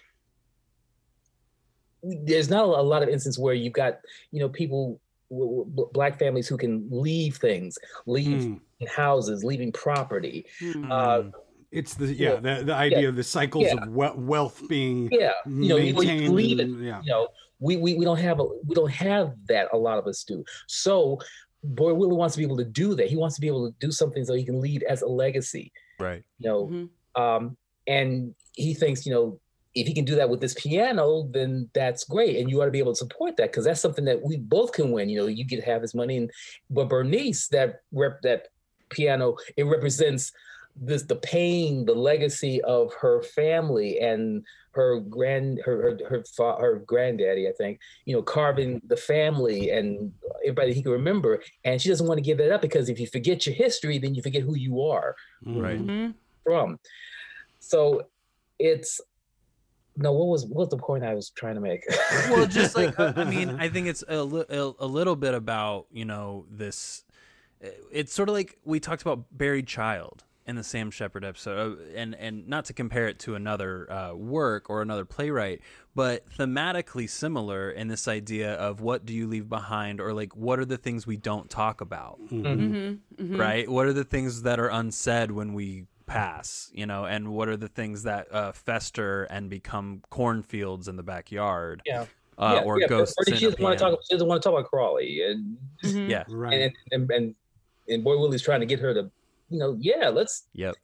there's 2.25 2.51
not 2.51 2.65
a 2.65 2.83
lot 2.83 3.03
of 3.03 3.09
instances 3.09 3.39
where 3.39 3.55
you've 3.55 3.73
got 3.73 3.99
you 4.31 4.41
know 4.41 4.49
people 4.49 5.01
w- 5.31 5.65
w- 5.71 5.91
black 5.93 6.19
families 6.19 6.47
who 6.49 6.57
can 6.57 6.87
leave 6.91 7.37
things 7.37 7.79
leave 8.07 8.43
Mm. 8.43 8.61
houses 8.89 9.43
leaving 9.45 9.73
property 9.73 10.45
Mhm. 10.61 10.91
uh, 10.91 11.31
It's 11.73 11.95
the 11.95 12.07
yeah, 12.15 12.35
Yeah. 12.35 12.41
the, 12.59 12.65
the 12.67 12.75
idea 12.75 13.01
Yeah. 13.03 13.09
of 13.09 13.17
the 13.17 13.25
cycles 13.25 13.65
Yeah. 13.65 13.83
of 13.83 13.89
we- 13.89 14.25
wealth 14.33 14.63
being 14.69 15.09
yeah 15.11 15.33
you 15.47 15.69
know 15.71 15.77
you, 15.77 15.87
you 15.87 15.95
maintained. 15.95 16.35
leave 16.35 16.61
it 16.61 16.69
yeah. 16.69 17.01
you 17.03 17.11
know 17.11 17.29
we, 17.61 17.77
we 17.77 17.95
we 17.95 18.05
don't 18.05 18.19
have 18.19 18.39
a, 18.41 18.45
we 18.67 18.75
don't 18.75 18.91
have 18.91 19.33
that 19.49 19.69
a 19.73 19.77
lot 19.79 19.97
of 19.99 20.07
us 20.07 20.23
do 20.25 20.45
so 20.69 21.19
Boy 21.67 21.95
Willie 21.95 22.15
wants 22.15 22.35
to 22.35 22.39
be 22.39 22.45
able 22.45 22.59
to 22.59 22.65
do 22.83 22.95
that. 22.95 23.07
He 23.07 23.17
wants 23.17 23.37
to 23.37 23.41
be 23.41 23.47
able 23.47 23.71
to 23.71 23.75
do 23.81 23.91
something 23.91 24.23
so 24.23 24.35
he 24.35 24.45
can 24.45 24.61
leave 24.61 24.83
as 24.83 25.01
a 25.01 25.07
legacy. 25.07 25.73
Right. 25.99 26.23
You 26.39 26.47
know, 26.51 26.67
Mhm. 26.67 26.89
um, 27.23 27.57
and 27.87 28.35
he 28.53 28.75
thinks, 28.75 29.07
you 29.07 29.13
know, 29.15 29.41
if 29.75 29.87
he 29.87 29.95
can 29.95 30.05
do 30.05 30.15
that 30.15 30.29
with 30.31 30.41
this 30.41 30.55
piano, 30.55 31.29
then 31.33 31.69
that's 31.75 32.05
great, 32.05 32.37
and 32.37 32.49
you 32.49 32.61
ought 32.61 32.67
to 32.67 32.71
be 32.71 32.79
able 32.79 32.93
to 32.93 32.99
support 32.99 33.37
that 33.37 33.51
because 33.51 33.65
that's 33.65 33.81
something 33.81 34.05
that 34.05 34.23
we 34.23 34.37
both 34.37 34.73
can 34.73 34.93
win. 34.93 35.09
You 35.09 35.21
know, 35.21 35.27
you 35.27 35.45
get 35.45 35.61
to 35.61 35.67
have 35.67 35.83
his 35.83 35.95
money, 35.95 36.17
and 36.17 36.31
but 36.71 36.89
Bernice, 36.89 37.49
that 37.49 37.81
rep 37.93 38.23
that 38.23 38.49
piano, 38.91 39.37
it 39.57 39.65
represents 39.65 40.33
this 40.77 41.03
the 41.03 41.17
pain, 41.17 41.85
the 41.87 41.95
legacy 41.95 42.61
of 42.63 42.93
her 42.95 43.23
family 43.23 44.01
and 44.01 44.45
her 44.73 44.99
grand 45.01 45.61
her 45.65 45.83
her 45.83 45.99
her, 46.09 46.25
fa- 46.37 46.57
her 46.59 46.83
granddaddy, 46.87 47.49
I 47.49 47.53
think, 47.53 47.79
you 48.05 48.15
know, 48.15 48.23
carving 48.23 48.81
the 48.87 48.97
family 48.97 49.71
and 49.71 50.13
everybody 50.45 50.73
he 50.73 50.83
can 50.83 50.93
remember, 50.93 51.43
and 51.65 51.81
she 51.81 51.89
doesn't 51.89 52.07
want 52.07 52.19
to 52.19 52.23
give 52.25 52.39
that 52.39 52.53
up 52.53 52.63
because 52.63 52.89
if 52.89 52.99
you 52.99 53.07
forget 53.07 53.47
your 53.47 53.55
history, 53.55 53.99
then 53.99 54.15
you 54.15 54.23
forget 54.23 54.43
who 54.43 54.57
you 54.57 54.83
are 54.83 55.15
Right. 55.45 55.81
Mhm. 55.81 56.15
from. 56.43 56.79
So 57.61 58.09
it's 58.59 59.01
no. 59.97 60.13
What 60.13 60.27
was 60.29 60.47
what 60.47 60.61
was 60.61 60.69
the 60.71 60.77
point 60.79 61.05
I 61.05 61.15
was 61.15 61.31
trying 61.31 61.55
to 61.55 61.61
make? 61.61 61.85
well 62.31 62.47
just 62.47 62.77
like 62.77 62.99
i 62.99 63.25
mean 63.25 63.51
i 63.61 63.69
think 63.69 63.87
it's 63.87 64.03
a, 64.09 64.23
li- 64.23 64.45
a, 64.49 64.73
a 64.81 64.87
little 64.87 65.17
bit 65.17 65.35
about 65.35 65.87
you 65.93 66.05
know 66.05 66.47
this 66.51 67.05
uh, 67.65 67.69
it's 67.93 68.13
sort 68.13 68.29
of 68.29 68.35
like 68.35 68.59
we 68.65 68.81
talked 68.81 69.03
about 69.03 69.25
buried 69.31 69.67
child 69.67 70.25
in 70.47 70.57
the 70.57 70.63
sam 70.65 70.91
shepard 70.91 71.25
episode 71.25 71.79
uh, 71.79 71.83
and 71.97 72.15
and 72.17 72.47
not 72.49 72.65
to 72.67 72.73
compare 72.73 73.07
it 73.09 73.19
to 73.19 73.35
another 73.35 73.91
uh, 73.91 74.15
work 74.15 74.69
or 74.71 74.83
another 74.83 75.05
playwright 75.05 75.61
but 75.95 76.27
thematically 76.31 77.09
similar 77.09 77.71
in 77.71 77.89
this 77.89 78.07
idea 78.09 78.55
of 78.55 78.81
what 78.81 79.05
do 79.07 79.15
you 79.15 79.27
leave 79.27 79.49
behind 79.49 80.01
or 80.01 80.13
like 80.13 80.35
what 80.37 80.59
are 80.59 80.65
the 80.65 80.77
things 80.79 81.07
we 81.07 81.17
don't 81.17 81.49
talk 81.51 81.81
about 81.81 82.19
Mhm. 82.31 82.99
Mhm. 83.17 83.39
right 83.39 83.69
what 83.69 83.87
are 83.87 83.93
the 83.93 84.05
things 84.05 84.43
that 84.43 84.59
are 84.61 84.69
unsaid 84.69 85.31
when 85.31 85.55
we 85.55 85.85
pass 86.07 86.71
you 86.75 86.85
know 86.87 87.05
and 87.05 87.29
what 87.29 87.49
are 87.49 87.57
the 87.57 87.69
things 87.69 88.03
that 88.03 88.33
uh, 88.33 88.53
fester 88.53 89.25
and 89.25 89.49
become 89.49 90.03
cornfields 90.11 90.87
in 90.89 90.97
the 90.97 91.03
backyard 91.03 91.81
Yeah. 91.87 92.07
uh, 92.39 92.59
Yeah, 92.61 92.63
or 92.65 92.81
yeah, 92.81 92.87
ghosts 92.89 93.15
Bernie, 93.17 93.33
in 93.33 93.39
she 93.39 93.47
a 93.47 93.51
doesn't 93.51 93.63
want 93.63 93.79
to 93.79 93.85
talk. 93.85 93.99
She 94.09 94.15
doesn't 94.15 94.29
want 94.29 94.43
to 94.43 94.49
talk 94.49 94.59
about 94.59 94.71
Crawley, 94.71 95.23
and 95.23 95.57
Mhm. 95.83 96.09
yeah 96.11 96.25
Right. 96.29 96.53
and, 96.61 96.73
and 96.93 97.11
and 97.11 97.35
and 97.89 98.05
Boy 98.05 98.19
Willie's 98.19 98.43
trying 98.43 98.61
to 98.61 98.67
get 98.67 98.81
her 98.81 98.93
to, 98.95 99.11
you 99.51 99.59
know, 99.59 99.77
yeah, 99.81 100.09
let's. 100.09 100.45
yep 100.53 100.75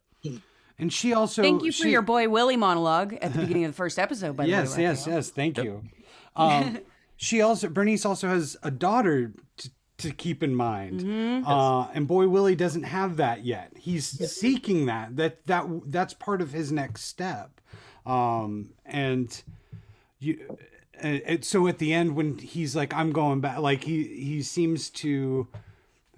And 0.79 0.91
she 0.91 1.13
also 1.13 1.41
Thank 1.43 1.63
you 1.63 1.71
for 1.71 1.83
she- 1.83 1.91
your 1.91 2.01
boy 2.01 2.27
Willie 2.29 2.57
monologue 2.57 3.13
at 3.21 3.33
the 3.33 3.39
beginning 3.39 3.65
of 3.65 3.71
the 3.71 3.75
first 3.77 3.99
episode. 3.99 4.35
By 4.37 4.45
the 4.45 4.49
yes, 4.49 4.75
way, 4.77 4.83
yes, 4.83 5.05
Rafeal. 5.05 5.11
yes. 5.13 5.29
Thank 5.29 5.57
you. 5.59 5.83
Um, 6.35 6.79
she 7.17 7.41
also 7.41 7.67
Bernice 7.67 8.05
also 8.05 8.29
has 8.29 8.55
a 8.63 8.71
daughter 8.71 9.33
to, 9.57 9.69
to 10.01 10.11
keep 10.11 10.43
in 10.43 10.55
mind, 10.55 11.01
Mm-hmm. 11.01 11.47
uh, 11.47 11.87
and 11.93 12.07
boy 12.07 12.27
Willie 12.27 12.55
doesn't 12.55 12.83
have 12.83 13.17
that 13.17 13.45
yet. 13.45 13.71
He's 13.77 14.05
seeking 14.31 14.85
that. 14.87 15.15
That 15.15 15.45
that 15.47 15.65
that's 15.85 16.13
part 16.13 16.41
of 16.41 16.51
his 16.51 16.71
next 16.71 17.03
step. 17.03 17.61
Um, 18.05 18.71
and 18.85 19.41
you, 20.19 20.57
and, 20.99 21.43
so 21.45 21.67
at 21.67 21.77
the 21.77 21.93
end 21.93 22.15
when 22.15 22.37
he's 22.37 22.75
like, 22.75 22.93
"I'm 22.93 23.11
going 23.11 23.41
back," 23.41 23.59
like 23.59 23.83
he 23.83 24.03
he 24.03 24.41
seems 24.41 24.89
to 24.91 25.47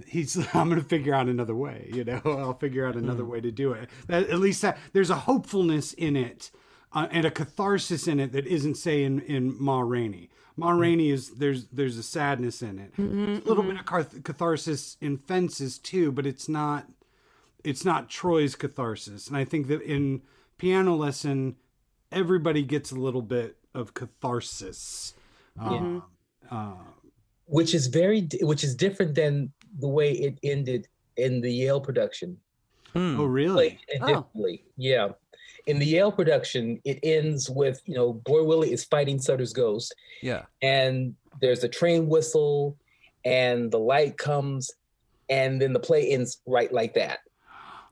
he's 0.08 0.36
i'm 0.56 0.70
going 0.70 0.82
to 0.82 0.88
figure 0.88 1.14
out 1.14 1.28
another 1.28 1.56
way 1.56 1.90
you 1.94 2.04
know 2.04 2.20
i'll 2.26 2.56
figure 2.58 2.86
out 2.86 2.96
another 2.96 3.24
way 3.24 3.40
to 3.40 3.52
do 3.52 3.72
it 3.72 3.88
that, 4.08 4.28
at 4.30 4.40
least 4.40 4.62
that 4.64 4.78
there's 4.92 5.12
a 5.12 5.16
hopefulness 5.16 5.94
in 5.94 6.16
it 6.16 6.50
uh, 6.94 7.08
and 7.12 7.26
a 7.26 7.32
catharsis 7.32 8.08
in 8.08 8.20
it 8.20 8.32
that 8.32 8.46
isn't 8.48 8.76
say 8.76 9.04
in 9.04 9.20
in 9.22 9.56
ma 9.62 9.80
rainey 9.82 10.30
ma 10.56 10.72
rainey 10.72 11.10
is 11.10 11.32
there's 11.32 11.66
there's 11.68 11.98
a 11.98 12.04
sadness 12.04 12.62
in 12.62 12.80
it. 12.80 12.94
A 12.98 13.02
little 13.48 13.64
bit 13.64 13.80
of 13.80 13.86
cath- 13.86 14.24
catharsis 14.24 14.98
in 15.02 15.18
fences 15.18 15.78
too 15.78 16.12
but 16.12 16.26
it's 16.26 16.48
not 16.50 16.88
it's 17.64 17.84
not 17.86 18.10
troy's 18.10 18.56
catharsis. 18.56 19.28
And 19.28 19.38
i 19.38 19.44
think 19.46 19.68
that 19.68 19.82
in 19.82 20.22
piano 20.58 20.96
lesson 20.96 21.56
everybody 22.12 22.62
gets 22.64 22.92
a 22.92 22.96
little 22.96 23.22
bit 23.24 23.58
of 23.74 23.94
catharsis. 23.94 25.14
Uh, 25.60 26.00
uh, 26.52 26.74
Which 27.46 27.74
is 27.74 27.88
very, 27.88 28.28
which 28.42 28.64
is 28.64 28.76
different 28.76 29.16
than 29.16 29.52
the 29.80 29.88
way 29.88 30.12
it 30.14 30.38
ended 30.44 30.88
in 31.18 31.42
the 31.42 31.52
Yale 31.52 31.82
production. 31.82 32.38
Hmm. 32.94 33.20
oh 33.20 33.26
really? 33.26 33.80
Like, 34.00 34.16
Oh. 34.16 34.28
yeah. 34.78 35.10
In 35.66 35.80
the 35.80 35.86
Yale 35.86 36.12
production, 36.12 36.80
it 36.84 37.00
ends 37.04 37.50
with 37.50 37.82
you 37.86 37.96
know 37.96 38.14
Boy 38.14 38.44
Willie 38.44 38.74
is 38.74 38.84
fighting 38.84 39.20
Sutter's 39.20 39.54
ghost, 39.54 39.94
yeah 40.22 40.44
and 40.62 41.16
there's 41.42 41.64
a 41.64 41.70
train 41.70 42.08
whistle, 42.08 42.78
and 43.26 43.72
the 43.72 43.80
light 43.80 44.18
comes, 44.18 44.72
and 45.30 45.62
then 45.62 45.74
the 45.74 45.80
play 45.80 46.10
ends 46.12 46.42
right 46.46 46.72
like 46.72 46.94
that. 46.96 47.20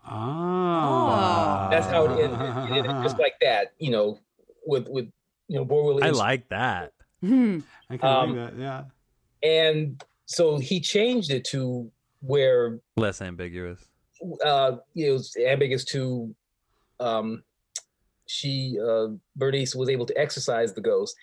Ah, 0.05 1.67
That's 1.71 1.87
how 1.87 2.05
it 2.05 2.11
ended. 2.23 2.39
It 2.71 2.77
ended 2.85 3.03
just 3.03 3.17
like 3.19 3.35
that, 3.41 3.73
you 3.79 3.91
know, 3.91 4.19
with 4.65 4.87
with 4.89 5.05
you 5.47 5.57
know 5.57 5.65
Boy 5.65 5.83
Willie. 5.83 6.03
i 6.03 6.09
like 6.11 6.47
that 6.49 6.93
Hmm. 7.21 7.59
I 7.89 7.97
can 7.97 8.09
Um, 8.09 8.33
believe 8.33 8.57
that. 8.57 8.59
Yeah. 8.59 8.83
and 9.43 10.03
so 10.25 10.57
he 10.57 10.79
changed 10.79 11.29
it 11.31 11.43
to 11.45 11.91
where 12.21 12.79
less 12.97 13.21
ambiguous 13.21 13.83
uh 14.45 14.77
you 14.93 15.07
know 15.15 15.45
ambiguous 15.47 15.83
to 15.85 16.33
um 16.99 17.43
she 18.31 18.77
uh 18.83 19.07
bernice 19.35 19.75
was 19.75 19.89
able 19.89 20.05
to 20.05 20.17
exorcise 20.17 20.73
the 20.73 20.81
ghost 20.81 21.15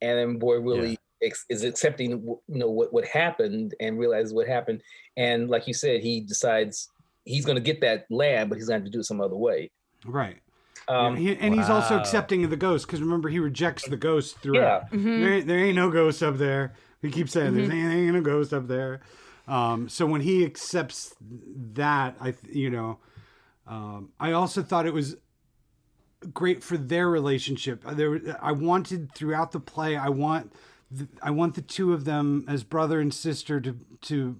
and 0.00 0.18
then 0.18 0.38
boy 0.38 0.58
willie 0.60 0.98
ex- 1.22 1.44
is 1.50 1.62
accepting 1.64 2.10
you 2.12 2.38
know 2.48 2.70
what 2.70 2.92
what 2.92 3.04
happened 3.04 3.74
and 3.80 3.98
realizes 3.98 4.32
what 4.32 4.46
happened 4.48 4.80
and 5.16 5.48
like 5.50 5.66
you 5.68 5.74
said 5.74 6.00
he 6.00 6.20
decides 6.20 6.88
he's 7.24 7.44
going 7.44 7.56
to 7.56 7.62
get 7.62 7.80
that 7.80 8.06
land 8.10 8.48
but 8.48 8.56
he's 8.56 8.68
going 8.68 8.80
to 8.80 8.84
have 8.84 8.90
to 8.90 8.96
do 8.96 9.00
it 9.00 9.04
some 9.04 9.20
other 9.20 9.36
way 9.36 9.70
Right. 10.06 10.40
um 10.88 11.16
He- 11.16 11.36
and 11.36 11.54
he's 11.54 11.68
also 11.70 11.96
accepting 11.98 12.44
of 12.44 12.50
the 12.50 12.56
ghost 12.56 12.86
because 12.86 13.00
remember 13.02 13.28
he 13.28 13.38
rejects 13.38 13.86
the 13.88 13.96
ghost 13.96 14.38
throughout. 14.38 14.84
yeah 14.92 14.98
Mhm. 14.98 15.20
There, 15.20 15.32
ain't- 15.34 15.46
there 15.46 15.58
ain't 15.58 15.76
no 15.76 15.90
ghost 15.90 16.22
up 16.22 16.36
there. 16.38 16.74
He 17.02 17.10
keeps 17.10 17.32
saying 17.32 17.54
there's 17.54 17.68
ain't, 17.70 17.92
ain't 17.92 18.14
no 18.14 18.20
ghost 18.22 18.52
up 18.54 18.66
there. 18.68 19.00
Um, 19.46 19.88
so 19.90 20.06
when 20.06 20.22
he 20.22 20.42
accepts 20.44 21.14
that, 21.74 22.16
I 22.20 22.34
you 22.48 22.70
know, 22.70 22.98
um, 23.66 24.10
I 24.18 24.32
also 24.32 24.62
thought 24.62 24.86
it 24.86 24.94
was 24.94 25.16
great 26.32 26.62
for 26.62 26.76
their 26.76 27.08
relationship. 27.08 27.82
Uh, 27.86 27.94
There, 27.94 28.38
I 28.40 28.52
wanted 28.52 29.12
throughout 29.14 29.52
the 29.52 29.60
play. 29.60 29.96
I 29.96 30.08
want, 30.08 30.52
the, 30.90 31.08
I 31.22 31.30
want 31.30 31.54
the 31.54 31.62
two 31.62 31.92
of 31.92 32.04
them 32.04 32.44
as 32.48 32.64
brother 32.64 33.00
and 33.00 33.12
sister 33.12 33.60
to 33.60 33.76
to 34.02 34.36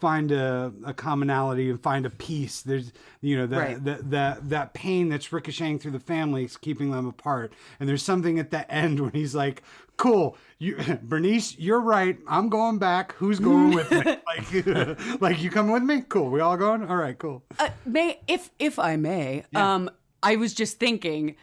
find 0.00 0.32
a, 0.32 0.72
a 0.86 0.94
commonality 0.94 1.68
and 1.70 1.80
find 1.80 2.06
a 2.06 2.10
peace. 2.10 2.62
There's, 2.62 2.92
you 3.20 3.36
know, 3.36 3.46
that, 3.46 3.58
Right. 3.58 3.84
that, 3.84 4.10
that, 4.10 4.48
that 4.48 4.74
pain 4.74 5.10
that's 5.10 5.32
ricocheting 5.32 5.78
through 5.78 5.90
the 5.92 6.00
family 6.00 6.44
is 6.44 6.56
keeping 6.56 6.90
them 6.92 7.06
apart. 7.06 7.52
And 7.78 7.86
there's 7.88 8.02
something 8.02 8.38
at 8.38 8.50
the 8.50 8.68
end 8.72 9.00
when 9.00 9.12
he's 9.12 9.34
like, 9.34 9.62
cool, 9.98 10.36
you, 10.58 10.76
Bernice, 11.02 11.58
you're 11.58 11.80
right. 11.80 12.18
I'm 12.26 12.48
going 12.48 12.78
back. 12.78 13.12
Who's 13.16 13.38
going 13.38 13.74
with 13.74 13.90
me? 13.90 13.98
like, 14.26 15.20
like 15.20 15.42
you 15.42 15.50
coming 15.50 15.72
with 15.72 15.82
me? 15.82 16.02
Cool. 16.08 16.30
We 16.30 16.40
all 16.40 16.56
going? 16.56 16.82
All 16.88 16.96
right, 16.96 17.16
cool. 17.18 17.42
Uh, 17.58 17.68
may 17.84 18.18
if 18.26 18.50
if 18.58 18.78
I 18.78 18.96
may, 18.96 19.44
um, 19.54 19.90
I 20.26 20.36
was 20.36 20.54
just 20.54 20.78
thinking, 20.78 21.36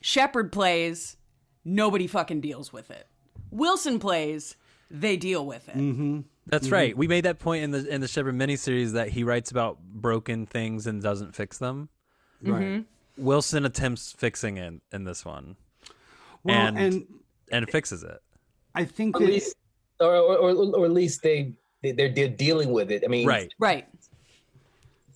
Shepard 0.00 0.52
plays, 0.52 1.16
nobody 1.64 2.06
fucking 2.06 2.40
deals 2.40 2.72
with 2.72 2.90
it. 2.90 3.06
Wilson 3.50 3.98
plays, 3.98 4.56
they 4.90 5.16
deal 5.16 5.44
with 5.44 5.68
it. 5.68 5.76
Mm-hmm. 5.76 6.20
That's 6.46 6.70
right. 6.70 6.96
We 6.96 7.06
made 7.08 7.24
that 7.24 7.38
point 7.38 7.62
in 7.64 7.70
the 7.70 7.86
in 7.92 8.00
the 8.00 8.08
Shepard 8.08 8.34
miniseries 8.34 8.92
that 8.92 9.08
he 9.10 9.24
writes 9.24 9.50
about 9.50 9.78
broken 9.82 10.46
things 10.46 10.86
and 10.86 11.02
doesn't 11.02 11.34
fix 11.34 11.58
them. 11.58 11.88
Right. 12.42 12.84
Wilson 13.16 13.64
attempts 13.66 14.12
fixing 14.12 14.56
it 14.56 14.74
in 14.92 15.04
this 15.04 15.24
one 15.24 15.56
Well, 16.42 16.56
And- 16.68 16.78
and, 16.78 17.06
and 17.52 17.68
fixes 17.70 18.02
it. 18.02 18.18
I 18.74 18.84
think 18.84 19.16
at 19.16 19.20
that 19.22 19.28
least 19.28 19.56
or, 20.00 20.14
or, 20.16 20.36
or, 20.38 20.76
or 20.76 20.84
at 20.86 20.92
least 20.92 21.22
they, 21.22 21.52
they 21.82 21.92
they're, 21.92 22.08
they're 22.08 22.28
dealing 22.28 22.70
with 22.72 22.90
it 22.90 23.02
i 23.04 23.08
mean 23.08 23.26
Right. 23.26 23.52
Right. 23.58 23.86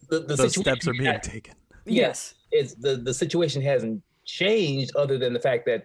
the, 0.09 0.21
the 0.21 0.37
Those 0.37 0.55
steps 0.61 0.87
are 0.87 0.93
being 0.93 1.07
ha- 1.07 1.19
taken. 1.23 1.55
Yes. 1.87 2.35
It's 2.59 2.75
the 2.75 2.97
the 2.97 3.13
situation 3.15 3.61
hasn't 3.63 4.03
changed 4.25 4.91
other 4.97 5.17
than 5.19 5.33
the 5.33 5.41
fact 5.41 5.67
that 5.67 5.81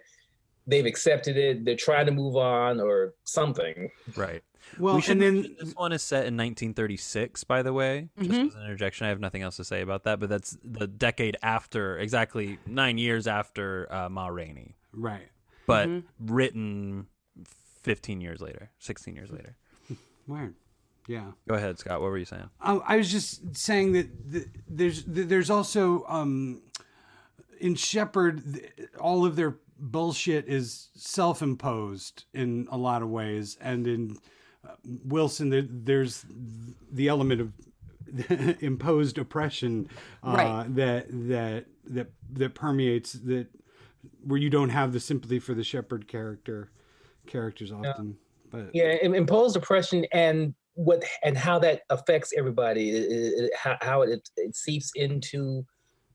they've 0.66 0.86
accepted 0.86 1.36
it 1.36 1.64
they're 1.64 1.76
trying 1.90 2.06
to 2.06 2.12
move 2.12 2.36
on 2.36 2.80
or 2.80 3.14
something 3.24 3.90
Right. 4.16 4.42
well, 4.78 4.96
we 4.96 5.02
and 5.08 5.20
then 5.20 5.56
this 5.58 5.74
one 5.74 5.92
is 5.92 6.02
set 6.02 6.26
in 6.26 6.36
1936, 6.36 7.44
by 7.44 7.62
the 7.62 7.72
way. 7.72 8.08
Just 8.18 8.30
Mhm. 8.30 8.48
as 8.48 8.54
an 8.54 8.62
interjection, 8.62 9.06
I 9.06 9.08
have 9.08 9.20
nothing 9.20 9.42
else 9.42 9.56
to 9.56 9.64
say 9.64 9.80
about 9.82 10.04
that. 10.04 10.20
But 10.20 10.28
that's 10.28 10.56
the 10.64 10.86
decade 10.86 11.36
after, 11.42 11.98
exactly 11.98 12.58
nine 12.66 12.96
years 12.98 13.26
after 13.26 13.92
uh, 13.92 14.08
Ma 14.08 14.28
Rainey, 14.28 14.76
right. 14.92 15.28
but 15.66 15.88
Mm-hmm. 15.88 16.34
written 16.34 17.06
15 17.82 18.20
years 18.20 18.40
later, 18.40 18.70
16 18.78 19.16
years 19.16 19.30
later. 19.30 19.56
Weird. 20.26 20.54
Yeah. 21.08 21.32
Go 21.48 21.54
ahead, 21.54 21.78
Scott. 21.78 22.00
What 22.00 22.10
were 22.10 22.18
you 22.18 22.24
saying? 22.24 22.48
I, 22.60 22.76
I 22.76 22.96
was 22.96 23.10
just 23.10 23.56
saying 23.56 23.92
that 23.92 24.32
th 24.32 24.44
there's 24.68 25.02
th 25.04 25.28
there's 25.28 25.50
also 25.50 26.04
um, 26.08 26.62
in 27.60 27.74
Shepard 27.74 28.42
th- 28.54 28.72
all 29.00 29.24
of 29.26 29.36
their 29.36 29.56
bullshit 29.78 30.46
is 30.46 30.88
self-imposed 30.94 32.24
in 32.34 32.68
a 32.70 32.76
lot 32.76 33.02
of 33.02 33.08
ways, 33.08 33.56
and 33.60 33.86
in 33.86 34.16
uh, 34.68 34.72
Wilson, 35.04 35.48
there, 35.50 35.64
there's 35.66 36.24
the 36.92 37.08
element 37.08 37.40
of 37.40 37.52
imposed 38.60 39.18
oppression 39.18 39.88
uh, 40.22 40.34
Right. 40.36 40.74
that 40.76 41.06
that 41.28 41.66
that 41.86 42.10
that 42.34 42.54
permeates 42.54 43.12
that 43.14 43.46
where 44.24 44.38
you 44.38 44.50
don't 44.50 44.70
have 44.70 44.92
the 44.92 45.00
sympathy 45.00 45.38
for 45.38 45.54
the 45.54 45.64
shepard 45.64 46.06
character 46.08 46.70
characters 47.26 47.72
often. 47.72 48.16
But 48.50 48.70
yeah 48.74 48.96
imposed 49.02 49.56
oppression 49.56 50.04
and 50.12 50.54
what 50.74 51.02
and 51.24 51.36
how 51.36 51.58
that 51.58 51.82
affects 51.90 52.32
everybody 52.36 52.90
it, 52.90 53.02
it- 53.10 53.34
it- 53.44 53.52
how, 53.56 53.76
how 53.80 54.02
it, 54.02 54.28
it 54.36 54.54
seeps 54.56 54.90
into 54.94 55.64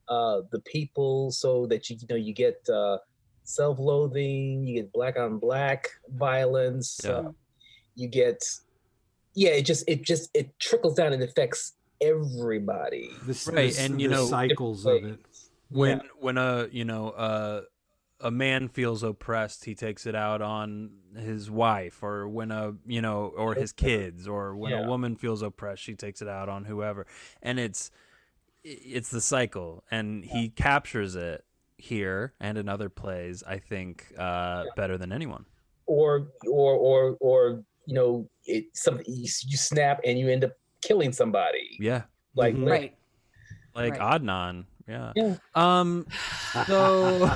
uh 0.08 0.42
the 0.52 0.60
people 0.62 1.32
so 1.32 1.66
that 1.68 1.90
you, 1.90 1.98
you 2.00 2.08
know 2.10 2.16
you 2.16 2.34
get 2.34 2.58
uh 2.70 2.98
self-loathing 3.44 4.64
you 4.66 4.76
get 4.82 4.92
black 4.94 5.18
on 5.18 5.38
black 5.40 5.90
violence 6.10 7.00
Yeah. 7.04 7.12
uh, 7.12 7.32
you 7.96 8.08
get 8.08 8.42
yeah 9.34 9.52
it 9.52 9.64
just 9.64 9.84
it 9.88 10.04
just 10.04 10.30
it 10.34 10.58
trickles 10.60 10.96
down 10.96 11.12
and 11.14 11.22
affects 11.24 11.74
everybody 12.02 13.10
the, 13.26 13.52
Right, 13.52 13.74
the- 13.74 13.82
and, 13.82 14.02
you 14.02 14.10
the 14.10 14.16
know, 14.16 14.26
cycles 14.28 14.86
of 14.86 15.04
it. 15.04 15.20
when 15.70 15.98
Yeah. 15.98 16.04
when 16.20 16.38
a 16.38 16.68
you 16.72 16.86
know 16.86 17.10
uh, 17.10 17.62
a 18.22 18.32
man 18.32 18.68
feels 18.70 19.04
oppressed 19.04 19.66
he 19.66 19.76
takes 19.76 20.06
it 20.06 20.16
out 20.16 20.42
on 20.42 20.90
his 21.18 21.52
wife 21.52 22.02
or 22.02 22.28
when 22.28 22.50
a 22.52 22.74
you 22.86 23.02
know 23.02 23.34
or 23.36 23.54
his 23.56 23.72
kids 23.72 24.28
or 24.28 24.56
when 24.56 24.72
a 24.74 24.88
woman 24.88 25.16
feels 25.16 25.42
oppressed 25.42 25.82
she 25.84 25.96
takes 25.96 26.22
it 26.22 26.28
out 26.28 26.48
on 26.50 26.66
whoever. 26.66 27.06
And 27.42 27.60
it's 27.60 27.92
it's 28.64 29.10
the 29.10 29.22
cycle. 29.22 29.84
And 29.92 30.24
he 30.26 30.50
captures 30.50 31.16
it 31.16 31.44
here 31.78 32.34
and 32.40 32.58
in 32.58 32.70
other 32.70 32.88
plays 32.88 33.44
i 33.46 33.58
think 33.60 34.14
uh 34.18 34.64
better 34.78 34.98
than 34.98 35.12
anyone. 35.12 35.46
Or 35.88 36.28
or 36.48 36.74
or 36.74 37.18
or 37.20 37.64
you 37.86 37.94
know 37.94 38.30
it 38.46 38.66
some 38.74 39.00
you, 39.06 39.24
you 39.46 39.58
snap 39.58 40.00
and 40.06 40.18
you 40.18 40.30
end 40.30 40.46
up 40.46 40.54
killing 40.82 41.12
somebody. 41.12 41.76
Yeah. 41.80 42.04
Like 42.34 42.56
Mhm. 42.56 42.70
Right. 42.72 42.98
like 43.76 44.00
Right. 44.00 44.22
adnan 44.22 44.66
yeah 44.88 45.12
Yeah. 45.16 45.36
um 45.56 46.06
so 46.68 47.26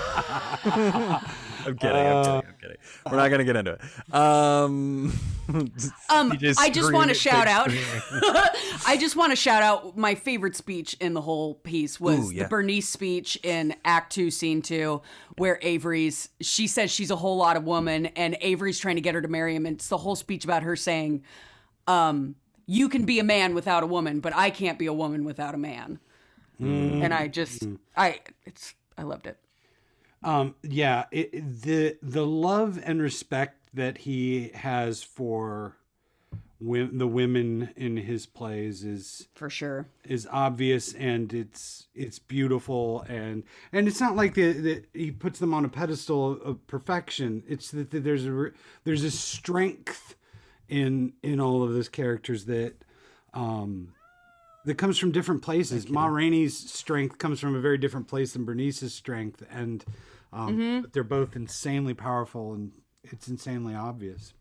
I'm 0.65 1.75
kidding, 1.77 1.95
I'm 1.95 2.23
kidding, 2.23 2.31
I'm 2.47 2.55
kidding. 2.61 2.77
We're 3.09 3.17
not 3.17 3.29
gonna 3.29 3.43
get 3.43 3.55
into 3.55 3.73
it. 3.73 4.13
Um, 4.15 5.11
Um, 5.49 6.31
CJ 6.31 6.55
I 6.59 6.69
just 6.69 6.93
want 6.93 7.09
to 7.09 7.15
shout 7.15 7.47
out. 7.47 7.69
I 8.85 8.97
just 8.99 9.15
want 9.15 9.31
to 9.31 9.35
shout 9.35 9.63
out 9.63 9.97
my 9.97 10.13
favorite 10.13 10.55
speech 10.55 10.95
in 10.99 11.15
the 11.15 11.21
whole 11.21 11.55
piece 11.55 11.99
was 11.99 12.19
Ooh, 12.19 12.31
yeah. 12.31 12.43
the 12.43 12.49
Bernice 12.49 12.87
speech 12.87 13.35
in 13.41 13.75
Act 13.83 14.13
Two, 14.13 14.29
Scene 14.29 14.61
Two, 14.61 15.01
where 15.37 15.57
Avery's 15.63 16.29
she 16.39 16.67
says 16.67 16.91
she's 16.91 17.09
a 17.09 17.15
whole 17.15 17.35
lot 17.37 17.57
of 17.57 17.63
woman, 17.63 18.05
and 18.07 18.37
Avery's 18.41 18.77
trying 18.77 18.95
to 18.97 19.01
get 19.01 19.15
her 19.15 19.23
to 19.23 19.27
marry 19.27 19.55
him, 19.55 19.65
and 19.65 19.77
it's 19.77 19.87
the 19.87 19.97
whole 19.97 20.15
speech 20.15 20.43
about 20.43 20.61
her 20.61 20.75
saying, 20.75 21.23
um, 21.87 22.35
"You 22.67 22.87
can 22.87 23.05
be 23.05 23.17
a 23.17 23.23
man 23.23 23.55
without 23.55 23.81
a 23.81 23.87
woman, 23.87 24.19
but 24.19 24.35
I 24.35 24.51
can't 24.51 24.77
be 24.77 24.85
a 24.85 24.93
woman 24.93 25.23
without 25.23 25.55
a 25.55 25.57
man." 25.59 25.99
And 26.59 27.13
I 27.13 27.27
just, 27.27 27.65
I, 27.95 28.19
it's, 28.45 28.73
I 28.97 29.03
loved 29.03 29.27
it. 29.27 29.37
Um, 30.21 30.55
yeah, 30.63 31.05
it, 31.11 31.61
the 31.61 31.97
the 32.03 32.25
love 32.25 32.77
and 32.83 33.01
respect 33.01 33.69
that 33.73 33.99
he 33.99 34.49
has 34.53 35.01
for 35.01 35.77
wi- 36.59 36.89
the 36.91 37.07
women 37.07 37.69
in 37.77 37.95
his 37.95 38.25
plays 38.25 38.83
is 38.83 39.29
For 39.33 39.49
sure. 39.49 39.85
is 40.03 40.27
obvious 40.29 40.93
and 40.93 41.33
it's 41.33 41.87
it's 41.95 42.19
beautiful 42.19 43.05
and 43.07 43.43
and 43.71 43.87
it's 43.87 44.01
not 44.01 44.17
like 44.17 44.33
the, 44.33 44.51
the 44.51 44.83
he 44.93 45.11
puts 45.11 45.39
them 45.39 45.53
on 45.53 45.63
a 45.63 45.69
pedestal 45.69 46.33
of, 46.33 46.41
of 46.41 46.67
perfection. 46.67 47.43
It's 47.47 47.71
that 47.71 47.91
that 47.91 48.03
there's 48.03 48.25
a 48.25 48.51
there's 48.83 49.05
a 49.05 49.11
strength 49.11 50.15
in 50.67 51.13
in 51.23 51.39
all 51.39 51.63
of 51.63 51.71
those 51.71 51.87
characters 51.87 52.43
that 52.45 52.73
um 53.33 53.93
that 54.65 54.75
comes 54.75 54.97
from 54.97 55.11
different 55.11 55.41
places. 55.41 55.89
Ma 55.89 56.05
Rainey's 56.07 56.57
strength 56.57 57.17
comes 57.17 57.39
from 57.39 57.55
a 57.55 57.59
very 57.59 57.77
different 57.77 58.07
place 58.07 58.33
than 58.33 58.45
Bernice's 58.45 58.93
strength, 58.93 59.43
and 59.49 59.83
um, 60.31 60.81
but 60.81 60.93
they're 60.93 61.03
both 61.03 61.35
insanely 61.35 61.93
powerful, 61.93 62.53
and 62.53 62.71
it's 63.03 63.27
insanely 63.27 63.75
obvious. 63.75 64.33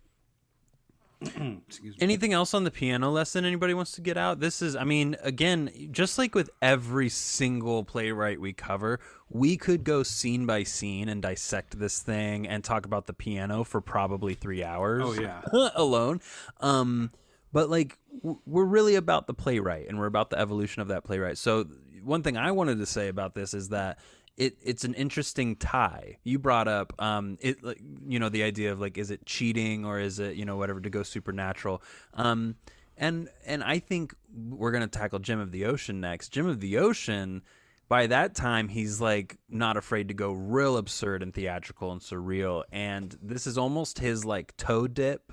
Excuse 1.20 1.96
me. 1.96 1.96
Anything 2.00 2.32
else 2.32 2.54
on 2.54 2.62
the 2.62 2.70
piano 2.70 3.10
lesson 3.10 3.44
anybody 3.44 3.74
wants 3.74 3.92
to 3.92 4.00
get 4.00 4.16
out? 4.16 4.38
This 4.38 4.62
is, 4.62 4.76
I 4.76 4.84
mean, 4.84 5.16
again, 5.22 5.70
just 5.90 6.16
like 6.16 6.34
with 6.34 6.48
every 6.62 7.08
single 7.08 7.82
playwright 7.82 8.40
we 8.40 8.52
cover, 8.52 9.00
we 9.28 9.56
could 9.56 9.82
go 9.82 10.04
scene 10.04 10.46
by 10.46 10.62
scene 10.62 11.08
and 11.08 11.20
dissect 11.20 11.78
this 11.78 12.00
thing 12.00 12.46
and 12.46 12.62
talk 12.62 12.86
about 12.86 13.06
the 13.06 13.12
piano 13.12 13.64
for 13.64 13.80
probably 13.80 14.34
three 14.34 14.62
hours. 14.62 15.02
Oh, 15.04 15.12
yeah. 15.12 15.42
alone. 15.74 16.20
Um, 16.60 17.10
but 17.52 17.70
like, 17.70 17.98
we're 18.22 18.64
really 18.64 18.94
about 18.94 19.26
the 19.26 19.34
playwright 19.34 19.88
and 19.88 19.98
we're 19.98 20.06
about 20.06 20.30
the 20.30 20.38
evolution 20.38 20.82
of 20.82 20.88
that 20.88 21.04
playwright. 21.04 21.38
So, 21.38 21.66
one 22.02 22.22
thing 22.22 22.36
I 22.36 22.52
wanted 22.52 22.78
to 22.78 22.86
say 22.86 23.08
about 23.08 23.34
this 23.34 23.54
is 23.54 23.70
that 23.70 23.98
it 24.36 24.56
it's 24.62 24.84
an 24.84 24.94
interesting 24.94 25.56
tie. 25.56 26.18
You 26.24 26.38
brought 26.38 26.68
up 26.68 26.92
um 27.00 27.38
it 27.40 27.62
like 27.62 27.80
you 28.06 28.18
know 28.18 28.28
the 28.28 28.44
idea 28.44 28.72
of 28.72 28.80
like 28.80 28.96
is 28.96 29.10
it 29.10 29.26
cheating 29.26 29.84
or 29.84 29.98
is 29.98 30.20
it 30.20 30.36
you 30.36 30.44
know 30.44 30.56
whatever 30.56 30.80
to 30.80 30.90
go 30.90 31.02
supernatural. 31.02 31.82
Um 32.14 32.54
and 32.96 33.28
and 33.44 33.62
I 33.62 33.80
think 33.80 34.14
we're 34.32 34.70
going 34.70 34.88
to 34.88 34.98
tackle 34.98 35.18
Gem 35.18 35.40
of 35.40 35.52
the 35.52 35.66
Ocean 35.66 36.00
next. 36.00 36.30
Gem 36.30 36.46
of 36.46 36.60
the 36.60 36.78
Ocean 36.78 37.42
by 37.88 38.06
that 38.06 38.34
time 38.34 38.68
he's 38.68 39.00
like 39.00 39.38
not 39.48 39.76
afraid 39.76 40.08
to 40.08 40.14
go 40.14 40.32
real 40.32 40.76
absurd 40.76 41.22
and 41.22 41.34
theatrical 41.34 41.90
and 41.90 42.00
surreal 42.00 42.62
and 42.70 43.16
this 43.22 43.46
is 43.46 43.58
almost 43.58 43.98
his 43.98 44.24
like 44.24 44.56
toe 44.56 44.86
dip 44.86 45.32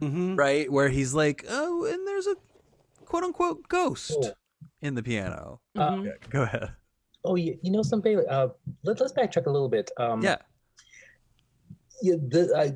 right? 0.00 0.70
Where 0.70 0.88
he's 0.88 1.14
like 1.14 1.44
oh 1.48 1.84
and 1.86 2.06
there's 2.06 2.26
a 2.26 2.36
quote 3.04 3.24
unquote 3.24 3.68
ghost 3.68 4.16
Oh. 4.16 4.32
in 4.82 4.94
the 4.94 5.02
piano. 5.02 5.60
Uh, 5.76 6.00
Yeah, 6.04 6.10
go 6.30 6.42
ahead. 6.42 6.70
Oh 7.24 7.36
you, 7.36 7.58
you 7.62 7.70
know 7.70 7.82
something 7.82 8.22
uh 8.28 8.48
let, 8.82 9.00
let's 9.00 9.12
backtrack 9.12 9.46
a 9.46 9.50
little 9.50 9.68
bit 9.68 9.90
um 9.98 10.22
yeah. 10.22 10.36
yeah, 12.02 12.16
the, 12.28 12.52
uh, 12.56 12.70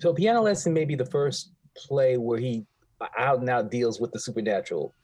so 0.00 0.12
piano 0.14 0.40
lesson 0.42 0.72
may 0.72 0.84
be 0.84 0.94
the 0.96 1.06
first 1.06 1.52
play 1.76 2.16
where 2.16 2.38
he 2.38 2.64
out 3.18 3.40
and 3.40 3.50
out 3.50 3.70
deals 3.70 4.00
with 4.00 4.12
the 4.12 4.18
supernatural. 4.18 4.94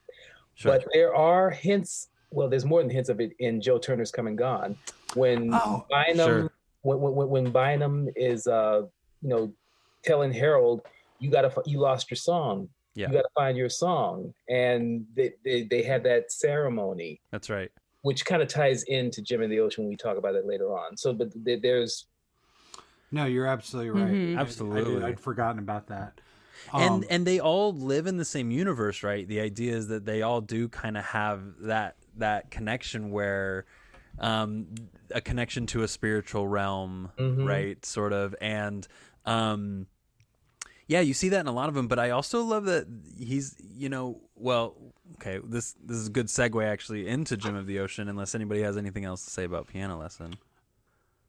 Sure. 0.55 0.73
But 0.73 0.87
there 0.93 1.15
are 1.15 1.51
hints 1.51 2.09
well 2.31 2.49
there's 2.49 2.65
more 2.65 2.81
than 2.81 2.91
hints 2.91 3.09
of 3.09 3.21
it 3.21 3.33
in 3.39 3.61
joe 3.61 3.79
turner's 3.79 4.11
come 4.11 4.27
and 4.27 4.39
gone. 4.39 4.77
When 5.15 5.51
Oh, 5.53 5.85
bynum 5.91 6.17
sure. 6.17 6.53
when, 6.83 7.01
when, 7.01 7.29
when 7.29 7.51
bynum 7.53 8.09
is 8.17 8.47
uh 8.47 8.83
you 9.23 9.29
know 9.29 9.53
telling 10.03 10.33
harold 10.33 10.83
you 11.19 11.31
gotta 11.31 11.53
you 11.67 11.79
lost 11.79 12.11
your 12.11 12.17
song 12.17 12.69
Yeah. 12.95 13.09
you 13.09 13.15
gotta 13.15 13.29
find 13.35 13.57
your 13.57 13.69
song 13.69 14.33
and 14.49 15.07
they 15.15 15.33
they, 15.45 15.65
they 15.65 15.83
had 15.83 16.03
that 16.05 16.33
ceremony 16.33 17.21
that's 17.31 17.51
right 17.51 17.71
which 18.03 18.25
kind 18.25 18.41
of 18.43 18.49
ties 18.49 18.83
into 18.85 19.21
gem 19.21 19.43
in 19.43 19.51
the 19.51 19.61
ocean 19.61 19.85
when 19.85 19.91
we 19.91 19.97
talk 19.97 20.17
about 20.17 20.35
it 20.35 20.47
later 20.47 20.77
on 20.77 20.97
so 20.97 21.13
but 21.13 21.29
there's 21.45 22.07
No, 23.13 23.25
you're 23.27 23.47
absolutely 23.47 23.91
right. 23.91 24.13
Mhm. 24.13 24.37
I- 24.37 24.39
I, 24.39 24.43
Absolutely. 24.43 24.95
did, 24.95 25.03
I'd 25.05 25.21
forgotten 25.21 25.59
about 25.59 25.89
that. 25.89 26.21
and 26.73 27.03
Um, 27.03 27.05
and 27.11 27.27
they 27.27 27.41
all 27.41 27.73
live 27.73 28.07
in 28.07 28.17
the 28.19 28.25
same 28.25 28.51
universe 28.51 29.03
right 29.03 29.27
the 29.27 29.41
idea 29.41 29.75
is 29.77 29.89
that 29.89 30.05
they 30.07 30.23
all 30.23 30.41
do 30.41 30.69
kind 30.69 30.97
of 30.97 31.05
have 31.05 31.59
that 31.61 31.97
that 32.19 32.51
connection 32.51 33.11
where 33.11 33.65
um 34.19 34.67
a 35.13 35.21
connection 35.21 35.67
to 35.67 35.83
a 35.83 35.89
spiritual 35.89 36.47
realm 36.47 37.11
Mhm. 37.19 37.47
right 37.47 37.85
sort 37.87 38.13
of 38.13 38.35
and 38.41 38.87
um 39.27 39.87
yeah 40.87 41.01
you 41.01 41.15
see 41.15 41.29
that 41.29 41.41
in 41.41 41.47
a 41.47 41.53
lot 41.53 41.69
of 41.69 41.75
them 41.75 41.89
but 41.89 41.99
i 41.99 42.11
also 42.11 42.43
love 42.43 42.65
that 42.65 42.87
he's 43.19 43.57
you 43.77 43.89
know 43.89 44.21
well 44.35 44.75
okay 45.17 45.39
this 45.45 45.75
this 45.85 45.97
is 45.97 46.07
a 46.09 46.11
good 46.11 46.27
segue 46.27 46.65
actually 46.65 47.07
into 47.07 47.37
gem 47.37 47.55
of 47.55 47.67
the 47.67 47.79
ocean 47.79 48.09
unless 48.09 48.35
anybody 48.35 48.63
has 48.63 48.77
anything 48.77 49.05
else 49.05 49.25
to 49.25 49.31
say 49.31 49.45
about 49.45 49.67
piano 49.67 49.99
lesson 49.99 50.35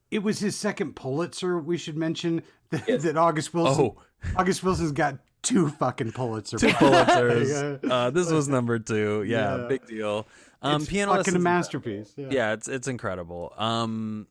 it 0.10 0.22
was 0.24 0.40
his 0.40 0.58
second 0.58 0.98
Pulitzer. 0.98 1.58
We 1.58 1.78
should 1.78 1.96
mention 1.96 2.44
that, 2.72 2.86
that 2.86 3.16
August 3.16 3.54
Wilson. 3.54 3.86
oh 3.96 4.02
August 4.36 4.62
Wilson's 4.62 4.92
got 4.92 5.20
two 5.42 5.70
fucking 5.70 6.12
Pulitzer. 6.12 6.58
two 6.58 6.68
pulitzers 6.68 7.80
Yeah. 7.84 7.94
uh 7.94 8.10
this 8.10 8.30
was 8.30 8.50
number 8.50 8.78
two 8.78 9.24
yeah, 9.24 9.56
Yeah. 9.56 9.68
big 9.68 9.88
deal 9.88 10.28
um 10.62 10.82
It's 10.82 10.90
piano 10.92 11.16
fucking 11.16 11.36
a 11.36 11.40
masterpiece. 11.40 12.14
Yeah. 12.18 12.28
yeah 12.30 12.54
it's 12.54 12.68
it's 12.68 12.90
incredible 12.90 13.54
um 13.58 14.28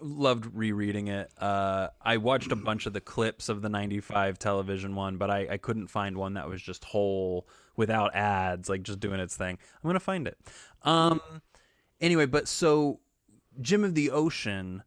loved 0.00 0.46
rereading 0.54 1.08
it. 1.08 1.30
Uh 1.38 1.88
i 2.02 2.16
watched 2.16 2.52
a 2.52 2.56
bunch 2.56 2.86
of 2.86 2.92
the 2.92 3.00
clips 3.00 3.48
of 3.48 3.62
the 3.62 3.68
95 3.68 4.38
television 4.38 4.94
one 4.94 5.16
but 5.16 5.30
i 5.30 5.46
i 5.50 5.56
couldn't 5.56 5.88
find 5.88 6.16
one 6.16 6.34
that 6.34 6.48
was 6.48 6.60
just 6.60 6.84
whole 6.84 7.46
without 7.76 8.14
ads 8.14 8.68
like 8.68 8.82
just 8.82 9.00
doing 9.00 9.20
its 9.20 9.36
thing. 9.36 9.58
I'm 9.82 9.88
gonna 9.88 10.00
find 10.00 10.26
it. 10.26 10.38
Um 10.82 11.20
anyway 12.00 12.26
but 12.26 12.48
so 12.48 13.00
gem 13.60 13.84
of 13.84 13.94
the 13.94 14.10
ocean 14.10 14.82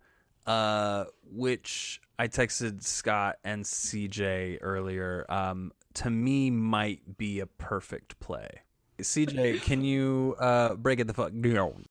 uh 0.45 1.05
which 1.31 2.01
i 2.19 2.27
texted 2.27 2.83
scott 2.83 3.37
and 3.43 3.63
cj 3.63 4.57
earlier 4.61 5.25
um 5.29 5.71
to 5.93 6.09
me 6.09 6.49
might 6.49 7.17
be 7.17 7.39
a 7.39 7.45
perfect 7.45 8.19
play. 8.19 8.49
Cj 8.99 9.61
can 9.61 9.83
you 9.83 10.35
uh 10.39 10.75
break 10.75 10.99
it 10.99 11.07
the 11.07 11.13
fuck 11.13 11.31
down 11.39 11.85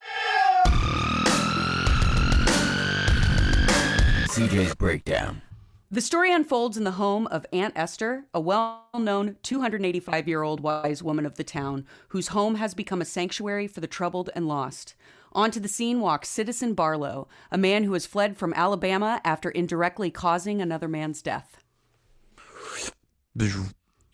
CJ's 4.33 4.74
Breakdown. 4.74 5.43
The 5.91 6.01
story 6.01 6.33
unfolds 6.33 6.78
in 6.78 6.85
the 6.85 6.93
home 6.93 7.26
of 7.26 7.45
Aunt 7.53 7.74
Ester, 7.76 8.24
a 8.33 8.41
well 8.41 8.87
known 8.99 9.37
285 9.43 10.26
year 10.26 10.43
old 10.43 10.61
wise 10.61 11.03
woman 11.03 11.26
of 11.26 11.35
the 11.37 11.45
town, 11.45 11.85
whose 12.09 12.28
home 12.28 12.55
has 12.55 12.72
become 12.72 13.03
a 13.03 13.05
sanctuary 13.05 13.66
for 13.66 13.83
the 13.83 13.87
troubled 13.87 14.30
and 14.35 14.49
lost. 14.49 14.95
Onto 15.33 15.61
the 15.61 15.68
scene 15.68 16.01
walks 16.01 16.30
Citizen 16.30 16.72
Barlow, 16.72 17.28
a 17.51 17.59
man 17.59 17.85
who 17.85 17.93
has 17.93 18.07
fled 18.07 18.39
from 18.39 18.55
Alabama 18.55 19.20
after 19.22 19.51
indirectly 19.51 20.11
causing 20.11 20.62
another 20.62 20.89
man's 20.89 21.20
death. 21.20 21.59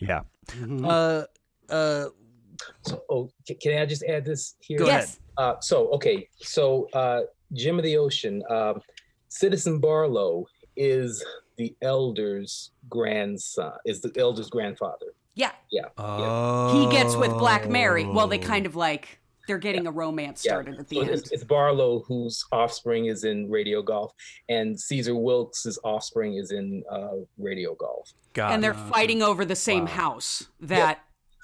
Yeah. 0.01 0.23
Uh, 0.83 1.23
uh, 1.71 2.07
So, 2.83 3.03
oh, 3.09 3.31
can 3.61 3.79
I 3.79 3.87
just 3.87 4.03
add 4.03 4.25
this 4.25 4.57
here? 4.59 4.79
Go 4.79 4.87
yes. 4.87 5.21
Uh, 5.37 5.61
so, 5.61 5.87
okay. 5.91 6.29
So, 6.39 6.89
uh, 6.93 7.21
Gem 7.53 7.79
of 7.79 7.85
the 7.85 7.97
Ocean, 7.97 8.43
um, 8.51 8.83
Citizen 9.29 9.79
Barlow 9.79 10.47
is 10.77 11.25
the 11.57 11.75
elder's 11.83 12.71
grandson, 12.89 13.73
is 13.85 14.01
the 14.01 14.13
elder's 14.17 14.49
grandfather. 14.49 15.07
Yeah. 15.35 15.53
Yeah. 15.71 15.83
oh. 15.99 16.81
He 16.89 16.91
gets 16.97 17.15
with 17.17 17.31
Black 17.33 17.69
Mary. 17.69 18.05
Well, 18.05 18.27
they 18.27 18.39
kind 18.39 18.67
of 18.67 18.75
like, 18.77 19.21
they're 19.47 19.59
getting 19.59 19.87
a 19.87 19.91
romance 19.91 20.45
Yeah. 20.45 20.53
started 20.53 20.79
at 20.79 20.89
the 20.89 20.97
So 20.97 21.03
end. 21.03 21.11
it's, 21.11 21.31
it's 21.33 21.45
Barlow 21.45 22.01
whose 22.01 22.45
offspring 22.53 23.07
is 23.07 23.25
in 23.25 23.49
radio 23.51 23.81
golf, 23.83 24.13
and 24.49 24.79
Caesar 24.79 25.15
Wilks's 25.15 25.79
offspring 25.85 26.35
is 26.35 26.51
in 26.51 26.83
uh, 26.91 27.17
radio 27.39 27.75
golf. 27.75 28.13
Got 28.35 28.53
and 28.53 28.63
they're 28.63 28.75
fighting 28.75 29.23
over 29.23 29.45
the 29.45 29.57
same 29.57 29.85
Wow. 29.85 29.91
house 29.93 30.49
that 30.61 31.01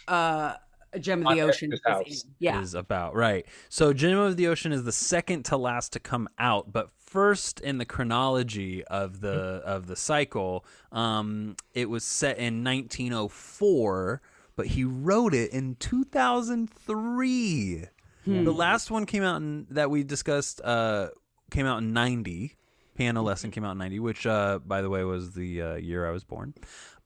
uh 0.06 0.54
Gem 1.00 1.26
of 1.26 1.34
the 1.34 1.42
Ocean 1.42 1.72
is 1.72 1.80
Ester's 1.86 2.06
house. 2.06 2.24
in. 2.24 2.30
Yeah. 2.38 2.60
is 2.60 2.74
about 2.74 3.14
right. 3.14 3.46
So, 3.68 3.92
Gem 3.92 4.18
of 4.18 4.36
the 4.36 4.48
Ocean 4.48 4.72
is 4.72 4.84
the 4.84 4.92
second 4.92 5.44
to 5.46 5.56
last 5.56 5.92
to 5.94 6.00
come 6.00 6.28
out, 6.38 6.72
but 6.72 6.90
first 7.14 7.60
in 7.60 7.78
the 7.78 7.84
chronology 7.84 8.82
of 8.86 9.20
the 9.20 9.62
of 9.64 9.86
the 9.86 9.94
cycle. 9.94 10.64
Um, 10.90 11.54
it 11.72 11.88
was 11.88 12.02
set 12.02 12.38
in 12.38 12.64
1904, 12.64 14.20
but 14.56 14.66
he 14.66 14.82
wrote 14.82 15.32
it 15.32 15.52
in 15.52 15.76
2003. 15.76 17.84
The 18.26 18.52
last 18.52 18.90
one 18.90 19.06
came 19.06 19.22
out 19.22 19.36
in, 19.36 19.66
that 19.70 19.90
we 19.90 20.02
discussed 20.02 20.60
uh, 20.64 21.10
came 21.50 21.66
out 21.66 21.78
in 21.78 21.92
90. 21.92 22.56
Piano 22.96 23.22
Lesson 23.22 23.50
came 23.50 23.64
out 23.64 23.72
in 23.72 23.78
90, 23.78 24.00
which, 24.00 24.26
uh, 24.26 24.60
by 24.64 24.80
the 24.80 24.88
way, 24.88 25.04
was 25.04 25.32
the 25.32 25.60
uh, 25.60 25.74
year 25.74 26.08
I 26.08 26.10
was 26.10 26.24
born. 26.24 26.54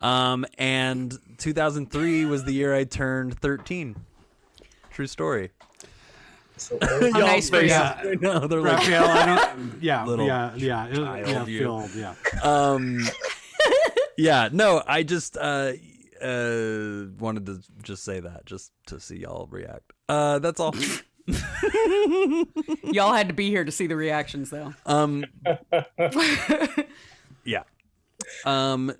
Um, 0.01 0.47
and 0.59 1.17
2003 1.39 2.25
was 2.27 2.45
the 2.45 2.53
year 2.53 2.75
I 2.75 2.85
turned 2.85 3.39
13. 3.41 3.97
True 4.91 5.07
story. 5.07 5.51
So 6.57 6.79
How 6.83 7.21
nice 7.21 7.51
for 7.51 7.61
you. 7.61 7.69
Yeah. 7.69 8.03
No, 8.21 8.47
they're 8.47 8.61
like, 8.61 8.83
Rafeal, 8.83 9.03
I 9.03 9.27
don't. 9.55 9.79
Yeah, 9.83 10.05
Little 10.05 10.27
yeah, 10.27 10.55
yeah, 10.57 10.87
it- 10.87 11.49
yeah, 11.49 11.61
child 11.63 11.91
yeah. 11.95 12.15
um, 12.43 13.01
yeah, 14.17 14.49
no, 14.53 14.83
I 14.87 15.03
just 15.05 15.37
uh, 15.37 15.73
uh, 16.23 17.05
wanted 17.19 17.47
to 17.47 17.61
just 17.83 18.05
say 18.05 18.19
that 18.21 18.45
just 18.47 18.73
to 18.87 18.99
see 19.01 19.19
y'all 19.19 19.47
react. 19.51 19.93
Uh, 20.09 20.39
that's 20.41 20.59
all. 20.59 20.75
Y'all 22.85 23.13
had 23.13 23.29
to 23.29 23.35
be 23.35 23.51
here 23.51 23.65
to 23.65 23.71
see 23.71 23.87
the 23.87 23.95
reactions 23.97 24.51
though. 24.51 24.75
Um, 24.87 25.25
yeah. 27.45 27.63
Um, 28.45 28.93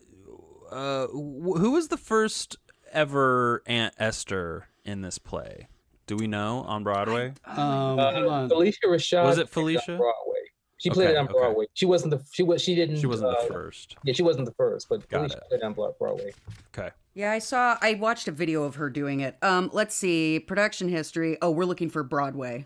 uh, 0.71 1.07
who 1.09 1.73
was 1.73 1.89
the 1.89 1.97
first 1.97 2.57
ever 2.93 3.63
Aunt 3.67 3.95
Ester 3.99 4.69
in 4.85 5.03
this 5.03 5.19
play? 5.19 5.69
Do 6.07 6.17
we 6.17 6.27
know 6.27 6.61
on 6.63 6.85
Broadway? 6.85 7.35
Um, 7.45 7.99
uh, 7.99 8.27
on. 8.29 8.49
Phylicia 8.49 8.87
Rashad 8.87 9.25
Was 9.25 9.39
it 9.39 9.51
Phylicia? 9.51 9.99
Broadway. 9.99 10.35
She 10.79 10.91
played 10.91 11.09
Okay, 11.09 11.15
it 11.17 11.19
on 11.19 11.25
okay. 11.27 11.35
Broadway. 11.39 11.67
She 11.75 11.87
wasn't 11.87 12.13
the 12.13 12.25
she 12.33 12.43
was 12.43 12.63
she 12.63 12.75
didn't 12.75 12.99
She 12.99 13.07
wasn't 13.07 13.31
uh, 13.37 13.43
the 13.43 13.49
first. 13.53 13.97
Yeah, 14.05 14.15
she 14.15 14.23
wasn't 14.23 14.47
the 14.47 14.55
first, 14.55 14.89
but 14.89 15.07
Got 15.09 15.23
Phylicia 15.29 15.37
it. 15.37 15.43
played 15.49 15.63
on 15.63 15.73
Broadway. 15.75 16.33
Okay. 16.73 16.91
Yeah, 17.15 17.33
I 17.33 17.41
saw 17.41 17.77
I 17.83 17.95
watched 17.95 18.29
a 18.29 18.33
video 18.33 18.63
of 18.63 18.77
her 18.77 18.89
doing 18.89 19.21
it. 19.21 19.37
Um, 19.43 19.71
let's 19.73 19.95
see, 19.95 20.39
production 20.39 20.89
history. 20.89 21.37
Oh, 21.43 21.51
we're 21.51 21.65
looking 21.65 21.91
for 21.91 22.03
Broadway. 22.03 22.65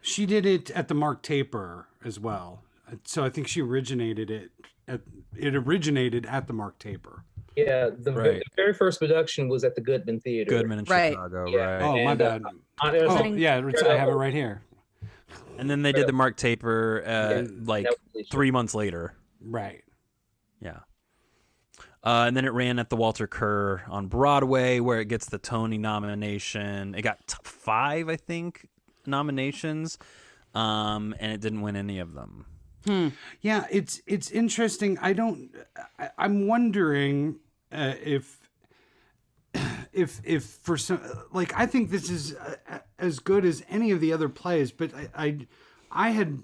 She 0.00 0.26
did 0.26 0.44
it 0.44 0.70
at 0.72 0.88
the 0.88 0.94
Mark 0.94 1.22
Taper 1.22 1.86
as 2.04 2.18
well. 2.18 2.62
So 3.04 3.24
I 3.24 3.30
think 3.30 3.46
she 3.46 3.62
originated 3.62 4.28
it. 4.30 4.50
At, 4.88 5.02
it 5.36 5.54
originated 5.54 6.26
at 6.26 6.48
the 6.48 6.52
Mark 6.52 6.78
Taper. 6.80 7.24
Yeah, 7.56 7.90
the, 7.98 8.12
Right. 8.12 8.24
the 8.38 8.42
very 8.56 8.72
first 8.74 8.98
production 8.98 9.48
was 9.48 9.64
at 9.64 9.74
the 9.74 9.80
Goodman 9.80 10.20
Theater. 10.20 10.48
Goodman 10.50 10.80
in 10.80 10.84
Right. 10.86 11.12
Chicago, 11.12 11.46
Yeah. 11.48 11.58
right? 11.74 11.82
Oh 11.82 11.92
my 11.92 11.98
And, 12.12 12.22
uh, 12.22 12.38
bad. 12.38 12.42
On- 12.80 12.94
it 12.94 13.02
was 13.06 13.20
Oh 13.20 13.24
yeah, 13.24 13.56
I 13.56 13.96
have 13.96 14.08
it 14.08 14.12
right 14.12 14.32
here. 14.32 14.62
And 15.58 15.68
then 15.68 15.82
they 15.82 15.92
did 15.92 16.06
the 16.06 16.12
Mark 16.12 16.36
Taper, 16.36 17.02
uh, 17.06 17.10
Yeah, 17.10 17.46
like 17.64 17.84
that 17.84 17.94
was 18.14 18.24
Phylicia. 18.26 18.30
three 18.30 18.50
months 18.50 18.74
later. 18.74 19.14
Right. 19.40 19.84
Yeah. 20.60 20.80
Uh, 22.04 22.24
and 22.26 22.36
then 22.36 22.44
it 22.44 22.52
ran 22.52 22.78
at 22.78 22.90
the 22.90 22.96
Walter 22.96 23.26
Kerr 23.26 23.82
on 23.88 24.08
Broadway, 24.08 24.80
where 24.80 25.00
it 25.00 25.06
gets 25.06 25.26
the 25.28 25.38
Tony 25.38 25.78
nomination. 25.78 26.94
It 26.96 27.02
got 27.02 27.26
t- 27.28 27.36
five, 27.44 28.08
I 28.08 28.16
think, 28.16 28.66
nominations, 29.06 29.98
um, 30.54 31.14
and 31.20 31.30
it 31.32 31.40
didn't 31.40 31.60
win 31.60 31.76
any 31.76 32.00
of 32.00 32.14
them. 32.14 32.46
Hmm. 32.86 33.08
Yeah, 33.40 33.66
it's 33.70 34.02
it's 34.08 34.32
interesting. 34.32 34.98
I 34.98 35.12
don't. 35.12 35.54
I, 36.00 36.10
I'm 36.18 36.48
wondering 36.48 37.36
uh, 37.72 37.94
if 38.02 38.38
if 39.92 40.20
if 40.24 40.44
for 40.44 40.76
some 40.76 41.00
like 41.32 41.52
I 41.58 41.66
think 41.66 41.90
this 41.90 42.10
is 42.10 42.34
uh, 42.34 42.78
as 42.98 43.18
good 43.18 43.44
as 43.44 43.62
any 43.68 43.90
of 43.90 44.00
the 44.00 44.12
other 44.12 44.28
plays, 44.28 44.72
but 44.72 44.94
I 44.94 45.08
I, 45.14 45.46
I 45.90 46.10
had 46.10 46.42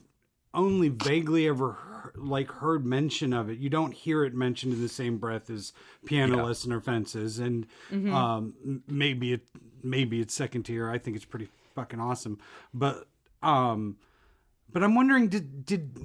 only 0.55 0.89
vaguely 0.89 1.47
ever 1.47 1.73
heard, 1.73 2.15
like 2.17 2.51
heard 2.51 2.85
mention 2.87 3.33
of 3.33 3.51
it. 3.51 3.59
You 3.59 3.69
don't 3.71 3.93
hear 3.93 4.25
it 4.25 4.35
mentioned 4.35 4.73
in 4.73 4.81
the 4.81 4.89
same 4.89 5.19
breath 5.19 5.51
as 5.51 5.73
piano 6.05 6.45
lesson 6.47 6.73
or 6.73 6.81
fences, 6.81 7.39
and 7.39 7.67
um, 8.15 8.83
maybe 8.87 9.33
it 9.35 9.47
maybe 9.83 10.21
it's 10.21 10.35
second 10.35 10.65
tier. 10.65 10.91
I 10.91 10.99
think 10.99 11.17
it's 11.17 11.25
pretty 11.25 11.49
fucking 11.75 12.01
awesome, 12.01 12.39
but 12.75 13.07
um. 13.43 13.97
But 14.71 14.85
I'm 14.85 14.95
wondering, 14.95 15.29
did 15.29 15.65
did 15.65 15.97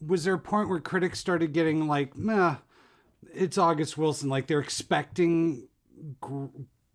was 0.00 0.24
there 0.24 0.32
a 0.32 0.38
point 0.38 0.70
where 0.70 0.80
critics 0.80 1.18
started 1.18 1.52
getting 1.52 1.86
like, 1.86 2.16
meh, 2.16 2.54
it's 3.34 3.58
August 3.58 3.96
Wilson, 3.98 4.28
like 4.28 4.46
they're 4.46 4.60
expecting, 4.60 5.68
gr- 6.20 6.46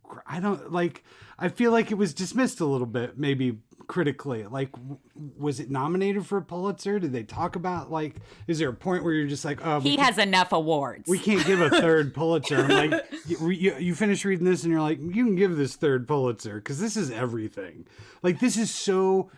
gr- 0.03 0.19
I 0.25 0.39
don't 0.39 0.71
like, 0.71 1.03
I 1.39 1.49
feel 1.49 1.71
like 1.71 1.91
it 1.91 1.95
was 1.95 2.13
dismissed 2.13 2.59
a 2.59 2.65
little 2.65 2.87
bit, 2.87 3.17
maybe 3.17 3.57
critically. 3.87 4.45
Like, 4.45 4.71
w- 4.73 4.97
was 5.37 5.59
it 5.59 5.69
nominated 5.71 6.25
for 6.25 6.37
a 6.37 6.41
Pulitzer? 6.41 6.99
Did 6.99 7.11
they 7.13 7.23
talk 7.23 7.55
about 7.55 7.91
like, 7.91 8.17
is 8.47 8.59
there 8.59 8.69
a 8.69 8.73
point 8.73 9.03
where 9.03 9.13
you're 9.13 9.27
just 9.27 9.43
like, 9.43 9.65
oh, 9.65 9.79
He 9.79 9.97
has 9.97 10.17
enough 10.17 10.51
awards. 10.51 11.09
we 11.09 11.19
can't 11.19 11.45
give 11.45 11.59
a 11.61 11.69
third 11.69 12.13
Pulitzer? 12.15 12.57
I'm 12.57 12.89
like, 12.91 13.05
you, 13.25 13.49
you, 13.49 13.75
you 13.77 13.95
finish 13.95 14.23
reading 14.23 14.45
this 14.45 14.63
and 14.63 14.71
you're 14.71 14.81
like, 14.81 14.99
you 14.99 15.09
can 15.25 15.35
give 15.35 15.57
this 15.57 15.75
third 15.75 16.07
Pulitzer 16.07 16.55
because 16.55 16.79
this 16.79 16.95
is 16.95 17.09
everything. 17.11 17.85
Like, 18.21 18.39
this 18.39 18.55
is 18.57 18.73
so 18.73 19.29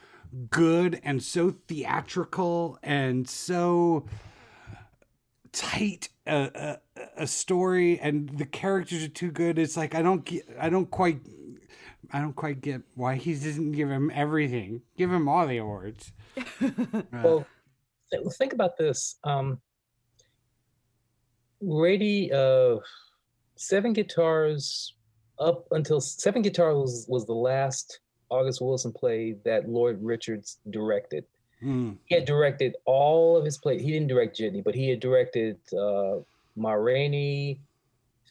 good 0.49 0.99
and 1.03 1.21
so 1.23 1.51
theatrical 1.67 2.77
and 2.83 3.29
so 3.29 4.05
tight 5.51 6.09
a, 6.25 6.77
a, 7.17 7.25
story 7.27 7.99
and 7.99 8.29
the 8.37 8.45
characters 8.45 9.03
are 9.03 9.07
too 9.09 9.31
good 9.31 9.57
it's 9.57 9.75
like 9.77 9.95
i 9.95 10.01
don't 10.01 10.25
get 10.25 10.43
i 10.59 10.69
don't 10.69 10.91
quite 10.91 11.19
i 12.11 12.19
don't 12.19 12.35
quite 12.35 12.61
get 12.61 12.81
why 12.95 13.15
he 13.15 13.33
doesn't 13.33 13.71
give 13.71 13.89
him 13.89 14.11
everything 14.13 14.81
give 14.97 15.11
him 15.11 15.27
all 15.27 15.47
the 15.47 15.57
awards 15.57 16.11
Well, 17.11 17.45
th- 18.11 18.23
think 18.37 18.53
about 18.53 18.75
this. 18.77 19.17
Um, 19.23 19.59
radio, 21.61 22.77
uh, 22.77 22.79
Seven 23.55 23.93
Guitars, 23.93 24.95
up 25.39 25.67
until 25.71 26.01
Seven 26.01 26.41
Guitars 26.41 26.75
was, 26.75 27.05
was 27.07 27.25
the 27.25 27.33
last 27.33 27.99
August 28.29 28.61
Wilson 28.61 28.91
play 28.91 29.35
that 29.45 29.69
Lloyd 29.69 29.99
Richards 30.01 30.57
directed. 30.69 31.25
Mm, 31.63 31.97
He 32.05 32.15
had 32.15 32.25
directed 32.25 32.75
all 32.85 33.37
of 33.37 33.45
his 33.45 33.57
plays. 33.57 33.81
He 33.81 33.91
didn't 33.91 34.07
direct 34.07 34.37
Jitney, 34.37 34.63
but 34.63 34.75
he 34.75 34.89
had 34.89 34.99
directed 34.99 35.57
uh, 35.71 36.17
Ma 36.55 36.73
Rainey, 36.73 37.61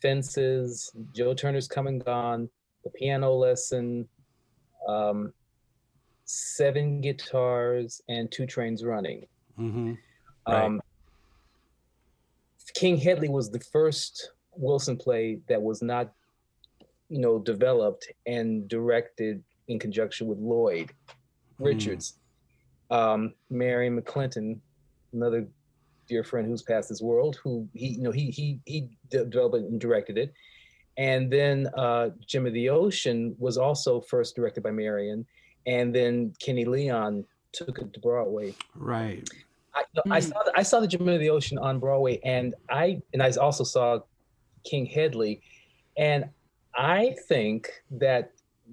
Fences, 0.01 0.93
Joe 1.15 1.35
Turner's 1.35 1.69
Come 1.69 1.87
and 1.87 2.05
Gone, 2.05 2.49
The 2.85 2.91
Piano 2.91 3.33
Lesson, 3.33 4.09
um, 4.89 5.33
Seven 6.25 7.01
Guitars, 7.01 8.01
and 8.09 8.31
Two 8.31 8.47
Trains 8.47 8.85
Running. 8.85 9.27
hmm 9.57 9.95
Right. 10.47 10.65
Um, 10.65 10.81
King 12.75 12.97
Hedley 12.97 13.29
was 13.29 13.51
the 13.51 13.61
first 13.61 14.33
Wilson 14.57 14.97
play 14.97 15.41
that 15.49 15.61
was 15.61 15.83
not, 15.83 16.13
you 17.09 17.21
know, 17.21 17.39
developed 17.39 18.09
and 18.27 18.67
directed 18.67 19.43
in 19.69 19.79
conjunction 19.79 20.27
with 20.27 20.39
Lloyd 20.39 20.91
Richards. 21.59 22.19
Um, 22.91 23.35
Marion 23.51 24.01
McClinton, 24.01 24.59
another 25.13 25.47
dear 26.09 26.25
friend 26.25 26.47
who's 26.47 26.63
passed 26.63 26.89
this 26.89 27.01
world, 27.01 27.37
who 27.43 27.69
he, 27.75 27.89
you 27.89 28.03
know, 28.03 28.11
he 28.11 28.31
he 28.31 28.61
he 28.67 28.89
de- 29.11 29.25
developed 29.25 29.57
and 29.57 29.81
directed 29.81 30.19
it. 30.19 30.33
And 30.99 31.33
then 31.33 31.69
uh, 31.77 32.11
Gem 32.27 32.47
of 32.47 32.53
the 32.53 32.69
Ocean 32.69 33.35
was 33.39 33.57
also 33.57 34.01
first 34.01 34.37
directed 34.37 34.63
by 34.63 34.71
Marion, 34.73 35.25
and 35.67 35.95
then 35.95 36.35
Kenny 36.39 36.65
Leon 36.67 37.25
took 37.53 37.79
it 37.79 37.93
to 37.95 38.01
Broadway. 38.01 38.55
right 38.75 39.29
I, 39.75 39.85
no, 39.97 40.03
I 40.11 40.21
Mm. 40.21 40.29
saw 40.29 40.43
the, 40.45 40.53
I 40.55 40.63
saw 40.63 40.81
the 40.81 40.87
Gem 40.87 41.09
of 41.09 41.19
the 41.21 41.31
Ocean 41.31 41.57
on 41.59 41.79
Broadway, 41.79 42.21
and 42.25 42.55
I 42.69 43.01
and 43.15 43.23
I 43.23 43.31
also 43.33 43.65
saw 43.65 44.01
King 44.65 44.85
Hedley, 44.87 45.41
and 45.97 46.29
I 46.75 47.15
think 47.29 47.71
that 47.91 48.33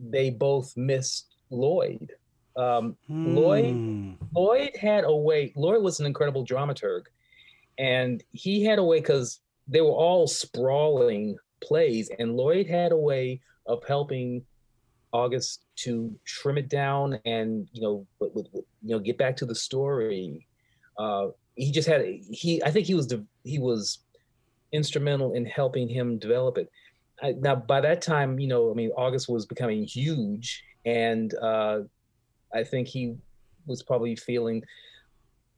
they 0.10 0.30
both 0.30 0.76
missed 0.78 1.28
Lloyd. 1.52 2.12
Um, 2.58 2.98
Lloyd 3.10 3.76
Hmm. 3.76 4.12
Lloyd 4.36 4.76
had 4.76 5.04
a 5.06 5.16
way. 5.16 5.54
Lloyd 5.56 5.82
was 5.82 6.00
an 6.02 6.06
incredible 6.06 6.46
dramaturg, 6.46 7.04
and 7.80 8.24
he 8.34 8.64
had 8.64 8.78
a 8.78 8.84
way 8.84 9.00
because 9.00 9.40
they 9.68 9.82
were 9.82 9.90
all 9.90 10.28
sprawling 10.28 11.38
plays, 11.64 12.12
and 12.20 12.36
Lloyd 12.36 12.68
had 12.68 12.92
a 12.92 12.98
way 12.98 13.42
of 13.66 13.84
helping 13.88 14.44
August 15.12 15.66
to 15.78 16.14
trim 16.26 16.58
it 16.60 16.70
down 16.70 17.20
and 17.26 17.68
you 17.72 17.82
know, 17.82 18.06
with, 18.20 18.34
with, 18.36 18.48
with- 18.52 18.66
you 18.84 18.96
know, 18.96 19.00
get 19.00 19.18
back 19.18 19.36
to 19.38 19.46
the 19.46 19.56
story. 19.56 20.46
Uh, 20.98 21.28
he 21.56 21.72
just 21.72 21.88
had 21.88 22.06
he. 22.32 22.62
I 22.64 22.72
think 22.72 22.86
he 22.86 22.94
was 22.94 23.08
de- 23.08 23.26
he 23.44 23.60
was 23.60 24.00
instrumental 24.72 25.34
in 25.34 25.46
helping 25.46 25.88
him 25.90 26.20
develop 26.20 26.58
it. 26.58 26.70
I, 27.22 27.34
now, 27.34 27.56
by 27.56 27.82
that 27.82 28.02
time, 28.02 28.40
you 28.40 28.48
know, 28.48 28.72
I 28.72 28.74
mean, 28.76 28.92
August 28.98 29.28
was 29.28 29.46
becoming 29.46 29.84
huge, 29.84 30.64
and 30.86 31.34
uh, 31.36 31.80
I 32.54 32.64
think 32.64 32.88
he 32.88 33.16
was 33.66 33.84
probably 33.84 34.16
feeling, 34.16 34.64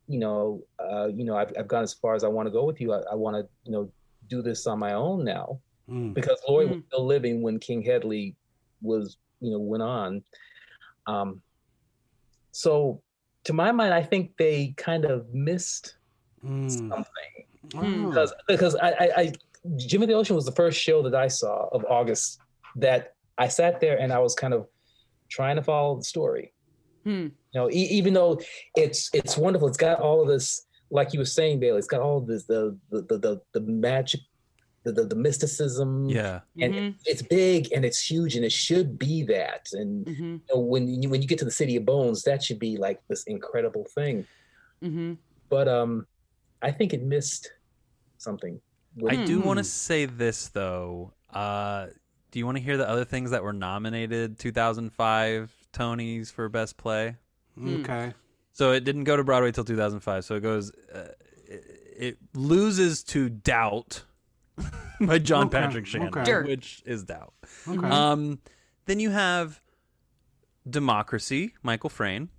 you 0.08 0.20
know, 0.20 0.62
uh, 0.80 1.08
you 1.08 1.24
know, 1.24 1.36
I've, 1.38 1.52
I've 1.58 1.68
gone 1.68 1.84
as 1.84 1.94
far 1.94 2.16
as 2.16 2.24
I 2.24 2.28
want 2.28 2.48
to 2.48 2.52
go 2.52 2.66
with 2.66 2.82
you. 2.82 2.94
I, 2.94 3.02
I 3.12 3.16
want 3.16 3.36
to, 3.38 3.48
you 3.64 3.72
know, 3.72 3.92
do 4.28 4.42
this 4.42 4.68
on 4.68 4.80
my 4.80 4.94
own 4.94 5.24
now 5.24 5.60
Hmm. 5.88 6.14
because 6.14 6.38
Lloyd 6.48 6.70
was 6.70 6.84
still 6.88 7.06
living 7.06 7.42
when 7.42 7.60
King 7.60 7.82
Hedley 7.82 8.36
was, 8.82 9.18
you 9.40 9.52
know, 9.52 9.60
went 9.60 9.84
on. 9.84 10.24
Um, 11.08 11.42
so, 12.52 13.02
to 13.46 13.54
my 13.54 13.72
mind, 13.72 13.94
I 13.94 14.04
think 14.04 14.38
they 14.38 14.74
kind 14.78 15.06
of 15.06 15.34
missed 15.34 15.98
Hmm. 16.42 16.68
something 16.68 17.06
Oh. 17.76 18.10
because 18.10 18.34
because 18.48 18.76
I, 18.76 18.90
I, 18.90 19.12
I 19.18 19.34
Gem 19.78 20.02
of 20.02 20.08
the 20.08 20.14
Ocean 20.16 20.36
was 20.36 20.46
the 20.46 20.52
first 20.52 20.80
show 20.80 21.02
that 21.04 21.14
I 21.16 21.28
saw 21.28 21.68
of 21.72 21.86
August 21.86 22.40
that 22.76 23.14
I 23.38 23.48
sat 23.48 23.80
there 23.80 23.98
and 24.00 24.12
I 24.12 24.20
was 24.20 24.34
kind 24.36 24.54
of 24.54 24.68
trying 25.30 25.56
to 25.56 25.62
follow 25.62 25.98
the 25.98 26.04
story. 26.04 26.54
Hmm. 27.04 27.28
You 27.54 27.56
know, 27.56 27.70
e- 27.70 27.88
even 27.92 28.14
though 28.14 28.40
it's 28.76 29.10
it's 29.14 29.38
wonderful, 29.38 29.68
it's 29.68 29.78
got 29.78 30.00
all 30.00 30.22
of 30.22 30.28
this, 30.28 30.66
like 30.90 31.14
you 31.14 31.20
were 31.20 31.26
saying, 31.26 31.60
Bailey. 31.60 31.80
It's 31.80 31.88
got 31.88 32.02
all 32.02 32.18
of 32.18 32.28
this 32.28 32.46
the 32.46 32.78
the 32.92 33.02
the 33.04 33.18
the, 33.18 33.42
the 33.54 33.60
magic, 33.62 34.22
the, 34.84 34.92
the 34.92 35.06
the 35.06 35.16
mysticism. 35.16 36.08
Yeah. 36.10 36.42
and 36.60 36.74
Mhm. 36.74 36.96
it's 37.06 37.22
big 37.22 37.72
and 37.74 37.84
it's 37.86 38.00
huge 38.10 38.36
and 38.36 38.46
it 38.46 38.52
should 38.52 38.98
be 39.00 39.24
that. 39.24 39.68
And 39.74 40.06
Mhm. 40.06 40.20
you 40.20 40.42
know, 40.54 40.60
when 40.60 40.88
you 41.02 41.10
when 41.10 41.22
you 41.22 41.28
get 41.28 41.40
to 41.40 41.46
the 41.46 41.52
City 41.52 41.76
of 41.76 41.86
Bones, 41.86 42.24
that 42.24 42.44
should 42.44 42.60
be 42.60 42.78
like 42.78 43.02
this 43.08 43.24
incredible 43.24 43.86
thing. 43.96 44.26
Mhm. 44.84 45.18
But 45.50 45.68
um, 45.68 46.08
I 46.62 46.72
think 46.72 46.94
it 46.94 47.02
missed 47.04 47.52
something. 48.18 48.62
with- 48.98 49.14
I 49.14 49.26
do 49.26 49.40
want 49.40 49.58
Hmm. 49.58 49.64
to 49.64 49.70
say 49.70 50.06
this 50.06 50.50
though. 50.50 51.14
Uh, 51.34 51.88
do 52.32 52.40
you 52.40 52.46
want 52.46 52.58
to 52.58 52.64
hear 52.64 52.76
the 52.78 52.88
other 52.88 53.06
things 53.06 53.32
that 53.32 53.42
were 53.44 53.54
nominated 53.54 54.38
2005 54.38 55.50
Tonys 55.74 56.32
for 56.32 56.48
Best 56.50 56.78
Play? 56.78 57.18
Okay. 57.64 58.14
So 58.54 58.72
it 58.72 58.84
didn't 58.84 59.06
go 59.06 59.16
to 59.18 59.24
Broadway 59.24 59.52
till 59.52 59.64
2005. 59.64 60.26
So 60.26 60.36
it 60.36 60.42
goes. 60.42 60.72
Uh, 60.94 61.08
it, 61.48 61.64
it 61.98 62.18
loses 62.34 63.04
to 63.06 63.30
Doubt 63.30 64.04
by 65.02 65.20
John 65.20 65.48
Okay, 65.48 65.60
Patrick 65.60 65.86
Shanley, 65.86 66.08
okay. 66.10 66.42
Which 66.50 66.82
is 66.86 67.04
Doubt. 67.04 67.34
Okay. 67.68 67.88
Um, 67.88 68.40
then 68.86 69.00
you 69.00 69.12
have 69.12 69.62
Democracy, 70.70 71.54
Michael 71.64 71.90
Frayn, 71.90 72.30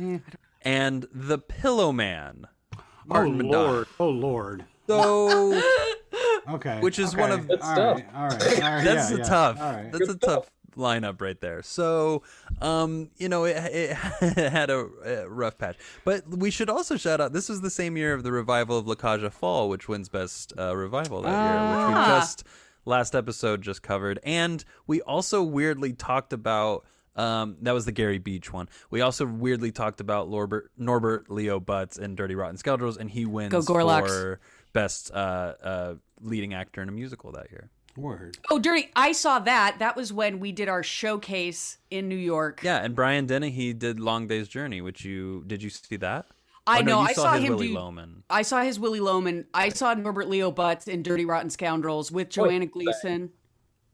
Eh. 0.00 0.18
and 0.62 1.06
The 1.12 1.38
Pillowman, 1.38 2.44
oh 2.76 2.82
Martin 3.06 3.38
McDonagh. 3.42 3.52
lord. 3.52 3.86
Oh 4.00 4.08
lord. 4.08 4.64
So 4.86 5.60
Okay. 6.48 6.78
Which 6.80 6.98
is 6.98 7.16
one 7.16 7.30
okay. 7.32 7.40
of- 7.40 7.48
Good 7.48 7.60
All 7.62 7.74
stuff. 7.74 7.96
right, 7.96 8.06
All 8.14 8.28
right. 8.28 8.42
All 8.42 8.70
right. 8.70 8.84
that's 8.84 9.10
yeah, 9.10 9.16
a 9.16 9.18
yeah. 9.18 9.24
tough. 9.24 9.60
All 9.60 9.72
right. 9.72 9.90
That's 9.92 10.08
a 10.10 10.18
tough 10.18 10.50
lineup 10.76 11.20
right 11.20 11.40
there. 11.40 11.62
So, 11.62 12.22
um, 12.60 13.10
you 13.16 13.28
know, 13.28 13.44
it, 13.44 13.56
it 13.56 13.94
had 14.50 14.70
a, 14.70 14.86
a 15.04 15.28
rough 15.28 15.58
patch. 15.58 15.76
But 16.04 16.28
we 16.28 16.50
should 16.50 16.70
also 16.70 16.96
shout 16.96 17.20
out. 17.20 17.32
This 17.32 17.48
was 17.48 17.60
the 17.60 17.70
same 17.70 17.96
year 17.96 18.14
of 18.14 18.22
the 18.22 18.32
revival 18.32 18.78
of 18.78 18.86
La 18.86 18.94
Cage 18.94 19.22
aux 19.22 19.30
Folles, 19.30 19.68
which 19.70 19.88
wins 19.88 20.08
best 20.08 20.52
uh, 20.58 20.76
revival 20.76 21.22
that 21.22 21.28
year, 21.30 21.86
which 21.86 21.88
we 21.88 21.94
Ah. 22.00 22.18
just 22.20 22.44
last 22.84 23.14
episode 23.14 23.62
just 23.62 23.82
covered, 23.82 24.18
and 24.24 24.64
we 24.86 25.00
also 25.02 25.42
weirdly 25.42 25.92
talked 25.92 26.32
about. 26.32 26.84
Um, 27.16 27.58
that 27.62 27.70
was 27.72 27.84
the 27.84 27.92
Gary 27.92 28.18
Beach 28.18 28.52
one. 28.52 28.68
We 28.90 29.00
also 29.00 29.24
weirdly 29.24 29.70
talked 29.70 30.00
about 30.00 30.28
Norbert, 30.28 30.72
Norbert 30.76 31.30
Leo 31.30 31.60
Butz 31.60 31.96
and 31.96 32.16
Dirty 32.16 32.34
Rotten 32.34 32.56
Scoundrels, 32.56 32.96
and 32.96 33.08
he 33.08 33.24
wins 33.24 33.52
Go 33.52 33.60
Gorlocks. 33.62 34.08
for 34.08 34.40
best 34.72 35.12
uh, 35.12 35.54
uh, 35.62 35.94
leading 36.20 36.54
actor 36.54 36.82
in 36.82 36.88
a 36.88 36.92
musical 36.92 37.30
that 37.30 37.52
year. 37.52 37.70
Word. 37.96 38.38
Oh, 38.50 38.58
dirty! 38.58 38.90
I 38.96 39.12
saw 39.12 39.38
that. 39.40 39.76
That 39.78 39.94
was 39.96 40.12
when 40.12 40.40
we 40.40 40.50
did 40.52 40.68
our 40.68 40.82
showcase 40.82 41.78
in 41.90 42.08
New 42.08 42.16
York. 42.16 42.60
Yeah, 42.62 42.82
and 42.82 42.94
Brian 42.94 43.26
Dennehy 43.26 43.72
did 43.72 44.00
Long 44.00 44.26
Day's 44.26 44.48
Journey, 44.48 44.80
which 44.80 45.04
you 45.04 45.44
did 45.46 45.62
you 45.62 45.70
see 45.70 45.96
that? 45.96 46.26
I 46.66 46.78
Oh, 46.78 46.82
no, 46.82 46.92
know. 46.92 47.00
you 47.02 47.08
I 47.08 47.12
saw 47.12 47.22
saw 47.22 47.32
his 47.34 47.44
him 47.44 47.52
Willy 47.52 47.68
do. 47.68 47.74
Loman. 47.74 48.22
I 48.30 48.42
saw 48.42 48.62
his 48.62 48.80
Willy 48.80 49.00
Loman. 49.00 49.46
I 49.54 49.68
saw 49.68 49.92
Norbert 49.94 50.28
Leo 50.28 50.50
Butz 50.50 50.88
in 50.88 51.02
Dirty 51.02 51.24
Rotten 51.24 51.50
Scoundrels 51.50 52.10
with 52.10 52.30
Joanna 52.30 52.66
Gleason. 52.66 53.30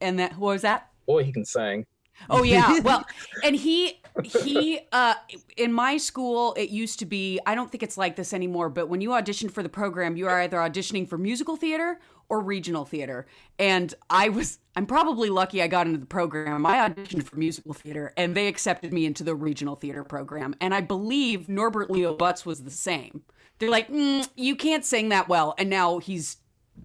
And 0.01 0.19
that 0.19 0.39
what 0.39 0.53
was 0.53 0.63
that? 0.63 0.89
Boy, 1.07 1.25
he 1.25 1.33
can 1.33 1.45
sing. 1.45 1.85
Oh 2.31 2.43
yeah. 2.43 2.79
Well, 2.85 3.05
and 3.45 3.57
he 3.57 4.01
he 4.25 4.81
uh 4.93 5.15
in 5.57 5.73
my 5.73 5.97
school 5.97 6.55
it 6.55 6.71
used 6.71 6.99
to 7.01 7.07
be 7.07 7.41
I 7.47 7.55
don't 7.55 7.71
think 7.71 7.83
it's 7.83 7.99
like 7.99 8.17
this 8.17 8.33
anymore, 8.33 8.69
but 8.71 8.89
when 8.89 9.01
you 9.01 9.11
auditioned 9.11 9.51
for 9.53 9.63
the 9.63 9.69
program, 9.69 10.17
you 10.17 10.27
are 10.29 10.41
either 10.41 10.59
auditioning 10.59 11.09
for 11.09 11.19
musical 11.19 11.57
theater 11.57 12.01
or 12.31 12.41
regional 12.41 12.85
theater. 12.87 13.27
And 13.59 13.93
I 14.09 14.31
was 14.31 14.59
I'm 14.75 14.87
probably 14.87 15.29
lucky 15.29 15.61
I 15.63 15.67
got 15.67 15.87
into 15.87 15.99
the 15.99 16.07
program. 16.07 16.65
I 16.65 16.89
auditioned 16.89 17.25
for 17.25 17.37
musical 17.37 17.75
theater 17.75 18.13
and 18.17 18.35
they 18.35 18.47
accepted 18.47 18.93
me 18.93 19.05
into 19.05 19.23
the 19.25 19.35
regional 19.35 19.77
theater 19.77 20.05
program. 20.05 20.55
And 20.61 20.73
I 20.75 20.81
believe 20.81 21.49
Norbert 21.49 21.91
Leo 21.91 22.17
Butz 22.17 22.47
was 22.47 22.63
the 22.63 22.71
same. 22.71 23.23
They're 23.59 23.69
like, 23.69 23.89
mm, 23.89 24.27
you 24.37 24.57
can't 24.57 24.85
sing 24.87 25.11
that 25.11 25.29
well, 25.29 25.55
and 25.59 25.69
now 25.69 25.99
he's 25.99 26.39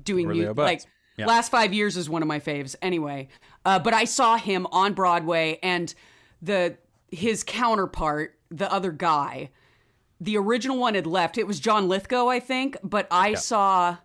doing 0.04 0.26
Norbert 0.26 0.36
mu- 0.36 0.42
Leo 0.44 0.54
Butz. 0.54 0.64
like 0.66 0.82
Yeah. 1.18 1.28
last 1.28 1.50
five 1.52 1.74
years 1.74 1.96
is 1.96 2.10
one 2.10 2.22
of 2.22 2.28
my 2.28 2.40
faves 2.42 2.76
anyway 2.82 3.30
uh, 3.64 3.80
but 3.80 3.94
i 3.94 4.04
saw 4.04 4.36
him 4.36 4.68
on 4.74 4.94
broadway 4.94 5.58
and 5.64 5.94
the 6.42 6.76
his 7.12 7.42
counterpart 7.46 8.38
the 8.52 8.70
other 8.70 8.92
guy 8.92 9.52
the 10.20 10.36
original 10.38 10.78
one 10.78 10.96
had 10.96 11.08
left 11.08 11.38
it 11.38 11.48
was 11.48 11.62
john 11.62 11.88
lithgow 11.88 12.28
i 12.28 12.42
think 12.42 12.76
but 12.84 13.08
i 13.10 13.34
saw 13.36 13.96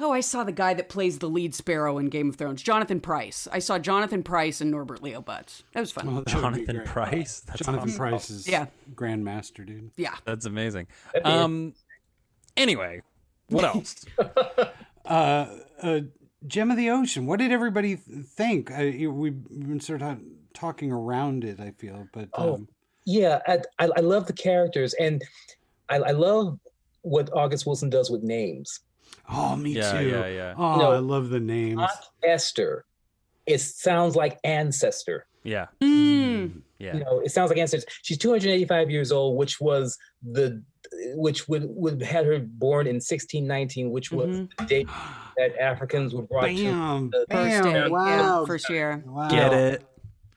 oh 0.00 0.12
i 0.12 0.20
saw 0.20 0.42
the 0.44 0.52
guy 0.52 0.72
that 0.74 0.88
plays 0.88 1.18
the 1.18 1.28
lead 1.28 1.54
sparrow 1.54 1.98
in 1.98 2.06
game 2.08 2.28
of 2.28 2.36
thrones 2.36 2.62
jonathan 2.62 3.00
pryce 3.00 3.46
i 3.52 3.58
saw 3.58 3.78
jonathan 3.78 4.22
pryce 4.22 4.60
and 4.60 4.70
norbert 4.70 5.02
leo 5.02 5.20
butz 5.20 5.62
that 5.72 5.80
was 5.80 5.92
fun 5.92 6.06
Oh, 6.08 6.16
that 6.20 6.26
Jonathan 6.26 6.76
great. 6.76 6.86
Pryce. 6.86 7.40
That's 7.40 7.60
Jonathan 7.60 7.88
awesome. 7.90 7.98
Pryce 7.98 8.30
is 8.30 8.48
Yeah. 8.48 8.66
Grandmaster, 8.94 9.66
dude. 9.66 9.90
yeah 9.96 10.14
That's 10.24 10.46
amazing. 10.46 10.86
That'd 11.12 11.26
Um. 11.26 11.74
Anyway, 12.56 13.02
what 13.48 13.64
else? 13.76 14.04
Uh, 15.04 15.46
uh, 15.82 16.00
Gem 16.46 16.70
of 16.70 16.76
the 16.76 16.90
Ocean. 16.90 17.26
What 17.26 17.38
did 17.38 17.52
everybody 17.52 17.96
think? 17.96 18.70
Uh, 18.70 18.90
we've 19.10 19.42
been 19.48 19.80
sort 19.80 20.02
of 20.02 20.18
talking 20.54 20.90
around 20.92 21.44
it. 21.44 21.60
I 21.60 21.70
feel, 21.72 22.08
but 22.12 22.28
Oh. 22.34 22.54
um, 22.54 22.68
Yeah, 23.04 23.40
I, 23.46 23.58
I, 23.78 23.88
I 23.96 24.00
love 24.00 24.26
the 24.26 24.32
characters, 24.32 24.94
and 24.94 25.22
I, 25.88 25.96
I 25.96 26.10
love 26.10 26.58
what 27.02 27.30
August 27.32 27.66
Wilson 27.66 27.88
does 27.90 28.10
with 28.10 28.22
names. 28.22 28.80
Oh, 29.28 29.56
me 29.56 29.72
Yeah, 29.72 29.92
too. 30.00 30.08
yeah, 30.08 30.26
yeah. 30.26 30.54
Oh, 30.56 30.76
No. 30.78 30.92
I 30.92 30.98
love 30.98 31.28
the 31.30 31.40
names. 31.40 31.80
Aunt 31.80 31.90
Ester, 32.24 32.84
it 33.46 33.58
sounds 33.60 34.16
like 34.16 34.38
ancestor. 34.44 35.26
Yeah, 35.42 35.66
Mm. 35.80 36.60
yeah. 36.78 36.94
You 36.94 37.00
know, 37.04 37.20
it 37.20 37.30
sounds 37.30 37.48
like 37.50 37.58
ancestor. 37.58 37.90
She's 38.02 38.18
285 38.18 38.90
years 38.90 39.10
old, 39.10 39.36
which 39.38 39.60
was 39.60 39.96
the 40.22 40.62
which 41.14 41.48
would 41.48 41.64
would 41.68 42.02
had 42.02 42.26
her 42.26 42.40
born 42.40 42.86
in 42.86 42.96
1619, 43.00 43.90
which 43.90 44.10
was 44.10 44.26
Mhm. 44.28 44.48
the 44.58 44.64
date 44.66 44.88
that 45.36 45.56
Africans 45.58 46.12
were 46.14 46.22
brought 46.22 46.46
to. 46.48 46.54
Bam, 46.64 47.10
the- 47.10 47.18
first 47.30 47.62
bam, 47.62 47.72
day 47.72 47.88
wow, 47.88 48.06
yeah, 48.40 48.44
first 48.46 48.68
year 48.68 49.02
wow. 49.06 49.28
Get 49.30 49.52
it? 49.52 49.82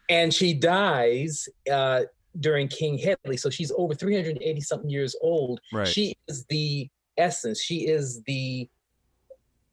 and 0.10 0.34
she 0.34 0.54
dies 0.54 1.48
uh, 1.72 2.04
during 2.40 2.68
King 2.68 2.98
Hedley, 2.98 3.36
so 3.38 3.50
she's 3.50 3.72
over 3.76 3.94
380 3.96 4.62
something 4.62 4.90
years 4.90 5.16
old. 5.22 5.60
Right. 5.74 5.88
She 5.88 6.16
is 6.28 6.46
the 6.46 6.88
essence. 7.18 7.62
She 7.62 7.88
is 7.88 8.22
the 8.24 8.70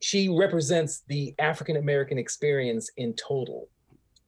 she 0.02 0.28
represents 0.30 1.02
the 1.08 1.34
African 1.38 1.76
American 1.76 2.18
experience 2.18 2.90
in 2.96 3.12
total. 3.14 3.68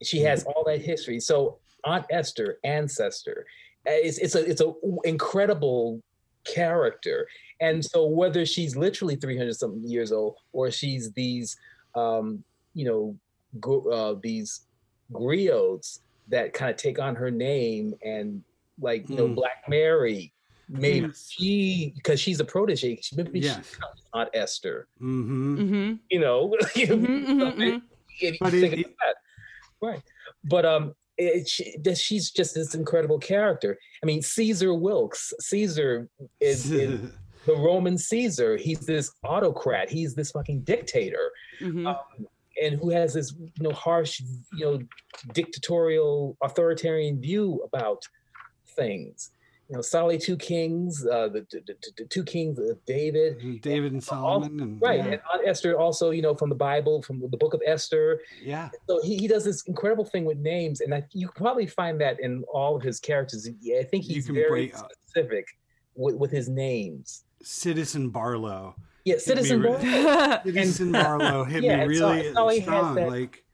She 0.03 0.21
has 0.21 0.45
all 0.45 0.65
that 0.67 0.83
history. 0.83 1.19
So 1.21 1.59
Aunt 1.85 2.05
Ester, 2.11 2.59
ancestor, 2.65 3.47
uh, 3.87 3.91
it's 3.93 4.19
it's 4.19 4.35
a 4.35 4.45
it's 4.49 4.61
a 4.61 4.73
incredible 5.05 6.03
character. 6.45 7.27
And 7.61 7.85
so 7.85 8.07
whether 8.07 8.45
she's 8.45 8.77
literally 8.77 9.17
300 9.17 9.55
something 9.55 9.89
years 9.89 10.13
old 10.13 10.37
or 10.53 10.71
she's 10.71 11.13
these 11.13 11.57
um, 11.95 12.43
you 12.75 12.85
know 12.85 13.17
gr- 13.61 13.91
uh, 13.91 14.15
these 14.23 14.67
griots 15.13 16.01
that 16.29 16.53
kind 16.53 16.71
of 16.71 16.77
take 16.77 16.99
on 16.99 17.15
her 17.15 17.31
name 17.31 17.95
and 18.05 18.43
like 18.81 19.09
you 19.09 19.17
know 19.17 19.29
Mm. 19.29 19.35
Black 19.35 19.65
Mary 19.69 20.33
maybe 20.73 21.07
Yes. 21.07 21.31
she 21.31 21.93
because 21.95 22.19
she's 22.21 22.41
a 22.41 22.45
protege. 22.45 22.99
She 23.01 23.17
maybe 23.17 23.41
Yes. 23.41 23.57
she's 23.69 23.79
not 24.15 24.31
Ester. 24.35 24.89
Mm-hmm. 25.01 25.59
Mm-hmm. 25.59 25.95
You 26.11 26.21
know, 26.21 26.55
if 26.75 26.77
you 28.21 28.39
But 28.41 28.51
think 28.53 28.75
it- 28.75 28.95
right? 29.81 30.03
But 30.45 30.65
um, 30.65 30.95
it, 31.19 31.49
she, 31.49 31.77
that 31.85 31.99
she's 31.99 32.31
just 32.31 32.55
this 32.55 32.75
incredible 32.75 33.19
character. 33.19 33.79
I 34.03 34.07
mean, 34.07 34.23
Caesar 34.23 34.75
Wilks. 34.75 35.33
Caesar 35.41 36.09
is, 36.41 36.71
is 36.73 37.01
the 37.47 37.55
Roman 37.55 37.99
Caesar. 37.99 38.57
He's 38.57 38.81
this 38.87 39.13
autocrat. 39.25 39.91
He's 39.91 40.15
this 40.15 40.31
fucking 40.33 40.63
dictator. 40.63 41.31
Mhm. 41.61 41.87
um, 41.87 42.27
and 42.63 42.79
who 42.79 42.91
has 42.91 43.15
this 43.15 43.33
you 43.39 43.63
know 43.63 43.71
harsh 43.73 44.21
you 44.53 44.65
know 44.65 44.79
dictatorial 45.33 46.37
authoritarian 46.43 47.19
view 47.21 47.61
about 47.65 48.03
things 48.77 49.31
you 49.69 49.77
know 49.77 49.83
Solly 49.83 50.19
two 50.19 50.37
kings 50.37 51.07
uh 51.07 51.29
the, 51.29 51.47
the, 51.51 51.61
the, 51.67 51.75
the 51.99 52.05
two 52.05 52.25
kings 52.25 52.59
of 52.59 52.85
david 52.85 53.61
David 53.63 53.93
and 53.93 54.03
Solomon 54.03 54.61
and 54.61 54.83
right 54.83 54.99
yeah, 54.99 55.05
and 55.13 55.21
Aunt 55.33 55.47
Ester 55.47 55.79
also 55.79 56.11
you 56.11 56.21
know 56.21 56.35
from 56.35 56.49
the 56.51 56.55
bible 56.57 57.01
from 57.03 57.21
the 57.21 57.37
book 57.37 57.55
of 57.55 57.63
esther 57.67 58.21
yeah. 58.43 58.69
so 58.89 59.01
he, 59.03 59.17
he 59.17 59.29
does 59.29 59.45
this 59.45 59.63
incredible 59.63 60.05
thing 60.05 60.25
with 60.25 60.39
names 60.39 60.81
and 60.81 60.95
I, 60.95 61.05
you 61.13 61.29
probably 61.37 61.67
find 61.67 62.01
that 62.01 62.21
in 62.21 62.43
all 62.53 62.77
of 62.77 62.83
his 62.83 62.99
characters 63.01 63.49
yeah, 63.61 63.79
i 63.79 63.85
think 63.85 64.05
he's 64.05 64.29
very 64.29 64.49
break- 64.69 64.77
specific 64.77 65.47
with, 65.95 66.17
with 66.17 66.31
his 66.31 66.49
names 66.49 67.25
Citizen 67.43 68.11
Barlow. 68.11 68.75
yeah 69.05 69.17
citizen 69.19 69.63
re- 69.63 69.71
Barlow. 69.73 70.41
Citizen 70.45 70.93
Barlow 71.03 71.45
hit 71.45 71.63
Yeah, 71.65 71.79
me 71.79 71.87
really 71.87 72.33
Solly 72.33 72.59
has 72.61 72.65
strong. 72.65 72.95
that- 72.97 73.09
Like 73.09 73.45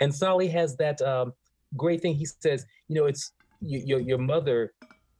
and 0.00 0.12
Solly 0.12 0.48
has 0.48 0.74
that 0.78 1.00
um, 1.00 1.32
great 1.76 2.02
thing. 2.02 2.16
He 2.16 2.24
says, 2.24 2.66
you 2.88 2.96
know, 2.96 3.06
it's 3.06 3.32
you, 3.60 3.78
your 3.86 4.00
your 4.00 4.18
mother. 4.18 4.72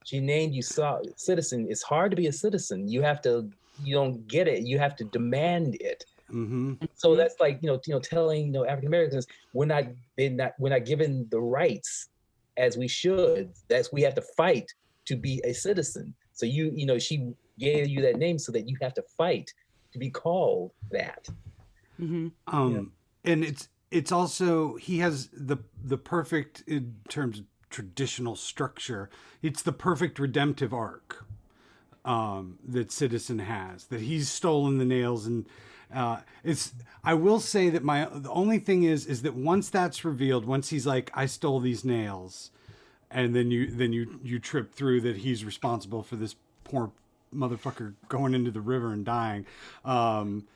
She 0.05 0.21
named 0.21 0.55
you 0.55 0.63
so- 0.63 1.03
citizen. 1.17 1.67
It's 1.71 1.83
hard 1.83 2.11
to 2.13 2.17
be 2.17 2.27
a 2.27 2.33
citizen. 2.33 2.89
You 2.89 3.03
have 3.03 3.21
to. 3.23 3.51
You 3.83 3.95
don't 3.95 4.27
get 4.29 4.47
it. 4.49 4.63
You 4.65 4.79
have 4.79 4.95
to 4.97 5.05
demand 5.05 5.77
it. 5.81 6.05
hmm 6.31 6.75
So 6.95 7.17
that's 7.17 7.39
like 7.41 7.59
you 7.63 7.69
know, 7.69 7.81
you 7.87 7.95
know, 7.95 8.01
telling 8.01 8.47
you 8.47 8.53
know 8.53 8.65
African 8.67 8.89
Americans 8.89 9.27
we're 9.55 9.67
not 9.67 9.85
they're 10.17 10.31
not 10.31 10.53
we're 10.59 10.71
not 10.77 10.85
given 10.85 11.27
the 11.31 11.41
rights 11.41 12.09
as 12.57 12.77
we 12.77 12.87
should. 12.89 13.51
That's 13.69 13.93
we 13.93 14.03
have 14.03 14.15
to 14.17 14.23
fight 14.37 14.73
to 15.07 15.17
be 15.17 15.41
a 15.45 15.53
citizen. 15.53 16.15
So 16.33 16.47
you 16.47 16.71
you 16.75 16.87
know 16.87 16.99
she 16.99 17.33
gave 17.59 17.89
you 17.89 18.01
that 18.03 18.17
name 18.19 18.39
so 18.39 18.53
that 18.53 18.69
you 18.69 18.77
have 18.83 18.95
to 18.95 19.03
fight 19.17 19.53
to 19.93 19.99
be 19.99 20.11
called 20.11 20.71
that. 20.91 21.29
Mhm. 22.01 22.33
Um, 22.47 22.93
and 23.25 23.45
it's 23.45 23.69
it's 23.91 24.13
also 24.13 24.77
he 24.77 24.99
has 24.99 25.29
the 25.33 25.59
the 25.85 25.99
perfect 25.99 26.63
in 26.67 26.97
terms 27.09 27.39
of 27.41 27.45
traditional 27.73 28.37
structure. 28.37 29.11
It's 29.43 29.63
the 29.63 29.73
perfect 29.73 30.19
redemptive 30.19 30.73
arc 30.73 31.25
um, 32.05 32.59
that 32.67 32.93
Citizen 32.93 33.41
has. 33.41 33.87
That 33.87 34.03
he's 34.03 34.29
stolen 34.29 34.79
the 34.79 34.85
nails 34.85 35.27
and. 35.27 35.47
Uh, 35.93 36.21
it's. 36.43 36.73
I 37.05 37.13
will 37.13 37.39
say 37.39 37.69
that 37.69 37.85
my 37.85 38.07
the 38.11 38.31
only 38.31 38.59
thing 38.59 38.83
is 38.85 39.05
is 39.05 39.21
that 39.23 39.35
once 39.35 39.69
that's 39.69 40.07
revealed, 40.07 40.47
once 40.47 40.71
he's 40.71 40.87
like, 40.87 41.11
I 41.13 41.27
stole 41.27 41.61
these 41.61 41.85
nails, 41.85 42.51
and 43.11 43.37
then 43.37 43.51
you 43.51 43.67
then 43.67 43.93
you 43.93 44.19
you 44.23 44.39
trip 44.39 44.73
through 44.73 45.03
that 45.03 45.17
he's 45.17 45.45
responsible 45.45 46.03
for 46.03 46.17
this 46.17 46.35
poor 46.65 46.93
motherfucker 47.35 47.93
going 48.09 48.35
into 48.35 48.51
the 48.51 48.63
river 48.63 48.93
and 48.93 49.05
dying. 49.05 49.45
Um, 49.85 50.47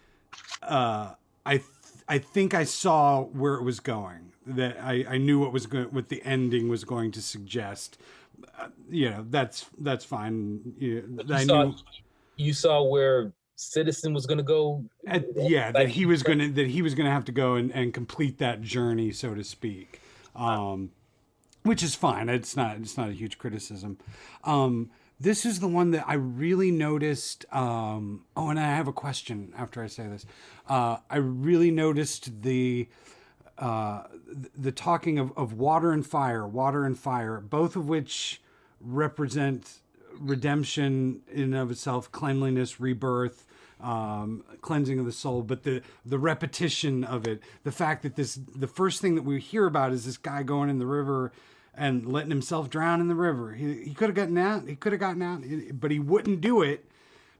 uh, 0.62 1.12
I 1.45 1.59
I 2.09 2.19
think 2.19 2.55
I 2.55 2.65
saw 2.65 3.23
where 3.23 3.55
it 3.55 3.63
was 3.63 3.81
going. 3.81 4.33
That 4.47 4.79
I, 4.81 5.05
I 5.09 5.19
knew 5.19 5.41
what 5.41 5.53
was 5.53 5.67
going 5.67 5.87
what 5.87 6.09
the 6.09 6.23
ending 6.25 6.69
was 6.69 6.85
going 6.85 7.11
to 7.13 7.23
suggest. 7.23 7.99
Uh, 8.59 8.69
you 8.89 9.11
know 9.11 9.27
that's 9.29 9.67
that's 9.79 10.05
fine. 10.05 10.61
You 10.79 11.19
saw, 11.27 11.65
knew 11.65 11.75
you 12.37 12.53
saw 12.53 12.85
where 12.85 13.33
Citizen 13.57 14.15
was 14.15 14.27
going 14.27 14.39
to 14.39 14.45
go. 14.45 14.85
at, 15.07 15.25
yeah 15.35 15.73
that 15.73 15.89
he 15.89 16.07
was 16.07 16.23
gonna 16.23 16.49
that 16.49 16.69
he 16.69 16.83
was 16.83 16.95
gonna 16.95 17.11
have 17.11 17.25
to 17.25 17.33
go 17.33 17.55
and, 17.55 17.73
and 17.73 17.93
complete 17.93 18.39
that 18.39 18.63
journey, 18.63 19.11
so 19.11 19.35
to 19.35 19.43
speak. 19.43 20.01
Um, 20.37 20.91
which 21.65 21.83
is 21.83 21.95
fine. 21.95 22.29
It's 22.29 22.57
not 22.57 22.77
it's 22.77 22.97
not 22.97 23.09
a 23.09 23.13
huge 23.13 23.39
criticism. 23.39 23.99
Um, 24.45 24.91
this 25.19 25.47
is 25.47 25.61
the 25.61 25.69
one 25.69 25.93
that 25.93 26.05
I 26.07 26.14
really 26.14 26.71
noticed. 26.71 27.47
Um, 27.53 28.25
oh, 28.37 28.51
and 28.51 28.61
I 28.61 28.75
have 28.75 28.89
a 28.89 28.93
question 28.93 29.53
after 29.57 29.83
I 29.83 29.87
say 29.87 30.07
this. 30.07 30.27
Uh, 30.69 30.99
I 31.09 31.17
really 31.17 31.71
noticed 31.71 32.43
the 32.43 32.89
uh, 33.59 34.03
the 34.55 34.73
talking 34.73 35.19
of, 35.19 35.33
of 35.37 35.55
water 35.55 35.93
and 35.93 36.07
fire, 36.07 36.47
water 36.47 36.85
and 36.85 36.99
fire, 36.99 37.41
both 37.41 37.75
of 37.75 37.89
which 37.89 38.43
represent 38.81 39.79
redemption 40.19 41.23
in 41.33 41.45
and 41.45 41.57
of 41.57 41.71
itself, 41.71 42.12
cleanliness, 42.12 42.79
rebirth, 42.79 43.47
um, 43.81 44.45
cleansing 44.61 44.99
of 44.99 45.07
the 45.07 45.12
soul. 45.12 45.43
But 45.43 45.62
the 45.62 45.81
the 46.05 46.19
repetition 46.19 47.05
of 47.05 47.27
it, 47.27 47.41
the 47.64 47.73
fact 47.73 48.03
that 48.03 48.17
this 48.17 48.35
the 48.35 48.67
first 48.67 49.01
thing 49.01 49.14
that 49.14 49.23
we 49.23 49.41
hear 49.41 49.67
about 49.67 49.93
is 49.93 50.05
this 50.05 50.19
guy 50.19 50.43
going 50.43 50.69
in 50.69 50.79
the 50.79 50.87
river 50.87 51.33
and 51.77 52.07
letting 52.11 52.31
himself 52.31 52.70
drown 52.70 53.01
in 53.01 53.09
the 53.09 53.14
river. 53.14 53.53
He, 53.53 53.85
he 53.85 53.95
could 53.95 54.09
have 54.09 54.16
gotten 54.16 54.39
out. 54.39 54.66
He 54.68 54.77
could 54.77 54.93
have 54.93 55.01
gotten 55.01 55.22
out, 55.22 55.43
but 55.79 55.91
he 55.91 55.99
wouldn't 55.99 56.41
do 56.41 56.62
it 56.62 56.85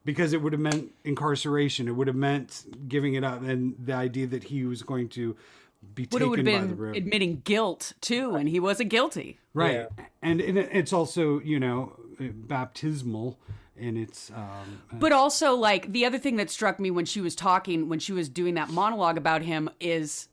because 0.05 0.33
it 0.33 0.43
would 0.43 0.53
have 0.53 0.61
meant 0.61 0.93
incarceration. 1.05 1.89
It 1.89 1.93
would 1.93 2.07
have 2.07 2.17
meant 2.17 2.65
giving 2.89 3.15
it 3.15 3.25
up, 3.25 3.43
and 3.43 3.75
the 3.83 3.95
idea 3.95 4.27
that 4.29 4.45
he 4.45 4.65
was 4.65 4.83
going 4.83 5.09
to 5.11 5.37
be 5.95 6.07
Would 6.11 6.23
have 6.23 6.31
taken 6.33 6.45
by 6.45 6.67
the 6.67 6.75
river. 6.75 6.93
admitting 6.93 7.43
guilt 7.45 7.93
too, 8.01 8.35
and 8.35 8.49
he 8.49 8.61
wasn't 8.61 8.91
guilty. 8.91 9.39
right? 9.55 9.89
And, 10.23 10.41
and 10.41 10.59
it's 10.59 10.93
also 10.93 11.41
you 11.41 11.59
know 11.61 11.93
baptismal, 12.19 13.39
and 13.79 13.97
it's 13.99 14.31
um, 14.31 14.83
But 14.93 15.13
also, 15.13 15.55
like 15.55 15.93
the 15.93 16.05
other 16.05 16.19
thing 16.19 16.37
that 16.37 16.51
struck 16.51 16.79
me 16.79 16.91
when 16.91 17.05
she 17.05 17.21
was 17.21 17.35
talking, 17.35 17.89
when 17.89 17.99
she 17.99 18.13
was 18.13 18.29
doing 18.29 18.55
that 18.55 18.71
monologue 18.71 19.17
about 19.17 19.43
him, 19.43 19.71
is 19.81 20.29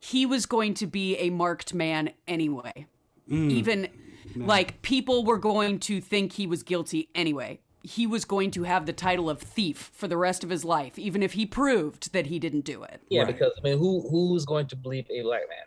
he 0.00 0.26
was 0.26 0.46
going 0.46 0.74
to 0.74 0.86
be 0.86 1.16
a 1.16 1.30
marked 1.30 1.72
man 1.74 2.10
anyway. 2.28 2.86
Even 3.28 3.88
like 4.36 4.82
people 4.82 5.24
were 5.24 5.38
going 5.38 5.78
to 5.80 6.00
think 6.00 6.32
he 6.32 6.46
was 6.46 6.62
guilty 6.62 7.08
anyway. 7.14 7.60
He 7.82 8.06
was 8.06 8.24
going 8.24 8.50
to 8.52 8.62
have 8.62 8.86
the 8.86 8.92
title 8.94 9.28
of 9.28 9.40
thief 9.40 9.90
for 9.92 10.08
the 10.08 10.16
rest 10.16 10.42
of 10.42 10.50
his 10.50 10.64
life, 10.64 10.98
even 10.98 11.22
if 11.22 11.32
he 11.34 11.44
proved 11.46 12.12
that 12.12 12.26
he 12.26 12.38
didn't 12.38 12.62
do 12.64 12.82
it. 12.82 13.00
Yeah, 13.08 13.22
Right. 13.22 13.26
because 13.34 13.52
I 13.58 13.62
mean, 13.62 13.78
who 13.78 14.00
who's 14.08 14.44
going 14.46 14.66
to 14.68 14.76
believe 14.76 15.06
a 15.10 15.22
black 15.22 15.42
man? 15.48 15.58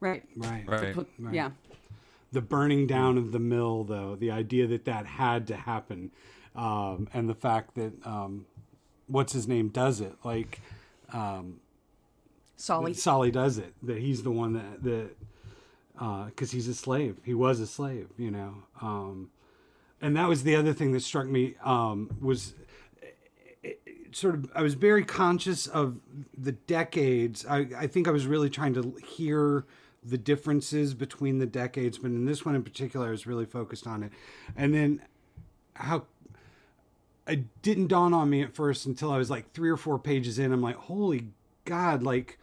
Right. 0.00 0.22
right. 0.36 0.68
Right. 0.68 0.94
Put- 0.94 1.08
Yeah. 1.32 1.50
the 2.32 2.40
burning 2.42 2.86
down 2.88 3.16
of 3.16 3.30
the 3.32 3.38
mill, 3.38 3.84
though, 3.84 4.16
the 4.16 4.30
idea 4.32 4.66
that 4.66 4.84
that 4.86 5.06
had 5.06 5.46
to 5.46 5.56
happen, 5.56 6.10
um, 6.56 7.08
and 7.14 7.28
the 7.28 7.34
fact 7.34 7.76
that 7.76 7.92
um, 8.04 8.46
what's 9.06 9.32
his 9.32 9.46
name 9.46 9.68
does 9.68 10.00
it, 10.00 10.14
like 10.24 10.60
um, 11.12 11.60
Solly. 12.56 12.94
Solly 12.94 13.30
does 13.30 13.58
it, 13.58 13.74
that 13.82 13.98
he's 13.98 14.22
the 14.24 14.30
one 14.32 14.52
that 14.54 14.82
that 14.82 15.10
because 15.94 16.50
he's 16.50 16.68
a 16.68 16.74
slave, 16.74 17.18
he 17.24 17.34
was 17.34 17.60
a 17.60 17.66
slave, 17.66 18.08
you 18.16 18.30
know, 18.30 18.54
um, 18.80 19.30
and 20.00 20.16
that 20.16 20.28
was 20.28 20.42
the 20.42 20.56
other 20.56 20.72
thing 20.72 20.92
that 20.92 21.00
struck 21.00 21.26
me 21.26 21.54
um, 21.64 22.10
was 22.20 22.54
sort 24.12 24.34
of 24.34 24.50
I 24.54 24.62
was 24.62 24.74
very 24.74 25.04
conscious 25.04 25.66
of 25.66 26.00
the 26.36 26.52
decades. 26.52 27.44
I, 27.46 27.66
I 27.76 27.86
think 27.86 28.08
I 28.08 28.10
was 28.10 28.26
really 28.26 28.50
trying 28.50 28.74
to 28.74 28.96
hear 29.06 29.64
the 30.02 30.18
differences 30.18 30.94
between 30.94 31.38
the 31.38 31.46
decades, 31.46 31.98
but 31.98 32.10
in 32.10 32.26
this 32.26 32.44
one 32.44 32.54
in 32.54 32.62
particular, 32.62 33.08
I 33.08 33.10
was 33.10 33.26
really 33.26 33.46
focused 33.46 33.86
on 33.86 34.02
it. 34.02 34.12
And 34.56 34.74
then 34.74 35.02
how 35.74 36.04
it 37.26 37.62
didn't 37.62 37.88
dawn 37.88 38.12
on 38.12 38.28
me 38.28 38.42
at 38.42 38.54
first 38.54 38.86
until 38.86 39.10
I 39.10 39.18
was 39.18 39.30
like 39.30 39.52
three 39.52 39.70
or 39.70 39.76
four 39.76 39.98
pages 39.98 40.38
in. 40.38 40.52
I'm 40.52 40.60
like, 40.60 40.76
holy 40.76 41.28
God, 41.64 42.02
like 42.02 42.38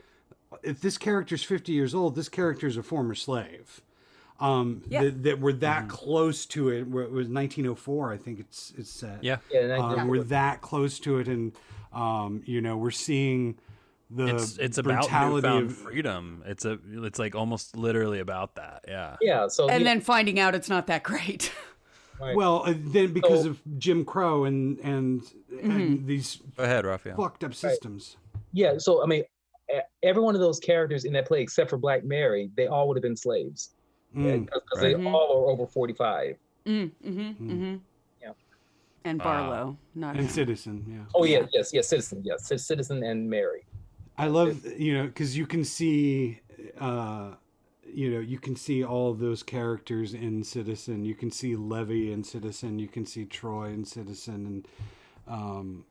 if 0.63 0.81
this 0.81 0.97
character's 0.97 1.43
50 1.43 1.71
years 1.71 1.93
old, 1.95 2.15
this 2.15 2.29
character 2.29 2.67
is 2.67 2.77
a 2.77 2.83
former 2.83 3.15
slave. 3.15 3.81
Um, 4.39 4.83
Yeah. 4.87 5.03
that, 5.03 5.23
that 5.23 5.39
we're 5.39 5.53
that 5.53 5.87
close 5.87 6.45
to 6.47 6.69
it. 6.69 6.87
Where 6.87 7.03
it 7.03 7.11
was 7.11 7.27
1904, 7.27 8.11
I 8.13 8.17
think 8.17 8.39
it's 8.39 8.73
it's 8.77 8.89
set. 8.89 9.23
Yeah. 9.23 9.37
Yeah, 9.51 9.77
Um, 9.77 10.07
we're 10.07 10.23
that 10.23 10.61
close 10.61 10.99
to 11.01 11.19
it, 11.19 11.27
and 11.27 11.53
um, 11.93 12.41
you 12.45 12.59
know, 12.61 12.75
we're 12.77 12.89
seeing 12.91 13.57
the 14.09 14.35
It's 14.35 14.57
it's 14.57 14.77
about 14.79 15.01
brutality 15.01 15.47
newfound 15.47 15.71
of 15.71 15.77
freedom. 15.77 16.43
It's 16.47 16.65
a 16.65 16.79
it's 17.03 17.19
like 17.19 17.35
almost 17.35 17.77
literally 17.77 18.19
about 18.19 18.55
that. 18.55 18.83
Yeah. 18.87 19.17
yeah. 19.21 19.47
So 19.47 19.69
And 19.69 19.83
yeah, 19.83 19.89
then 19.91 20.01
finding 20.01 20.39
out 20.39 20.55
it's 20.55 20.69
not 20.69 20.87
that 20.87 21.03
great. 21.03 21.51
right. 22.19 22.35
well, 22.35 22.63
uh, 22.65 22.73
then 22.75 23.13
because 23.13 23.43
So- 23.43 23.49
of 23.51 23.61
Jim 23.77 24.03
Crow 24.05 24.45
and 24.45 24.79
and, 24.79 25.21
Mm-hmm. 25.53 25.71
and 25.71 26.07
these 26.07 26.37
Go 26.57 26.63
ahead, 26.63 26.85
Rafeal. 26.85 27.15
fucked 27.15 27.43
up 27.43 27.53
systems. 27.53 28.17
yeah. 28.53 28.77
So 28.79 29.03
I 29.03 29.05
mean, 29.05 29.23
every 30.03 30.21
one 30.21 30.35
of 30.35 30.41
those 30.41 30.59
characters 30.59 31.05
in 31.05 31.13
that 31.13 31.27
play, 31.27 31.41
except 31.41 31.69
for 31.69 31.77
Black 31.77 32.03
Mary, 32.03 32.49
they 32.55 32.67
all 32.67 32.87
would 32.87 32.97
have 32.97 33.03
been 33.03 33.17
slaves 33.17 33.71
Mm. 34.15 34.43
because 34.45 34.81
right. 34.81 34.97
they 34.97 35.05
all 35.05 35.45
are 35.45 35.51
over 35.51 35.65
forty-five. 35.65 36.35
Mm, 36.65 36.91
mm-hmm, 37.05 37.19
mm-hmm. 37.21 37.75
Yeah. 38.21 38.31
And 39.05 39.19
Barlow, 39.19 39.77
not 39.95 40.17
And 40.17 40.29
Citizen, 40.29 40.85
yeah. 40.85 41.05
Oh 41.15 41.23
yeah, 41.23 41.45
yes, 41.53 41.71
yes, 41.73 41.87
Citizen, 41.87 42.21
yes, 42.25 42.45
Citizen 42.45 43.03
and 43.03 43.29
Mary. 43.29 43.65
I 44.17 44.27
love 44.27 44.65
you 44.77 44.97
know 44.97 45.07
because 45.07 45.37
you 45.37 45.47
can 45.47 45.63
see 45.63 46.41
uh, 46.79 47.31
you 47.93 48.09
know, 48.09 48.19
you 48.19 48.39
can 48.39 48.55
see 48.55 48.83
all 48.83 49.11
of 49.11 49.19
those 49.19 49.43
characters 49.43 50.13
in 50.13 50.43
Citizen. 50.43 51.03
You 51.03 51.15
can 51.15 51.31
see 51.31 51.55
Levee 51.55 52.11
in 52.11 52.23
Citizen. 52.23 52.79
You 52.79 52.87
can 52.87 53.05
see 53.05 53.25
Troy 53.25 53.69
in 53.69 53.85
Citizen, 53.85 54.45
and 54.45 54.67
um, 55.27 55.85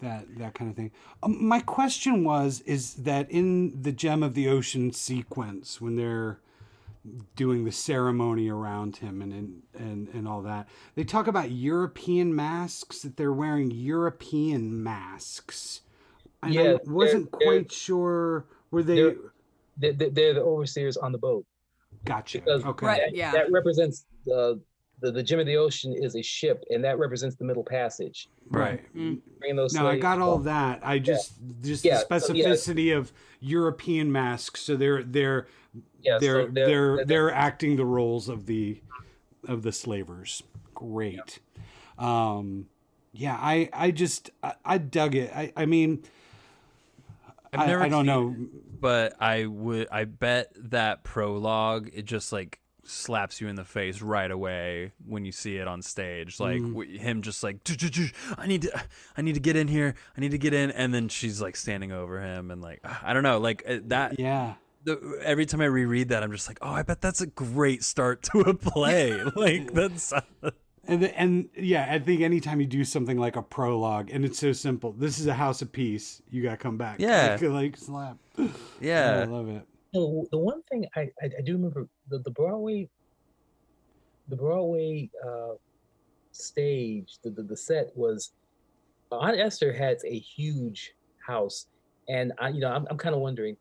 that 0.00 0.26
that 0.38 0.54
kind 0.54 0.70
of 0.70 0.76
thing. 0.76 0.90
Um, 1.22 1.46
my 1.46 1.60
question 1.60 2.24
was, 2.24 2.60
is 2.62 2.94
that 2.94 3.30
in 3.30 3.82
the 3.82 3.92
Gem 3.92 4.22
of 4.22 4.34
the 4.34 4.48
Ocean 4.48 4.92
sequence 4.92 5.80
when 5.80 5.96
they're 5.96 6.40
doing 7.36 7.64
the 7.64 7.72
ceremony 7.72 8.48
around 8.50 8.96
him 8.98 9.22
and 9.22 9.32
and 9.32 9.62
and, 9.74 10.08
and 10.08 10.28
all 10.28 10.42
that, 10.42 10.68
they 10.94 11.04
talk 11.04 11.26
about 11.26 11.50
European 11.50 12.34
masks 12.34 13.00
that 13.02 13.16
they're 13.16 13.32
wearing 13.32 13.70
European 13.70 14.82
masks. 14.82 15.82
And 16.42 16.54
Yeah, 16.54 16.62
I 16.62 16.78
wasn't 16.90 17.30
they're- 17.32 17.40
quite 17.60 17.72
sure 17.72 18.44
were 18.70 18.82
they. 18.82 18.96
they're- 18.96 19.16
They- 19.80 19.92
they- 19.92 20.08
They're 20.10 20.34
the 20.34 20.42
overseers 20.42 20.96
on 20.96 21.12
the 21.12 21.18
boat. 21.18 21.46
Gotcha. 22.04 22.38
Because 22.40 22.64
Okay. 22.64 22.84
Right. 22.86 23.02
yeah. 23.14 23.30
that 23.30 23.50
represents 23.52 24.06
the, 24.26 24.60
the 25.00 25.12
the 25.12 25.22
gem 25.22 25.38
of 25.38 25.46
the 25.46 25.56
ocean 25.56 25.94
is 25.96 26.16
a 26.16 26.22
ship, 26.22 26.64
and 26.70 26.84
that 26.84 26.98
represents 26.98 27.36
the 27.36 27.44
Middle 27.44 27.64
Passage. 27.64 28.28
Right. 28.50 28.82
Bringing 28.92 29.56
those 29.56 29.74
No, 29.74 29.86
I 29.86 29.98
got 29.98 30.20
all 30.20 30.34
of 30.34 30.44
that. 30.44 30.80
I 30.82 30.98
just 30.98 31.34
just 31.62 31.84
Yeah, 31.84 32.02
the 32.08 32.18
so, 32.20 32.32
yeah. 32.32 32.46
specificity 32.46 32.96
of 32.96 33.12
European 33.40 34.10
masks. 34.10 34.60
So 34.62 34.76
they're 34.76 35.02
they're 35.02 35.46
Yeah, 36.02 36.18
they're, 36.20 36.46
so 36.46 36.50
they're 36.52 37.04
they're 37.04 37.32
acting 37.32 37.76
the 37.76 37.86
roles 37.86 38.28
of 38.28 38.46
the 38.46 38.80
of 39.46 39.62
the 39.62 39.72
slavers. 39.72 40.42
Great. 40.74 41.38
Um 41.98 42.66
yeah, 43.12 43.36
I 43.40 43.68
I 43.72 43.90
just 43.90 44.30
I, 44.42 44.54
I 44.64 44.78
dug 44.78 45.14
it. 45.14 45.30
I 45.34 45.52
I 45.56 45.66
mean 45.66 46.02
I've 47.52 47.60
I, 47.60 47.66
never 47.66 47.82
I 47.82 47.88
don't 47.88 48.04
seen 48.04 48.06
know. 48.06 48.30
it, 48.38 48.80
but 48.80 49.16
I 49.20 49.46
would. 49.46 49.88
I 49.90 50.04
bet 50.04 50.52
that 50.54 51.02
prologue 51.02 51.90
it 51.94 52.04
just 52.04 52.32
like 52.32 52.60
slaps 52.88 53.40
you 53.40 53.48
in 53.48 53.56
the 53.56 53.64
face 53.64 54.00
right 54.02 54.30
away 54.30 54.92
when 55.06 55.24
you 55.24 55.32
see 55.32 55.56
it 55.56 55.68
on 55.68 55.82
stage. 55.82 56.40
Like 56.40 56.60
Mm. 56.60 56.68
w- 56.72 56.98
him 56.98 57.22
just 57.22 57.42
like 57.42 57.58
I 58.38 58.46
need 58.46 58.62
to 58.62 58.82
I 59.16 59.22
need 59.22 59.34
to 59.34 59.40
get 59.40 59.56
in 59.56 59.68
here. 59.68 59.94
I 60.16 60.20
need 60.20 60.30
to 60.32 60.38
get 60.38 60.54
in 60.54 60.70
and 60.70 60.92
then 60.94 61.08
she's 61.08 61.40
like 61.40 61.56
standing 61.56 61.92
over 61.92 62.20
him 62.20 62.50
and 62.50 62.60
like 62.62 62.80
I 63.02 63.12
don't 63.12 63.22
know, 63.22 63.38
like 63.38 63.62
uh, 63.68 63.78
that 63.86 64.18
Yeah. 64.18 64.54
the, 64.84 65.20
every 65.22 65.44
time 65.46 65.60
I 65.60 65.66
reread 65.66 66.08
that 66.08 66.22
I'm 66.22 66.32
just 66.32 66.48
like, 66.48 66.58
"Oh, 66.62 66.70
I 66.70 66.82
bet 66.82 67.00
that's 67.00 67.20
a 67.20 67.26
great 67.26 67.82
start 67.84 68.22
to 68.32 68.40
a 68.40 68.54
play." 68.70 69.22
like 69.36 69.72
that's 69.72 70.12
And 70.90 71.02
the, 71.02 71.20
and 71.20 71.50
yeah, 71.54 71.86
I 71.90 71.98
think 71.98 72.22
anytime 72.22 72.62
you 72.62 72.66
do 72.66 72.82
something 72.82 73.18
like 73.18 73.36
a 73.36 73.42
prologue 73.42 74.08
and 74.10 74.24
it's 74.24 74.38
so 74.38 74.52
simple. 74.52 74.92
This 74.92 75.18
is 75.18 75.26
a 75.26 75.34
house 75.34 75.60
of 75.60 75.70
peace. 75.70 76.22
You 76.30 76.42
got 76.42 76.52
to 76.52 76.56
come 76.56 76.78
back. 76.78 76.98
Yeah. 76.98 77.36
Like, 77.38 77.42
like 77.60 77.76
slap. 77.76 78.16
yeah 78.80 79.18
I 79.20 79.24
love 79.24 79.50
it. 79.50 79.67
No, 79.94 80.26
the 80.30 80.38
one 80.38 80.62
thing 80.64 80.86
I, 80.96 81.10
I, 81.22 81.26
I 81.38 81.42
do 81.44 81.52
remember 81.54 81.88
the, 82.08 82.18
the 82.18 82.30
Broadway 82.30 82.88
the 84.28 84.36
Broadway 84.36 85.08
uh, 85.26 85.54
stage 86.32 87.18
the, 87.24 87.30
the 87.30 87.42
the 87.42 87.56
set 87.56 87.90
was 87.96 88.32
Aunt 89.10 89.38
Ester 89.38 89.72
had 89.72 89.96
a 90.04 90.18
huge 90.18 90.92
house 91.26 91.66
and 92.08 92.32
I 92.38 92.50
you 92.50 92.60
know 92.60 92.70
I'm, 92.70 92.86
I'm 92.90 92.98
kind 92.98 93.14
of 93.14 93.22
wondering 93.22 93.56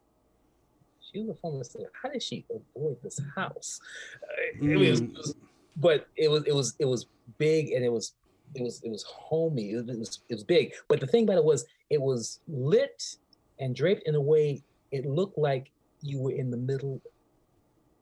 she 1.00 1.20
was 1.22 1.30
a 1.30 1.36
former 1.36 1.64
singer 1.64 1.90
how 2.02 2.10
did 2.10 2.22
she 2.22 2.46
avoid 2.50 2.98
this 3.02 3.20
house 3.36 3.80
Uh, 4.24 4.66
it, 4.66 4.76
was, 4.78 5.02
Mm. 5.02 5.12
it 5.12 5.18
was 5.18 5.36
but 5.78 6.08
it 6.18 6.30
was 6.30 6.44
it 6.46 6.54
was 6.54 6.76
it 6.80 6.86
was 6.86 7.06
big 7.38 7.72
and 7.72 7.86
it 7.86 7.92
was 7.92 8.14
it 8.56 8.62
was 8.62 8.82
it 8.84 8.90
was 8.90 9.04
homey 9.04 9.72
it 9.72 9.86
was 9.86 10.20
it 10.30 10.34
was 10.36 10.44
big 10.44 10.74
but 10.90 11.00
the 11.00 11.08
thing 11.08 11.24
about 11.24 11.38
it 11.38 11.44
was 11.46 11.66
it 11.90 12.02
was 12.02 12.42
lit 12.48 13.16
and 13.60 13.74
draped 13.76 14.04
in 14.06 14.16
a 14.16 14.22
way 14.22 14.62
it 14.92 15.06
looked 15.06 15.38
like 15.38 15.72
you 16.02 16.20
were 16.20 16.32
in 16.32 16.50
the 16.52 16.58
middle 16.58 17.02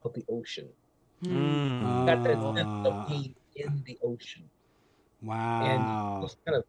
of 0.04 0.14
the 0.14 0.24
ocean 0.30 0.70
Mm. 1.24 2.06
got 2.06 2.24
that 2.24 2.40
sense 2.56 2.70
of 2.86 3.08
being 3.08 3.34
in 3.56 3.82
the 3.86 3.98
ocean 4.04 4.50
Wow. 5.22 5.62
and 5.64 5.82
it 5.82 6.22
was 6.22 6.38
kind 6.46 6.58
of 6.58 6.64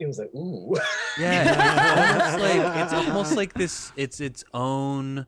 it 0.00 0.06
was 0.06 0.18
like 0.18 0.34
ooh 0.34 0.74
Yeah, 1.18 2.32
almost 2.32 2.42
like 2.42 2.82
it's 2.82 2.92
almost 3.08 3.36
like 3.36 3.52
this. 3.52 3.92
It's 3.96 4.18
its 4.20 4.42
own, 4.54 5.26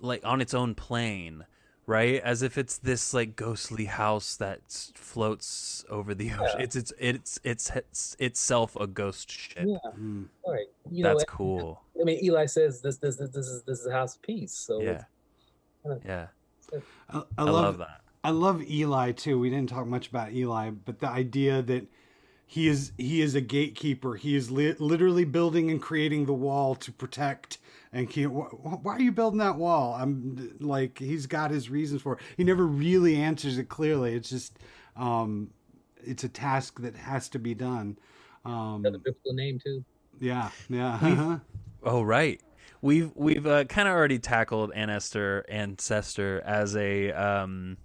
like 0.00 0.20
on 0.24 0.40
its 0.40 0.52
own 0.52 0.74
plane, 0.74 1.46
right? 1.86 2.20
As 2.22 2.42
if 2.42 2.56
it's 2.58 2.78
this 2.78 3.12
like 3.14 3.36
ghostly 3.36 3.86
house 3.86 4.36
that 4.36 4.60
floats 4.94 5.84
over 5.90 6.14
the 6.14 6.30
ocean. 6.32 6.60
It's 6.60 6.76
it's 6.76 6.92
it's 6.98 7.40
it's 7.44 7.70
it's 7.74 8.16
itself 8.18 8.76
a 8.76 8.86
ghost 8.86 9.30
ship. 9.30 9.66
yeah 9.66 9.78
Mm. 9.98 10.26
all 10.42 10.52
right 10.52 10.66
you 10.90 11.02
That's 11.04 11.20
know 11.20 11.24
cool. 11.28 11.82
i 12.00 12.04
mean 12.04 12.18
eli 12.24 12.46
says 12.46 12.80
this 12.80 12.96
this 12.98 13.16
this, 13.16 13.30
this 13.30 13.46
is 13.46 13.62
this 13.64 13.80
is 13.80 13.86
a 13.86 13.92
house 13.92 14.16
of 14.16 14.22
peace 14.22 14.52
so 14.52 14.80
Yeah, 14.80 15.04
kinda- 15.82 16.00
yeah. 16.04 16.26
I, 17.10 17.18
I 17.18 17.22
I, 17.38 17.42
love, 17.42 17.54
love 17.54 17.78
that. 17.78 18.00
I 18.24 18.30
love 18.30 18.62
Eli 18.62 19.12
too. 19.12 19.38
We 19.38 19.50
didn't 19.50 19.68
talk 19.68 19.86
much 19.86 20.08
about 20.08 20.32
Eli, 20.32 20.70
but 20.70 21.00
the 21.00 21.08
idea 21.08 21.60
that 21.62 21.86
he 22.46 22.68
is 22.68 22.92
he 22.96 23.20
is 23.20 23.34
a 23.34 23.40
gatekeeper. 23.40 24.14
He 24.14 24.34
is 24.36 24.50
li- 24.50 24.76
literally 24.78 25.24
building 25.24 25.70
and 25.70 25.82
creating 25.82 26.26
the 26.26 26.32
wall 26.32 26.74
to 26.76 26.92
protect. 26.92 27.58
And 27.92 28.08
keep, 28.08 28.30
wh- 28.30 28.84
why 28.84 28.96
are 28.96 29.00
you 29.00 29.12
building 29.12 29.38
that 29.40 29.56
wall? 29.56 29.94
I'm 29.94 30.56
like 30.60 30.98
he's 30.98 31.26
got 31.26 31.50
his 31.50 31.68
reasons 31.68 32.02
for 32.02 32.14
it. 32.14 32.20
He 32.36 32.44
never 32.44 32.66
really 32.66 33.16
answers 33.16 33.58
it 33.58 33.68
clearly. 33.68 34.14
It's 34.14 34.30
just 34.30 34.58
um, 34.96 35.50
it's 36.02 36.24
a 36.24 36.28
task 36.28 36.80
that 36.80 36.96
has 36.96 37.28
to 37.30 37.38
be 37.38 37.54
done. 37.54 37.98
Um, 38.44 38.80
another 38.84 38.98
biblical 38.98 39.34
name 39.34 39.60
too 39.62 39.84
yeah, 40.22 40.50
yeah. 40.68 40.94
uh-huh. 41.02 41.38
Oh 41.82 42.02
right. 42.02 42.40
We've 42.80 43.12
we've 43.14 43.46
uh, 43.46 43.64
kind 43.64 43.88
of 43.88 43.94
already 43.94 44.18
tackled 44.18 44.72
Aunt 44.72 44.90
Ester 44.90 45.44
Ancestor 45.48 46.40
as 46.44 46.76
a 46.76 47.12
um, 47.12 47.76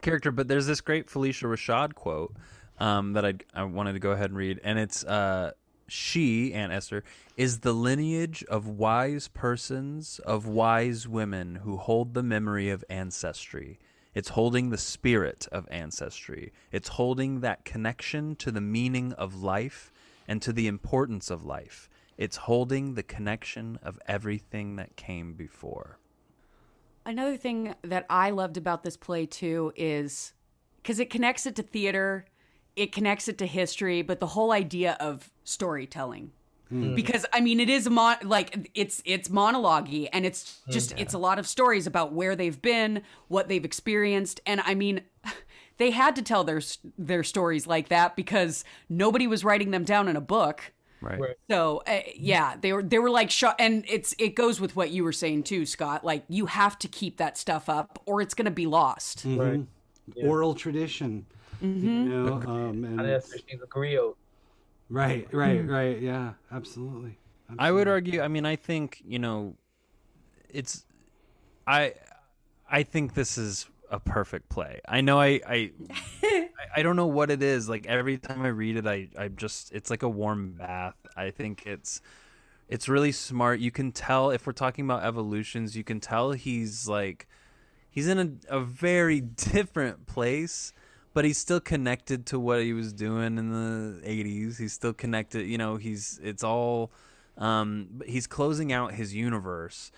character, 0.00 0.30
but 0.30 0.48
there's 0.48 0.66
this 0.66 0.80
great 0.80 1.06
Phylicia 1.06 1.44
Rashad 1.44 1.94
quote 1.94 2.34
um, 2.78 3.12
that 3.14 3.24
I 3.24 3.34
I 3.54 3.64
wanted 3.64 3.94
to 3.94 3.98
go 4.00 4.10
ahead 4.10 4.30
and 4.30 4.36
read, 4.36 4.60
and 4.62 4.78
it's 4.78 5.04
uh, 5.04 5.52
she 5.88 6.52
Aunt 6.52 6.72
Ester 6.72 7.02
is 7.36 7.60
the 7.60 7.72
lineage 7.72 8.44
of 8.44 8.66
wise 8.68 9.28
persons 9.28 10.20
of 10.20 10.46
wise 10.46 11.08
women 11.08 11.56
who 11.56 11.76
hold 11.76 12.14
the 12.14 12.22
memory 12.22 12.70
of 12.70 12.84
ancestry. 12.88 13.78
It's 14.14 14.30
holding 14.30 14.70
the 14.70 14.78
spirit 14.78 15.46
of 15.52 15.66
ancestry. 15.70 16.52
It's 16.72 16.88
holding 16.88 17.40
that 17.40 17.64
connection 17.64 18.36
to 18.36 18.50
the 18.50 18.60
meaning 18.60 19.12
of 19.14 19.42
life 19.42 19.92
and 20.26 20.42
to 20.42 20.52
the 20.52 20.66
importance 20.66 21.30
of 21.30 21.44
life. 21.44 21.88
It's 22.16 22.36
holding 22.36 22.94
the 22.94 23.02
connection 23.02 23.78
of 23.82 23.98
everything 24.06 24.76
that 24.76 24.96
came 24.96 25.34
before. 25.34 25.98
Another 27.06 27.36
thing 27.36 27.74
that 27.82 28.04
I 28.10 28.30
loved 28.30 28.56
about 28.56 28.82
this 28.82 28.96
play 28.96 29.24
too 29.24 29.72
is 29.76 30.34
because 30.82 30.98
it 30.98 31.10
connects 31.10 31.46
it 31.46 31.56
to 31.56 31.62
theater, 31.62 32.26
it 32.78 32.92
connects 32.92 33.28
it 33.28 33.38
to 33.38 33.46
history, 33.46 34.02
but 34.02 34.20
the 34.20 34.28
whole 34.28 34.52
idea 34.52 34.96
of 35.00 35.30
storytelling. 35.44 36.30
Hmm. 36.68 36.88
Hmm. 36.88 36.94
Because 36.94 37.26
I 37.32 37.40
mean, 37.40 37.60
it 37.60 37.68
is 37.68 37.86
a 37.86 37.90
mon- 37.90 38.18
like 38.22 38.70
it's 38.74 39.02
it's 39.04 39.28
monologue 39.28 39.88
and 40.12 40.24
it's 40.24 40.60
hmm. 40.64 40.70
just 40.70 40.94
it's 40.98 41.14
a 41.14 41.18
lot 41.18 41.38
of 41.38 41.46
stories 41.46 41.86
about 41.86 42.12
where 42.12 42.36
they've 42.36 42.60
been, 42.60 43.02
what 43.26 43.48
they've 43.48 43.64
experienced, 43.64 44.40
and 44.46 44.60
I 44.64 44.74
mean, 44.74 45.02
they 45.78 45.90
had 45.90 46.14
to 46.16 46.22
tell 46.22 46.44
their 46.44 46.60
their 46.96 47.24
stories 47.24 47.66
like 47.66 47.88
that 47.88 48.16
because 48.16 48.64
nobody 48.88 49.26
was 49.26 49.44
writing 49.44 49.70
them 49.72 49.84
down 49.84 50.08
in 50.08 50.16
a 50.16 50.20
book. 50.20 50.72
Right. 51.00 51.20
Right. 51.20 51.36
So 51.48 51.82
uh, 51.86 52.00
yeah, 52.16 52.56
they 52.60 52.72
were 52.72 52.82
they 52.82 52.98
were 52.98 53.10
like 53.10 53.30
shot, 53.30 53.56
and 53.58 53.84
it's 53.88 54.14
it 54.18 54.34
goes 54.34 54.60
with 54.60 54.76
what 54.76 54.90
you 54.90 55.04
were 55.04 55.12
saying 55.12 55.44
too, 55.44 55.64
Scott. 55.66 56.04
Like 56.04 56.24
you 56.28 56.46
have 56.46 56.78
to 56.80 56.88
keep 56.88 57.16
that 57.16 57.38
stuff 57.38 57.68
up, 57.68 58.02
or 58.06 58.20
it's 58.20 58.34
gonna 58.34 58.50
be 58.50 58.66
lost. 58.66 59.26
Mm-hmm. 59.26 59.40
right 59.40 59.66
Oral 60.16 60.54
tradition. 60.54 61.26
Mm-hmm. 61.62 61.86
You 61.86 61.90
mm-hmm. 61.90 62.26
know, 62.26 62.52
um, 62.52 62.84
and 62.84 63.00
Aunt 63.00 63.08
Ester, 63.08 63.38
griot 63.68 64.14
right, 64.88 65.26
right, 65.32 65.58
mm-hmm. 65.58 65.70
right. 65.70 66.00
Yeah, 66.00 66.34
absolutely. 66.52 67.18
I 67.58 67.72
would 67.72 67.88
argue. 67.88 68.20
I 68.20 68.28
mean, 68.28 68.44
I 68.44 68.56
think 68.56 69.02
you 69.04 69.18
know, 69.18 69.54
it's. 70.48 70.84
I, 71.66 71.94
I 72.70 72.82
think 72.82 73.14
this 73.14 73.36
is 73.38 73.66
a 73.90 74.00
perfect 74.00 74.48
play. 74.48 74.80
I 74.88 75.00
know. 75.00 75.20
I. 75.20 75.40
I, 75.46 75.70
I- 76.22 76.48
I 76.76 76.82
don't 76.82 76.96
know 76.96 77.06
what 77.06 77.30
it 77.30 77.42
is. 77.42 77.68
Like 77.68 77.86
every 77.86 78.18
time 78.18 78.42
I 78.42 78.48
read 78.48 78.76
it, 78.76 78.86
I. 78.86 79.08
I 79.18 79.28
just. 79.28 79.72
It's 79.72 79.90
like 79.90 80.02
a 80.02 80.08
warm 80.08 80.52
bath. 80.52 80.96
I 81.16 81.30
think 81.30 81.66
it's. 81.66 82.00
It's 82.68 82.88
really 82.88 83.12
smart. 83.12 83.60
You 83.60 83.70
can 83.70 83.92
tell 83.92 84.30
if 84.30 84.46
we're 84.46 84.52
talking 84.52 84.84
about 84.84 85.02
evolutions. 85.02 85.76
You 85.76 85.84
can 85.84 86.00
tell 86.00 86.32
he's 86.32 86.86
like. 86.88 87.26
He's 87.90 88.06
in 88.06 88.40
a, 88.48 88.58
a 88.58 88.60
very 88.60 89.20
different 89.52 90.06
place, 90.06 90.72
but 91.14 91.24
he's 91.24 91.38
still 91.38 91.60
connected 91.60 92.26
to 92.26 92.38
what 92.38 92.62
he 92.62 92.72
was 92.72 92.92
doing 92.92 93.38
in 93.38 93.52
the 93.52 94.00
80s. 94.06 94.58
He's 94.58 94.72
still 94.72 94.92
connected, 94.92 95.46
you 95.46 95.58
know, 95.58 95.76
he's 95.76 96.20
it's 96.22 96.44
all 96.44 96.90
um 97.36 97.88
but 97.92 98.08
he's 98.08 98.26
closing 98.26 98.72
out 98.72 98.94
his 98.94 99.14
universe 99.14 99.92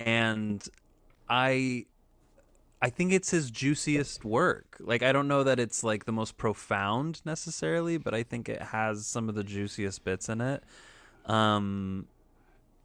and 0.00 0.66
I 1.28 1.86
I 2.80 2.90
think 2.90 3.12
it's 3.12 3.30
his 3.30 3.50
juiciest 3.50 4.24
work. 4.24 4.76
Like 4.80 5.02
I 5.02 5.12
don't 5.12 5.28
know 5.28 5.44
that 5.44 5.58
it's 5.58 5.82
like 5.82 6.04
the 6.04 6.12
most 6.12 6.36
profound 6.36 7.20
necessarily, 7.24 7.98
but 7.98 8.14
I 8.14 8.22
think 8.22 8.48
it 8.48 8.62
has 8.62 9.06
some 9.06 9.28
of 9.28 9.34
the 9.34 9.44
juiciest 9.44 10.04
bits 10.04 10.28
in 10.28 10.40
it. 10.40 10.62
Um 11.26 12.06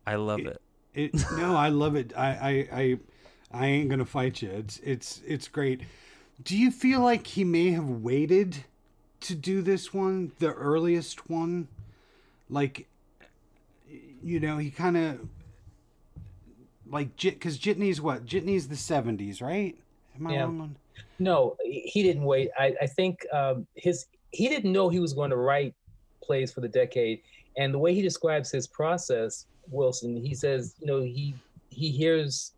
I 0.06 0.16
love 0.16 0.46
it. 0.46 0.62
It, 0.94 1.14
no, 1.38 1.56
I 1.56 1.70
love 1.70 1.96
it. 1.96 2.14
I, 2.16 2.30
I, 2.72 2.80
I, 2.82 3.00
I 3.52 3.66
ain't 3.68 3.90
gonna 3.90 4.06
fight 4.06 4.42
you. 4.42 4.50
It's 4.50 4.80
it's 4.84 5.22
it's 5.26 5.48
great. 5.48 5.82
Do 6.44 6.58
you 6.58 6.72
feel 6.72 7.00
like 7.02 7.28
he 7.28 7.44
may 7.44 7.72
have 7.72 7.88
waited 7.88 8.66
to 9.22 9.36
do 9.36 9.62
this 9.62 9.94
one, 9.94 10.32
the 10.40 10.52
earliest 10.54 11.30
one? 11.30 11.68
Like, 12.50 12.88
you 14.22 14.40
know, 14.40 14.58
he 14.58 14.70
kind 14.72 14.98
of 14.98 15.28
like 16.90 17.16
because 17.18 17.58
Jitney's 17.58 18.02
what? 18.02 18.26
Jitney's 18.26 18.68
the 18.68 18.76
seventies, 18.76 19.42
right? 19.42 19.76
Am 20.16 20.28
I 20.28 20.34
Yeah. 20.34 20.44
wrong 20.44 20.62
on? 20.62 20.76
No, 21.20 21.56
he 21.64 22.04
didn't 22.04 22.24
wait. 22.24 22.50
I, 22.58 22.76
I 22.82 22.88
think 22.88 23.26
um, 23.32 23.66
his 23.76 24.06
he 24.32 24.50
didn't 24.50 24.72
know 24.72 24.90
he 24.90 25.00
was 25.00 25.14
going 25.14 25.30
to 25.30 25.38
write 25.38 25.74
plays 26.24 26.52
for 26.52 26.62
the 26.62 26.68
decade, 26.68 27.22
and 27.58 27.74
the 27.74 27.80
way 27.80 27.94
he 27.94 28.02
describes 28.02 28.52
his 28.52 28.68
process, 28.68 29.46
Wilson, 29.70 30.16
he 30.18 30.34
says, 30.36 30.76
you 30.80 30.88
know, 30.88 31.02
he 31.02 31.36
he 31.70 31.90
hears 31.90 32.54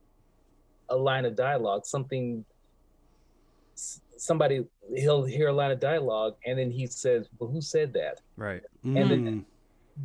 a 0.90 0.96
line 0.96 1.26
of 1.26 1.36
dialogue, 1.36 1.86
something, 1.86 2.46
somebody 4.18 4.66
he'll 4.96 5.24
hear 5.24 5.50
a 5.50 5.54
line 5.54 5.72
of 5.72 5.80
dialogue, 5.80 6.36
and 6.46 6.58
then 6.58 6.72
he 6.72 6.86
says, 6.88 7.28
"Well, 7.40 7.50
who 7.50 7.62
said 7.62 7.94
that?" 7.94 8.22
Right. 8.38 8.62
And 8.84 8.96
then- 9.12 9.26
Mm. 9.26 9.46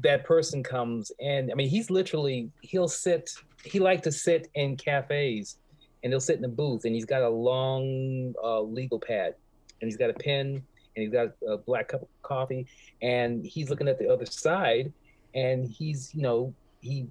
that 0.03 0.23
person 0.25 0.63
comes 0.63 1.11
and 1.21 1.51
I 1.51 1.55
mean 1.57 1.69
he's 1.69 1.91
literally 1.91 2.49
he'll 2.61 2.87
sit 2.87 3.29
he 3.65 3.81
like 3.81 4.03
to 4.05 4.13
sit 4.13 4.47
in 4.55 4.77
cafes 4.77 5.59
and 6.05 6.13
he'll 6.13 6.21
sit 6.21 6.39
in 6.39 6.45
a 6.45 6.49
booth 6.49 6.85
and 6.85 6.95
he's 6.95 7.05
got 7.05 7.23
a 7.23 7.29
long 7.29 8.33
uh, 8.41 8.61
legal 8.61 9.01
pad 9.01 9.35
and 9.81 9.89
he's 9.89 9.97
got 9.97 10.09
a 10.09 10.15
pen 10.15 10.47
and 10.47 10.63
he's 10.95 11.11
got 11.11 11.31
a 11.49 11.57
black 11.59 11.89
cup 11.89 12.03
of 12.03 12.09
coffee 12.23 12.69
and 13.03 13.45
he's 13.45 13.69
looking 13.69 13.89
at 13.89 13.99
the 13.99 14.09
other 14.09 14.25
side 14.27 14.93
and 15.35 15.67
he's 15.69 16.15
you 16.15 16.23
know 16.23 16.55
he 16.81 17.09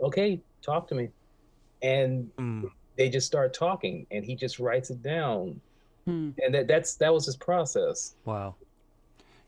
okay 0.00 0.40
talk 0.62 0.86
to 0.86 0.94
me 0.94 1.08
and 1.82 2.30
Mm. 2.38 2.70
they 2.96 3.08
just 3.10 3.26
start 3.26 3.52
talking 3.52 4.06
and 4.12 4.24
he 4.24 4.36
just 4.36 4.60
writes 4.60 4.90
it 4.90 5.02
down 5.02 5.60
Hmm. 6.06 6.30
and 6.42 6.54
that 6.54 6.68
that's 6.68 6.94
that 6.96 7.12
was 7.12 7.26
his 7.26 7.36
process 7.36 8.14
Wow. 8.24 8.54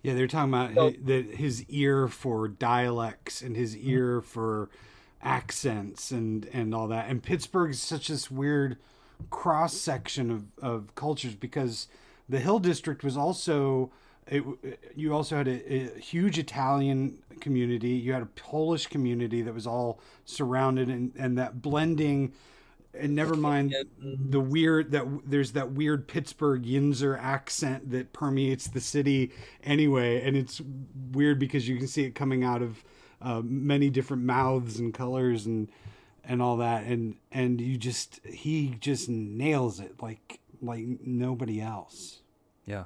Yeah, 0.03 0.15
they're 0.15 0.27
talking 0.27 0.53
about 0.53 0.75
So- 0.75 0.91
hi- 0.91 0.97
that 1.05 1.35
his 1.37 1.65
ear 1.69 2.09
for 2.09 2.49
dialects 2.49 3.43
and 3.43 3.57
his 3.57 3.75
Mm-hmm. 3.77 3.89
ear 3.91 4.21
for 4.21 4.71
accents 5.23 6.11
and 6.11 6.49
and 6.53 6.75
all 6.75 6.89
that. 6.89 7.09
And 7.09 7.23
Pittsburgh's 7.23 7.81
such 7.81 8.09
this 8.09 8.31
weird 8.31 8.77
cross 9.31 9.75
section 9.77 10.31
of 10.31 10.47
of 10.61 10.95
cultures 10.97 11.35
because 11.37 11.87
the 12.29 12.41
Hill 12.41 12.59
District 12.59 13.03
was 13.05 13.17
also 13.17 13.91
it, 14.27 14.45
you 14.95 15.15
also 15.15 15.37
had 15.37 15.49
a, 15.49 15.73
a 15.97 15.99
huge 15.99 16.39
Italian 16.39 17.19
community. 17.41 17.91
You 17.91 18.13
had 18.13 18.23
a 18.23 18.27
Polish 18.27 18.87
community 18.89 19.41
that 19.43 19.55
was 19.55 19.67
all 19.67 20.01
surrounded, 20.25 20.89
and 20.89 21.13
and 21.17 21.39
that 21.39 21.63
blending. 21.63 22.33
And 22.99 23.15
never 23.15 23.35
mind 23.35 23.75
the 24.01 24.41
weird 24.41 24.91
that 24.93 25.07
there's 25.25 25.53
that 25.53 25.73
weird 25.73 26.09
Pittsburgh 26.09 26.65
Yinzer 26.65 27.19
accent 27.19 27.91
that 27.91 28.13
permeates 28.13 28.69
the 28.69 28.81
city 28.81 29.33
anyway, 29.63 30.23
and 30.23 30.37
it's 30.37 30.61
weird 31.13 31.39
because 31.39 31.69
you 31.69 31.77
can 31.77 31.87
see 31.87 32.05
it 32.05 32.15
coming 32.15 32.45
out 32.45 32.63
of 32.63 32.85
uh, 33.21 33.41
many 33.45 33.91
different 33.91 34.23
mouths 34.25 34.79
and 34.79 34.93
colors 34.93 35.47
and 35.47 35.71
and 36.25 36.43
all 36.43 36.59
that, 36.59 36.85
and 36.85 37.17
and 37.33 37.61
you 37.61 37.77
just 37.77 38.21
he 38.27 38.77
just 38.81 39.09
nails 39.09 39.81
it 39.81 40.03
like 40.03 40.41
like 40.61 40.85
nobody 41.05 41.61
else. 41.61 42.21
Yeah. 42.67 42.85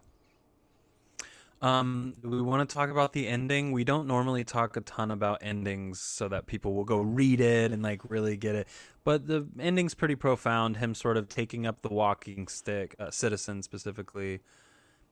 Um, 1.62 2.14
we 2.24 2.42
want 2.42 2.68
to 2.68 2.74
talk 2.74 2.90
about 2.90 3.12
the 3.12 3.28
ending. 3.28 3.70
We 3.70 3.84
don't 3.84 4.08
normally 4.08 4.42
talk 4.42 4.76
a 4.76 4.80
ton 4.80 5.12
about 5.12 5.38
endings 5.42 6.00
so 6.00 6.26
that 6.28 6.46
people 6.46 6.74
will 6.74 6.84
go 6.84 7.00
read 7.00 7.40
it 7.40 7.70
and 7.70 7.82
like 7.84 8.00
really 8.10 8.36
get 8.36 8.56
it. 8.56 8.66
But 9.04 9.28
the 9.28 9.46
ending's 9.60 9.94
pretty 9.94 10.16
profound. 10.16 10.78
Him 10.78 10.92
sort 10.96 11.16
of 11.16 11.28
taking 11.28 11.64
up 11.64 11.82
the 11.82 11.88
walking 11.88 12.48
stick, 12.48 12.96
uh, 12.98 13.12
citizen 13.12 13.62
specifically. 13.62 14.40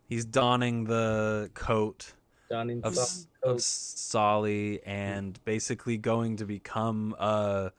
He's 0.08 0.24
donning 0.24 0.84
the 0.84 1.52
coat 1.54 2.14
Donning 2.50 2.80
of 2.82 2.96
South 2.96 3.26
of 3.44 3.60
Solly 3.62 4.82
and 4.84 5.38
basically 5.44 5.96
going 5.98 6.36
to 6.38 6.44
become 6.44 7.14
a 7.20 7.70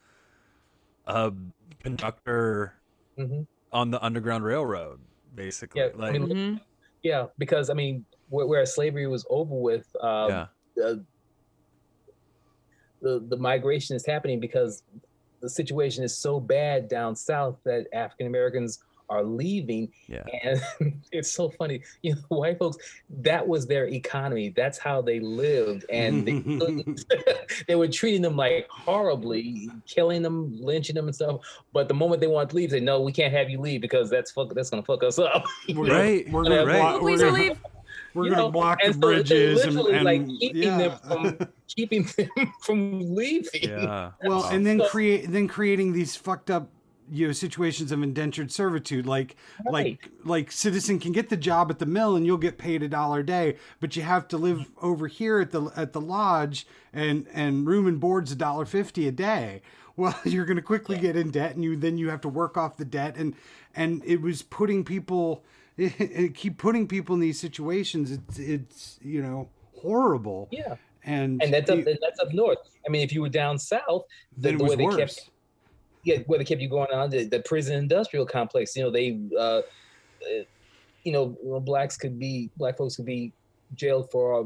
a 1.05 1.33
conductor 1.83 2.75
Mhm. 3.17 3.47
on 3.73 3.91
the 3.91 4.01
Underground 4.01 4.45
Railroad. 4.45 5.01
Basically, 5.35 5.81
Yeah, 5.81 5.89
I 5.93 5.97
like 5.97 6.13
mean, 6.21 6.27
Mhm. 6.29 6.61
Yeah, 7.03 7.27
because 7.37 7.69
I 7.69 7.73
mean, 7.73 8.05
where, 8.31 8.47
where 8.47 8.65
slavery 8.65 9.07
was 9.07 9.25
over 9.29 9.53
with, 9.53 9.85
um, 10.01 10.29
yeah, 10.29 10.45
the, 10.75 11.03
the 13.01 13.19
the 13.29 13.37
migration 13.37 13.95
is 13.95 14.05
happening 14.05 14.39
because 14.39 14.83
the 15.41 15.49
situation 15.49 16.03
is 16.03 16.15
so 16.15 16.39
bad 16.39 16.87
down 16.87 17.15
south 17.15 17.57
that 17.63 17.87
African 17.93 18.27
Americans 18.27 18.79
are 19.11 19.23
leaving, 19.23 19.91
yeah. 20.07 20.23
and 20.43 20.61
it's 21.11 21.29
so 21.29 21.49
funny. 21.49 21.81
You 22.01 22.15
know, 22.15 22.21
white 22.29 22.57
folks 22.57 22.77
that 23.21 23.45
was 23.45 23.67
their 23.67 23.87
economy. 23.87 24.49
That's 24.49 24.77
how 24.77 25.01
they 25.01 25.19
lived, 25.19 25.85
and 25.89 26.25
they, 26.25 26.85
they 27.67 27.75
were 27.75 27.89
treating 27.89 28.21
them 28.21 28.37
like 28.37 28.67
horribly, 28.69 29.69
killing 29.85 30.21
them, 30.21 30.57
lynching 30.59 30.95
them, 30.95 31.07
and 31.07 31.15
stuff. 31.15 31.41
But 31.73 31.89
the 31.89 31.93
moment 31.93 32.21
they 32.21 32.27
want 32.27 32.49
to 32.51 32.55
leave, 32.55 32.71
they 32.71 32.79
no, 32.79 33.01
we 33.01 33.11
can't 33.11 33.33
have 33.33 33.49
you 33.49 33.59
leave 33.59 33.81
because 33.81 34.09
that's 34.09 34.31
fuck, 34.31 34.53
that's 34.53 34.69
gonna 34.69 34.83
fuck 34.83 35.03
us 35.03 35.19
up. 35.19 35.45
We're 35.75 35.91
Right, 35.91 36.31
We're 36.31 36.43
gonna, 36.43 36.65
right. 36.65 36.77
block, 36.77 37.01
we're 37.01 37.09
Please 37.09 37.21
gonna, 37.21 37.33
leave. 37.33 37.59
We're 38.13 38.29
gonna 38.29 38.37
know, 38.37 38.51
block 38.51 38.79
the 38.83 38.93
so 38.93 38.99
bridges 38.99 39.63
and, 39.63 39.77
and 39.77 40.05
like, 40.05 40.27
keeping 40.27 40.63
yeah. 40.63 40.77
them 40.77 40.97
from 41.07 41.47
keeping 41.67 42.03
them 42.17 42.53
from 42.61 43.15
leaving. 43.15 43.63
Yeah. 43.63 44.11
well 44.23 44.45
and 44.45 44.65
then 44.65 44.79
So- 44.79 44.89
create 44.89 45.31
then 45.31 45.47
creating 45.47 45.93
these 45.93 46.15
fucked 46.15 46.49
up 46.49 46.69
you 47.11 47.27
know 47.27 47.33
situations 47.33 47.91
of 47.91 48.01
indentured 48.01 48.51
servitude 48.51 49.05
like 49.05 49.35
like 49.69 50.09
like 50.23 50.49
citizen 50.51 50.97
can 50.97 51.11
get 51.11 51.27
the 51.27 51.35
job 51.35 51.69
at 51.69 51.77
the 51.77 51.85
mill 51.85 52.15
and 52.15 52.25
you'll 52.25 52.37
get 52.37 52.57
paid 52.57 52.81
a 52.81 52.87
dollar 52.87 53.19
a 53.19 53.25
day 53.25 53.57
but 53.81 53.95
you 53.97 54.01
have 54.01 54.27
to 54.29 54.37
live 54.37 54.71
over 54.81 55.07
here 55.07 55.41
at 55.41 55.51
the 55.51 55.69
at 55.75 55.91
the 55.91 55.99
lodge 55.99 56.65
and 56.93 57.27
and 57.33 57.67
room 57.67 57.85
and 57.85 57.99
board's 57.99 58.31
a 58.31 58.35
dollar 58.35 58.65
fifty 58.65 59.07
a 59.07 59.11
day 59.11 59.61
well 59.97 60.17
you're 60.25 60.45
going 60.45 60.55
to 60.55 60.61
quickly 60.61 60.97
get 60.97 61.17
in 61.17 61.29
debt 61.31 61.53
and 61.53 61.63
you 61.65 61.75
then 61.75 61.97
you 61.97 62.09
have 62.09 62.21
to 62.21 62.29
work 62.29 62.55
off 62.55 62.77
the 62.77 62.85
debt 62.85 63.17
and 63.17 63.35
and 63.75 64.01
it 64.05 64.21
was 64.21 64.41
putting 64.41 64.85
people 64.85 65.43
it, 65.99 66.35
keep 66.35 66.57
putting 66.57 66.87
people 66.87 67.15
in 67.15 67.21
these 67.21 67.39
situations 67.39 68.11
it's 68.11 68.39
it's 68.39 68.99
you 69.01 69.21
know 69.21 69.49
horrible 69.75 70.47
Yeah. 70.51 70.75
and 71.03 71.41
And 71.41 71.51
that's 71.53 71.69
up 71.69 71.79
it- 71.79 71.99
that's 72.01 72.19
up 72.19 72.33
north. 72.33 72.59
I 72.85 72.89
mean, 72.89 73.01
if 73.01 73.11
you 73.13 73.21
were 73.21 73.29
down 73.29 73.57
south, 73.57 74.03
the, 74.37 74.41
then 74.43 74.55
it 74.55 74.57
the 74.57 74.63
was 74.63 74.69
way 74.71 74.75
they 74.77 74.83
worse 74.85 74.95
kept 74.97 75.29
yeah, 76.03 76.17
where 76.27 76.39
they 76.39 76.45
kept 76.45 76.61
you 76.61 76.69
going 76.69 76.91
on 76.91 77.09
the, 77.11 77.25
the 77.25 77.39
prison 77.41 77.77
industrial 77.77 78.25
complex. 78.25 78.75
You 78.75 78.83
know, 78.83 78.89
they, 78.91 79.19
uh, 79.37 79.41
uh, 79.41 79.61
you 81.03 81.11
know, 81.11 81.27
blacks 81.59 81.95
could 81.97 82.17
be 82.19 82.49
black 82.57 82.77
folks 82.77 82.95
could 82.95 83.05
be 83.05 83.33
jailed 83.75 84.09
for 84.11 84.41
a 84.41 84.43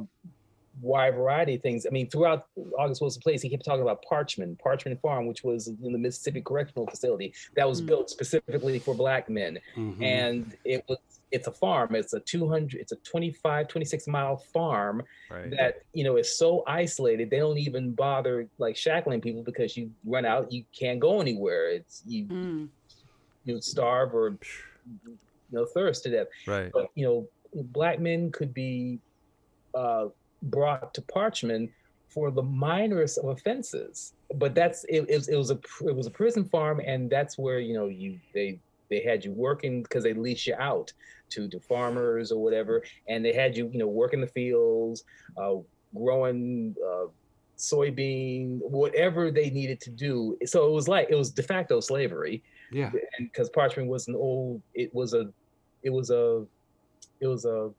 wide 0.82 1.16
variety 1.16 1.56
of 1.56 1.62
things. 1.62 1.86
I 1.86 1.90
mean, 1.92 2.10
throughout 2.10 2.48
August 2.78 3.00
Wilson 3.02 3.22
Place, 3.22 3.42
he 3.42 3.50
kept 3.50 3.64
talking 3.64 3.82
about 3.84 4.04
Parchman, 4.10 4.58
Parchman 4.60 5.00
Farm, 5.00 5.28
which 5.28 5.44
was 5.46 5.68
in 5.68 5.94
the 5.94 5.98
Mississippi 5.98 6.42
Correctional 6.42 6.88
Facility 6.88 7.34
that 7.56 7.68
was 7.68 7.82
Mm. 7.82 7.86
built 7.88 8.10
specifically 8.10 8.78
for 8.80 8.94
black 8.94 9.30
men, 9.30 9.58
Mhm. 9.78 10.02
and 10.04 10.58
it 10.66 10.84
was. 10.90 10.98
It's 11.32 11.48
a 11.48 11.52
farm. 11.52 11.96
It's 11.96 12.14
a 12.14 12.20
200. 12.20 12.80
It's 12.80 12.92
a 12.92 12.98
25, 12.98 13.68
26 13.68 14.08
mile 14.08 14.38
farm 14.38 15.04
Right. 15.30 15.50
that 15.58 15.82
you 15.94 16.04
know 16.04 16.18
is 16.18 16.38
so 16.38 16.64
isolated 16.68 17.30
they 17.32 17.40
don't 17.40 17.58
even 17.58 17.92
bother 17.94 18.48
like 18.60 18.78
shackling 18.78 19.22
people 19.22 19.44
because 19.44 19.76
you 19.76 19.90
run 20.06 20.24
out 20.26 20.52
you 20.52 20.64
can't 20.78 21.00
go 21.00 21.20
anywhere 21.20 21.70
it's 21.72 22.04
you 22.06 22.26
Mm. 22.26 22.70
you 23.44 23.60
starve 23.62 24.14
or 24.14 24.38
you 25.04 25.18
know 25.52 25.66
thirst 25.66 26.04
to 26.04 26.12
death 26.12 26.28
Right. 26.48 26.70
but 26.72 26.88
you 26.96 27.06
know 27.06 27.28
black 27.54 28.00
men 28.00 28.32
could 28.32 28.54
be 28.54 29.00
uh, 29.74 30.08
brought 30.44 30.94
to 30.94 31.02
Parchman 31.02 31.70
for 32.10 32.30
the 32.32 32.44
minorest 32.44 33.18
of 33.18 33.26
offenses 33.30 34.14
but 34.36 34.54
that's 34.54 34.84
it, 34.86 35.10
it, 35.10 35.16
was- 35.18 35.28
it 35.28 35.36
was 35.36 35.50
a 35.52 35.60
it 35.82 35.96
was 35.96 36.06
a 36.08 36.12
prison 36.12 36.46
farm 36.46 36.80
and 36.86 37.10
that's 37.10 37.36
where 37.38 37.60
you 37.60 37.74
know 37.74 37.88
you 37.88 38.20
they 38.34 38.60
they 38.90 39.02
had 39.02 39.24
you 39.26 39.32
working 39.32 39.82
because 39.84 40.04
they 40.04 40.14
lease 40.14 40.46
you 40.48 40.56
out 40.60 40.92
to 41.32 41.48
to 41.50 41.60
farmers 41.60 42.32
or 42.32 42.42
whatever 42.44 42.84
and 43.08 43.24
they 43.26 43.34
had 43.34 43.56
you 43.58 43.70
you 43.72 43.80
know 43.80 43.88
work 43.88 44.14
in 44.14 44.22
the 44.22 44.28
fields 44.28 45.04
uh, 45.42 45.56
growing 45.96 46.76
uh, 46.88 47.06
soybean 47.58 48.60
whatever 48.62 49.32
they 49.32 49.50
needed 49.50 49.80
to 49.82 49.90
do. 49.90 50.38
So 50.46 50.68
it 50.68 50.72
was 50.72 50.88
like 50.88 51.08
it 51.10 51.16
was 51.16 51.32
de 51.32 51.42
facto 51.44 51.80
slavery. 51.80 52.44
Yeah. 52.72 52.92
And 53.18 53.30
because 53.32 53.50
Parchman 53.50 53.88
was 53.88 54.08
an 54.08 54.16
old 54.16 54.62
it 54.74 54.94
was 54.94 55.14
a 55.14 55.32
it 55.84 55.90
was 55.90 56.10
a 56.10 56.46
it 57.22 57.28
was 57.28 57.46
a 57.46 57.70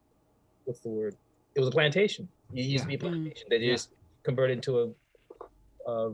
what's 0.65 0.81
the 0.81 0.89
word? 0.89 1.15
It 1.55 1.61
was 1.61 1.69
a 1.69 1.73
plantation. 1.73 2.29
It 2.55 2.63
used 2.63 2.85
to 2.85 2.89
be 2.89 2.95
a 2.95 2.99
Mm. 2.99 3.01
plantation 3.01 3.47
that 3.51 3.61
Yeah. 3.61 3.73
just 3.73 3.91
converted 4.25 4.57
into 4.59 4.81
a 4.81 5.91
a, 5.91 6.11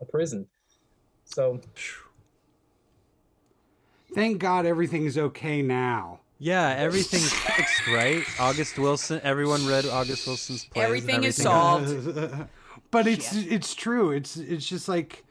a 0.00 0.04
prison. 0.10 0.46
So 1.24 1.60
Thank 4.14 4.38
God 4.38 4.66
everything's 4.66 5.18
okay 5.18 5.62
now. 5.62 6.20
Yeah, 6.38 6.74
everything's 6.76 7.32
fixed, 7.32 7.86
right? 7.88 8.22
August 8.38 8.78
Wilson. 8.78 9.20
Everyone 9.22 9.66
read 9.66 9.86
August 9.86 10.26
Wilson's 10.26 10.64
plays. 10.64 10.84
and 10.84 10.84
Everything 10.84 11.24
is 11.24 11.36
solved. 11.40 11.88
but 12.90 13.06
it's 13.06 13.34
it's 13.34 13.74
true. 13.74 14.10
It's 14.10 14.36
it's 14.36 14.66
just 14.66 14.88
like 14.88 15.24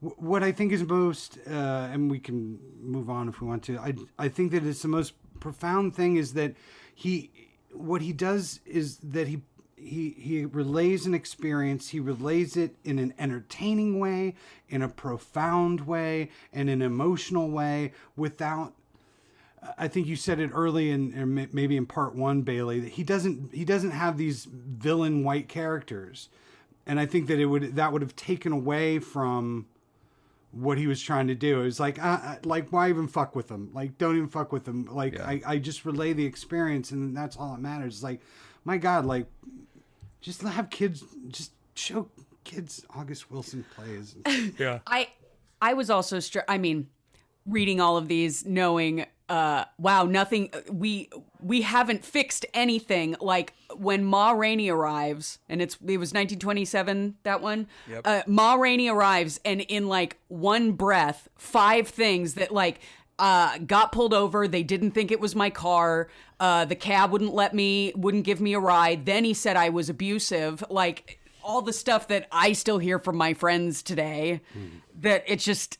what 0.00 0.42
I 0.42 0.52
think 0.52 0.72
is 0.72 0.82
most, 0.82 1.38
uh, 1.46 1.50
and 1.92 2.10
we 2.10 2.18
can 2.18 2.58
move 2.80 3.10
on 3.10 3.28
if 3.28 3.40
we 3.40 3.46
want 3.46 3.62
to. 3.64 3.78
I 3.78 3.94
I 4.18 4.28
think 4.28 4.52
that 4.52 4.64
it's 4.64 4.82
the 4.82 4.88
most 4.88 5.14
profound 5.40 5.94
thing 5.94 6.16
is 6.16 6.34
that 6.34 6.54
he, 6.94 7.30
what 7.72 8.02
he 8.02 8.12
does 8.12 8.60
is 8.64 8.98
that 8.98 9.28
he 9.28 9.42
he 9.80 10.14
he 10.18 10.44
relays 10.44 11.06
an 11.06 11.14
experience. 11.14 11.88
He 11.88 12.00
relays 12.00 12.56
it 12.56 12.76
in 12.84 12.98
an 12.98 13.14
entertaining 13.18 13.98
way, 13.98 14.34
in 14.68 14.82
a 14.82 14.88
profound 14.88 15.86
way, 15.86 16.30
in 16.52 16.68
an 16.68 16.82
emotional 16.82 17.50
way, 17.50 17.92
without 18.16 18.74
I 19.76 19.88
think 19.88 20.06
you 20.06 20.16
said 20.16 20.40
it 20.40 20.50
early 20.52 20.90
in, 20.90 21.48
maybe 21.52 21.76
in 21.76 21.86
part 21.86 22.14
one, 22.14 22.42
Bailey, 22.42 22.80
that 22.80 22.92
he 22.92 23.02
doesn't 23.02 23.54
he 23.54 23.64
doesn't 23.64 23.90
have 23.90 24.16
these 24.16 24.46
villain 24.46 25.22
white 25.22 25.48
characters, 25.48 26.28
and 26.86 26.98
I 26.98 27.06
think 27.06 27.26
that 27.28 27.38
it 27.38 27.46
would 27.46 27.76
that 27.76 27.92
would 27.92 28.02
have 28.02 28.16
taken 28.16 28.52
away 28.52 28.98
from 28.98 29.66
what 30.52 30.78
he 30.78 30.86
was 30.86 31.00
trying 31.00 31.28
to 31.28 31.34
do. 31.34 31.60
It 31.60 31.64
was 31.64 31.78
like, 31.80 32.02
uh, 32.02 32.36
like 32.44 32.70
why 32.70 32.88
even 32.88 33.06
fuck 33.06 33.36
with 33.36 33.48
them? 33.48 33.70
Like 33.72 33.98
don't 33.98 34.16
even 34.16 34.28
fuck 34.28 34.50
with 34.52 34.64
them. 34.64 34.86
Like 34.86 35.14
Yeah. 35.14 35.26
I, 35.26 35.42
I 35.46 35.58
just 35.58 35.84
relay 35.84 36.12
the 36.12 36.24
experience, 36.24 36.90
and 36.90 37.16
that's 37.16 37.36
all 37.36 37.52
that 37.52 37.60
matters. 37.60 37.96
It's 37.96 38.02
like, 38.02 38.20
my 38.64 38.78
God, 38.78 39.04
like 39.04 39.26
just 40.20 40.42
have 40.42 40.70
kids 40.70 41.04
just 41.28 41.52
show 41.74 42.08
kids 42.44 42.84
August 42.94 43.30
Wilson 43.30 43.64
plays. 43.74 44.14
Yeah. 44.58 44.80
I 44.86 45.08
I 45.62 45.74
was 45.74 45.90
also 45.90 46.20
str- 46.20 46.40
I 46.48 46.58
mean 46.58 46.88
reading 47.46 47.80
all 47.80 47.96
of 47.96 48.08
these 48.08 48.44
knowing 48.44 49.06
uh 49.28 49.64
wow 49.78 50.04
nothing 50.04 50.50
we 50.70 51.08
we 51.40 51.62
haven't 51.62 52.04
fixed 52.04 52.44
anything 52.52 53.16
like 53.20 53.54
when 53.76 54.04
Ma 54.04 54.32
Rainey 54.32 54.68
arrives 54.68 55.38
and 55.48 55.62
it's 55.62 55.74
it 55.76 55.96
was 55.98 56.10
1927 56.12 57.16
that 57.22 57.40
one 57.40 57.66
Yep. 57.88 58.00
uh 58.04 58.22
Ma 58.26 58.54
Rainey 58.54 58.88
arrives 58.88 59.40
and 59.44 59.60
in 59.62 59.88
like 59.88 60.16
one 60.28 60.72
breath 60.72 61.28
five 61.36 61.88
things 61.88 62.34
that 62.34 62.50
like 62.52 62.80
uh, 63.18 63.58
got 63.58 63.92
pulled 63.92 64.14
over. 64.14 64.48
They 64.48 64.62
didn't 64.62 64.92
think 64.92 65.10
it 65.10 65.20
was 65.20 65.34
my 65.36 65.50
car. 65.50 66.08
Uh, 66.40 66.64
the 66.64 66.74
cab 66.74 67.12
wouldn't 67.12 67.34
let 67.34 67.54
me, 67.54 67.92
wouldn't 67.94 68.24
give 68.24 68.40
me 68.40 68.54
a 68.54 68.58
ride. 68.58 69.06
Then 69.06 69.24
he 69.24 69.34
said 69.34 69.56
I 69.56 69.68
was 69.68 69.88
abusive. 69.88 70.64
Like 70.70 71.20
all 71.42 71.62
the 71.62 71.72
stuff 71.72 72.08
that 72.08 72.26
I 72.32 72.52
still 72.54 72.78
hear 72.78 72.98
from 72.98 73.16
my 73.16 73.34
friends 73.34 73.82
today. 73.82 74.40
That 75.00 75.24
it's 75.26 75.44
just 75.44 75.78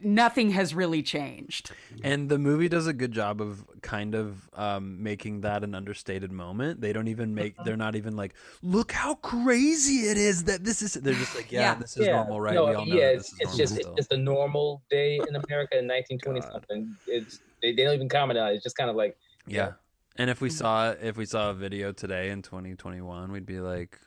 nothing 0.00 0.50
has 0.50 0.74
really 0.74 1.02
changed. 1.02 1.72
And 2.04 2.28
the 2.28 2.38
movie 2.38 2.68
does 2.68 2.86
a 2.86 2.92
good 2.92 3.12
job 3.12 3.40
of 3.40 3.64
kind 3.82 4.14
of 4.14 4.48
um, 4.54 5.02
making 5.02 5.40
that 5.42 5.64
an 5.64 5.74
understated 5.74 6.30
moment. 6.30 6.80
They 6.80 6.92
don't 6.92 7.08
even 7.08 7.34
make. 7.34 7.54
They're 7.64 7.76
not 7.76 7.96
even 7.96 8.16
like, 8.16 8.34
look 8.62 8.92
how 8.92 9.16
crazy 9.16 10.08
it 10.08 10.16
is 10.16 10.44
that 10.44 10.64
this 10.64 10.82
is. 10.82 10.94
They're 10.94 11.14
just 11.14 11.34
like, 11.34 11.50
yeah, 11.50 11.60
Yeah. 11.60 11.74
this 11.76 11.96
is 11.96 12.06
normal, 12.06 12.40
right? 12.40 12.54
No, 12.54 12.66
we 12.66 12.74
all 12.74 12.86
know 12.86 12.94
yeah, 12.94 13.06
that 13.06 13.14
it's, 13.16 13.30
this 13.32 13.40
is 13.40 13.40
it's 13.48 13.56
just 13.56 13.74
still. 13.74 13.90
it's 13.92 13.96
just 13.96 14.12
a 14.12 14.16
normal 14.18 14.82
day 14.90 15.16
in 15.16 15.34
America 15.36 15.78
in 15.78 15.86
1920 15.88 16.40
something. 16.42 16.96
It's 17.06 17.40
they, 17.60 17.72
they 17.74 17.84
don't 17.84 17.94
even 17.94 18.08
comment 18.08 18.38
on 18.38 18.52
it. 18.52 18.54
It's 18.54 18.64
just 18.64 18.76
kind 18.76 18.90
of 18.90 18.96
like 18.96 19.16
Yeah. 19.46 19.72
And 20.18 20.28
if 20.28 20.40
we 20.40 20.50
saw 20.50 20.90
if 20.90 21.16
we 21.16 21.24
saw 21.24 21.50
a 21.50 21.54
video 21.54 21.92
today 21.92 22.30
in 22.30 22.42
2021, 22.42 23.30
we'd 23.30 23.46
be 23.46 23.60
like, 23.60 23.98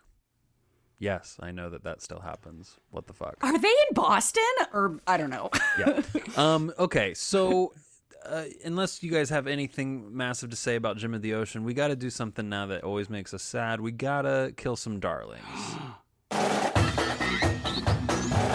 "Yes, 1.00 1.38
I 1.40 1.52
know 1.52 1.70
that 1.70 1.86
that 1.86 2.02
still 2.02 2.20
happens. 2.20 2.78
What 2.90 3.08
the 3.08 3.14
fuck?" 3.14 3.38
Are 3.42 3.58
they 3.58 3.70
in 3.70 3.94
Boston 3.94 4.44
or 4.74 5.00
I 5.08 5.16
don't 5.16 5.30
know? 5.30 5.50
Yeah. 5.80 6.02
um 6.38 6.74
okay, 6.78 7.14
so 7.14 7.74
uh, 8.26 8.44
unless 8.66 9.02
you 9.02 9.10
guys 9.10 9.30
have 9.30 9.48
anything 9.48 10.16
massive 10.16 10.50
to 10.50 10.56
say 10.56 10.76
about 10.76 10.98
Gem 10.98 11.14
of 11.14 11.22
the 11.22 11.34
Ocean, 11.34 11.64
we 11.64 11.74
got 11.74 11.88
to 11.88 11.96
do 11.96 12.10
something 12.10 12.48
now 12.50 12.68
that 12.68 12.84
always 12.84 13.10
makes 13.10 13.34
us 13.34 13.42
sad. 13.42 13.82
We 13.82 13.92
got 13.92 14.24
to 14.24 14.54
kill 14.58 14.76
some 14.76 15.00
darlings. 15.00 15.42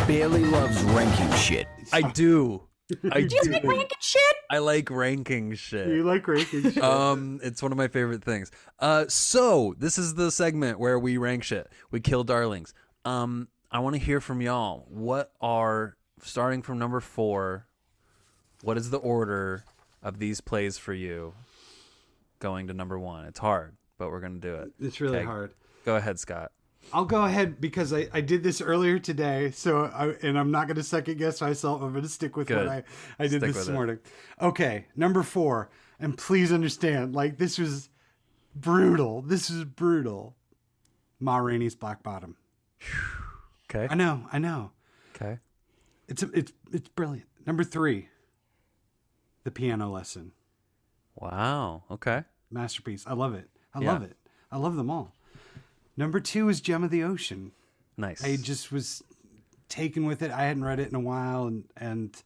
Bailey 0.07 0.45
loves 0.45 0.81
ranking 0.85 1.33
shit. 1.33 1.67
I 1.93 2.03
do. 2.13 2.63
I 3.11 3.23
do. 3.23 3.37
you 3.43 3.51
like 3.53 3.65
ranking 3.65 3.89
shit? 4.01 4.37
I 4.51 4.59
like 4.59 4.91
ranking 4.91 5.55
shit. 5.55 5.89
You 5.89 6.05
like 6.05 6.27
ranking 6.29 6.71
shit. 6.71 6.83
Um, 6.83 7.41
it's 7.43 7.63
one 7.63 7.73
of 7.73 7.79
my 7.79 7.89
favorite 7.89 8.23
things. 8.23 8.51
Uh, 8.79 9.07
so 9.09 9.75
this 9.79 9.99
is 9.99 10.15
the 10.15 10.31
segment 10.31 10.79
where 10.79 10.99
we 10.99 11.17
rank 11.17 11.43
shit. 11.43 11.69
We 11.91 12.01
kill 12.01 12.23
darlings. 12.25 12.73
Um, 13.05 13.49
I 13.73 13.81
want 13.81 13.95
to 13.95 14.01
hear 14.01 14.21
from 14.21 14.41
y'all. 14.41 14.87
What 14.89 15.33
are 15.41 15.97
starting 16.23 16.63
from 16.63 16.79
number 16.79 17.01
four? 17.01 17.67
What 18.63 18.77
is 18.79 18.91
the 18.91 18.99
order 18.99 19.65
of 20.03 20.19
these 20.19 20.41
plays 20.41 20.79
for 20.79 20.93
you? 20.95 21.35
Going 22.39 22.69
to 22.69 22.75
number 22.75 22.99
one. 22.99 23.25
It's 23.27 23.39
hard, 23.39 23.77
but 23.99 24.11
we're 24.11 24.21
gonna 24.21 24.39
do 24.39 24.55
it. 24.55 24.71
it's 24.79 25.01
really 25.01 25.19
Okay. 25.19 25.25
hard. 25.27 25.53
Go 25.85 25.97
ahead, 25.97 26.19
Scott. 26.19 26.53
I'll 26.93 27.05
go 27.05 27.25
ahead 27.25 27.61
because 27.61 27.93
I, 27.93 28.09
I 28.13 28.21
did 28.21 28.43
this 28.43 28.61
earlier 28.61 28.99
today, 28.99 29.51
so 29.51 29.85
I, 29.85 30.15
and 30.27 30.39
I'm 30.39 30.51
not 30.51 30.67
going 30.67 30.77
to 30.77 30.83
second 30.83 31.19
guess 31.19 31.41
myself. 31.41 31.83
I'm 31.83 31.91
going 31.93 32.05
to 32.05 32.09
stick 32.09 32.37
with 32.37 32.49
Good. 32.49 32.59
what 32.59 32.69
I, 32.69 32.85
I 33.19 33.25
did 33.29 33.41
Stick 33.41 33.53
this 33.53 33.57
with 33.57 33.69
it. 33.69 33.73
morning. 33.73 33.99
Okay, 34.41 34.87
number 34.97 35.23
four, 35.23 35.71
and 36.01 36.17
please 36.17 36.53
understand, 36.53 37.15
like 37.15 37.39
this 37.39 37.59
was 37.59 37.89
brutal. 38.55 39.23
This 39.23 39.51
is 39.51 39.65
brutal. 39.65 40.37
Ma 41.21 41.39
Rainey's 41.39 41.75
Black 41.75 42.03
Bottom. 42.03 42.37
Okay. 43.71 43.89
I 43.91 43.95
know, 43.97 44.27
I 44.33 44.39
know. 44.39 44.71
Okay. 45.15 45.39
It's 46.09 46.23
it's 46.23 46.53
it's 46.73 46.89
brilliant. 46.89 47.27
Number 47.47 47.65
three, 47.65 48.09
The 49.45 49.51
Piano 49.51 49.91
Lesson, 49.91 50.33
Wow. 51.17 51.83
Okay. 51.91 52.23
masterpiece. 52.51 53.05
I 53.07 53.15
love 53.15 53.35
it. 53.35 53.49
I 53.75 53.81
Yeah. 53.81 53.93
love 53.93 54.03
it. 54.03 54.17
I 54.53 54.59
love 54.59 54.77
them 54.77 54.91
all. 54.91 55.13
Number 55.97 56.21
two 56.21 56.49
is 56.49 56.61
Gem 56.61 56.85
of 56.85 56.91
the 56.91 57.03
Ocean. 57.03 57.53
Nice. 57.97 58.23
I 58.23 58.37
just 58.37 58.71
was 58.71 59.03
taken 59.69 60.07
with 60.07 60.23
it. 60.23 60.31
I 60.31 60.43
hadn't 60.45 60.65
read 60.65 60.79
it 60.79 60.89
in 60.89 60.95
a 60.95 61.01
while, 61.01 61.47
and 61.47 61.65
and 61.77 62.23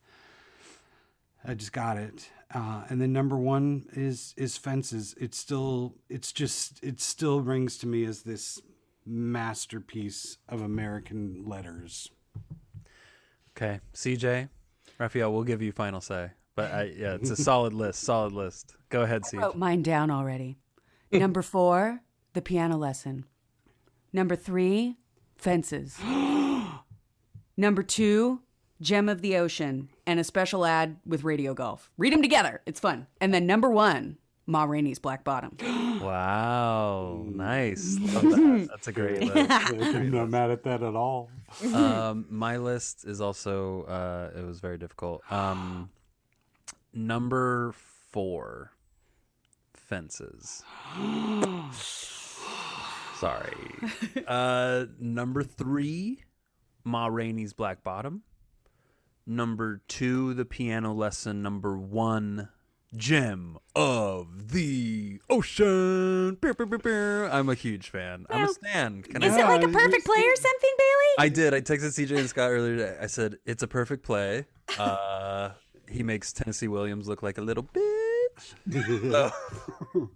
I 1.44 1.54
just 1.54 1.72
got 1.72 1.96
it. 1.96 2.28
Uh, 2.52 2.82
and 2.88 3.00
then 3.00 3.12
number 3.12 3.36
one 3.36 3.86
is 3.92 4.34
is 4.36 4.56
Fences. 4.56 5.14
It's 5.20 5.38
still 5.38 5.94
it's 6.08 6.32
just 6.32 6.82
it 6.82 7.00
still 7.00 7.40
rings 7.40 7.78
to 7.78 7.86
me 7.86 8.04
as 8.04 8.22
this 8.22 8.60
masterpiece 9.06 10.38
of 10.48 10.60
American 10.60 11.44
letters. 11.46 12.10
Okay. 13.56 13.80
CJ, 13.94 14.48
Rafeal, 14.98 15.32
we'll 15.32 15.44
give 15.44 15.62
you 15.62 15.72
final 15.72 16.00
say. 16.00 16.30
But 16.56 16.72
I, 16.72 16.82
yeah, 16.96 17.14
it's 17.14 17.30
a 17.30 17.36
solid 17.42 17.72
list. 17.72 18.02
Solid 18.02 18.32
list. 18.32 18.76
Go 18.88 19.02
ahead, 19.02 19.22
CJ. 19.22 19.40
wrote 19.40 19.56
mine 19.56 19.82
down 19.82 20.10
already. 20.10 20.58
Number 21.12 21.42
four, 21.42 22.02
the 22.34 22.42
piano 22.42 22.76
lesson. 22.76 23.24
Number 24.12 24.36
three, 24.36 24.96
fences. 25.36 25.98
Number 27.56 27.82
two, 27.82 28.40
gem 28.80 29.08
of 29.08 29.22
the 29.22 29.36
ocean, 29.36 29.90
and 30.06 30.18
a 30.18 30.24
special 30.24 30.64
ad 30.64 30.96
with 31.06 31.24
radio 31.24 31.54
golf. 31.54 31.90
Read 31.98 32.12
them 32.12 32.22
together. 32.22 32.62
It's 32.66 32.80
fun. 32.80 33.06
And 33.20 33.32
then 33.34 33.46
number 33.46 33.70
one, 33.70 34.16
Ma 34.46 34.64
Rainey's 34.64 34.98
Black 34.98 35.24
Bottom. 35.24 35.56
Wow, 36.00 37.26
nice. 37.28 37.98
Love 38.00 38.22
that. 38.22 38.68
That's 38.70 38.88
a 38.88 38.92
great 38.92 39.20
list. 39.20 39.50
I'm 39.50 40.10
not 40.10 40.30
mad 40.30 40.50
at 40.50 40.62
that 40.62 40.82
at 40.82 40.96
all. 40.96 41.28
Um, 41.74 42.24
my 42.30 42.56
list 42.56 43.04
is 43.04 43.20
also 43.20 43.82
uh, 43.82 44.30
it 44.34 44.42
was 44.42 44.60
very 44.60 44.78
difficult. 44.78 45.20
Um, 45.30 45.90
number 46.94 47.74
four, 48.10 48.72
fences. 49.74 50.64
Sorry. 53.20 53.52
Uh, 54.26 54.86
number 55.00 55.42
three, 55.42 56.24
Ma 56.84 57.06
Rainey's 57.06 57.52
Black 57.52 57.82
Bottom. 57.82 58.22
Number 59.26 59.82
two, 59.88 60.34
the 60.34 60.44
piano 60.44 60.92
lesson. 60.92 61.42
Number 61.42 61.76
one, 61.76 62.48
Gem 62.96 63.58
of 63.74 64.50
the 64.52 65.20
Ocean. 65.28 66.36
I'm 66.42 67.48
a 67.48 67.54
huge 67.54 67.90
fan. 67.90 68.26
I'm 68.30 68.44
a 68.44 68.48
stan. 68.48 69.02
Can 69.02 69.22
Is 69.22 69.32
I 69.32 69.40
it 69.40 69.44
like 69.44 69.62
a 69.62 69.68
perfect 69.68 70.06
play 70.06 70.22
or 70.22 70.36
something, 70.36 70.70
Bailey? 70.78 71.14
I 71.18 71.28
did. 71.28 71.54
I 71.54 71.60
texted 71.60 72.06
CJ 72.06 72.18
and 72.18 72.28
Scott 72.28 72.50
earlier 72.50 72.76
today. 72.76 72.96
I 73.00 73.06
said 73.06 73.36
it's 73.44 73.62
a 73.62 73.68
perfect 73.68 74.04
play. 74.04 74.46
Uh, 74.78 75.50
he 75.88 76.02
makes 76.02 76.32
Tennessee 76.32 76.68
Williams 76.68 77.08
look 77.08 77.22
like 77.22 77.38
a 77.38 77.42
little 77.42 77.64
bitch. 77.64 78.54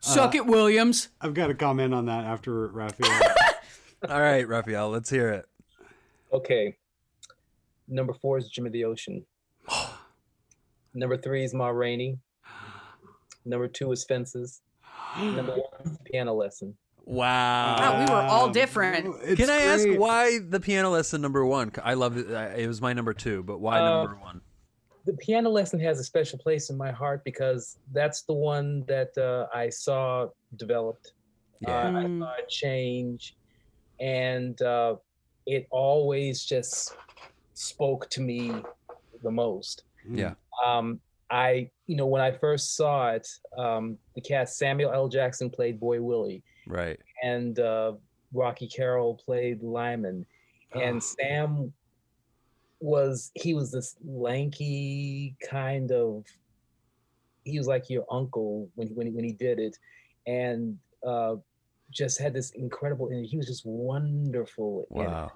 Suck 0.00 0.34
it, 0.34 0.46
Williams. 0.46 1.08
I've 1.20 1.34
got 1.34 1.48
to 1.48 1.54
comment 1.54 1.92
on 1.94 2.06
that 2.06 2.24
after 2.24 2.68
Rafeal. 2.68 3.34
All 4.08 4.20
right, 4.20 4.46
Rafeal, 4.46 4.90
let's 4.90 5.10
hear 5.10 5.28
it. 5.30 5.46
okay. 6.32 6.76
Number 7.88 8.12
four 8.14 8.38
is 8.38 8.48
Gem 8.48 8.66
of 8.66 8.72
the 8.72 8.84
Ocean. 8.84 9.26
Number 10.94 11.16
three 11.16 11.44
is 11.44 11.54
Ma 11.54 11.68
Rainey. 11.68 12.18
Number 13.44 13.68
two 13.68 13.90
is 13.92 14.04
Fences. 14.04 14.60
Number 15.20 15.52
one 15.52 15.92
is 15.92 15.98
Piano 16.04 16.34
Lesson. 16.34 16.76
Wow. 17.04 17.76
Wow, 17.78 17.98
we 17.98 18.04
were 18.12 18.20
all 18.20 18.50
different. 18.50 19.16
It's 19.24 19.40
Can 19.40 19.50
I 19.50 19.62
ask 19.62 19.84
great. 19.84 19.98
why 19.98 20.38
the 20.38 20.60
piano 20.60 20.90
lesson 20.90 21.20
number 21.20 21.44
one? 21.44 21.72
I 21.82 21.94
love 21.94 22.16
it. 22.16 22.30
I- 22.30 22.54
It 22.58 22.66
was 22.68 22.80
my 22.80 22.92
number 22.92 23.12
two, 23.14 23.42
but 23.42 23.58
why 23.58 23.80
Uh, 23.80 24.04
number 24.04 24.20
one? 24.22 24.40
The 25.06 25.14
piano 25.14 25.48
lesson 25.50 25.80
has 25.80 25.98
a 25.98 26.04
special 26.04 26.38
place 26.38 26.70
in 26.70 26.76
my 26.76 26.90
heart 26.90 27.24
because 27.24 27.78
that's 27.92 28.22
the 28.22 28.34
one 28.34 28.84
that 28.86 29.16
uh, 29.16 29.46
I 29.56 29.68
saw 29.70 30.28
developed. 30.56 31.12
Yeah. 31.60 31.70
Uh, 31.88 31.98
I 32.00 32.02
saw 32.18 32.32
it 32.38 32.48
change, 32.48 33.36
and 33.98 34.60
uh, 34.62 34.96
it 35.46 35.66
always 35.70 36.44
just 36.44 36.94
spoke 37.54 38.08
to 38.10 38.20
me 38.20 38.52
the 39.22 39.30
most. 39.30 39.84
Yeah. 40.10 40.34
Um, 40.64 41.00
I, 41.30 41.70
you 41.86 41.96
know, 41.96 42.06
when 42.06 42.20
I 42.22 42.32
first 42.32 42.76
saw 42.76 43.10
it, 43.10 43.28
um, 43.56 43.96
the 44.14 44.20
cast 44.20 44.58
Samuel 44.58 44.92
L. 44.92 45.08
Jackson 45.08 45.48
played 45.50 45.78
Boy 45.78 46.00
Willie, 46.02 46.42
Right. 46.66 46.98
and 47.22 47.58
uh, 47.58 47.92
Rocky 48.32 48.66
Carroll 48.68 49.14
played 49.24 49.62
Lymon, 49.62 50.26
and 50.74 50.96
Oh. 50.96 51.00
Sam 51.00 51.72
was 52.80 53.30
he 53.34 53.54
was 53.54 53.70
this 53.70 53.96
lanky 54.04 55.36
kind 55.48 55.92
of 55.92 56.24
he 57.44 57.58
was 57.58 57.66
like 57.66 57.90
your 57.90 58.04
uncle 58.10 58.68
when 58.74 58.88
when 58.88 59.06
he, 59.06 59.12
when 59.12 59.24
he 59.24 59.32
did 59.32 59.58
it, 59.58 59.76
and 60.26 60.78
uh, 61.06 61.36
just 61.90 62.18
had 62.18 62.32
this 62.32 62.50
incredible 62.50 63.08
and 63.08 63.24
he 63.24 63.36
was 63.36 63.46
just 63.46 63.64
wonderful. 63.64 64.86
Wow. 64.90 65.32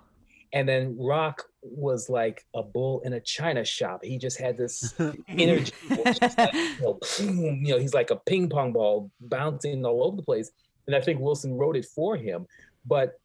And 0.52 0.68
then 0.68 0.96
Rock 0.96 1.42
was 1.62 2.08
like 2.08 2.44
a 2.54 2.62
bull 2.62 3.00
in 3.04 3.14
a 3.14 3.20
china 3.20 3.64
shop. 3.64 4.04
He 4.04 4.18
just 4.18 4.38
had 4.38 4.56
this 4.56 4.94
energy. 5.28 5.72
like, 5.90 6.22
you, 6.54 6.80
know, 6.80 6.98
boom, 7.18 7.64
you 7.64 7.74
know, 7.74 7.78
he's 7.78 7.92
like 7.92 8.10
a 8.10 8.16
ping 8.16 8.48
pong 8.48 8.72
ball 8.72 9.10
bouncing 9.20 9.84
all 9.84 10.04
over 10.04 10.16
the 10.16 10.22
place. 10.22 10.52
And 10.86 10.94
I 10.94 11.00
think 11.00 11.18
Wilson 11.18 11.54
wrote 11.54 11.76
it 11.76 11.86
for 11.86 12.16
him. 12.16 12.46
But 12.86 13.18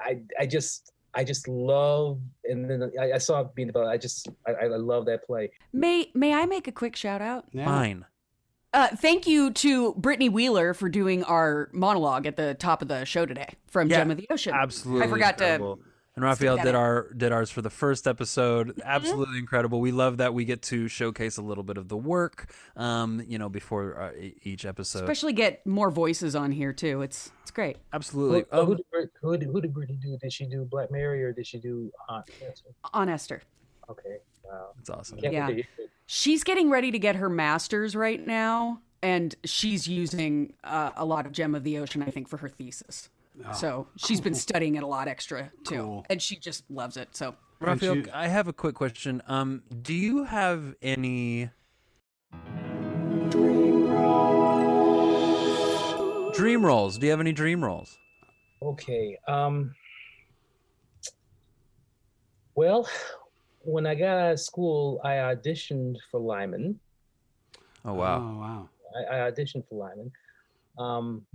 I, 0.00 0.18
I 0.40 0.46
just, 0.46 0.92
I 1.14 1.24
just 1.24 1.48
love. 1.48 2.20
And 2.44 2.68
then 2.68 2.90
I, 3.00 3.12
I 3.12 3.18
saw 3.18 3.40
it 3.40 3.54
being 3.54 3.68
developed. 3.68 3.90
I 3.90 3.96
just, 3.96 4.28
I, 4.46 4.52
I 4.52 4.66
love 4.66 5.06
that 5.06 5.24
play. 5.24 5.50
May 5.72 6.10
May 6.14 6.34
I 6.34 6.46
make 6.46 6.68
a 6.68 6.72
quick 6.72 6.96
shout 6.96 7.22
out? 7.22 7.46
Yeah. 7.52 7.66
Fine. 7.66 8.04
Uh, 8.72 8.88
thank 8.88 9.26
you 9.26 9.52
to 9.52 9.94
Brittney 9.94 10.30
Wheeler 10.30 10.74
for 10.74 10.88
doing 10.88 11.22
our 11.24 11.70
monologue 11.72 12.26
at 12.26 12.36
the 12.36 12.54
top 12.54 12.82
of 12.82 12.88
the 12.88 13.04
show 13.04 13.24
today 13.24 13.54
from 13.68 13.88
Yeah, 13.88 13.98
Gem 13.98 14.10
of 14.10 14.16
the 14.16 14.26
Ocean. 14.30 14.52
Absolutely. 14.52 15.06
I 15.06 15.08
forgot 15.08 15.34
incredible. 15.34 15.76
to. 15.76 15.82
And 16.16 16.24
Rafeal 16.24 16.56
that 16.56 16.64
did 16.64 16.74
our 16.76 17.12
did 17.12 17.32
ours 17.32 17.50
for 17.50 17.60
the 17.60 17.70
first 17.70 18.06
episode. 18.06 18.68
Mm-hmm. 18.68 18.80
Absolutely 18.84 19.38
incredible. 19.38 19.80
We 19.80 19.90
love 19.90 20.18
that 20.18 20.32
we 20.32 20.44
get 20.44 20.62
to 20.62 20.86
showcase 20.86 21.38
a 21.38 21.42
little 21.42 21.64
bit 21.64 21.76
of 21.76 21.88
the 21.88 21.96
work, 21.96 22.52
um, 22.76 23.20
you 23.26 23.36
know, 23.36 23.48
before 23.48 24.00
uh, 24.00 24.12
each 24.42 24.64
episode. 24.64 25.02
Especially 25.02 25.32
get 25.32 25.66
more 25.66 25.90
voices 25.90 26.36
on 26.36 26.52
here 26.52 26.72
too. 26.72 27.02
It's 27.02 27.32
it's 27.42 27.50
great. 27.50 27.78
Absolutely. 27.92 28.44
Who, 28.52 28.56
who, 28.56 28.62
Um, 28.72 28.76
did, 28.76 28.86
Brit- 28.92 29.10
who, 29.20 29.36
did, 29.36 29.48
who 29.48 29.60
did 29.60 29.74
Brittney 29.74 30.00
do? 30.00 30.16
Did 30.16 30.32
she 30.32 30.46
do 30.46 30.64
Black 30.64 30.92
Mary 30.92 31.22
or 31.24 31.32
did 31.32 31.46
she 31.48 31.58
do 31.58 31.90
Aunt? 32.08 32.30
Nancy? 32.40 32.62
On 32.92 33.08
Ester. 33.08 33.42
Okay. 33.90 34.18
Wow. 34.44 34.68
It's 34.78 34.90
awesome. 34.90 35.18
Can't 35.18 35.32
Yeah. 35.32 35.48
wait 35.48 35.50
to 35.50 35.62
hear 35.62 35.64
it. 35.86 35.90
She's 36.06 36.44
getting 36.44 36.70
ready 36.70 36.92
to 36.92 36.98
get 36.98 37.16
her 37.16 37.28
master's 37.28 37.96
right 37.96 38.24
now, 38.24 38.80
and 39.02 39.34
she's 39.44 39.88
using 39.88 40.52
uh, 40.62 40.90
a 40.96 41.04
lot 41.04 41.26
of 41.26 41.32
Gem 41.32 41.54
of 41.56 41.64
the 41.64 41.78
Ocean, 41.78 42.02
I 42.02 42.10
think, 42.10 42.28
for 42.28 42.36
her 42.36 42.48
thesis. 42.48 43.08
So 43.52 43.88
she's 43.96 44.20
been 44.20 44.34
studying 44.34 44.76
it 44.76 44.82
a 44.82 44.86
lot 44.86 45.08
extra 45.08 45.50
too, 45.64 45.74
Cool. 45.76 46.06
and 46.08 46.22
she 46.22 46.36
just 46.36 46.64
loves 46.70 46.96
it. 46.96 47.16
So 47.16 47.34
Rafeal, 47.60 47.96
you- 48.06 48.10
I 48.12 48.28
have 48.28 48.46
a 48.48 48.52
quick 48.52 48.74
question. 48.76 49.22
Um, 49.26 49.62
do 49.82 49.92
you 49.94 50.24
have 50.24 50.74
any 50.82 51.50
dream 56.32 56.64
roles? 56.64 56.98
Do 56.98 57.06
you 57.06 57.10
have 57.12 57.20
any 57.20 57.32
dream 57.32 57.64
roles? 57.64 57.96
Okay. 58.62 59.18
Um. 59.28 59.74
Well, 62.54 62.88
when 63.62 63.86
I 63.86 63.94
got 63.94 64.18
out 64.18 64.32
of 64.32 64.40
school, 64.40 65.00
I 65.04 65.14
auditioned 65.14 65.96
for 66.10 66.20
Lymon. 66.20 66.78
Oh 67.84 67.94
wow. 67.94 68.16
Oh 68.18 68.38
wow. 68.38 68.68
I, 69.10 69.16
I 69.26 69.30
auditioned 69.30 69.64
for 69.68 69.88
Lymon. 69.88 70.10
Um, 70.78 71.26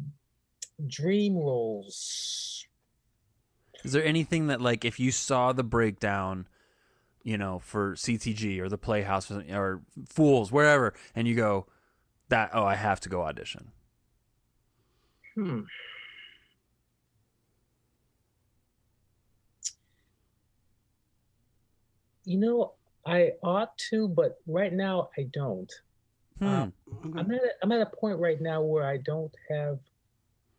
dream 0.87 1.35
roles. 1.35 2.65
Is 3.83 3.91
there 3.91 4.03
anything 4.03 4.47
that 4.47 4.61
like 4.61 4.83
if 4.83 4.99
you 4.99 5.11
saw 5.11 5.53
the 5.53 5.63
breakdown, 5.63 6.47
you 7.23 7.37
know, 7.37 7.59
for 7.59 7.95
CTG 7.95 8.59
or 8.59 8.69
the 8.69 8.77
Playhouse 8.77 9.31
or, 9.31 9.43
or 9.51 9.81
Fools, 10.07 10.51
wherever, 10.51 10.93
and 11.15 11.27
you 11.27 11.35
go, 11.35 11.67
that 12.29 12.51
oh, 12.53 12.63
I 12.63 12.75
have 12.75 12.99
to 13.01 13.09
go 13.09 13.23
audition. 13.23 13.71
Hmm. 15.35 15.61
You 22.25 22.37
know, 22.37 22.73
I 23.05 23.31
ought 23.41 23.75
to, 23.89 24.07
but 24.07 24.39
right 24.45 24.73
now 24.73 25.09
I 25.17 25.23
don't. 25.33 25.71
Hmm. 26.39 26.47
Um, 26.47 26.73
Okay. 27.05 27.19
I'm 27.19 27.31
at 27.31 27.41
a, 27.41 27.49
I'm 27.63 27.71
at 27.71 27.81
a 27.81 27.85
point 27.85 28.19
right 28.19 28.41
now 28.41 28.61
where 28.61 28.85
I 28.85 28.97
don't 28.97 29.33
have 29.49 29.79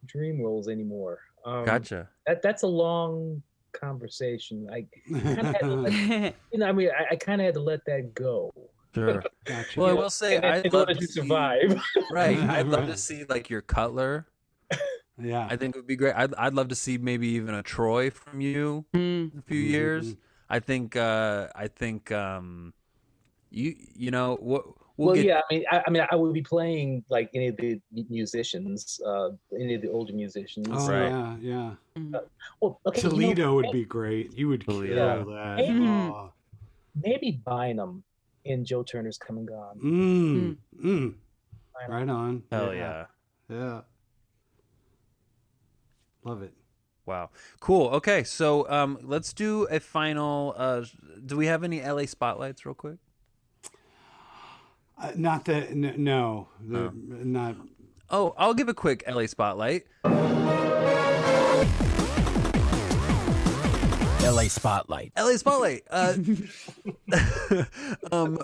dream 0.07 0.41
roles 0.41 0.69
anymore. 0.69 1.19
Um, 1.45 1.65
gotcha. 1.65 2.09
That 2.27 2.43
that's 2.43 2.63
a 2.63 2.67
long 2.67 3.43
conversation. 3.73 4.69
I 4.73 4.87
kinda 5.09 5.45
had 5.45 5.59
to 5.61 5.67
let- 5.75 6.35
you 6.53 6.59
know, 6.59 6.67
I 6.67 6.73
mean, 6.73 6.91
I, 6.91 7.13
I 7.15 7.17
kind 7.17 7.41
of 7.41 7.45
had 7.47 7.55
to 7.55 7.61
let 7.61 7.85
that 7.87 8.15
go. 8.15 8.53
Sure. 8.95 9.23
Gotcha. 9.45 9.79
Well, 9.81 9.89
I 9.89 9.93
will 9.93 10.11
say 10.11 10.37
in- 10.37 10.45
I'd 10.45 10.67
in 10.67 10.73
love 10.73 10.89
order 10.89 10.95
to 10.95 11.01
to 11.01 11.07
see- 11.07 11.21
survive. 11.21 11.81
Right. 12.13 12.39
I'd 12.39 12.67
love 12.67 12.87
to 12.89 12.97
see 12.97 13.25
like 13.29 13.49
your 13.49 13.61
Cutler. 13.63 14.27
yeah. 15.21 15.47
I 15.49 15.57
think 15.57 15.77
it 15.77 15.79
would 15.79 15.87
be 15.87 15.97
great. 15.97 16.15
I'd, 16.17 16.35
I'd 16.35 16.55
love 16.55 16.69
to 16.69 16.75
see 16.75 16.99
maybe 16.99 17.29
even 17.29 17.55
a 17.55 17.63
Troy 17.63 18.11
from 18.11 18.41
you 18.41 18.85
in 18.95 19.33
a 19.39 19.43
few 19.43 19.61
years. 19.61 20.17
I 20.49 20.59
think 20.59 20.97
uh 20.97 21.49
I 21.55 21.69
think 21.69 22.11
um 22.11 22.75
you 23.51 23.75
you 23.95 24.11
know 24.11 24.37
what 24.41 24.65
we'll, 24.97 25.09
well, 25.09 25.15
get 25.17 25.25
yeah, 25.25 25.41
I 25.51 25.55
mean, 25.55 25.65
I, 25.71 25.83
I 25.87 25.91
mean, 25.91 26.07
I 26.11 26.15
would 26.17 26.33
be 26.33 26.43
playing 26.43 27.05
like 27.09 27.31
any 27.35 27.49
of 27.49 27.57
the 27.57 27.81
musicians, 28.09 29.01
uh, 29.07 29.31
any 29.59 29.75
of 29.75 29.83
the 29.83 29.89
older 29.91 30.13
musicians. 30.13 30.69
Oh 30.71 30.89
Right. 30.89 31.09
yeah, 31.41 31.75
yeah. 31.97 32.21
Well, 32.61 32.81
okay, 32.87 33.01
you 33.01 33.05
know, 33.05 33.11
Toledo 33.11 33.55
would 33.55 33.67
may- 33.67 33.73
be 33.73 33.85
great. 33.85 34.37
You 34.37 34.49
would 34.49 34.65
kill 34.65 34.75
Toledo. 34.83 35.25
that. 35.31 35.59
Mhm. 35.61 36.11
Oh. 36.11 36.33
maybe 37.03 37.41
Bynum 37.45 38.03
in 38.45 38.65
Joe 38.65 38.83
Turner's 38.83 39.17
Come 39.19 39.39
and 39.39 39.49
Gone. 39.49 39.79
Mm. 39.83 40.57
Mm. 40.83 40.83
Bynum. 40.83 41.17
Right 41.89 42.09
on. 42.09 42.43
hell 42.51 42.75
yeah. 42.75 43.07
Yeah. 43.49 43.81
Love 46.25 46.43
it. 46.43 46.53
Wow. 47.07 47.31
Cool. 47.61 47.89
Okay, 47.89 48.23
so 48.25 48.69
um 48.69 48.99
let's 49.03 49.33
do 49.33 49.67
a 49.71 49.81
final 49.81 50.55
uh 50.57 50.85
do 51.27 51.37
we 51.37 51.47
have 51.47 51.65
any 51.65 51.81
LA 51.83 52.05
spotlights 52.07 52.65
real 52.67 52.75
quick? 52.75 52.99
Uh, 55.01 55.13
not 55.17 55.45
that. 55.47 55.71
N- 55.71 55.95
no. 55.97 56.49
The, 56.69 56.93
Not. 56.95 57.57
Oh, 58.11 58.35
I'll 58.37 58.55
give 58.55 58.69
a 58.69 58.75
quick 58.75 59.03
LA 59.09 59.27
spotlight. 59.27 59.87
LA 64.23 64.49
Spotlight. 64.49 65.13
LA 65.17 65.37
Spotlight. 65.37 65.83
Uh, 65.91 66.15
um, 68.13 68.39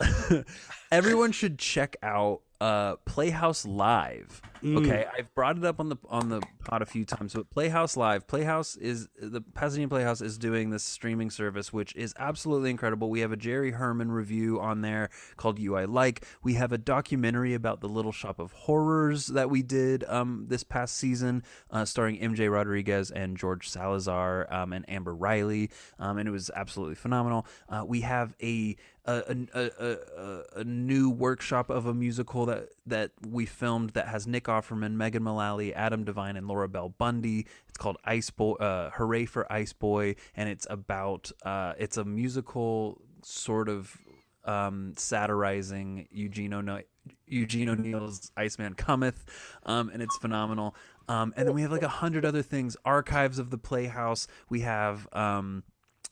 everyone 0.92 1.32
should 1.32 1.58
check 1.58 1.96
out 2.02 2.40
uh, 2.60 2.96
Playhouse 3.06 3.64
Live. 3.64 4.42
Okay, 4.62 5.06
I've 5.16 5.34
brought 5.34 5.56
it 5.56 5.64
up 5.64 5.80
on 5.80 5.88
the 5.88 5.96
on 6.10 6.28
the 6.28 6.42
pod 6.64 6.82
a 6.82 6.86
few 6.86 7.06
times, 7.06 7.32
but 7.32 7.48
Playhouse 7.48 7.96
Live, 7.96 8.26
Playhouse 8.26 8.76
is 8.76 9.08
the 9.18 9.40
Pasadena 9.40 9.88
Playhouse 9.88 10.20
is 10.20 10.36
doing 10.36 10.68
this 10.68 10.82
streaming 10.82 11.30
service, 11.30 11.72
which 11.72 11.96
is 11.96 12.12
absolutely 12.18 12.68
incredible. 12.68 13.08
We 13.08 13.20
have 13.20 13.32
a 13.32 13.36
Jerry 13.36 13.70
Herman 13.70 14.12
revue 14.12 14.60
on 14.60 14.82
there 14.82 15.08
called 15.38 15.58
"You 15.58 15.76
I 15.76 15.86
Like." 15.86 16.26
We 16.42 16.54
have 16.54 16.72
a 16.72 16.78
documentary 16.78 17.54
about 17.54 17.80
the 17.80 17.88
Little 17.88 18.12
Shop 18.12 18.38
of 18.38 18.52
Horrors 18.52 19.28
that 19.28 19.48
we 19.48 19.62
did 19.62 20.04
um, 20.04 20.44
this 20.48 20.62
past 20.62 20.96
season, 20.96 21.42
uh, 21.70 21.86
starring 21.86 22.18
MJ 22.18 22.52
Rodriguez 22.52 23.10
and 23.10 23.38
George 23.38 23.66
Salazar 23.66 24.46
um, 24.52 24.74
and 24.74 24.84
Amber 24.90 25.14
Riley, 25.14 25.70
um, 25.98 26.18
and 26.18 26.28
it 26.28 26.32
was 26.32 26.50
absolutely 26.54 26.96
phenomenal. 26.96 27.46
Uh, 27.70 27.84
we 27.86 28.02
have 28.02 28.36
a 28.42 28.76
a, 29.04 29.36
a, 29.54 29.70
a, 29.78 30.42
a, 30.60 30.64
new 30.64 31.10
workshop 31.10 31.70
of 31.70 31.86
a 31.86 31.94
musical 31.94 32.46
that 32.46 32.68
that 32.86 33.12
we 33.26 33.46
filmed 33.46 33.90
that 33.90 34.08
has 34.08 34.26
Nick 34.26 34.44
Offerman, 34.44 34.92
Megan 34.92 35.22
Mullally, 35.22 35.74
Adam 35.74 36.04
Devine, 36.04 36.36
and 36.36 36.46
Laura 36.46 36.68
Bell 36.68 36.90
Bundy. 36.90 37.46
It's 37.68 37.78
called 37.78 37.96
Ice 38.04 38.30
Boy, 38.30 38.52
uh, 38.54 38.90
Hooray 38.90 39.24
for 39.24 39.50
Ice 39.52 39.72
Boy, 39.72 40.16
and 40.36 40.48
it's 40.48 40.66
about 40.68 41.30
uh, 41.44 41.74
it's 41.78 41.96
a 41.96 42.04
musical 42.04 43.00
sort 43.22 43.68
of 43.68 43.96
um, 44.44 44.94
satirizing 44.96 46.08
Eugene 46.10 46.52
O'Neill. 46.52 46.80
Eugene 47.26 47.70
O'Neill's 47.70 48.30
Iceman 48.36 48.74
Cometh, 48.74 49.24
um, 49.64 49.88
and 49.88 50.02
it's 50.02 50.16
phenomenal. 50.18 50.74
Um, 51.08 51.32
and 51.36 51.48
then 51.48 51.54
we 51.54 51.62
have 51.62 51.72
like 51.72 51.82
a 51.82 51.88
hundred 51.88 52.24
other 52.24 52.42
things, 52.42 52.76
archives 52.84 53.38
of 53.38 53.50
the 53.50 53.58
Playhouse. 53.58 54.28
We 54.50 54.60
have 54.60 55.08
um, 55.12 55.64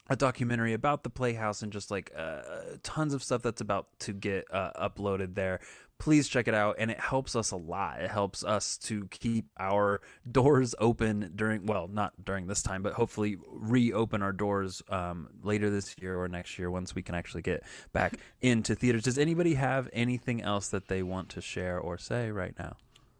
a 0.09 0.15
documentary 0.15 0.73
about 0.73 1.03
the 1.03 1.09
Playhouse 1.09 1.61
and 1.61 1.71
just 1.71 1.91
like 1.91 2.11
uh, 2.17 2.41
tons 2.83 3.13
of 3.13 3.23
stuff 3.23 3.41
that's 3.41 3.61
about 3.61 3.87
to 3.99 4.13
get 4.13 4.45
uh, 4.51 4.71
uploaded 4.89 5.35
there. 5.35 5.59
Please 5.99 6.29
check 6.29 6.47
it 6.47 6.53
out, 6.53 6.77
and 6.79 6.89
it 6.89 6.99
helps 6.99 7.35
us 7.35 7.51
a 7.51 7.57
lot. 7.57 7.99
It 8.01 8.09
helps 8.09 8.43
us 8.43 8.77
to 8.83 9.05
keep 9.07 9.47
our 9.59 9.99
doors 10.31 10.73
open 10.79 11.33
during, 11.35 11.65
well, 11.65 11.89
not 11.89 12.13
during 12.23 12.47
this 12.47 12.63
time, 12.63 12.81
but 12.81 12.93
hopefully 12.93 13.37
reopen 13.51 14.21
our 14.23 14.31
doors 14.31 14.81
um, 14.89 15.27
later 15.43 15.69
this 15.69 15.95
year 16.01 16.17
or 16.17 16.29
next 16.29 16.57
year 16.57 16.71
once 16.71 16.95
we 16.95 17.01
can 17.01 17.15
actually 17.15 17.41
get 17.41 17.63
back 17.91 18.13
into 18.41 18.75
theaters. 18.75 19.03
Does 19.03 19.17
anybody 19.17 19.55
have 19.55 19.89
anything 19.91 20.41
else 20.41 20.69
that 20.69 20.87
they 20.87 21.03
want 21.03 21.27
to 21.29 21.41
share 21.41 21.77
or 21.77 21.97
say 21.97 22.31
right 22.31 22.53
now? 22.57 22.77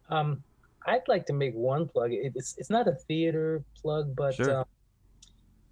Um, 0.08 0.42
I'd 0.86 1.06
like 1.06 1.26
to 1.26 1.34
make 1.34 1.52
one 1.54 1.86
plug. 1.86 2.10
It's 2.12 2.56
it's 2.56 2.70
not 2.70 2.88
a 2.88 2.92
theater 2.92 3.62
plug, 3.82 4.16
but 4.16 4.34
Sure. 4.34 4.60
um, 4.60 4.64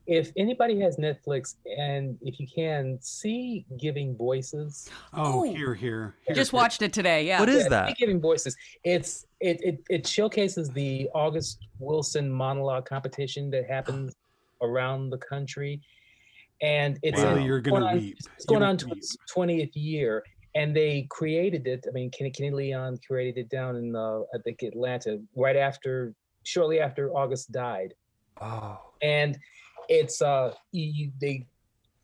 if 0.08 0.32
anybody 0.38 0.80
has 0.80 0.96
Netflix 0.96 1.56
and 1.78 2.16
if 2.22 2.40
you 2.40 2.46
can 2.52 2.98
see 3.02 3.66
Giving 3.78 4.16
Voices, 4.16 4.88
Oh, 5.12 5.40
Oh. 5.40 5.42
here, 5.42 5.74
here. 5.74 6.16
Just 6.34 6.54
watched 6.54 6.80
it 6.80 6.94
today. 6.94 7.26
Yeah. 7.26 7.38
What 7.40 7.50
is 7.50 7.64
Yeah, 7.64 7.68
that? 7.68 7.96
Giving 7.98 8.18
Voices. 8.20 8.56
It's 8.84 9.26
it, 9.40 9.60
it 9.62 9.80
it 9.90 10.06
showcases 10.06 10.70
the 10.70 11.08
August 11.14 11.58
Wilson 11.78 12.28
monologue 12.32 12.86
competition 12.86 13.50
that 13.50 13.66
happens 13.68 14.16
around 14.62 15.10
the 15.10 15.18
country, 15.18 15.80
and 16.62 16.98
it's 17.02 17.20
Bailey, 17.20 17.42
in- 17.42 17.46
you're 17.46 17.60
gonna 17.60 17.80
going 17.80 17.88
on- 17.96 18.00
weep. 18.02 18.16
It's 18.34 18.46
going 18.46 18.62
You're 18.62 18.70
on 18.70 18.76
to 18.78 18.88
its 18.92 19.14
twentieth 19.30 19.76
year, 19.76 20.24
and 20.54 20.74
they 20.74 21.02
created 21.10 21.66
it. 21.66 21.84
I 21.86 21.92
mean, 21.92 22.10
Kenny, 22.10 22.30
Kenny 22.30 22.50
Leon 22.50 22.98
created 23.06 23.36
it 23.38 23.50
down 23.50 23.76
in 23.76 23.94
uh, 23.94 24.20
I 24.34 24.38
think 24.42 24.62
Atlanta 24.62 25.20
right 25.36 25.54
after, 25.56 26.14
shortly 26.44 26.80
after 26.80 27.14
August 27.14 27.52
died 27.52 27.92
Oh. 28.40 28.80
and 29.02 29.38
it's 29.88 30.22
uh 30.22 30.52
you, 30.72 31.10
they 31.20 31.46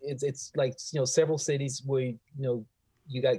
it's 0.00 0.22
it's 0.22 0.52
like 0.56 0.74
you 0.92 1.00
know 1.00 1.04
several 1.04 1.38
cities 1.38 1.82
where 1.84 2.02
you 2.02 2.18
know 2.38 2.64
you 3.08 3.22
got 3.22 3.36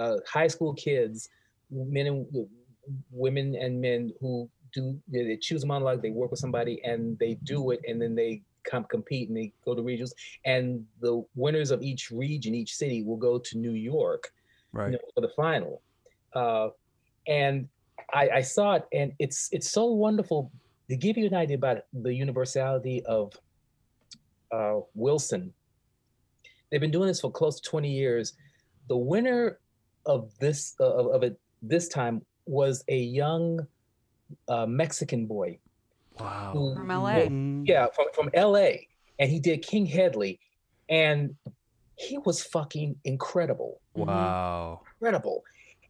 uh, 0.00 0.16
high 0.26 0.46
school 0.46 0.74
kids 0.74 1.28
men 1.70 2.06
and 2.06 2.26
women 3.10 3.54
and 3.54 3.80
men 3.80 4.12
who 4.20 4.48
do 4.72 4.98
they 5.08 5.24
they 5.24 5.36
choose 5.36 5.62
a 5.64 5.66
monologue 5.66 6.02
they 6.02 6.10
work 6.10 6.30
with 6.30 6.40
somebody 6.40 6.82
and 6.84 7.18
they 7.18 7.34
do 7.44 7.70
it 7.70 7.80
and 7.86 8.00
then 8.00 8.14
they 8.14 8.42
come 8.64 8.84
compete 8.84 9.28
and 9.28 9.36
they 9.36 9.52
go 9.64 9.74
to 9.74 9.82
regionals 9.82 10.12
and 10.44 10.84
the 11.00 11.24
winners 11.34 11.70
of 11.70 11.82
each 11.82 12.10
region 12.10 12.54
each 12.54 12.74
city 12.74 13.02
will 13.02 13.16
go 13.16 13.38
to 13.38 13.56
new 13.56 13.72
york 13.72 14.30
Right. 14.72 14.92
you 14.92 14.92
know, 14.92 14.98
for 15.14 15.20
the 15.20 15.28
final. 15.28 15.82
Uh, 16.34 16.68
and 17.26 17.68
I, 18.12 18.28
I 18.36 18.40
saw 18.42 18.74
it, 18.74 18.84
and 18.92 19.12
it's 19.18 19.48
it's 19.52 19.70
so 19.70 19.86
wonderful 19.86 20.50
to 20.88 20.96
give 20.96 21.16
you 21.16 21.26
an 21.26 21.34
idea 21.34 21.56
about 21.56 21.78
the 21.92 22.14
universality 22.14 23.02
of 23.04 23.32
uh, 24.52 24.80
Wilson. 24.94 25.52
They've 26.70 26.80
been 26.80 26.90
doing 26.90 27.08
this 27.08 27.20
for 27.20 27.30
close 27.30 27.60
to 27.60 27.68
twenty 27.68 27.90
years. 27.90 28.34
The 28.88 28.96
winner 28.96 29.58
of 30.06 30.30
this 30.38 30.74
uh, 30.80 30.84
of, 30.84 31.06
of 31.14 31.22
it 31.22 31.38
this 31.62 31.88
time 31.88 32.22
was 32.46 32.84
a 32.88 32.98
young 32.98 33.66
uh, 34.48 34.66
Mexican 34.66 35.26
boy 35.26 35.58
Wow. 36.20 36.50
who 36.52 36.74
From 36.74 36.88
LA. 36.88 37.28
Yeah, 37.64 37.86
from, 37.94 38.06
from 38.14 38.30
LA. 38.34 38.70
And 39.18 39.30
he 39.30 39.40
did 39.40 39.62
King 39.62 39.86
Hedley. 39.86 40.40
And 40.88 41.34
he 41.96 42.18
was 42.18 42.42
fucking 42.42 42.96
incredible. 43.04 43.80
Wow. 43.94 44.80
Incredible. 45.00 45.44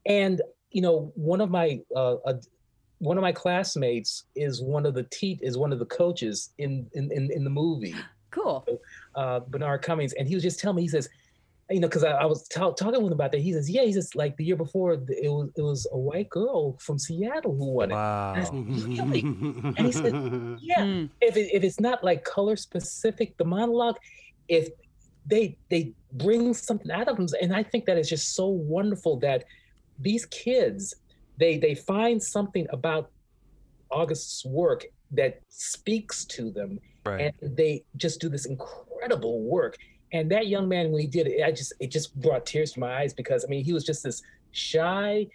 And 0.07 0.41
you 0.71 0.83
know, 0.83 1.13
one 1.15 1.41
of 1.41 1.51
my 1.51 1.81
uh, 1.95 2.15
uh 2.15 2.35
one 2.99 3.17
of 3.17 3.23
my 3.23 3.33
classmates 3.33 4.25
is 4.35 4.61
one 4.61 4.85
of 4.85 4.95
the 4.95 5.05
te- 5.05 5.39
is 5.41 5.57
one 5.57 5.73
of 5.73 5.79
the 5.79 5.87
coaches 5.87 6.51
in 6.59 6.89
in, 6.93 7.11
in, 7.13 7.31
in 7.31 7.45
the 7.45 7.51
movie, 7.51 7.95
Cool. 8.31 8.65
uh, 9.15 9.41
Bernard 9.41 9.83
Cummings, 9.83 10.13
and 10.15 10.29
he 10.29 10.35
was 10.35 10.43
just 10.45 10.61
telling 10.61 10.77
me, 10.77 10.83
he 10.83 10.89
says, 10.89 11.09
you 11.71 11.81
know, 11.81 11.89
because 11.89 12.03
I, 12.05 12.13
I 12.13 12.25
was 12.25 12.49
ta- 12.49 12.71
talking 12.73 13.03
with 13.03 13.09
him 13.13 13.13
about 13.13 13.31
that. 13.33 13.41
He 13.43 13.53
says, 13.53 13.69
yeah, 13.69 13.83
he 13.83 13.93
says 13.93 14.15
like 14.15 14.37
the 14.39 14.45
year 14.45 14.57
before, 14.57 14.95
it 14.95 15.29
was 15.31 15.51
it 15.57 15.61
was 15.63 15.87
a 15.93 15.99
white 15.99 16.31
girl 16.31 16.79
from 16.79 16.99
Seattle 16.99 17.55
who 17.55 17.73
won 17.73 17.91
it. 17.91 17.95
Wow. 17.95 18.35
Really? 18.53 19.21
And 19.21 19.79
he 19.79 19.93
said, 19.93 20.13
yeah, 20.61 20.83
Mm. 20.85 21.11
if 21.21 21.37
it, 21.37 21.51
if 21.53 21.63
it's 21.65 21.79
not 21.81 22.03
like 22.03 22.25
color 22.25 22.57
specific, 22.57 23.37
the 23.37 23.45
monologue, 23.45 23.97
if 24.49 24.69
they 25.27 25.59
they 25.69 25.93
bring 26.13 26.55
something 26.55 26.91
out 26.91 27.07
of 27.09 27.17
them, 27.19 27.27
and 27.43 27.55
I 27.55 27.63
think 27.63 27.85
that 27.85 27.99
is 27.99 28.09
just 28.09 28.35
so 28.35 28.47
wonderful 28.49 29.19
that 29.19 29.45
these 29.99 30.25
kids 30.27 30.95
they 31.39 31.59
they 31.59 31.75
find 31.75 32.23
something 32.23 32.67
about 32.71 33.11
August's 33.91 34.45
work 34.47 34.85
that 35.13 35.41
speaks 35.51 36.25
to 36.27 36.51
them, 36.51 36.79
Right. 37.09 37.33
and 37.43 37.57
they 37.57 37.85
just 37.97 38.21
do 38.21 38.29
this 38.29 38.47
incredible 38.47 39.43
work. 39.43 39.77
And 40.13 40.31
that 40.31 40.47
young 40.47 40.69
man, 40.69 40.91
when 40.91 41.01
he 41.01 41.07
did 41.07 41.27
it, 41.27 41.43
I 41.45 41.51
just 41.51 41.73
it 41.81 41.91
just 41.91 42.19
brought 42.21 42.47
tears 42.47 42.73
to 42.73 42.81
my 42.81 43.01
eyes 43.01 43.13
because 43.13 43.45
I 43.45 43.49
mean 43.49 43.65
he 43.65 43.73
was 43.73 43.85
just 43.85 44.03
this 44.03 44.23
shy 44.53 45.27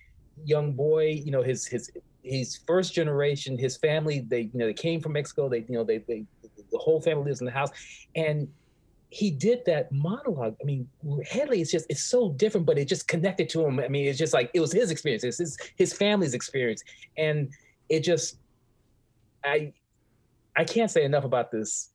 young 0.45 0.74
boy. 0.74 1.22
You 1.24 1.32
know, 1.32 1.44
his 1.44 1.66
his 1.66 1.91
his 2.24 2.60
first 2.66 2.94
generation, 2.94 3.58
his 3.58 3.78
family, 3.78 4.22
they 4.22 4.41
you 4.41 4.60
know 4.60 4.66
they 4.66 4.74
came 4.74 5.00
from 5.00 5.14
Mexico. 5.14 5.50
They 5.50 5.60
you 5.68 5.76
know 5.76 5.84
they 5.84 6.00
they 6.00 6.26
the 6.72 6.78
whole 6.80 7.02
family 7.02 7.26
lives 7.26 7.41
in 7.41 7.45
the 7.45 7.52
house, 7.52 7.70
and 8.16 8.48
he 9.10 9.30
did 9.30 9.64
that 9.66 9.91
monologue. 9.91 10.56
I 10.60 10.64
mean, 10.66 10.90
Hedley 11.30 11.62
is 11.62 11.72
just 11.72 11.86
it's 11.88 12.04
so 12.04 12.32
different, 12.32 12.66
but 12.66 12.80
it 12.80 12.88
just 12.88 13.08
connected 13.08 13.48
to 13.50 13.64
him. 13.64 13.80
I 13.80 13.88
mean, 13.88 14.08
it's 14.08 14.18
just 14.18 14.34
like 14.34 14.50
it 14.56 14.60
was 14.60 14.72
his 14.72 14.90
experience, 14.90 15.24
it's 15.24 15.38
his 15.38 15.58
his 15.76 15.94
family's 15.94 16.34
experience, 16.34 16.84
and 17.16 17.50
it 17.90 18.00
just 18.00 18.38
I 19.44 19.74
I 20.55 20.63
can't 20.63 20.91
say 20.91 21.03
enough 21.03 21.23
about 21.23 21.51
this 21.51 21.89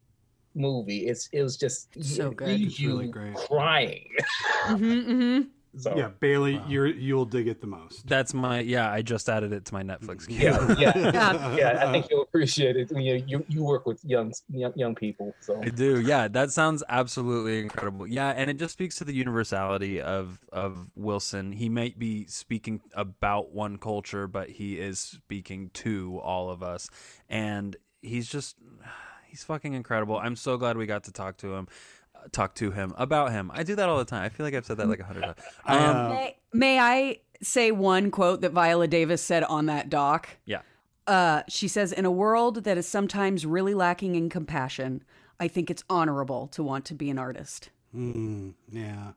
movie. 0.54 1.06
It's 1.06 1.28
it 1.32 1.42
was 1.42 1.56
just 1.56 1.88
So 2.02 2.30
it 2.30 2.36
good. 2.36 2.48
leaves 2.48 2.74
It's 2.74 2.80
really 2.84 3.06
you 3.06 3.12
great. 3.12 3.34
crying. 3.34 4.08
hmm 4.66 5.00
hmm 5.00 5.40
So 5.76 5.96
Yeah, 5.96 6.10
Bailey, 6.20 6.60
you're 6.66 6.86
you'll 6.86 7.26
dig 7.26 7.46
it 7.46 7.60
the 7.60 7.66
most. 7.66 8.06
That's 8.08 8.34
my 8.34 8.60
yeah. 8.60 8.90
I 8.90 9.02
just 9.02 9.28
added 9.28 9.52
it 9.52 9.66
to 9.66 9.74
my 9.74 9.82
Netflix 9.82 10.26
queue. 10.26 10.38
yeah, 10.38 10.74
yeah, 10.78 10.92
Yeah. 11.12 11.56
yeah. 11.56 11.84
I 11.88 11.92
think 11.92 12.06
you'll 12.10 12.22
appreciate 12.22 12.76
it. 12.76 12.90
when 12.90 13.02
You 13.02 13.22
you, 13.26 13.44
you 13.48 13.62
work 13.62 13.86
with 13.86 14.00
young, 14.04 14.32
young 14.50 14.72
young 14.74 14.94
people, 14.94 15.34
so 15.40 15.60
I 15.62 15.68
do. 15.68 16.00
Yeah, 16.00 16.26
that 16.28 16.50
sounds 16.50 16.82
absolutely 16.88 17.60
incredible. 17.60 18.06
Yeah, 18.06 18.30
and 18.30 18.50
it 18.50 18.54
just 18.58 18.72
speaks 18.72 18.96
to 18.96 19.04
the 19.04 19.14
universality 19.14 20.00
of 20.00 20.40
of 20.52 20.88
Wilson. 20.96 21.52
He 21.52 21.68
might 21.68 21.98
be 21.98 22.26
speaking 22.26 22.80
about 22.94 23.52
one 23.52 23.76
culture, 23.78 24.26
but 24.26 24.48
he 24.50 24.80
is 24.80 24.98
speaking 24.98 25.70
to 25.74 26.18
all 26.22 26.50
of 26.50 26.62
us, 26.62 26.88
and 27.28 27.76
he's 28.02 28.28
just 28.28 28.56
he's 29.26 29.44
fucking 29.44 29.72
incredible. 29.74 30.16
I'm 30.18 30.36
so 30.36 30.56
glad 30.56 30.76
we 30.76 30.86
got 30.86 31.04
to 31.04 31.12
talk 31.12 31.36
to 31.38 31.54
him. 31.54 31.68
uh, 32.14 32.28
Talk 32.32 32.54
to 32.56 32.70
him 32.70 32.92
about 32.96 33.32
him. 33.32 33.50
I 33.54 33.62
do 33.62 33.74
that 33.76 33.88
all 33.88 33.98
the 33.98 34.04
time. 34.04 34.22
I 34.24 34.28
feel 34.28 34.44
like 34.46 34.54
I've 34.54 34.66
said 34.66 34.76
that 34.78 34.88
like 34.88 35.00
a 35.00 35.04
hundred 35.04 35.22
times. 35.22 35.36
Um, 35.66 36.08
May, 36.10 36.36
may 36.52 36.78
I 36.78 37.18
say 37.42 37.70
one 37.70 38.10
quote 38.10 38.40
that 38.40 38.52
Viola 38.52 38.88
Davis 38.88 39.22
said 39.22 39.44
on 39.44 39.66
that 39.66 39.88
doc? 39.90 40.28
yeah. 40.44 40.60
Uh, 41.06 41.42
she 41.48 41.68
says, 41.68 41.90
"In 41.90 42.04
a 42.04 42.10
world 42.10 42.64
that 42.64 42.76
is 42.76 42.86
sometimes 42.86 43.46
really 43.46 43.72
lacking 43.72 44.14
in 44.14 44.28
compassion, 44.28 45.02
I 45.40 45.48
think 45.48 45.70
it's 45.70 45.82
honorable 45.88 46.48
to 46.48 46.62
want 46.62 46.84
to 46.86 46.94
be 46.94 47.08
an 47.08 47.18
artist." 47.18 47.70
Mm, 47.96 48.52
yeah. 48.70 49.12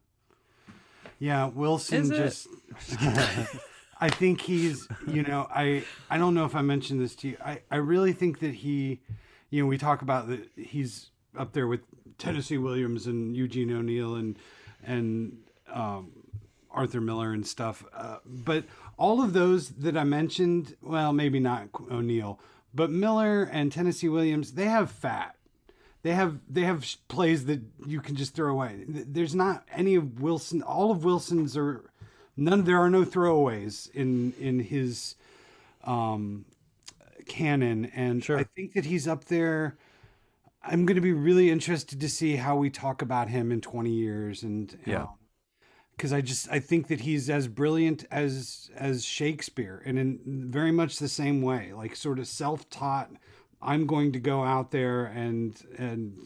Yeah, 1.20 1.48
Wilson 1.48 2.04
Is 2.04 2.10
just 2.10 2.48
I 4.02 4.10
think 4.10 4.42
he's, 4.42 4.88
you 5.08 5.22
know, 5.22 5.48
I 5.54 5.84
I 6.10 6.18
don't 6.18 6.34
know 6.34 6.46
if 6.46 6.56
I 6.56 6.64
mentioned 6.64 7.00
this 7.00 7.16
to 7.18 7.30
you. 7.30 7.38
I 7.46 7.62
I 7.70 7.78
really 7.78 8.14
think 8.14 8.40
that 8.40 8.56
he, 8.56 9.00
you 9.52 9.62
know, 9.62 9.68
we 9.68 9.78
talk 9.78 10.02
about 10.02 10.28
that 10.30 10.50
he's 10.58 11.12
up 11.38 11.54
there 11.54 11.68
with 11.68 11.82
Tennessee 12.18 12.58
Williams 12.58 13.06
and 13.06 13.38
Eugene 13.38 13.72
O'Neill 13.72 14.16
and 14.16 14.40
and 14.84 15.38
um 15.72 16.12
Arthur 16.72 17.02
Miller 17.02 17.32
and 17.32 17.46
stuff. 17.46 17.86
Uh, 17.94 18.18
but 18.26 18.66
all 18.98 19.22
of 19.22 19.34
those 19.34 19.70
that 19.70 19.96
I 19.96 20.04
mentioned, 20.04 20.76
well, 20.82 21.14
maybe 21.14 21.40
not 21.40 21.68
O'Neill, 21.92 22.40
but 22.74 22.90
Miller 22.90 23.44
and 23.44 23.72
Tennessee 23.72 24.10
Williams, 24.10 24.54
they 24.54 24.66
have 24.66 24.90
fat. 24.90 25.36
They 26.04 26.14
have 26.14 26.40
they 26.50 26.62
have 26.62 26.84
plays 27.08 27.46
that 27.46 27.62
you 27.86 28.02
can 28.02 28.16
just 28.16 28.34
throw 28.34 28.52
away. 28.52 28.84
There's 28.88 29.36
not 29.36 29.68
any 29.72 29.94
of 29.94 30.20
Wilson. 30.20 30.64
All 30.64 30.90
of 30.90 31.04
Wilson's 31.04 31.56
are 31.56 31.91
none. 32.44 32.64
There 32.64 32.80
are 32.80 32.90
no 32.90 33.04
throwaways 33.06 33.90
in 33.94 34.34
in 34.40 34.60
his 34.60 35.16
um, 35.84 36.46
canon, 37.28 37.86
and 37.96 38.28
I 38.36 38.44
think 38.56 38.74
that 38.74 38.86
he's 38.86 39.08
up 39.08 39.26
there. 39.26 39.78
I'm 40.64 40.86
going 40.86 40.96
to 40.96 41.02
be 41.02 41.14
really 41.14 41.50
interested 41.50 42.00
to 42.02 42.10
see 42.10 42.36
how 42.36 42.56
we 42.56 42.70
talk 42.70 43.02
about 43.02 43.30
him 43.30 43.52
in 43.52 43.62
20 43.62 43.90
years, 43.92 44.44
and 44.44 44.78
Yeah. 44.86 45.08
because 45.96 46.14
I 46.14 46.22
just 46.22 46.50
I 46.52 46.60
think 46.60 46.88
that 46.88 47.02
he's 47.02 47.30
as 47.30 47.48
brilliant 47.48 48.06
as 48.12 48.70
as 48.76 49.04
Shakespeare, 49.06 49.82
and 49.86 49.98
in 50.00 50.20
very 50.52 50.72
much 50.72 50.98
the 51.00 51.08
same 51.10 51.42
way, 51.42 51.74
like 51.74 51.96
sort 51.96 52.20
of 52.20 52.28
self-taught. 52.28 53.12
I'm 53.64 53.86
going 53.86 54.12
to 54.14 54.20
go 54.20 54.44
out 54.44 54.72
there 54.72 55.06
and 55.06 55.56
and 55.78 56.18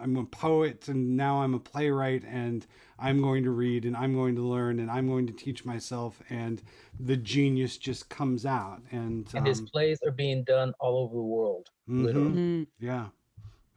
I'm 0.00 0.16
a 0.16 0.24
poet, 0.24 0.88
and 0.88 1.16
now 1.16 1.42
I'm 1.42 1.54
a 1.54 1.58
playwright, 1.58 2.24
and 2.24 2.66
I'm 2.98 3.20
going 3.20 3.44
to 3.44 3.50
read, 3.50 3.84
and 3.84 3.96
I'm 3.96 4.14
going 4.14 4.34
to 4.36 4.42
learn, 4.42 4.78
and 4.80 4.90
I'm 4.90 5.08
going 5.08 5.26
to 5.26 5.32
teach 5.32 5.64
myself, 5.64 6.20
and 6.30 6.62
the 6.98 7.16
genius 7.16 7.76
just 7.76 8.08
comes 8.08 8.46
out, 8.46 8.80
and, 8.90 9.28
and 9.34 9.46
his 9.46 9.60
um, 9.60 9.66
plays 9.66 9.98
are 10.06 10.10
being 10.12 10.42
done 10.44 10.72
all 10.80 10.96
over 10.98 11.14
the 11.14 11.22
world. 11.22 11.70
mhm, 11.88 12.04
literally. 12.04 12.30
Mm. 12.30 12.66
yeah, 12.80 13.06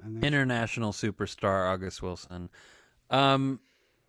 and 0.03 0.17
then- 0.17 0.23
international 0.23 0.91
superstar 0.91 1.71
August 1.71 2.01
Wilson. 2.01 2.49
Um, 3.09 3.59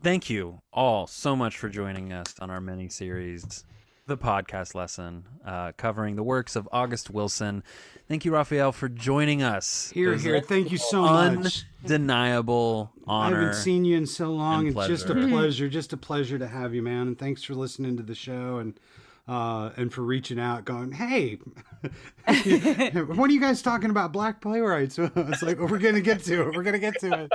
thank 0.02 0.30
you 0.30 0.60
all 0.72 1.06
so 1.06 1.34
much 1.36 1.58
for 1.58 1.68
joining 1.68 2.12
us 2.12 2.34
on 2.40 2.50
our 2.50 2.60
mini 2.60 2.88
series, 2.88 3.64
the 4.06 4.16
podcast 4.18 4.74
lesson, 4.74 5.24
uh, 5.44 5.72
covering 5.76 6.16
the 6.16 6.22
works 6.22 6.56
of 6.56 6.68
August 6.70 7.10
Wilson. 7.10 7.62
Thank 8.06 8.24
you, 8.24 8.32
Rafeal, 8.32 8.74
for 8.74 8.88
joining 8.88 9.42
us. 9.42 9.90
here, 9.94 10.14
here, 10.16 10.40
thank 10.40 10.70
you 10.70 10.78
so 10.78 11.02
much. 11.02 11.64
Undeniable 11.82 12.92
honor. 13.06 13.36
I 13.36 13.40
haven't 13.40 13.54
seen 13.54 13.84
you 13.84 13.96
in 13.96 14.06
so 14.06 14.30
long. 14.32 14.66
It's 14.66 14.86
just 14.86 15.08
a 15.08 15.14
pleasure, 15.14 15.68
just 15.68 15.92
a 15.92 15.96
pleasure 15.96 16.38
to 16.38 16.46
have 16.46 16.74
you, 16.74 16.82
man. 16.82 17.08
And 17.08 17.18
thanks 17.18 17.42
for 17.42 17.54
listening 17.54 17.96
to 17.96 18.02
the 18.02 18.14
show. 18.14 18.58
And 18.58 18.78
uh, 19.26 19.70
and 19.76 19.92
for 19.92 20.02
reaching 20.02 20.38
out, 20.38 20.64
going, 20.64 20.92
"Hey, 20.92 21.38
what 22.26 23.30
are 23.30 23.32
you 23.32 23.40
guys 23.40 23.62
talking 23.62 23.90
about 23.90 24.12
black 24.12 24.40
playwrights?" 24.40 24.98
it's 24.98 25.42
like 25.42 25.58
we're 25.58 25.78
gonna 25.78 26.00
get 26.00 26.22
to 26.24 26.42
it. 26.48 26.56
We're 26.56 26.62
gonna 26.62 26.78
get 26.78 26.98
to 27.00 27.24
it. 27.24 27.32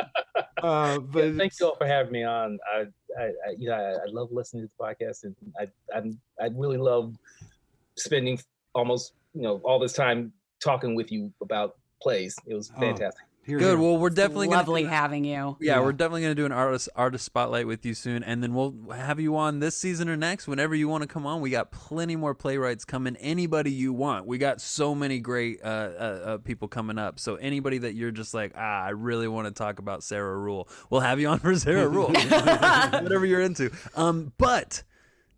Uh, 0.62 1.00
but 1.00 1.36
Thank 1.36 1.54
you 1.60 1.68
all 1.68 1.76
for 1.76 1.88
having 1.88 2.12
me 2.12 2.24
on. 2.24 2.60
I, 2.72 2.86
I, 3.20 3.24
I 3.24 3.32
you 3.58 3.70
know, 3.70 3.76
I, 3.76 3.94
I 3.94 4.12
love 4.12 4.32
listening 4.32 4.68
to 4.68 4.72
the 4.78 4.84
podcast, 4.84 5.24
and 5.24 5.36
I, 5.60 5.98
I, 5.98 6.44
I 6.44 6.50
really 6.54 6.78
love 6.78 7.16
spending 7.98 8.40
almost, 8.76 9.14
you 9.34 9.42
know, 9.42 9.62
all 9.64 9.80
this 9.80 9.94
time 9.94 10.32
talking 10.60 10.96
with 10.96 11.12
you 11.12 11.32
about 11.42 11.78
plays. 12.02 12.36
It 12.46 12.54
was 12.54 12.72
Oh, 12.76 12.80
fantastic. 12.80 13.26
Here, 13.50 13.58
Good. 13.60 13.66
here. 13.66 13.78
Well, 13.80 13.98
we're 13.98 14.10
definitely 14.10 14.48
gonna 14.48 14.58
Lovely 14.60 14.84
having 14.86 15.26
you. 15.26 15.58
Yeah, 15.60 15.76
Yeah. 15.76 15.82
we're 15.82 15.92
definitely 15.92 16.22
going 16.22 16.32
to 16.36 16.42
do 16.42 16.46
an 16.46 16.52
artist 16.52 16.88
artist 16.96 17.26
spotlight 17.26 17.66
with 17.68 17.86
you 17.86 17.94
soon, 17.94 18.24
and 18.24 18.42
then 18.44 18.54
we'll 18.54 18.74
have 18.96 19.20
you 19.20 19.36
on 19.36 19.60
this 19.60 19.76
season 19.76 20.08
or 20.08 20.16
next, 20.16 20.48
whenever 20.48 20.76
you 20.76 20.88
want 20.88 21.02
to 21.02 21.08
come 21.08 21.26
on. 21.26 21.42
We 21.42 21.50
got 21.50 21.72
plenty 21.72 22.16
more 22.16 22.34
playwrights 22.36 22.86
coming. 22.86 23.16
Anybody 23.18 23.72
you 23.72 23.92
want. 23.92 24.26
We 24.28 24.38
got 24.38 24.62
so 24.62 24.94
many 24.96 25.20
great 25.20 25.60
uh, 25.64 25.68
uh, 25.68 26.22
uh, 26.26 26.38
people 26.38 26.68
coming 26.68 26.98
up. 26.98 27.20
So 27.20 27.36
anybody 27.36 27.80
that 27.80 27.96
you're 27.96 28.12
just 28.12 28.34
like, 28.34 28.54
ah, 28.56 28.84
I 28.86 28.90
really 28.90 29.28
want 29.28 29.48
to 29.48 29.52
talk 29.54 29.80
about 29.80 30.04
Sarah 30.04 30.38
Ruhl, 30.38 30.70
we'll 30.90 31.02
have 31.02 31.20
you 31.20 31.28
on 31.28 31.40
for 31.40 31.56
Sarah 31.56 31.88
Ruhl. 31.90 32.08
whatever 32.14 33.26
you're 33.26 33.42
into. 33.42 33.72
Um, 33.96 34.32
but. 34.38 34.84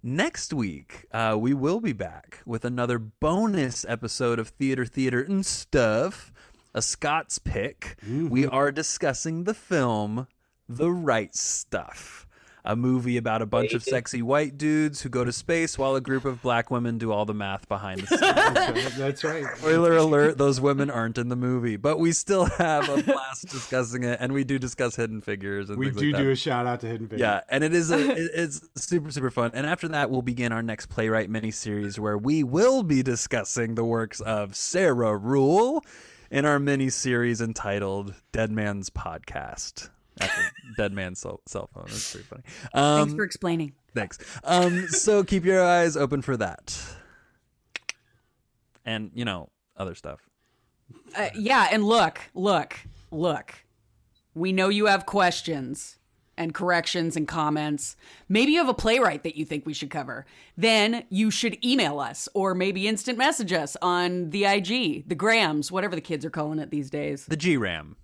Next 0.04 0.52
week, 0.52 1.06
uh, 1.12 1.38
we 1.40 1.54
will 1.54 1.80
be 1.80 1.94
back 1.94 2.40
with 2.44 2.66
another 2.66 2.98
bonus 2.98 3.86
episode 3.88 4.40
of 4.40 4.48
Theater, 4.48 4.84
Theater, 4.84 5.22
and 5.22 5.46
Stuff, 5.46 6.31
a 6.74 6.82
Scott's 6.82 7.40
pick. 7.40 7.98
We 8.06 8.44
mm-hmm. 8.44 8.54
are 8.54 8.72
discussing 8.72 9.44
the 9.44 9.54
film 9.54 10.28
The 10.70 10.92
Right 10.92 11.36
Stuff, 11.36 12.26
a 12.64 12.76
movie 12.76 13.18
about 13.18 13.42
a 13.42 13.46
bunch 13.46 13.74
of 13.74 13.84
sexy 13.84 14.22
white 14.22 14.58
dudes 14.58 15.02
who 15.02 15.10
go 15.10 15.26
to 15.26 15.34
space 15.34 15.78
while 15.78 15.96
a 15.96 16.02
group 16.02 16.24
of 16.24 16.42
black 16.42 16.72
women 16.72 16.98
do 16.98 17.12
all 17.12 17.26
the 17.26 17.34
math 17.34 17.68
behind 17.68 18.02
the 18.02 18.08
scenes. 18.08 18.96
That's 18.98 19.24
right. 19.24 19.46
Spoiler 19.58 19.98
alert, 19.98 20.38
those 20.38 20.62
women 20.62 20.90
aren't 20.90 21.18
in 21.18 21.28
the 21.28 21.36
movie, 21.36 21.76
but 21.76 22.00
we 22.00 22.14
still 22.14 22.46
have 22.46 22.88
a 22.88 23.04
blast 23.04 23.50
discussing 23.50 24.04
it, 24.04 24.20
and 24.22 24.32
we 24.32 24.44
do 24.44 24.58
discuss 24.58 24.96
hidden 24.96 25.22
figures 25.22 25.70
and 25.70 25.78
We 25.78 25.90
do 25.90 26.12
like 26.12 26.22
do 26.22 26.30
a 26.30 26.36
shout 26.36 26.66
out 26.66 26.80
to 26.82 26.88
Hidden 26.88 27.08
Figures. 27.08 27.22
Yeah, 27.22 27.42
and 27.50 27.64
it 27.64 27.74
is 27.74 27.92
a, 27.92 28.00
it- 28.18 28.32
it's 28.34 28.62
super 28.76 29.12
super 29.12 29.30
fun. 29.32 29.52
And 29.54 29.66
after 29.66 29.90
that, 29.90 30.10
we'll 30.10 30.22
begin 30.22 30.52
our 30.52 30.64
next 30.64 30.86
playwright 30.86 31.30
mini 31.30 31.52
series 31.52 32.00
where 32.00 32.18
we 32.18 32.44
will 32.44 32.84
be 32.84 33.04
discussing 33.04 33.76
the 33.76 33.84
works 33.84 34.22
of 34.22 34.56
Sarah 34.56 35.18
Ruhl 35.18 35.84
in 36.32 36.46
our 36.46 36.58
mini 36.58 36.90
series 36.90 37.42
entitled 37.42 38.16
Dead 38.32 38.52
Man's 38.52 38.90
Podcast. 38.90 39.90
Dead 40.78 40.94
Man's 40.94 41.20
cell, 41.20 41.42
cell 41.46 41.70
phone. 41.74 41.86
That's 41.88 42.12
pretty 42.12 42.28
funny. 42.28 42.44
Um, 42.74 43.00
Thanks 43.02 43.14
for 43.16 43.24
explaining. 43.24 43.74
Thanks. 43.94 44.18
Um, 44.44 44.88
so 44.88 45.24
keep 45.24 45.44
your 45.44 45.64
eyes 45.64 45.98
open 45.98 46.22
for 46.22 46.38
that, 46.38 46.80
and 48.86 49.12
you 49.14 49.26
know 49.26 49.50
other 49.76 49.96
stuff. 49.96 50.20
Uh, 51.16 51.30
yeah, 51.36 51.68
and 51.72 51.84
look, 51.84 52.22
look, 52.34 52.80
look. 53.12 53.66
We 54.34 54.54
know 54.54 54.70
you 54.70 54.86
have 54.86 55.06
questions 55.06 55.98
and 56.42 56.54
corrections 56.54 57.16
and 57.16 57.28
comments. 57.28 57.96
Maybe 58.28 58.54
you 58.54 58.60
have 58.60 58.70
a 58.70 58.74
playwright 58.74 59.24
that 59.24 59.36
you 59.36 59.46
think 59.46 59.66
we 59.66 59.74
should 59.74 59.90
cover. 59.90 60.26
Then 60.58 61.04
you 61.10 61.32
should 61.32 61.64
email 61.64 62.00
us 62.00 62.28
or 62.34 62.56
maybe 62.56 62.88
instant 62.88 63.18
message 63.18 63.54
us 63.54 63.78
on 63.82 64.32
the 64.32 64.46
IG, 64.46 65.08
the 65.08 65.16
Grams, 65.16 65.72
whatever 65.72 65.96
the 65.96 66.02
kids 66.02 66.26
are 66.26 66.30
calling 66.30 66.60
it 66.60 66.72
these 66.72 66.90
days. 66.90 67.26
The 67.26 67.38
G 67.38 67.58
Ram. 67.58 67.96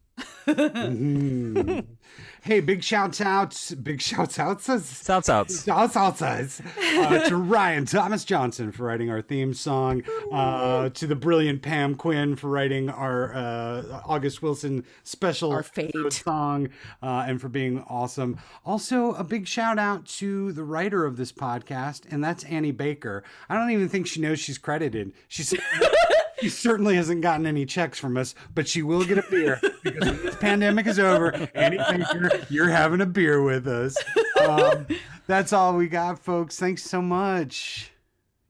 Hey, 2.41 2.61
big 2.61 2.81
shouts 2.81 3.19
out, 3.19 3.73
big 3.83 4.01
shouts 4.01 4.39
out, 4.39 4.61
South 4.61 5.25
Souths. 5.25 5.65
Shouts 5.65 5.97
outsides 5.97 6.61
uh, 6.79 7.27
to 7.27 7.35
Ryan 7.35 7.85
Thomas 7.85 8.23
Johnson 8.23 8.71
for 8.71 8.83
writing 8.85 9.09
our 9.09 9.21
theme 9.21 9.53
song, 9.53 10.03
uh, 10.31 10.87
to 10.89 11.07
the 11.07 11.15
brilliant 11.15 11.61
Pam 11.61 11.95
Quinn 11.95 12.37
for 12.37 12.47
writing 12.49 12.89
our 12.89 13.33
uh, 13.35 14.01
August 14.05 14.41
Wilson 14.41 14.85
special 15.03 15.51
Our 15.51 15.63
fate. 15.63 15.91
song, 16.11 16.69
uh, 17.03 17.25
and 17.27 17.41
for 17.41 17.49
being 17.49 17.83
awesome. 17.89 18.39
Also, 18.65 19.13
a 19.15 19.25
big 19.25 19.45
shout 19.45 19.77
out 19.77 20.05
to 20.05 20.53
the 20.53 20.63
writer 20.63 21.05
of 21.05 21.17
this 21.17 21.33
podcast, 21.33 22.03
and 22.09 22.23
that's 22.23 22.45
Annie 22.45 22.71
Baker. 22.71 23.23
I 23.49 23.55
don't 23.55 23.71
even 23.71 23.89
think 23.89 24.07
she 24.07 24.21
knows 24.21 24.39
she's 24.39 24.57
credited. 24.57 25.11
She's. 25.27 25.53
She 26.41 26.49
certainly 26.49 26.95
hasn't 26.95 27.21
gotten 27.21 27.45
any 27.45 27.65
checks 27.65 27.97
from 27.99 28.15
us, 28.17 28.35
but 28.53 28.67
she 28.67 28.83
will 28.83 29.03
get 29.03 29.17
a 29.17 29.25
beer 29.29 29.59
because 29.83 30.05
when 30.05 30.23
this 30.23 30.35
pandemic 30.35 30.85
is 30.87 30.99
over, 30.99 31.33
Annie 31.55 31.77
Baker, 31.77 32.45
you're 32.49 32.69
having 32.69 33.01
a 33.01 33.05
beer 33.05 33.41
with 33.41 33.67
us. 33.67 33.95
Um, 34.41 34.85
that's 35.25 35.51
all 35.51 35.75
we 35.75 35.87
got, 35.87 36.19
folks. 36.19 36.57
Thanks 36.59 36.83
so 36.83 37.01
much. 37.01 37.91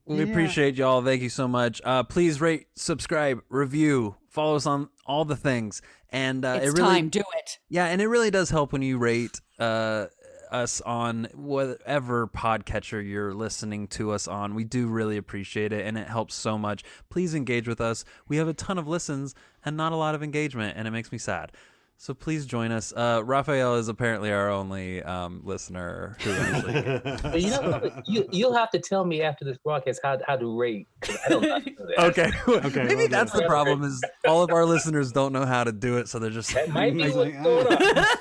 We 0.06 0.16
Yeah. 0.18 0.24
appreciate 0.24 0.74
y'all. 0.76 1.02
Thank 1.02 1.22
you 1.22 1.28
so 1.30 1.48
much. 1.48 1.80
Uh, 1.84 2.02
please 2.02 2.40
rate, 2.40 2.66
subscribe, 2.74 3.40
review, 3.48 4.16
follow 4.28 4.56
us 4.56 4.66
on 4.66 4.88
all 5.06 5.24
the 5.24 5.36
things. 5.36 5.80
And 6.10 6.44
uh, 6.44 6.60
it's 6.62 6.74
it 6.74 6.78
really, 6.78 6.94
time. 6.94 7.08
Do 7.10 7.20
it. 7.36 7.58
yeah, 7.68 7.86
and 7.86 8.00
it 8.00 8.06
really 8.08 8.30
does 8.30 8.48
help 8.50 8.72
when 8.72 8.80
you 8.82 8.96
rate 8.98 9.40
uh, 9.58 10.06
us 10.50 10.80
on 10.82 11.28
whatever 11.34 12.26
podcatcher 12.26 13.06
you're 13.06 13.34
listening 13.34 13.88
to 13.88 14.12
us 14.12 14.28
on. 14.28 14.54
We 14.54 14.64
do 14.64 14.88
really 14.88 15.16
appreciate 15.16 15.72
it, 15.72 15.86
and 15.86 15.96
it 15.98 16.08
helps 16.08 16.34
so 16.34 16.58
much. 16.58 16.84
Please 17.10 17.34
engage 17.34 17.68
with 17.68 17.80
us. 17.80 18.04
We 18.26 18.36
have 18.38 18.48
a 18.48 18.54
ton 18.54 18.78
of 18.78 18.88
listens 18.88 19.34
and 19.64 19.76
not 19.76 19.92
a 19.92 19.96
lot 19.96 20.14
of 20.14 20.22
engagement, 20.22 20.76
and 20.76 20.88
it 20.88 20.90
makes 20.90 21.12
me 21.12 21.18
sad. 21.18 21.52
So 22.00 22.14
please 22.14 22.46
join 22.46 22.70
us. 22.70 22.92
Uh, 22.94 23.22
Rafeal 23.22 23.76
is 23.76 23.88
apparently 23.88 24.30
our 24.32 24.48
only 24.48 25.02
um, 25.02 25.40
listener 25.44 26.16
who 26.20 26.30
actually 26.32 27.00
But 27.22 27.42
you 27.42 27.50
know, 27.50 28.02
you 28.06 28.24
you'll 28.30 28.54
have 28.54 28.70
to 28.70 28.78
tell 28.78 29.04
me 29.04 29.20
after 29.20 29.44
this 29.44 29.58
broadcast 29.58 29.98
how 30.04 30.16
how 30.24 30.36
to 30.36 30.56
rate. 30.56 30.86
'cause 31.00 31.18
I 31.26 31.28
don't 31.28 31.42
know 31.42 31.50
how 31.50 31.58
to 31.58 31.64
do 31.64 31.76
that. 31.96 31.98
Okay. 31.98 32.30
Okay, 32.68 32.84
Maybe 32.84 32.94
well, 32.96 33.08
that's 33.08 33.32
the 33.32 33.42
problem 33.46 33.82
is 33.82 34.00
all 34.26 34.42
of 34.44 34.50
our 34.50 34.64
listeners 34.64 35.10
don't 35.12 35.32
know 35.32 35.44
how 35.44 35.64
to 35.64 35.72
do 35.72 35.96
it, 35.98 36.08
so 36.08 36.18
they're 36.20 36.30
just 36.30 36.52
That 36.54 36.68
might 36.70 36.94
be 36.94 37.04
like, 37.12 37.34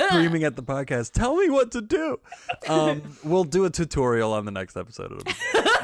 screaming 0.10 0.44
at 0.44 0.56
the 0.56 0.64
podcast. 0.64 1.12
Tell 1.12 1.36
me 1.36 1.50
what 1.50 1.72
to 1.72 1.82
do. 1.82 2.20
Um, 2.68 3.02
we'll 3.24 3.44
do 3.44 3.66
a 3.66 3.70
tutorial 3.70 4.34
on 4.34 4.46
the 4.46 4.52
next 4.52 4.76
episode. 4.78 5.22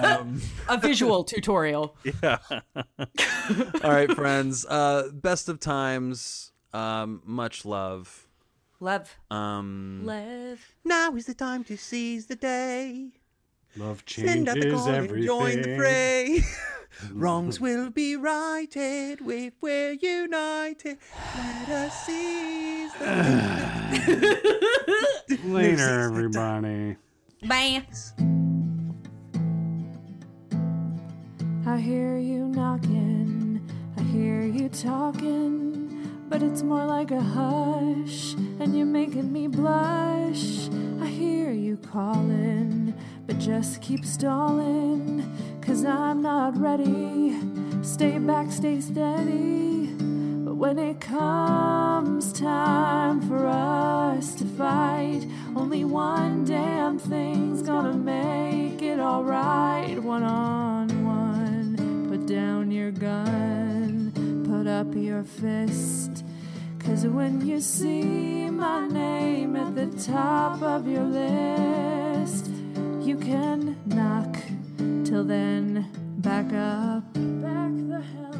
Um, 0.03 0.41
A 0.69 0.77
visual 0.77 1.23
tutorial. 1.23 1.95
yeah. 2.23 2.37
all 3.83 3.91
right, 3.91 4.11
friends. 4.11 4.65
Uh, 4.65 5.09
best 5.13 5.49
of 5.49 5.59
times. 5.59 6.51
Um, 6.73 7.21
much 7.25 7.65
love. 7.65 8.27
Love. 8.79 9.15
Um, 9.31 10.01
Love. 10.03 10.59
now 10.83 11.15
is 11.15 11.25
the 11.27 11.33
time 11.33 11.63
to 11.65 11.77
seize 11.77 12.25
the 12.25 12.35
day. 12.35 13.11
Love 13.77 14.05
changes 14.05 14.33
Send 14.33 14.49
out 14.49 14.55
the 14.55 14.61
changes 14.61 14.81
call 14.81 14.89
and 14.93 15.23
join 15.23 15.61
the 15.61 15.75
fray. 15.77 16.41
Wrongs 17.11 17.59
will 17.59 17.89
be 17.89 18.15
righted 18.15 19.19
if 19.25 19.53
we're 19.61 19.93
united. 19.93 20.97
Let 21.35 21.69
us 21.69 22.05
seize 22.05 22.93
the 22.93 23.07
Later, 25.45 26.01
everybody. 26.01 26.97
Bye. 27.47 27.83
I 31.65 31.77
hear 31.79 32.17
you 32.17 32.47
knocking, 32.49 33.61
I 33.97 34.01
hear 34.03 34.43
you 34.43 34.69
talking, 34.69 35.82
but 36.33 36.41
it's 36.41 36.63
more 36.63 36.83
like 36.83 37.11
a 37.11 37.21
hush, 37.21 38.33
and 38.59 38.75
you're 38.75 38.87
making 38.87 39.31
me 39.31 39.45
blush. 39.45 40.67
I 40.99 41.05
hear 41.05 41.51
you 41.51 41.77
calling, 41.77 42.95
but 43.27 43.37
just 43.37 43.83
keep 43.83 44.03
stalling, 44.03 45.23
cause 45.61 45.85
I'm 45.85 46.23
not 46.23 46.57
ready. 46.57 47.37
Stay 47.83 48.17
back, 48.17 48.51
stay 48.51 48.81
steady. 48.81 49.93
But 50.43 50.55
when 50.55 50.79
it 50.79 50.99
comes 50.99 52.33
time 52.33 53.21
for 53.21 53.45
us 53.45 54.33
to 54.33 54.45
fight, 54.57 55.27
only 55.55 55.85
one 55.85 56.45
damn 56.45 56.97
thing's 56.97 57.61
gonna 57.61 57.93
make 57.93 58.81
it 58.81 58.99
alright. 58.99 60.01
One 60.01 60.23
on 60.23 61.05
one, 61.05 62.07
put 62.09 62.25
down 62.25 62.71
your 62.71 62.89
gun, 62.89 63.72
put 64.63 64.71
up 64.71 64.95
your 64.95 65.23
fist. 65.25 66.23
Cause 66.79 67.05
when 67.05 67.45
you 67.45 67.59
see 67.59 68.49
my 68.49 68.87
name 68.87 69.57
at 69.57 69.75
the 69.75 69.87
top 70.01 70.61
of 70.61 70.87
your 70.87 71.03
list, 71.03 72.49
you 73.01 73.17
can 73.17 73.75
knock. 73.85 74.33
Till 75.03 75.25
then, 75.25 75.89
back 76.19 76.45
up, 76.53 77.03
back 77.13 77.73
the 77.89 78.01
hell 78.13 78.32